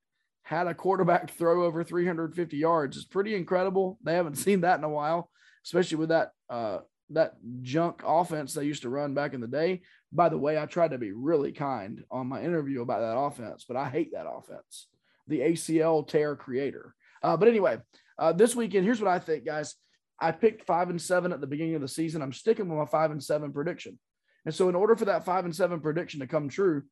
had 0.43 0.67
a 0.67 0.73
quarterback 0.73 1.31
throw 1.37 1.65
over 1.65 1.83
350 1.83 2.57
yards 2.57 2.97
is 2.97 3.05
pretty 3.05 3.35
incredible. 3.35 3.97
They 4.03 4.13
haven't 4.13 4.35
seen 4.37 4.61
that 4.61 4.77
in 4.77 4.83
a 4.83 4.89
while, 4.89 5.29
especially 5.65 5.97
with 5.97 6.09
that 6.09 6.31
uh, 6.49 6.79
that 7.09 7.35
junk 7.61 8.01
offense 8.05 8.53
they 8.53 8.63
used 8.63 8.83
to 8.83 8.89
run 8.89 9.13
back 9.13 9.33
in 9.33 9.41
the 9.41 9.47
day. 9.47 9.81
By 10.11 10.29
the 10.29 10.37
way, 10.37 10.57
I 10.57 10.65
tried 10.65 10.91
to 10.91 10.97
be 10.97 11.11
really 11.11 11.51
kind 11.51 12.03
on 12.09 12.27
my 12.27 12.41
interview 12.41 12.81
about 12.81 13.01
that 13.01 13.17
offense, 13.17 13.65
but 13.67 13.77
I 13.77 13.89
hate 13.89 14.11
that 14.13 14.27
offense. 14.27 14.87
The 15.27 15.39
ACL 15.39 16.07
tear 16.07 16.35
creator. 16.35 16.93
Uh, 17.21 17.37
but 17.37 17.47
anyway, 17.47 17.79
uh, 18.17 18.33
this 18.33 18.55
weekend, 18.55 18.85
here's 18.85 19.01
what 19.01 19.11
I 19.11 19.19
think, 19.19 19.45
guys. 19.45 19.75
I 20.23 20.31
picked 20.31 20.65
five 20.65 20.89
and 20.89 21.01
seven 21.01 21.33
at 21.33 21.41
the 21.41 21.47
beginning 21.47 21.75
of 21.75 21.81
the 21.81 21.87
season. 21.87 22.21
I'm 22.21 22.31
sticking 22.31 22.69
with 22.69 22.79
my 22.79 22.85
five 22.85 23.11
and 23.11 23.21
seven 23.21 23.51
prediction. 23.51 23.99
And 24.45 24.55
so, 24.55 24.69
in 24.69 24.75
order 24.75 24.95
for 24.95 25.05
that 25.05 25.25
five 25.25 25.43
and 25.43 25.53
seven 25.53 25.81
prediction 25.81 26.21
to 26.21 26.27
come 26.27 26.47
true, 26.47 26.83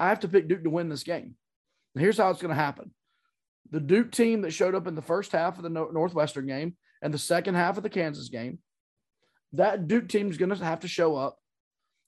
I 0.00 0.08
have 0.08 0.20
to 0.20 0.28
pick 0.28 0.48
Duke 0.48 0.64
to 0.64 0.70
win 0.70 0.88
this 0.88 1.04
game. 1.04 1.36
And 1.94 2.02
here's 2.02 2.18
how 2.18 2.30
it's 2.30 2.42
going 2.42 2.54
to 2.54 2.60
happen 2.60 2.90
the 3.70 3.78
Duke 3.78 4.10
team 4.10 4.42
that 4.42 4.50
showed 4.50 4.74
up 4.74 4.88
in 4.88 4.96
the 4.96 5.00
first 5.00 5.30
half 5.30 5.58
of 5.58 5.62
the 5.62 5.70
Northwestern 5.70 6.46
game 6.46 6.76
and 7.00 7.14
the 7.14 7.18
second 7.18 7.54
half 7.54 7.76
of 7.76 7.84
the 7.84 7.88
Kansas 7.88 8.28
game 8.28 8.58
that 9.52 9.86
Duke 9.86 10.08
team 10.08 10.28
is 10.28 10.36
going 10.36 10.50
to 10.50 10.64
have 10.64 10.80
to 10.80 10.88
show 10.88 11.14
up. 11.14 11.38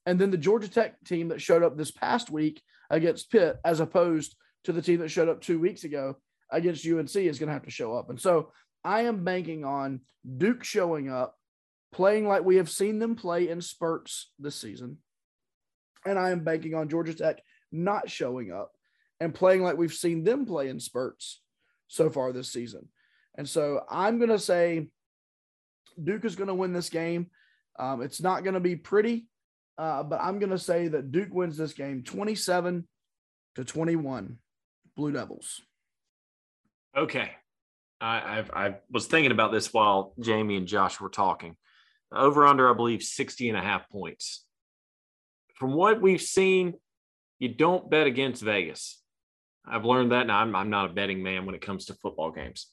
And 0.07 0.19
then 0.19 0.33
the 0.33 0.37
Georgia 0.37 0.69
Tech 0.69 1.03
team 1.05 1.29
that 1.29 1.41
showed 1.41 1.63
up 1.63 1.77
this 1.77 1.93
past 1.93 2.31
week 2.31 2.61
against 2.91 3.31
Pitt, 3.31 3.59
as 3.65 3.79
opposed 3.81 4.35
to 4.65 4.73
the 4.73 4.83
team 4.83 5.01
that 5.01 5.11
showed 5.11 5.29
up 5.29 5.41
two 5.41 5.61
weeks 5.61 5.85
ago 5.85 6.17
against 6.51 6.87
UNC, 6.87 7.15
is 7.15 7.39
going 7.39 7.47
to 7.47 7.53
have 7.53 7.65
to 7.65 7.71
show 7.71 7.95
up. 7.95 8.11
And 8.11 8.21
so 8.21 8.51
I 8.85 9.03
am 9.03 9.25
banking 9.25 9.65
on 9.65 10.01
Duke 10.37 10.65
showing 10.65 11.11
up, 11.11 11.37
playing 11.93 12.29
like 12.29 12.45
we 12.45 12.57
have 12.57 12.71
seen 12.71 12.99
them 12.99 13.17
play 13.17 13.49
in 13.49 13.61
spurts 13.61 14.31
this 14.39 14.57
season. 14.57 14.99
And 16.07 16.19
I 16.19 16.31
am 16.31 16.45
banking 16.45 16.75
on 16.75 16.89
Georgia 16.89 17.15
Tech 17.15 17.41
not 17.73 18.11
showing 18.11 18.53
up 18.53 18.73
and 19.21 19.35
playing 19.35 19.63
like 19.63 19.79
we've 19.79 19.93
seen 19.93 20.23
them 20.23 20.45
play 20.45 20.69
in 20.69 20.79
spurts 20.79 21.41
so 21.89 22.11
far 22.11 22.33
this 22.33 22.53
season. 22.53 22.89
And 23.37 23.49
so 23.49 23.85
I'm 23.91 24.19
going 24.19 24.31
to 24.31 24.39
say 24.39 24.89
Duke 26.03 26.25
is 26.25 26.37
going 26.37 26.49
to 26.49 26.55
win 26.55 26.73
this 26.73 26.91
game. 26.91 27.31
Um, 27.79 28.03
it's 28.03 28.21
not 28.21 28.45
going 28.45 28.55
to 28.55 28.61
be 28.61 28.77
pretty, 28.77 29.27
uh, 29.79 30.03
but 30.03 30.21
I'm 30.21 30.39
going 30.39 30.51
to 30.51 30.59
say 30.59 30.89
that 30.89 31.11
Duke 31.11 31.33
wins 31.33 31.57
this 31.57 31.73
game 31.73 32.03
27 32.03 32.87
to 33.57 33.65
21. 33.65 34.39
Blue 34.97 35.11
Devils. 35.11 35.61
Okay. 36.97 37.33
I, 38.05 38.39
I've, 38.39 38.51
I 38.51 38.75
was 38.91 39.07
thinking 39.07 39.33
about 39.33 39.51
this 39.51 39.73
while 39.73 40.13
Jamie 40.21 40.57
and 40.57 40.67
Josh 40.67 41.01
were 41.01 41.09
talking. 41.09 41.57
Over 42.13 42.47
under, 42.47 42.71
I 42.71 42.75
believe, 42.75 43.03
60 43.03 43.49
and 43.49 43.57
a 43.57 43.63
half 43.63 43.89
points. 43.89 44.45
From 45.55 45.73
what 45.73 46.03
we've 46.03 46.21
seen, 46.21 46.75
you 47.39 47.49
don't 47.49 47.89
bet 47.89 48.07
against 48.07 48.43
Vegas. 48.43 49.01
I've 49.67 49.87
learned 49.87 50.13
that 50.13 50.23
and 50.23 50.33
I'm, 50.33 50.55
I'm 50.55 50.69
not 50.69 50.91
a 50.91 50.93
betting 50.93 51.23
man 51.23 51.47
when 51.47 51.55
it 51.55 51.63
comes 51.63 51.87
to 51.87 51.95
football 51.95 52.31
games. 52.31 52.67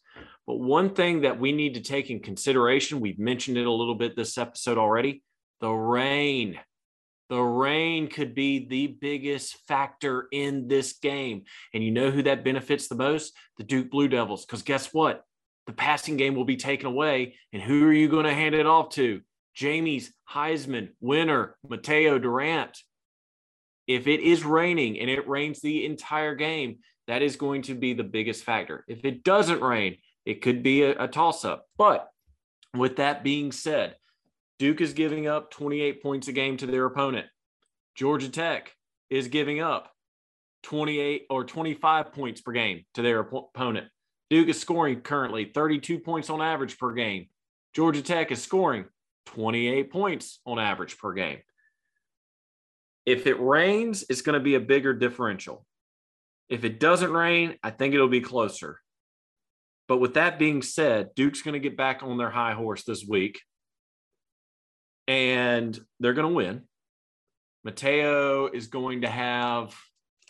But 0.46 0.60
one 0.60 0.94
thing 0.94 1.22
that 1.22 1.40
we 1.40 1.54
need 1.54 1.76
to 1.76 1.82
take 1.82 2.10
in 2.10 2.20
consideration, 2.20 3.00
we've 3.00 3.20
mentioned 3.20 3.58
it 3.58 3.66
a 3.66 3.72
little 3.72 3.96
bit 3.96 4.18
this 4.18 4.38
episode 4.38 4.78
already 4.78 5.24
the 5.62 5.72
rain. 5.72 6.60
The 7.32 7.42
rain 7.42 8.10
could 8.10 8.36
be 8.36 8.68
the 8.68 8.88
biggest 8.88 9.56
factor 9.66 10.28
in 10.34 10.68
this 10.68 11.00
game. 11.00 11.46
And 11.74 11.82
you 11.82 11.90
know 11.90 12.12
who 12.12 12.24
that 12.24 12.44
benefits 12.44 12.90
the 12.90 12.96
most? 12.96 13.34
The 13.58 13.64
Duke 13.64 13.90
Blue 13.90 14.10
Devils. 14.10 14.46
Because 14.46 14.64
guess 14.64 14.94
what? 14.94 15.24
The 15.66 15.72
passing 15.72 16.18
game 16.18 16.36
will 16.36 16.44
be 16.44 16.58
taken 16.58 16.88
away. 16.88 17.36
And 17.54 17.64
who 17.64 17.88
are 17.88 17.94
you 17.94 18.10
going 18.10 18.26
to 18.26 18.34
hand 18.34 18.54
it 18.54 18.66
off 18.66 18.90
to? 18.96 19.22
Jamie's 19.56 20.12
Heisman 20.30 20.90
winner, 21.00 21.56
Mataeo 21.66 22.22
Durant. 22.22 22.78
If 23.88 24.08
it 24.08 24.20
is 24.20 24.44
raining 24.44 25.00
and 25.00 25.10
it 25.10 25.26
rains 25.26 25.62
the 25.62 25.86
entire 25.86 26.36
game, 26.36 26.80
that 27.08 27.22
is 27.22 27.38
going 27.38 27.62
to 27.64 27.76
be 27.76 27.94
the 27.94 28.04
biggest 28.04 28.44
factor. 28.44 28.84
If 28.90 29.06
it 29.06 29.24
doesn't 29.24 29.62
rain, 29.62 30.00
it 30.26 30.42
could 30.42 30.64
be 30.64 30.84
a, 30.84 31.06
a 31.06 31.08
toss 31.08 31.46
up. 31.46 31.66
But 31.78 32.10
with 32.76 32.98
that 32.98 33.24
being 33.24 33.54
said, 33.54 33.96
Duke 34.62 34.80
is 34.80 34.94
giving 34.94 35.26
up 35.26 35.50
28 35.50 36.04
points 36.04 36.28
a 36.28 36.32
game 36.32 36.56
to 36.58 36.68
their 36.68 36.86
opponent. 36.86 37.26
Georgia 37.96 38.30
Tech 38.30 38.72
is 39.10 39.28
giving 39.28 39.60
up 39.60 39.92
28 40.62 41.26
or 41.32 41.44
25 41.44 42.14
points 42.14 42.42
per 42.42 42.52
game 42.52 42.86
to 42.94 43.02
their 43.02 43.22
opponent. 43.22 43.88
Duke 44.30 44.50
is 44.50 44.62
scoring 44.62 45.02
currently 45.02 45.46
32 45.46 45.98
points 45.98 46.30
on 46.30 46.44
average 46.44 46.78
per 46.78 46.94
game. 46.94 47.26
Georgia 47.74 48.04
Tech 48.04 48.32
is 48.32 48.44
scoring 48.44 48.86
28 49.26 49.92
points 49.92 50.40
on 50.46 50.60
average 50.60 50.96
per 51.00 51.14
game. 51.14 51.40
If 53.08 53.26
it 53.26 53.42
rains, 53.42 54.06
it's 54.12 54.22
going 54.22 54.38
to 54.38 54.44
be 54.44 54.54
a 54.54 54.60
bigger 54.60 54.94
differential. 54.94 55.66
If 56.50 56.66
it 56.66 56.80
doesn't 56.80 57.12
rain, 57.12 57.56
I 57.64 57.72
think 57.72 57.96
it'll 57.96 58.08
be 58.08 58.22
closer. 58.22 58.80
But 59.88 59.98
with 59.98 60.14
that 60.14 60.38
being 60.38 60.62
said, 60.62 61.16
Duke's 61.16 61.42
going 61.42 61.54
to 61.54 61.60
get 61.60 61.76
back 61.76 62.04
on 62.04 62.20
their 62.20 62.30
high 62.30 62.54
horse 62.54 62.84
this 62.84 63.04
week 63.04 63.42
and 65.08 65.80
they're 66.00 66.14
going 66.14 66.28
to 66.28 66.34
win. 66.34 66.64
Mataeo 67.68 68.54
is 68.54 68.68
going 68.68 69.02
to 69.02 69.10
have, 69.10 69.76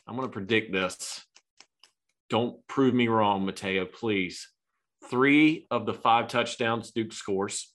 I'm 0.08 0.16
going 0.16 0.28
to 0.28 0.34
predict 0.34 0.72
this. 0.72 1.24
Don't 2.30 2.66
prove 2.68 2.94
me 2.94 3.08
wrong, 3.08 3.46
Mataeo, 3.46 3.92
please. 3.92 4.50
Three 5.10 5.68
of 5.72 5.86
the 5.86 5.94
five 5.94 6.28
touchdowns 6.28 6.92
Duke 6.92 7.14
scores. 7.14 7.74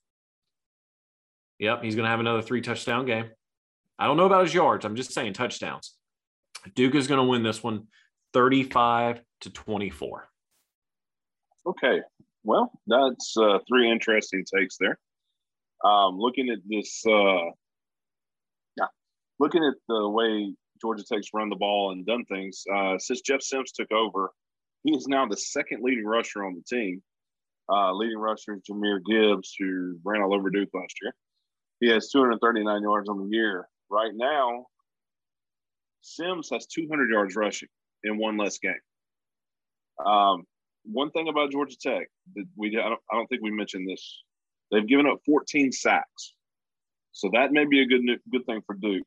Yep, 1.58 1.82
he's 1.82 1.94
going 1.94 2.04
to 2.04 2.10
have 2.10 2.20
another 2.20 2.42
three 2.42 2.60
touchdown 2.60 3.06
game. 3.06 3.30
I 3.98 4.06
don't 4.06 4.16
know 4.16 4.26
about 4.26 4.44
his 4.44 4.54
yards. 4.54 4.84
I'm 4.84 4.96
just 4.96 5.12
saying 5.12 5.32
touchdowns. 5.32 5.94
Duke 6.74 6.94
is 6.94 7.06
going 7.06 7.20
to 7.20 7.30
win 7.30 7.42
this 7.42 7.62
one 7.62 7.86
35 8.32 9.20
to 9.42 9.50
24. 9.50 10.28
Okay. 11.66 12.00
Well, 12.44 12.70
that's 12.86 13.36
uh, 13.36 13.58
three 13.66 13.90
interesting 13.90 14.44
takes 14.44 14.76
there. 14.78 14.98
Um, 15.84 16.18
looking 16.18 16.48
at 16.50 16.58
this, 16.66 17.04
uh, 17.06 17.50
looking 19.38 19.64
at 19.64 19.74
the 19.88 20.08
way 20.08 20.54
Georgia 20.80 21.04
Tech's 21.04 21.28
run 21.34 21.50
the 21.50 21.56
ball 21.56 21.92
and 21.92 22.06
done 22.06 22.24
things, 22.24 22.64
uh, 22.74 22.98
since 22.98 23.20
Jeff 23.20 23.42
Sims 23.42 23.72
took 23.72 23.90
over, 23.92 24.32
he 24.82 24.96
is 24.96 25.06
now 25.08 25.26
the 25.26 25.36
second 25.36 25.82
leading 25.82 26.06
rusher 26.06 26.44
on 26.44 26.54
the 26.54 26.62
team. 26.62 27.02
Uh, 27.68 27.92
leading 27.92 28.18
rusher 28.18 28.54
is 28.54 28.62
Jahmyr 28.70 29.00
Gibbs, 29.04 29.54
who 29.58 29.98
ran 30.04 30.22
all 30.22 30.34
over 30.34 30.50
Duke 30.50 30.68
last 30.72 30.94
year. 31.02 31.14
He 31.80 31.88
has 31.88 32.10
239 32.10 32.82
yards 32.82 33.08
on 33.08 33.18
the 33.18 33.36
year. 33.36 33.68
Right 33.90 34.12
now, 34.14 34.66
Sims 36.00 36.48
has 36.52 36.66
200 36.66 37.10
yards 37.10 37.34
rushing 37.34 37.68
in 38.04 38.18
one 38.18 38.36
less 38.36 38.58
game. 38.58 38.74
Um, 40.04 40.44
one 40.84 41.10
thing 41.10 41.28
about 41.28 41.50
Georgia 41.50 41.76
Tech 41.78 42.08
that 42.34 42.44
we 42.56 42.68
I 42.78 42.88
don't, 42.88 43.00
I 43.10 43.16
don't 43.16 43.26
think 43.26 43.42
we 43.42 43.50
mentioned 43.50 43.88
this. 43.88 44.22
They've 44.70 44.86
given 44.86 45.06
up 45.06 45.18
14 45.24 45.72
sacks, 45.72 46.34
so 47.12 47.30
that 47.32 47.52
may 47.52 47.64
be 47.64 47.82
a 47.82 47.86
good 47.86 48.02
good 48.30 48.46
thing 48.46 48.60
for 48.66 48.74
Duke. 48.74 49.06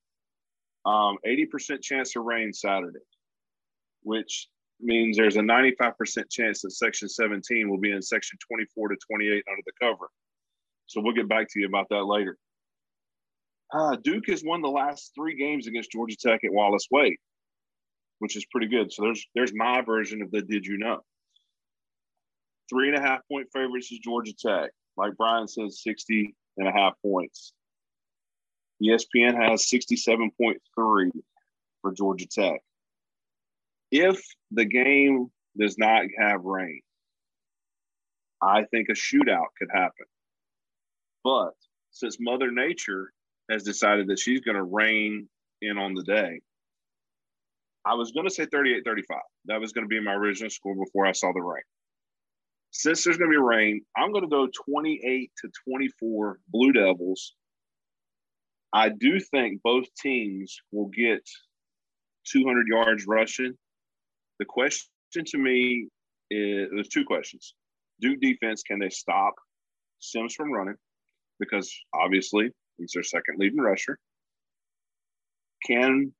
Um, 0.86 1.18
80% 1.28 1.82
chance 1.82 2.16
of 2.16 2.24
rain 2.24 2.54
Saturday, 2.54 3.00
which 4.04 4.48
means 4.80 5.18
there's 5.18 5.36
a 5.36 5.42
95% 5.42 5.94
chance 6.30 6.62
that 6.62 6.72
Section 6.72 7.10
17 7.10 7.70
will 7.70 7.78
be 7.78 7.92
in 7.92 8.02
Section 8.02 8.38
24 8.48 8.90
to 8.90 8.96
28 9.12 9.44
under 9.50 9.62
the 9.66 9.74
cover. 9.82 10.10
So 10.86 11.02
we'll 11.02 11.14
get 11.14 11.28
back 11.28 11.48
to 11.50 11.60
you 11.60 11.68
about 11.68 11.88
that 11.90 12.06
later. 12.06 12.38
Uh, 13.72 13.96
Duke 13.98 14.28
has 14.28 14.44
won 14.44 14.62
the 14.62 14.70
last 14.70 15.12
three 15.14 15.36
games 15.36 15.68
against 15.68 15.92
Georgia 15.92 16.16
Tech 16.20 16.44
at 16.44 16.52
Wallace 16.52 16.88
Wade, 16.90 17.18
which 18.20 18.36
is 18.36 18.46
pretty 18.52 18.68
good. 18.68 18.92
So 18.92 19.04
there's 19.04 19.28
there's 19.36 19.54
my 19.54 19.82
version 19.82 20.22
of 20.22 20.32
the 20.32 20.42
did 20.42 20.66
you 20.66 20.78
know. 20.78 21.02
Three 22.70 22.88
and 22.88 22.98
a 22.98 23.02
half 23.02 23.20
point 23.32 23.48
favorites 23.54 23.92
is 23.92 24.00
Georgia 24.00 24.34
Tech. 24.34 24.72
Like 24.98 25.16
Brian 25.18 25.48
says, 25.48 25.82
60 25.82 26.36
and 26.58 26.68
a 26.68 26.72
half 26.72 26.94
points. 27.02 27.54
ESPN 28.84 29.36
has 29.36 29.66
67.3 29.66 31.12
for 31.82 31.94
Georgia 31.94 32.28
Tech. 32.28 32.62
If 33.92 34.22
the 34.52 34.66
game 34.66 35.32
does 35.58 35.78
not 35.78 36.06
have 36.18 36.44
rain, 36.44 36.82
I 38.42 38.64
think 38.66 38.90
a 38.90 38.94
shootout 38.94 39.48
could 39.58 39.70
happen. 39.72 40.06
But 41.24 41.52
since 41.92 42.18
Mother 42.20 42.52
Nature 42.52 43.12
has 43.50 43.64
decided 43.64 44.08
that 44.08 44.20
she's 44.20 44.42
going 44.42 44.56
to 44.56 44.64
rain 44.64 45.28
in 45.62 45.78
on 45.78 45.94
the 45.94 46.04
day, 46.04 46.40
I 47.86 47.96
was 47.96 48.12
going 48.12 48.28
to 48.28 48.34
say 48.34 48.46
38 48.46 48.84
35. 48.86 49.18
That 49.46 49.60
was 49.60 49.74
going 49.74 49.86
to 49.86 49.90
be 49.90 50.00
my 50.00 50.14
original 50.14 50.50
score 50.50 50.76
before 50.76 51.06
I 51.06 51.12
saw 51.12 51.32
the 51.34 51.42
rain 51.42 51.64
since 52.72 53.04
there's 53.04 53.18
going 53.18 53.32
to 53.32 53.36
be 53.36 53.42
rain, 53.42 53.82
I'm 53.98 54.12
going 54.12 54.24
to 54.24 54.30
go 54.30 54.48
28 54.72 55.32
to 55.42 55.50
24 55.68 56.40
Blue 56.50 56.72
Devils. 56.72 57.34
I 58.74 58.90
do 58.90 59.20
think 59.20 59.62
both 59.64 59.86
teams 60.02 60.56
will 60.72 60.90
get 60.90 61.22
200 62.32 62.68
yards 62.68 63.06
rushing. 63.08 63.54
The 64.38 64.46
question 64.46 64.88
to 65.26 65.38
me 65.38 65.88
is 66.30 66.70
there's 66.72 66.90
two 66.90 67.06
questions. 67.06 67.56
Duke 68.00 68.22
defense, 68.22 68.64
can 68.64 68.80
they 68.80 68.90
stop 68.90 69.34
Sims 70.00 70.36
from 70.36 70.52
running? 70.52 70.76
Because 71.40 71.74
obviously 71.94 72.52
he's 72.78 72.92
their 72.94 73.04
second 73.04 73.38
leading 73.40 73.60
rusher. 73.60 73.98
Can 75.66 76.14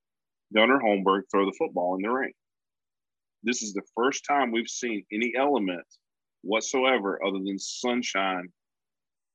Gunnar 0.54 0.80
Holmberg 0.80 1.22
throw 1.32 1.46
the 1.46 1.56
football 1.58 1.96
in 1.96 2.02
the 2.02 2.10
rain? 2.10 2.34
This 3.44 3.62
is 3.62 3.74
the 3.74 3.84
first 3.96 4.26
time 4.28 4.52
we've 4.52 4.68
seen 4.68 5.06
any 5.14 5.34
element 5.38 5.86
whatsoever 6.42 7.20
other 7.26 7.40
than 7.40 7.60
sunshine 7.60 8.50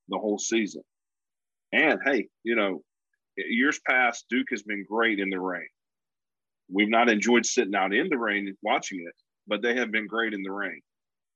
the 0.09 0.19
whole 0.19 0.39
season. 0.39 0.83
And 1.73 1.99
hey, 2.05 2.29
you 2.43 2.57
know, 2.57 2.83
years 3.37 3.81
past, 3.87 4.27
Duke 4.31 4.49
has 4.51 4.63
been 4.63 4.85
great 4.89 5.19
in 5.19 5.31
the 5.31 5.41
rain. 5.41 5.69
We've 6.73 6.89
not 6.89 7.11
enjoyed 7.11 7.45
sitting 7.45 7.75
out 7.75 7.93
in 7.93 8.09
the 8.09 8.19
rain 8.19 8.55
watching 8.63 9.01
it, 9.01 9.15
but 9.47 9.63
they 9.63 9.75
have 9.77 9.91
been 9.91 10.07
great 10.07 10.35
in 10.35 10.43
the 10.43 10.53
rain. 10.53 10.81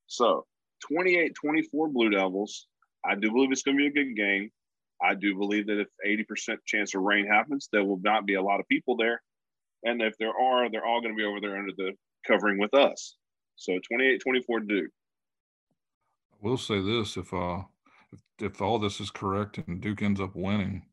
So 0.07 0.47
28 0.91 1.35
24 1.35 1.89
Blue 1.89 2.11
Devils. 2.11 2.67
I 3.05 3.15
do 3.15 3.31
believe 3.31 3.53
it's 3.53 3.63
going 3.63 3.77
to 3.77 3.83
be 3.83 4.01
a 4.01 4.05
good 4.05 4.17
game. 4.17 4.51
I 5.03 5.15
do 5.15 5.37
believe 5.37 5.67
that 5.69 5.81
if 5.81 5.89
80% 6.05 6.59
chance 6.67 6.95
of 6.95 7.03
rain 7.03 7.27
happens, 7.27 7.69
there 7.73 7.85
will 7.85 8.01
not 8.03 8.27
be 8.27 8.35
a 8.35 8.43
lot 8.43 8.59
of 8.59 8.69
people 8.69 8.97
there. 8.97 9.23
And 9.85 10.03
if 10.03 10.17
there 10.19 10.37
are, 10.37 10.69
they're 10.69 10.85
all 10.85 11.01
going 11.01 11.15
to 11.15 11.17
be 11.17 11.25
over 11.25 11.41
there 11.41 11.57
under 11.57 11.73
the 11.77 11.93
covering 12.27 12.59
with 12.59 12.75
us. 12.75 13.17
So 13.57 13.79
28 13.89 14.21
24 14.21 14.61
Duke. 14.61 14.91
Will 16.41 16.59
say 16.59 16.81
this 16.81 17.17
if 17.17 17.33
uh 17.33 17.63
if, 18.13 18.21
if 18.41 18.63
all 18.63 18.79
this 18.79 19.01
is 19.01 19.11
correct 19.11 19.59
and 19.59 19.81
Duke 19.81 20.03
ends 20.03 20.21
up 20.21 20.35
winning, 20.35 20.85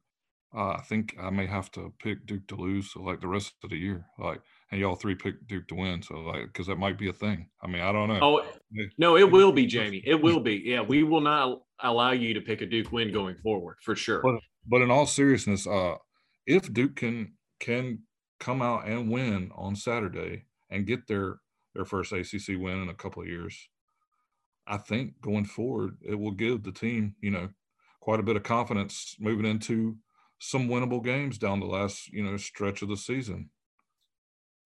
uh, 0.55 0.71
I 0.77 0.81
think 0.81 1.15
I 1.21 1.29
may 1.31 1.45
have 1.47 1.69
to 1.73 1.93
pick 1.99 2.25
Duke 2.25 2.47
to 2.47 2.55
lose 2.55 2.91
so 2.93 3.01
like 3.01 3.19
the 3.19 3.27
rest 3.27 3.53
of 3.63 3.69
the 3.69 3.77
year. 3.77 4.05
Like, 4.17 4.41
and 4.71 4.79
y'all 4.79 4.95
three 4.95 5.15
pick 5.15 5.47
Duke 5.47 5.67
to 5.67 5.75
win. 5.75 6.01
So 6.01 6.15
like, 6.15 6.45
because 6.45 6.67
that 6.67 6.77
might 6.77 6.97
be 6.97 7.09
a 7.09 7.13
thing. 7.13 7.49
I 7.61 7.67
mean, 7.67 7.81
I 7.81 7.91
don't 7.91 8.07
know. 8.07 8.19
Oh 8.21 8.45
no, 8.97 9.17
it 9.17 9.29
will 9.29 9.51
be 9.51 9.65
Jamie. 9.65 10.01
It 10.05 10.21
will 10.21 10.39
be. 10.39 10.61
Yeah, 10.65 10.81
we 10.81 11.03
will 11.03 11.21
not 11.21 11.61
allow 11.81 12.11
you 12.11 12.33
to 12.33 12.41
pick 12.41 12.61
a 12.61 12.65
Duke 12.65 12.91
win 12.91 13.11
going 13.11 13.35
forward 13.43 13.77
for 13.81 13.95
sure. 13.95 14.21
But 14.21 14.35
but 14.65 14.81
in 14.81 14.91
all 14.91 15.05
seriousness, 15.05 15.67
uh, 15.67 15.95
if 16.45 16.71
Duke 16.71 16.95
can 16.95 17.33
can 17.59 18.03
come 18.39 18.61
out 18.61 18.87
and 18.87 19.11
win 19.11 19.51
on 19.55 19.75
Saturday 19.75 20.45
and 20.69 20.87
get 20.87 21.07
their 21.07 21.39
their 21.73 21.85
first 21.85 22.13
ACC 22.13 22.57
win 22.57 22.81
in 22.81 22.89
a 22.89 22.93
couple 22.93 23.21
of 23.21 23.27
years, 23.27 23.67
I 24.67 24.77
think 24.77 25.21
going 25.21 25.45
forward 25.45 25.97
it 26.01 26.15
will 26.15 26.31
give 26.31 26.63
the 26.63 26.71
team 26.71 27.15
you 27.21 27.31
know 27.31 27.49
quite 28.01 28.19
a 28.19 28.23
bit 28.23 28.35
of 28.35 28.43
confidence 28.43 29.15
moving 29.19 29.45
into 29.45 29.97
some 30.39 30.67
winnable 30.67 31.03
games 31.03 31.37
down 31.37 31.59
the 31.59 31.65
last 31.65 32.07
you 32.11 32.23
know 32.23 32.37
stretch 32.37 32.81
of 32.81 32.89
the 32.89 32.97
season. 32.97 33.49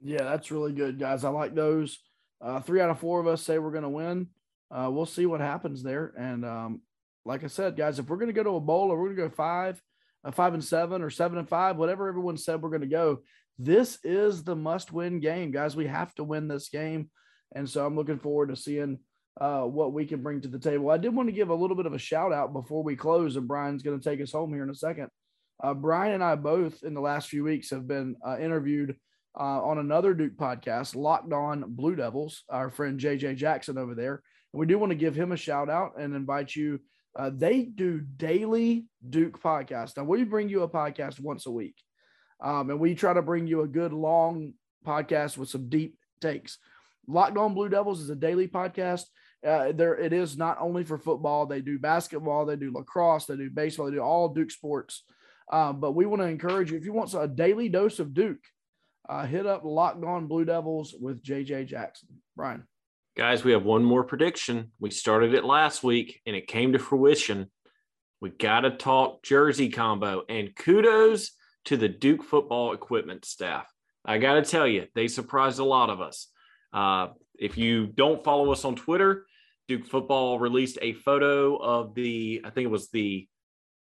Yeah, 0.02 0.24
that's 0.24 0.52
really 0.52 0.74
good, 0.74 1.00
guys. 1.00 1.24
I 1.24 1.30
like 1.30 1.56
those. 1.56 2.00
Uh, 2.42 2.62
three 2.62 2.80
out 2.80 2.90
of 2.90 3.00
four 3.00 3.20
of 3.20 3.28
us 3.28 3.42
say 3.42 3.60
we're 3.60 3.72
going 3.72 3.84
to 3.84 3.90
win. 3.90 4.28
Uh, 4.72 4.90
we'll 4.92 5.06
see 5.06 5.26
what 5.26 5.42
happens 5.42 5.84
there. 5.84 6.14
And 6.18 6.46
um, 6.46 6.82
like 7.26 7.44
I 7.44 7.48
said, 7.48 7.76
guys, 7.76 8.00
if 8.00 8.08
we're 8.08 8.18
going 8.18 8.28
to 8.28 8.34
go 8.34 8.44
to 8.44 8.56
a 8.56 8.62
bowl 8.62 8.92
or 8.92 8.98
we're 8.98 9.14
going 9.14 9.18
to 9.18 9.30
go 9.30 9.36
five, 9.36 9.82
uh, 10.24 10.32
five 10.32 10.54
and 10.54 10.64
seven 10.64 11.02
or 11.02 11.10
seven 11.10 11.38
and 11.38 11.50
five, 11.50 11.76
whatever 11.76 12.08
everyone 12.08 12.38
said 12.38 12.62
we're 12.62 12.70
going 12.70 12.82
to 12.82 12.88
go, 12.88 13.20
this 13.58 14.00
is 14.04 14.44
the 14.44 14.56
must-win 14.56 15.20
game, 15.20 15.52
guys. 15.52 15.76
We 15.76 15.88
have 15.88 16.16
to 16.16 16.24
win 16.24 16.48
this 16.48 16.70
game, 16.70 17.10
and 17.54 17.70
so 17.70 17.86
I'm 17.86 17.98
looking 17.98 18.20
forward 18.20 18.50
to 18.50 18.56
seeing 18.56 19.00
uh, 19.40 19.62
what 19.62 19.94
we 19.94 20.06
can 20.06 20.22
bring 20.22 20.42
to 20.42 20.48
the 20.48 20.60
table. 20.60 20.90
I 20.90 20.98
did 20.98 21.16
want 21.16 21.30
to 21.30 21.36
give 21.36 21.50
a 21.50 21.56
little 21.56 21.76
bit 21.76 21.86
of 21.86 21.94
a 21.94 22.00
shout 22.00 22.34
out 22.34 22.54
before 22.54 22.84
we 22.84 22.96
close, 22.96 23.36
and 23.36 23.48
Brian's 23.48 23.84
going 23.84 24.00
to 24.00 24.10
take 24.10 24.22
us 24.22 24.32
home 24.32 24.54
here 24.54 24.64
in 24.64 24.70
a 24.70 24.76
second. 24.76 25.10
Uh, 25.64 25.74
Brian 25.74 26.14
and 26.14 26.24
I 26.24 26.36
both 26.36 26.84
in 26.84 26.94
the 26.94 27.02
last 27.02 27.30
few 27.30 27.44
weeks 27.44 27.70
have 27.72 27.88
been 27.88 28.16
uh, 28.26 28.38
interviewed 28.40 28.96
uh, 29.40 29.64
on 29.64 29.78
another 29.78 30.14
Duke 30.14 30.36
podcast, 30.38 30.96
Locked 30.96 31.34
On 31.34 31.64
Blue 31.68 31.96
Devils, 31.96 32.44
our 32.50 32.70
friend 32.70 33.00
JJ 33.00 33.36
Jackson 33.36 33.78
over 33.78 33.96
there. 33.96 34.22
And 34.54 34.60
we 34.60 34.66
do 34.66 34.80
want 34.80 34.92
to 34.92 34.96
give 34.96 35.16
him 35.16 35.32
a 35.32 35.38
shout 35.38 35.70
out 35.70 35.94
and 36.00 36.16
invite 36.16 36.56
you. 36.56 36.80
Uh, 37.18 37.32
they 37.34 37.64
do 37.64 38.00
daily 38.00 38.86
Duke 39.10 39.42
podcast. 39.42 39.98
Now, 39.98 40.04
we 40.04 40.24
bring 40.24 40.50
you 40.50 40.64
a 40.64 40.70
podcast 40.70 41.20
once 41.20 41.46
a 41.46 41.52
week, 41.52 41.76
um, 42.42 42.70
and 42.70 42.80
we 42.80 42.96
try 42.96 43.14
to 43.14 43.22
bring 43.22 43.48
you 43.48 43.62
a 43.62 43.68
good 43.68 43.94
long 43.94 44.54
podcast 44.86 45.38
with 45.38 45.50
some 45.50 45.70
deep 45.70 45.98
takes. 46.22 46.58
Locked 47.08 47.38
On 47.38 47.54
Blue 47.54 47.70
Devils 47.70 48.02
is 48.02 48.10
a 48.10 48.16
daily 48.16 48.48
podcast. 48.48 49.06
Uh, 49.46 49.72
there, 49.72 49.98
it 49.98 50.12
is 50.12 50.38
not 50.38 50.58
only 50.60 50.84
for 50.84 50.98
football. 50.98 51.46
They 51.46 51.62
do 51.62 51.80
basketball, 51.80 52.46
they 52.46 52.58
do 52.58 52.74
lacrosse, 52.74 53.26
they 53.26 53.38
do 53.38 53.50
baseball, 53.50 53.86
they 53.86 53.94
do 53.94 54.02
all 54.02 54.30
Duke 54.30 54.52
sports. 54.52 55.04
Um, 55.52 55.80
but 55.80 55.94
we 55.94 56.06
want 56.06 56.22
to 56.22 56.28
encourage 56.28 56.72
you 56.72 56.78
if 56.78 56.86
you 56.86 56.94
want 56.94 57.14
a 57.14 57.28
daily 57.28 57.70
dose 57.70 58.00
of 58.00 58.14
Duke, 58.14 58.44
uh, 59.08 59.26
hit 59.26 59.46
up 59.46 59.64
Locked 59.64 60.04
On 60.04 60.28
Blue 60.28 60.46
Devils 60.46 60.94
with 61.00 61.24
JJ 61.24 61.68
Jackson. 61.68 62.10
Brian. 62.36 62.64
Guys, 63.18 63.44
we 63.44 63.52
have 63.52 63.64
one 63.64 63.84
more 63.84 64.04
prediction. 64.04 64.72
We 64.80 64.92
started 64.92 65.34
it 65.34 65.44
last 65.44 65.84
week 65.84 66.22
and 66.26 66.36
it 66.36 66.48
came 66.48 66.74
to 66.74 66.80
fruition. 66.80 67.50
We 68.22 68.30
got 68.30 68.62
to 68.62 68.72
talk 68.72 69.24
jersey 69.24 69.70
combo 69.70 70.24
and 70.30 70.56
kudos 70.56 71.32
to 71.66 71.78
the 71.78 71.90
Duke 71.90 72.24
football 72.24 72.74
equipment 72.74 73.26
staff. 73.26 73.68
I 74.06 74.20
got 74.20 74.36
to 74.36 74.42
tell 74.44 74.68
you, 74.68 74.88
they 74.96 75.08
surprised 75.08 75.60
a 75.60 75.66
lot 75.66 75.90
of 75.90 76.02
us. 76.02 76.28
Uh, 76.72 77.08
if 77.38 77.58
you 77.58 77.88
don't 77.88 78.24
follow 78.24 78.52
us 78.52 78.64
on 78.64 78.76
Twitter, 78.76 79.26
Duke 79.70 79.86
football 79.86 80.40
released 80.40 80.80
a 80.82 80.94
photo 80.94 81.56
of 81.56 81.94
the, 81.94 82.42
I 82.44 82.50
think 82.50 82.66
it 82.66 82.72
was 82.72 82.90
the 82.90 83.28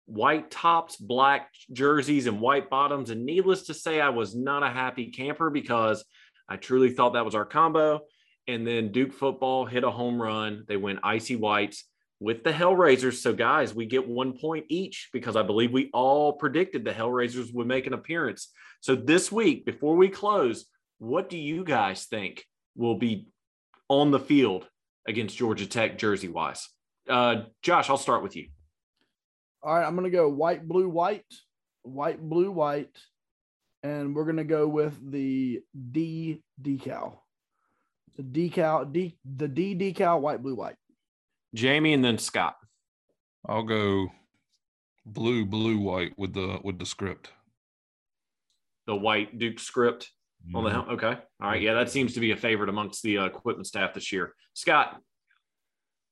white 0.05 0.51
tops, 0.51 0.97
black 0.97 1.49
jerseys, 1.73 2.27
and 2.27 2.39
white 2.39 2.69
bottoms. 2.69 3.09
And 3.09 3.25
needless 3.25 3.63
to 3.63 3.73
say, 3.73 3.99
I 3.99 4.09
was 4.09 4.35
not 4.35 4.61
a 4.61 4.69
happy 4.69 5.07
camper 5.07 5.49
because 5.49 6.05
I 6.47 6.57
truly 6.57 6.91
thought 6.91 7.13
that 7.13 7.25
was 7.25 7.33
our 7.33 7.43
combo. 7.43 8.01
And 8.47 8.67
then 8.67 8.91
Duke 8.91 9.13
football 9.13 9.65
hit 9.65 9.83
a 9.83 9.89
home 9.89 10.21
run. 10.21 10.63
They 10.67 10.77
went 10.77 10.99
icy 11.01 11.35
whites 11.35 11.85
with 12.19 12.43
the 12.43 12.53
Hellraisers. 12.53 13.15
So, 13.15 13.33
guys, 13.33 13.73
we 13.73 13.87
get 13.87 14.07
one 14.07 14.37
point 14.37 14.65
each 14.69 15.09
because 15.11 15.35
I 15.35 15.41
believe 15.41 15.71
we 15.71 15.89
all 15.91 16.33
predicted 16.33 16.85
the 16.85 16.91
Hellraisers 16.91 17.51
would 17.51 17.67
make 17.67 17.87
an 17.87 17.93
appearance. 17.93 18.49
So, 18.79 18.95
this 18.95 19.31
week, 19.31 19.65
before 19.65 19.95
we 19.95 20.09
close, 20.09 20.67
what 20.99 21.31
do 21.31 21.37
you 21.37 21.63
guys 21.63 22.05
think 22.05 22.45
will 22.75 22.99
be 22.99 23.27
on 23.89 24.11
the 24.11 24.19
field 24.19 24.67
against 25.09 25.37
Georgia 25.37 25.65
Tech 25.65 25.97
jersey 25.97 26.29
wise? 26.29 26.69
Uh, 27.09 27.43
Josh, 27.61 27.89
I'll 27.89 27.97
start 27.97 28.23
with 28.23 28.35
you. 28.35 28.47
All 29.61 29.73
right, 29.73 29.85
I'm 29.85 29.95
going 29.95 30.09
to 30.09 30.15
go 30.15 30.29
white, 30.29 30.65
blue, 30.65 30.87
white, 30.87 31.25
white, 31.81 32.21
blue, 32.21 32.51
white, 32.51 32.95
and 33.83 34.15
we're 34.15 34.23
going 34.23 34.37
to 34.37 34.43
go 34.45 34.67
with 34.67 34.97
the 35.11 35.61
D 35.91 36.43
decal. 36.61 37.17
The 38.15 38.23
decal, 38.23 38.91
D, 38.91 39.17
the 39.25 39.47
D 39.47 39.75
decal, 39.75 40.21
white, 40.21 40.41
blue, 40.41 40.55
white. 40.55 40.75
Jamie 41.53 41.93
and 41.93 42.05
then 42.05 42.17
Scott. 42.17 42.55
I'll 43.47 43.63
go 43.63 44.09
blue, 45.05 45.45
blue, 45.45 45.79
white 45.79 46.13
with 46.17 46.33
the 46.33 46.59
with 46.63 46.77
the 46.77 46.85
script. 46.85 47.31
The 48.85 48.95
white 48.95 49.39
Duke 49.39 49.59
script 49.59 50.11
mm-hmm. 50.45 50.55
on 50.55 50.63
the 50.63 50.71
helm. 50.71 50.89
Okay, 50.89 51.17
all 51.41 51.49
right. 51.49 51.61
Yeah, 51.61 51.73
that 51.73 51.89
seems 51.89 52.13
to 52.13 52.19
be 52.19 52.31
a 52.31 52.37
favorite 52.37 52.69
amongst 52.69 53.03
the 53.03 53.19
uh, 53.19 53.25
equipment 53.25 53.67
staff 53.67 53.93
this 53.93 54.11
year. 54.11 54.33
Scott. 54.53 54.99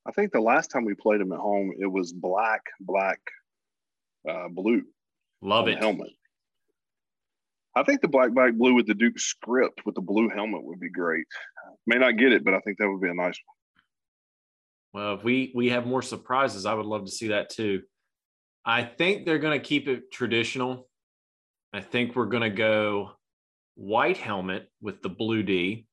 I 0.08 0.12
think 0.12 0.32
the 0.32 0.40
last 0.40 0.72
time 0.72 0.86
we 0.86 0.94
played 0.94 1.20
them 1.20 1.34
at 1.34 1.40
home, 1.40 1.74
it 1.78 1.86
was 1.86 2.14
black, 2.14 2.62
black, 2.80 3.20
uh, 4.30 4.48
blue. 4.50 4.84
Love 5.42 5.68
it. 5.68 5.80
Helmet. 5.80 6.12
I 7.76 7.84
think 7.84 8.02
the 8.02 8.08
black, 8.08 8.32
black, 8.32 8.54
blue 8.54 8.74
with 8.74 8.88
the 8.88 8.94
Duke 8.94 9.20
script 9.20 9.82
with 9.86 9.96
the 9.96 10.02
blue 10.02 10.30
helmet 10.30 10.64
would 10.64 10.80
be 10.80 10.90
great. 10.90 11.26
May 11.86 11.98
not 11.98 12.18
get 12.18 12.32
it, 12.32 12.44
but 12.44 12.54
I 12.54 12.60
think 12.62 12.78
that 12.78 12.90
would 12.90 13.02
be 13.02 13.10
a 13.10 13.14
nice 13.14 13.38
one. 13.46 15.04
Well, 15.04 15.16
if 15.16 15.24
we 15.24 15.52
we 15.54 15.70
have 15.70 15.86
more 15.86 16.02
surprises, 16.02 16.66
I 16.66 16.74
would 16.74 16.86
love 16.86 17.06
to 17.06 17.12
see 17.12 17.28
that 17.28 17.50
too. 17.50 17.84
I 18.66 18.84
think 18.84 19.26
they're 19.26 19.40
going 19.40 19.60
to 19.60 19.66
keep 19.66 19.88
it 19.88 20.12
traditional. 20.12 20.90
I 21.72 21.82
think 21.82 22.16
we're 22.16 22.26
going 22.26 22.44
to 22.44 22.50
go 22.50 23.12
white 23.78 24.18
helmet 24.18 24.70
with 24.82 25.04
the 25.04 25.10
blue 25.10 25.44
D, 25.44 25.86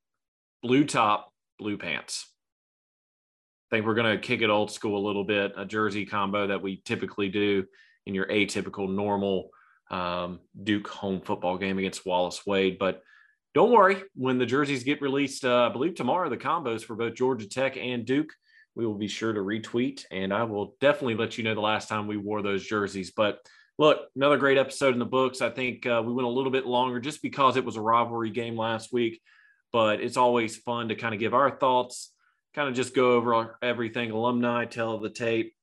blue 0.63 0.85
top, 0.85 1.31
blue 1.59 1.77
pants. 1.77 2.27
I 3.71 3.77
think 3.77 3.87
we're 3.87 3.95
going 3.95 4.17
to 4.17 4.27
kick 4.27 4.41
it 4.41 4.51
old 4.51 4.71
school 4.71 4.99
a 4.99 5.07
little 5.07 5.25
bit, 5.25 5.53
a 5.57 5.67
jersey 5.67 6.07
combo 6.07 6.47
that 6.47 6.63
we 6.63 6.81
typically 6.85 7.29
do 7.29 7.65
in 8.07 8.15
your 8.15 8.27
atypical 8.27 8.93
normal 8.93 9.51
um, 9.91 10.41
Duke 10.63 10.89
home 10.89 11.21
football 11.21 11.59
game 11.59 11.79
against 11.79 12.07
Wallace 12.07 12.47
Wade. 12.47 12.79
But 12.79 13.03
don't 13.55 13.71
worry, 13.71 14.03
when 14.15 14.39
the 14.39 14.47
jerseys 14.47 14.83
get 14.83 15.03
released, 15.03 15.45
uh, 15.45 15.69
I 15.69 15.73
believe 15.73 15.95
tomorrow, 15.95 16.31
the 16.31 16.37
combos 16.39 16.83
for 16.83 16.97
both 16.97 17.15
Georgia 17.15 17.49
Tech 17.49 17.77
and 17.77 18.07
Duke, 18.07 18.33
we 18.75 18.87
will 18.87 18.99
be 18.99 19.09
sure 19.09 19.33
to 19.33 19.41
retweet. 19.41 20.05
And 20.11 20.33
I 20.33 20.45
will 20.45 20.75
definitely 20.81 21.17
let 21.17 21.37
you 21.37 21.45
know 21.45 21.55
the 21.55 21.61
last 21.61 21.89
time 21.89 22.07
we 22.07 22.17
wore 22.17 22.41
those 22.41 22.67
jerseys. 22.67 23.13
But 23.13 23.41
look, 23.79 24.09
another 24.15 24.37
great 24.37 24.59
episode 24.59 24.93
in 24.93 24.99
the 24.99 25.05
books. 25.05 25.41
I 25.41 25.51
think 25.51 25.87
uh, 25.87 26.03
we 26.05 26.13
went 26.13 26.27
a 26.27 26.31
little 26.31 26.53
bit 26.53 26.67
longer 26.67 27.01
just 27.01 27.23
because 27.23 27.57
it 27.57 27.65
was 27.65 27.77
a 27.77 27.81
rivalry 27.81 28.31
game 28.31 28.57
last 28.57 28.93
week. 28.93 29.21
But 29.73 30.01
it's 30.01 30.17
always 30.17 30.57
fun 30.57 30.89
to 30.89 30.95
kind 30.95 31.15
of 31.15 31.21
give 31.21 31.35
our 31.35 31.51
thoughts, 31.51 32.13
kind 32.55 32.69
of 32.69 32.75
just 32.75 32.95
go 32.95 33.13
over 33.13 33.59
everything 33.61 34.13
alumni, 34.13 34.67
tell 34.67 34.99
the 34.99 35.11
tape. 35.11 35.55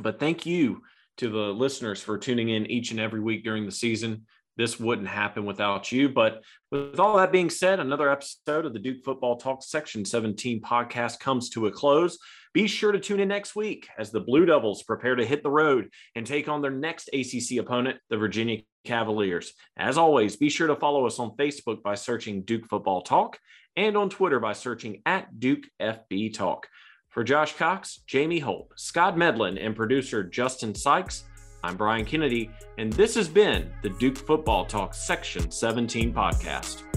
But 0.00 0.20
thank 0.20 0.46
you 0.46 0.82
to 1.16 1.28
the 1.28 1.52
listeners 1.52 2.00
for 2.00 2.16
tuning 2.16 2.48
in 2.50 2.66
each 2.66 2.92
and 2.92 3.00
every 3.00 3.20
week 3.20 3.42
during 3.42 3.66
the 3.66 3.72
season. 3.72 4.26
this 4.56 4.78
wouldn't 4.78 5.08
happen 5.08 5.46
without 5.46 5.90
you. 5.90 6.08
But 6.08 6.42
with 6.70 7.00
all 7.00 7.16
that 7.16 7.32
being 7.32 7.50
said, 7.50 7.80
another 7.80 8.10
episode 8.10 8.66
of 8.66 8.72
the 8.72 8.78
Duke 8.78 9.02
Football 9.04 9.36
Talk 9.36 9.62
Section 9.62 10.04
17 10.04 10.60
podcast 10.60 11.18
comes 11.18 11.48
to 11.50 11.66
a 11.66 11.72
close. 11.72 12.18
Be 12.52 12.66
sure 12.66 12.90
to 12.90 12.98
tune 12.98 13.20
in 13.20 13.28
next 13.28 13.54
week 13.54 13.88
as 13.96 14.10
the 14.10 14.20
Blue 14.20 14.44
Devils 14.44 14.82
prepare 14.82 15.14
to 15.14 15.24
hit 15.24 15.44
the 15.44 15.50
road 15.50 15.88
and 16.16 16.26
take 16.26 16.48
on 16.48 16.62
their 16.62 16.72
next 16.72 17.08
ACC 17.12 17.58
opponent, 17.60 17.98
the 18.08 18.16
Virginia 18.16 18.62
Cavaliers. 18.84 19.52
As 19.76 19.96
always, 19.96 20.36
be 20.36 20.50
sure 20.50 20.66
to 20.66 20.74
follow 20.74 21.06
us 21.06 21.20
on 21.20 21.36
Facebook 21.36 21.82
by 21.82 21.94
searching 21.94 22.42
Duke 22.42 22.66
Football 22.66 23.02
Talk 23.02 23.38
and 23.76 23.96
on 23.96 24.10
Twitter 24.10 24.40
by 24.40 24.52
searching 24.52 25.00
at 25.06 25.38
Duke 25.38 25.64
FB 25.80 26.34
Talk. 26.34 26.66
For 27.10 27.22
Josh 27.22 27.56
Cox, 27.56 28.02
Jamie 28.06 28.38
Holt, 28.40 28.72
Scott 28.76 29.16
Medlin, 29.16 29.58
and 29.58 29.76
producer 29.76 30.24
Justin 30.24 30.74
Sykes, 30.74 31.24
I'm 31.62 31.76
Brian 31.76 32.04
Kennedy, 32.04 32.50
and 32.78 32.92
this 32.92 33.14
has 33.14 33.28
been 33.28 33.70
the 33.82 33.90
Duke 33.90 34.16
Football 34.16 34.64
Talk 34.64 34.94
Section 34.94 35.50
17 35.50 36.12
podcast. 36.12 36.89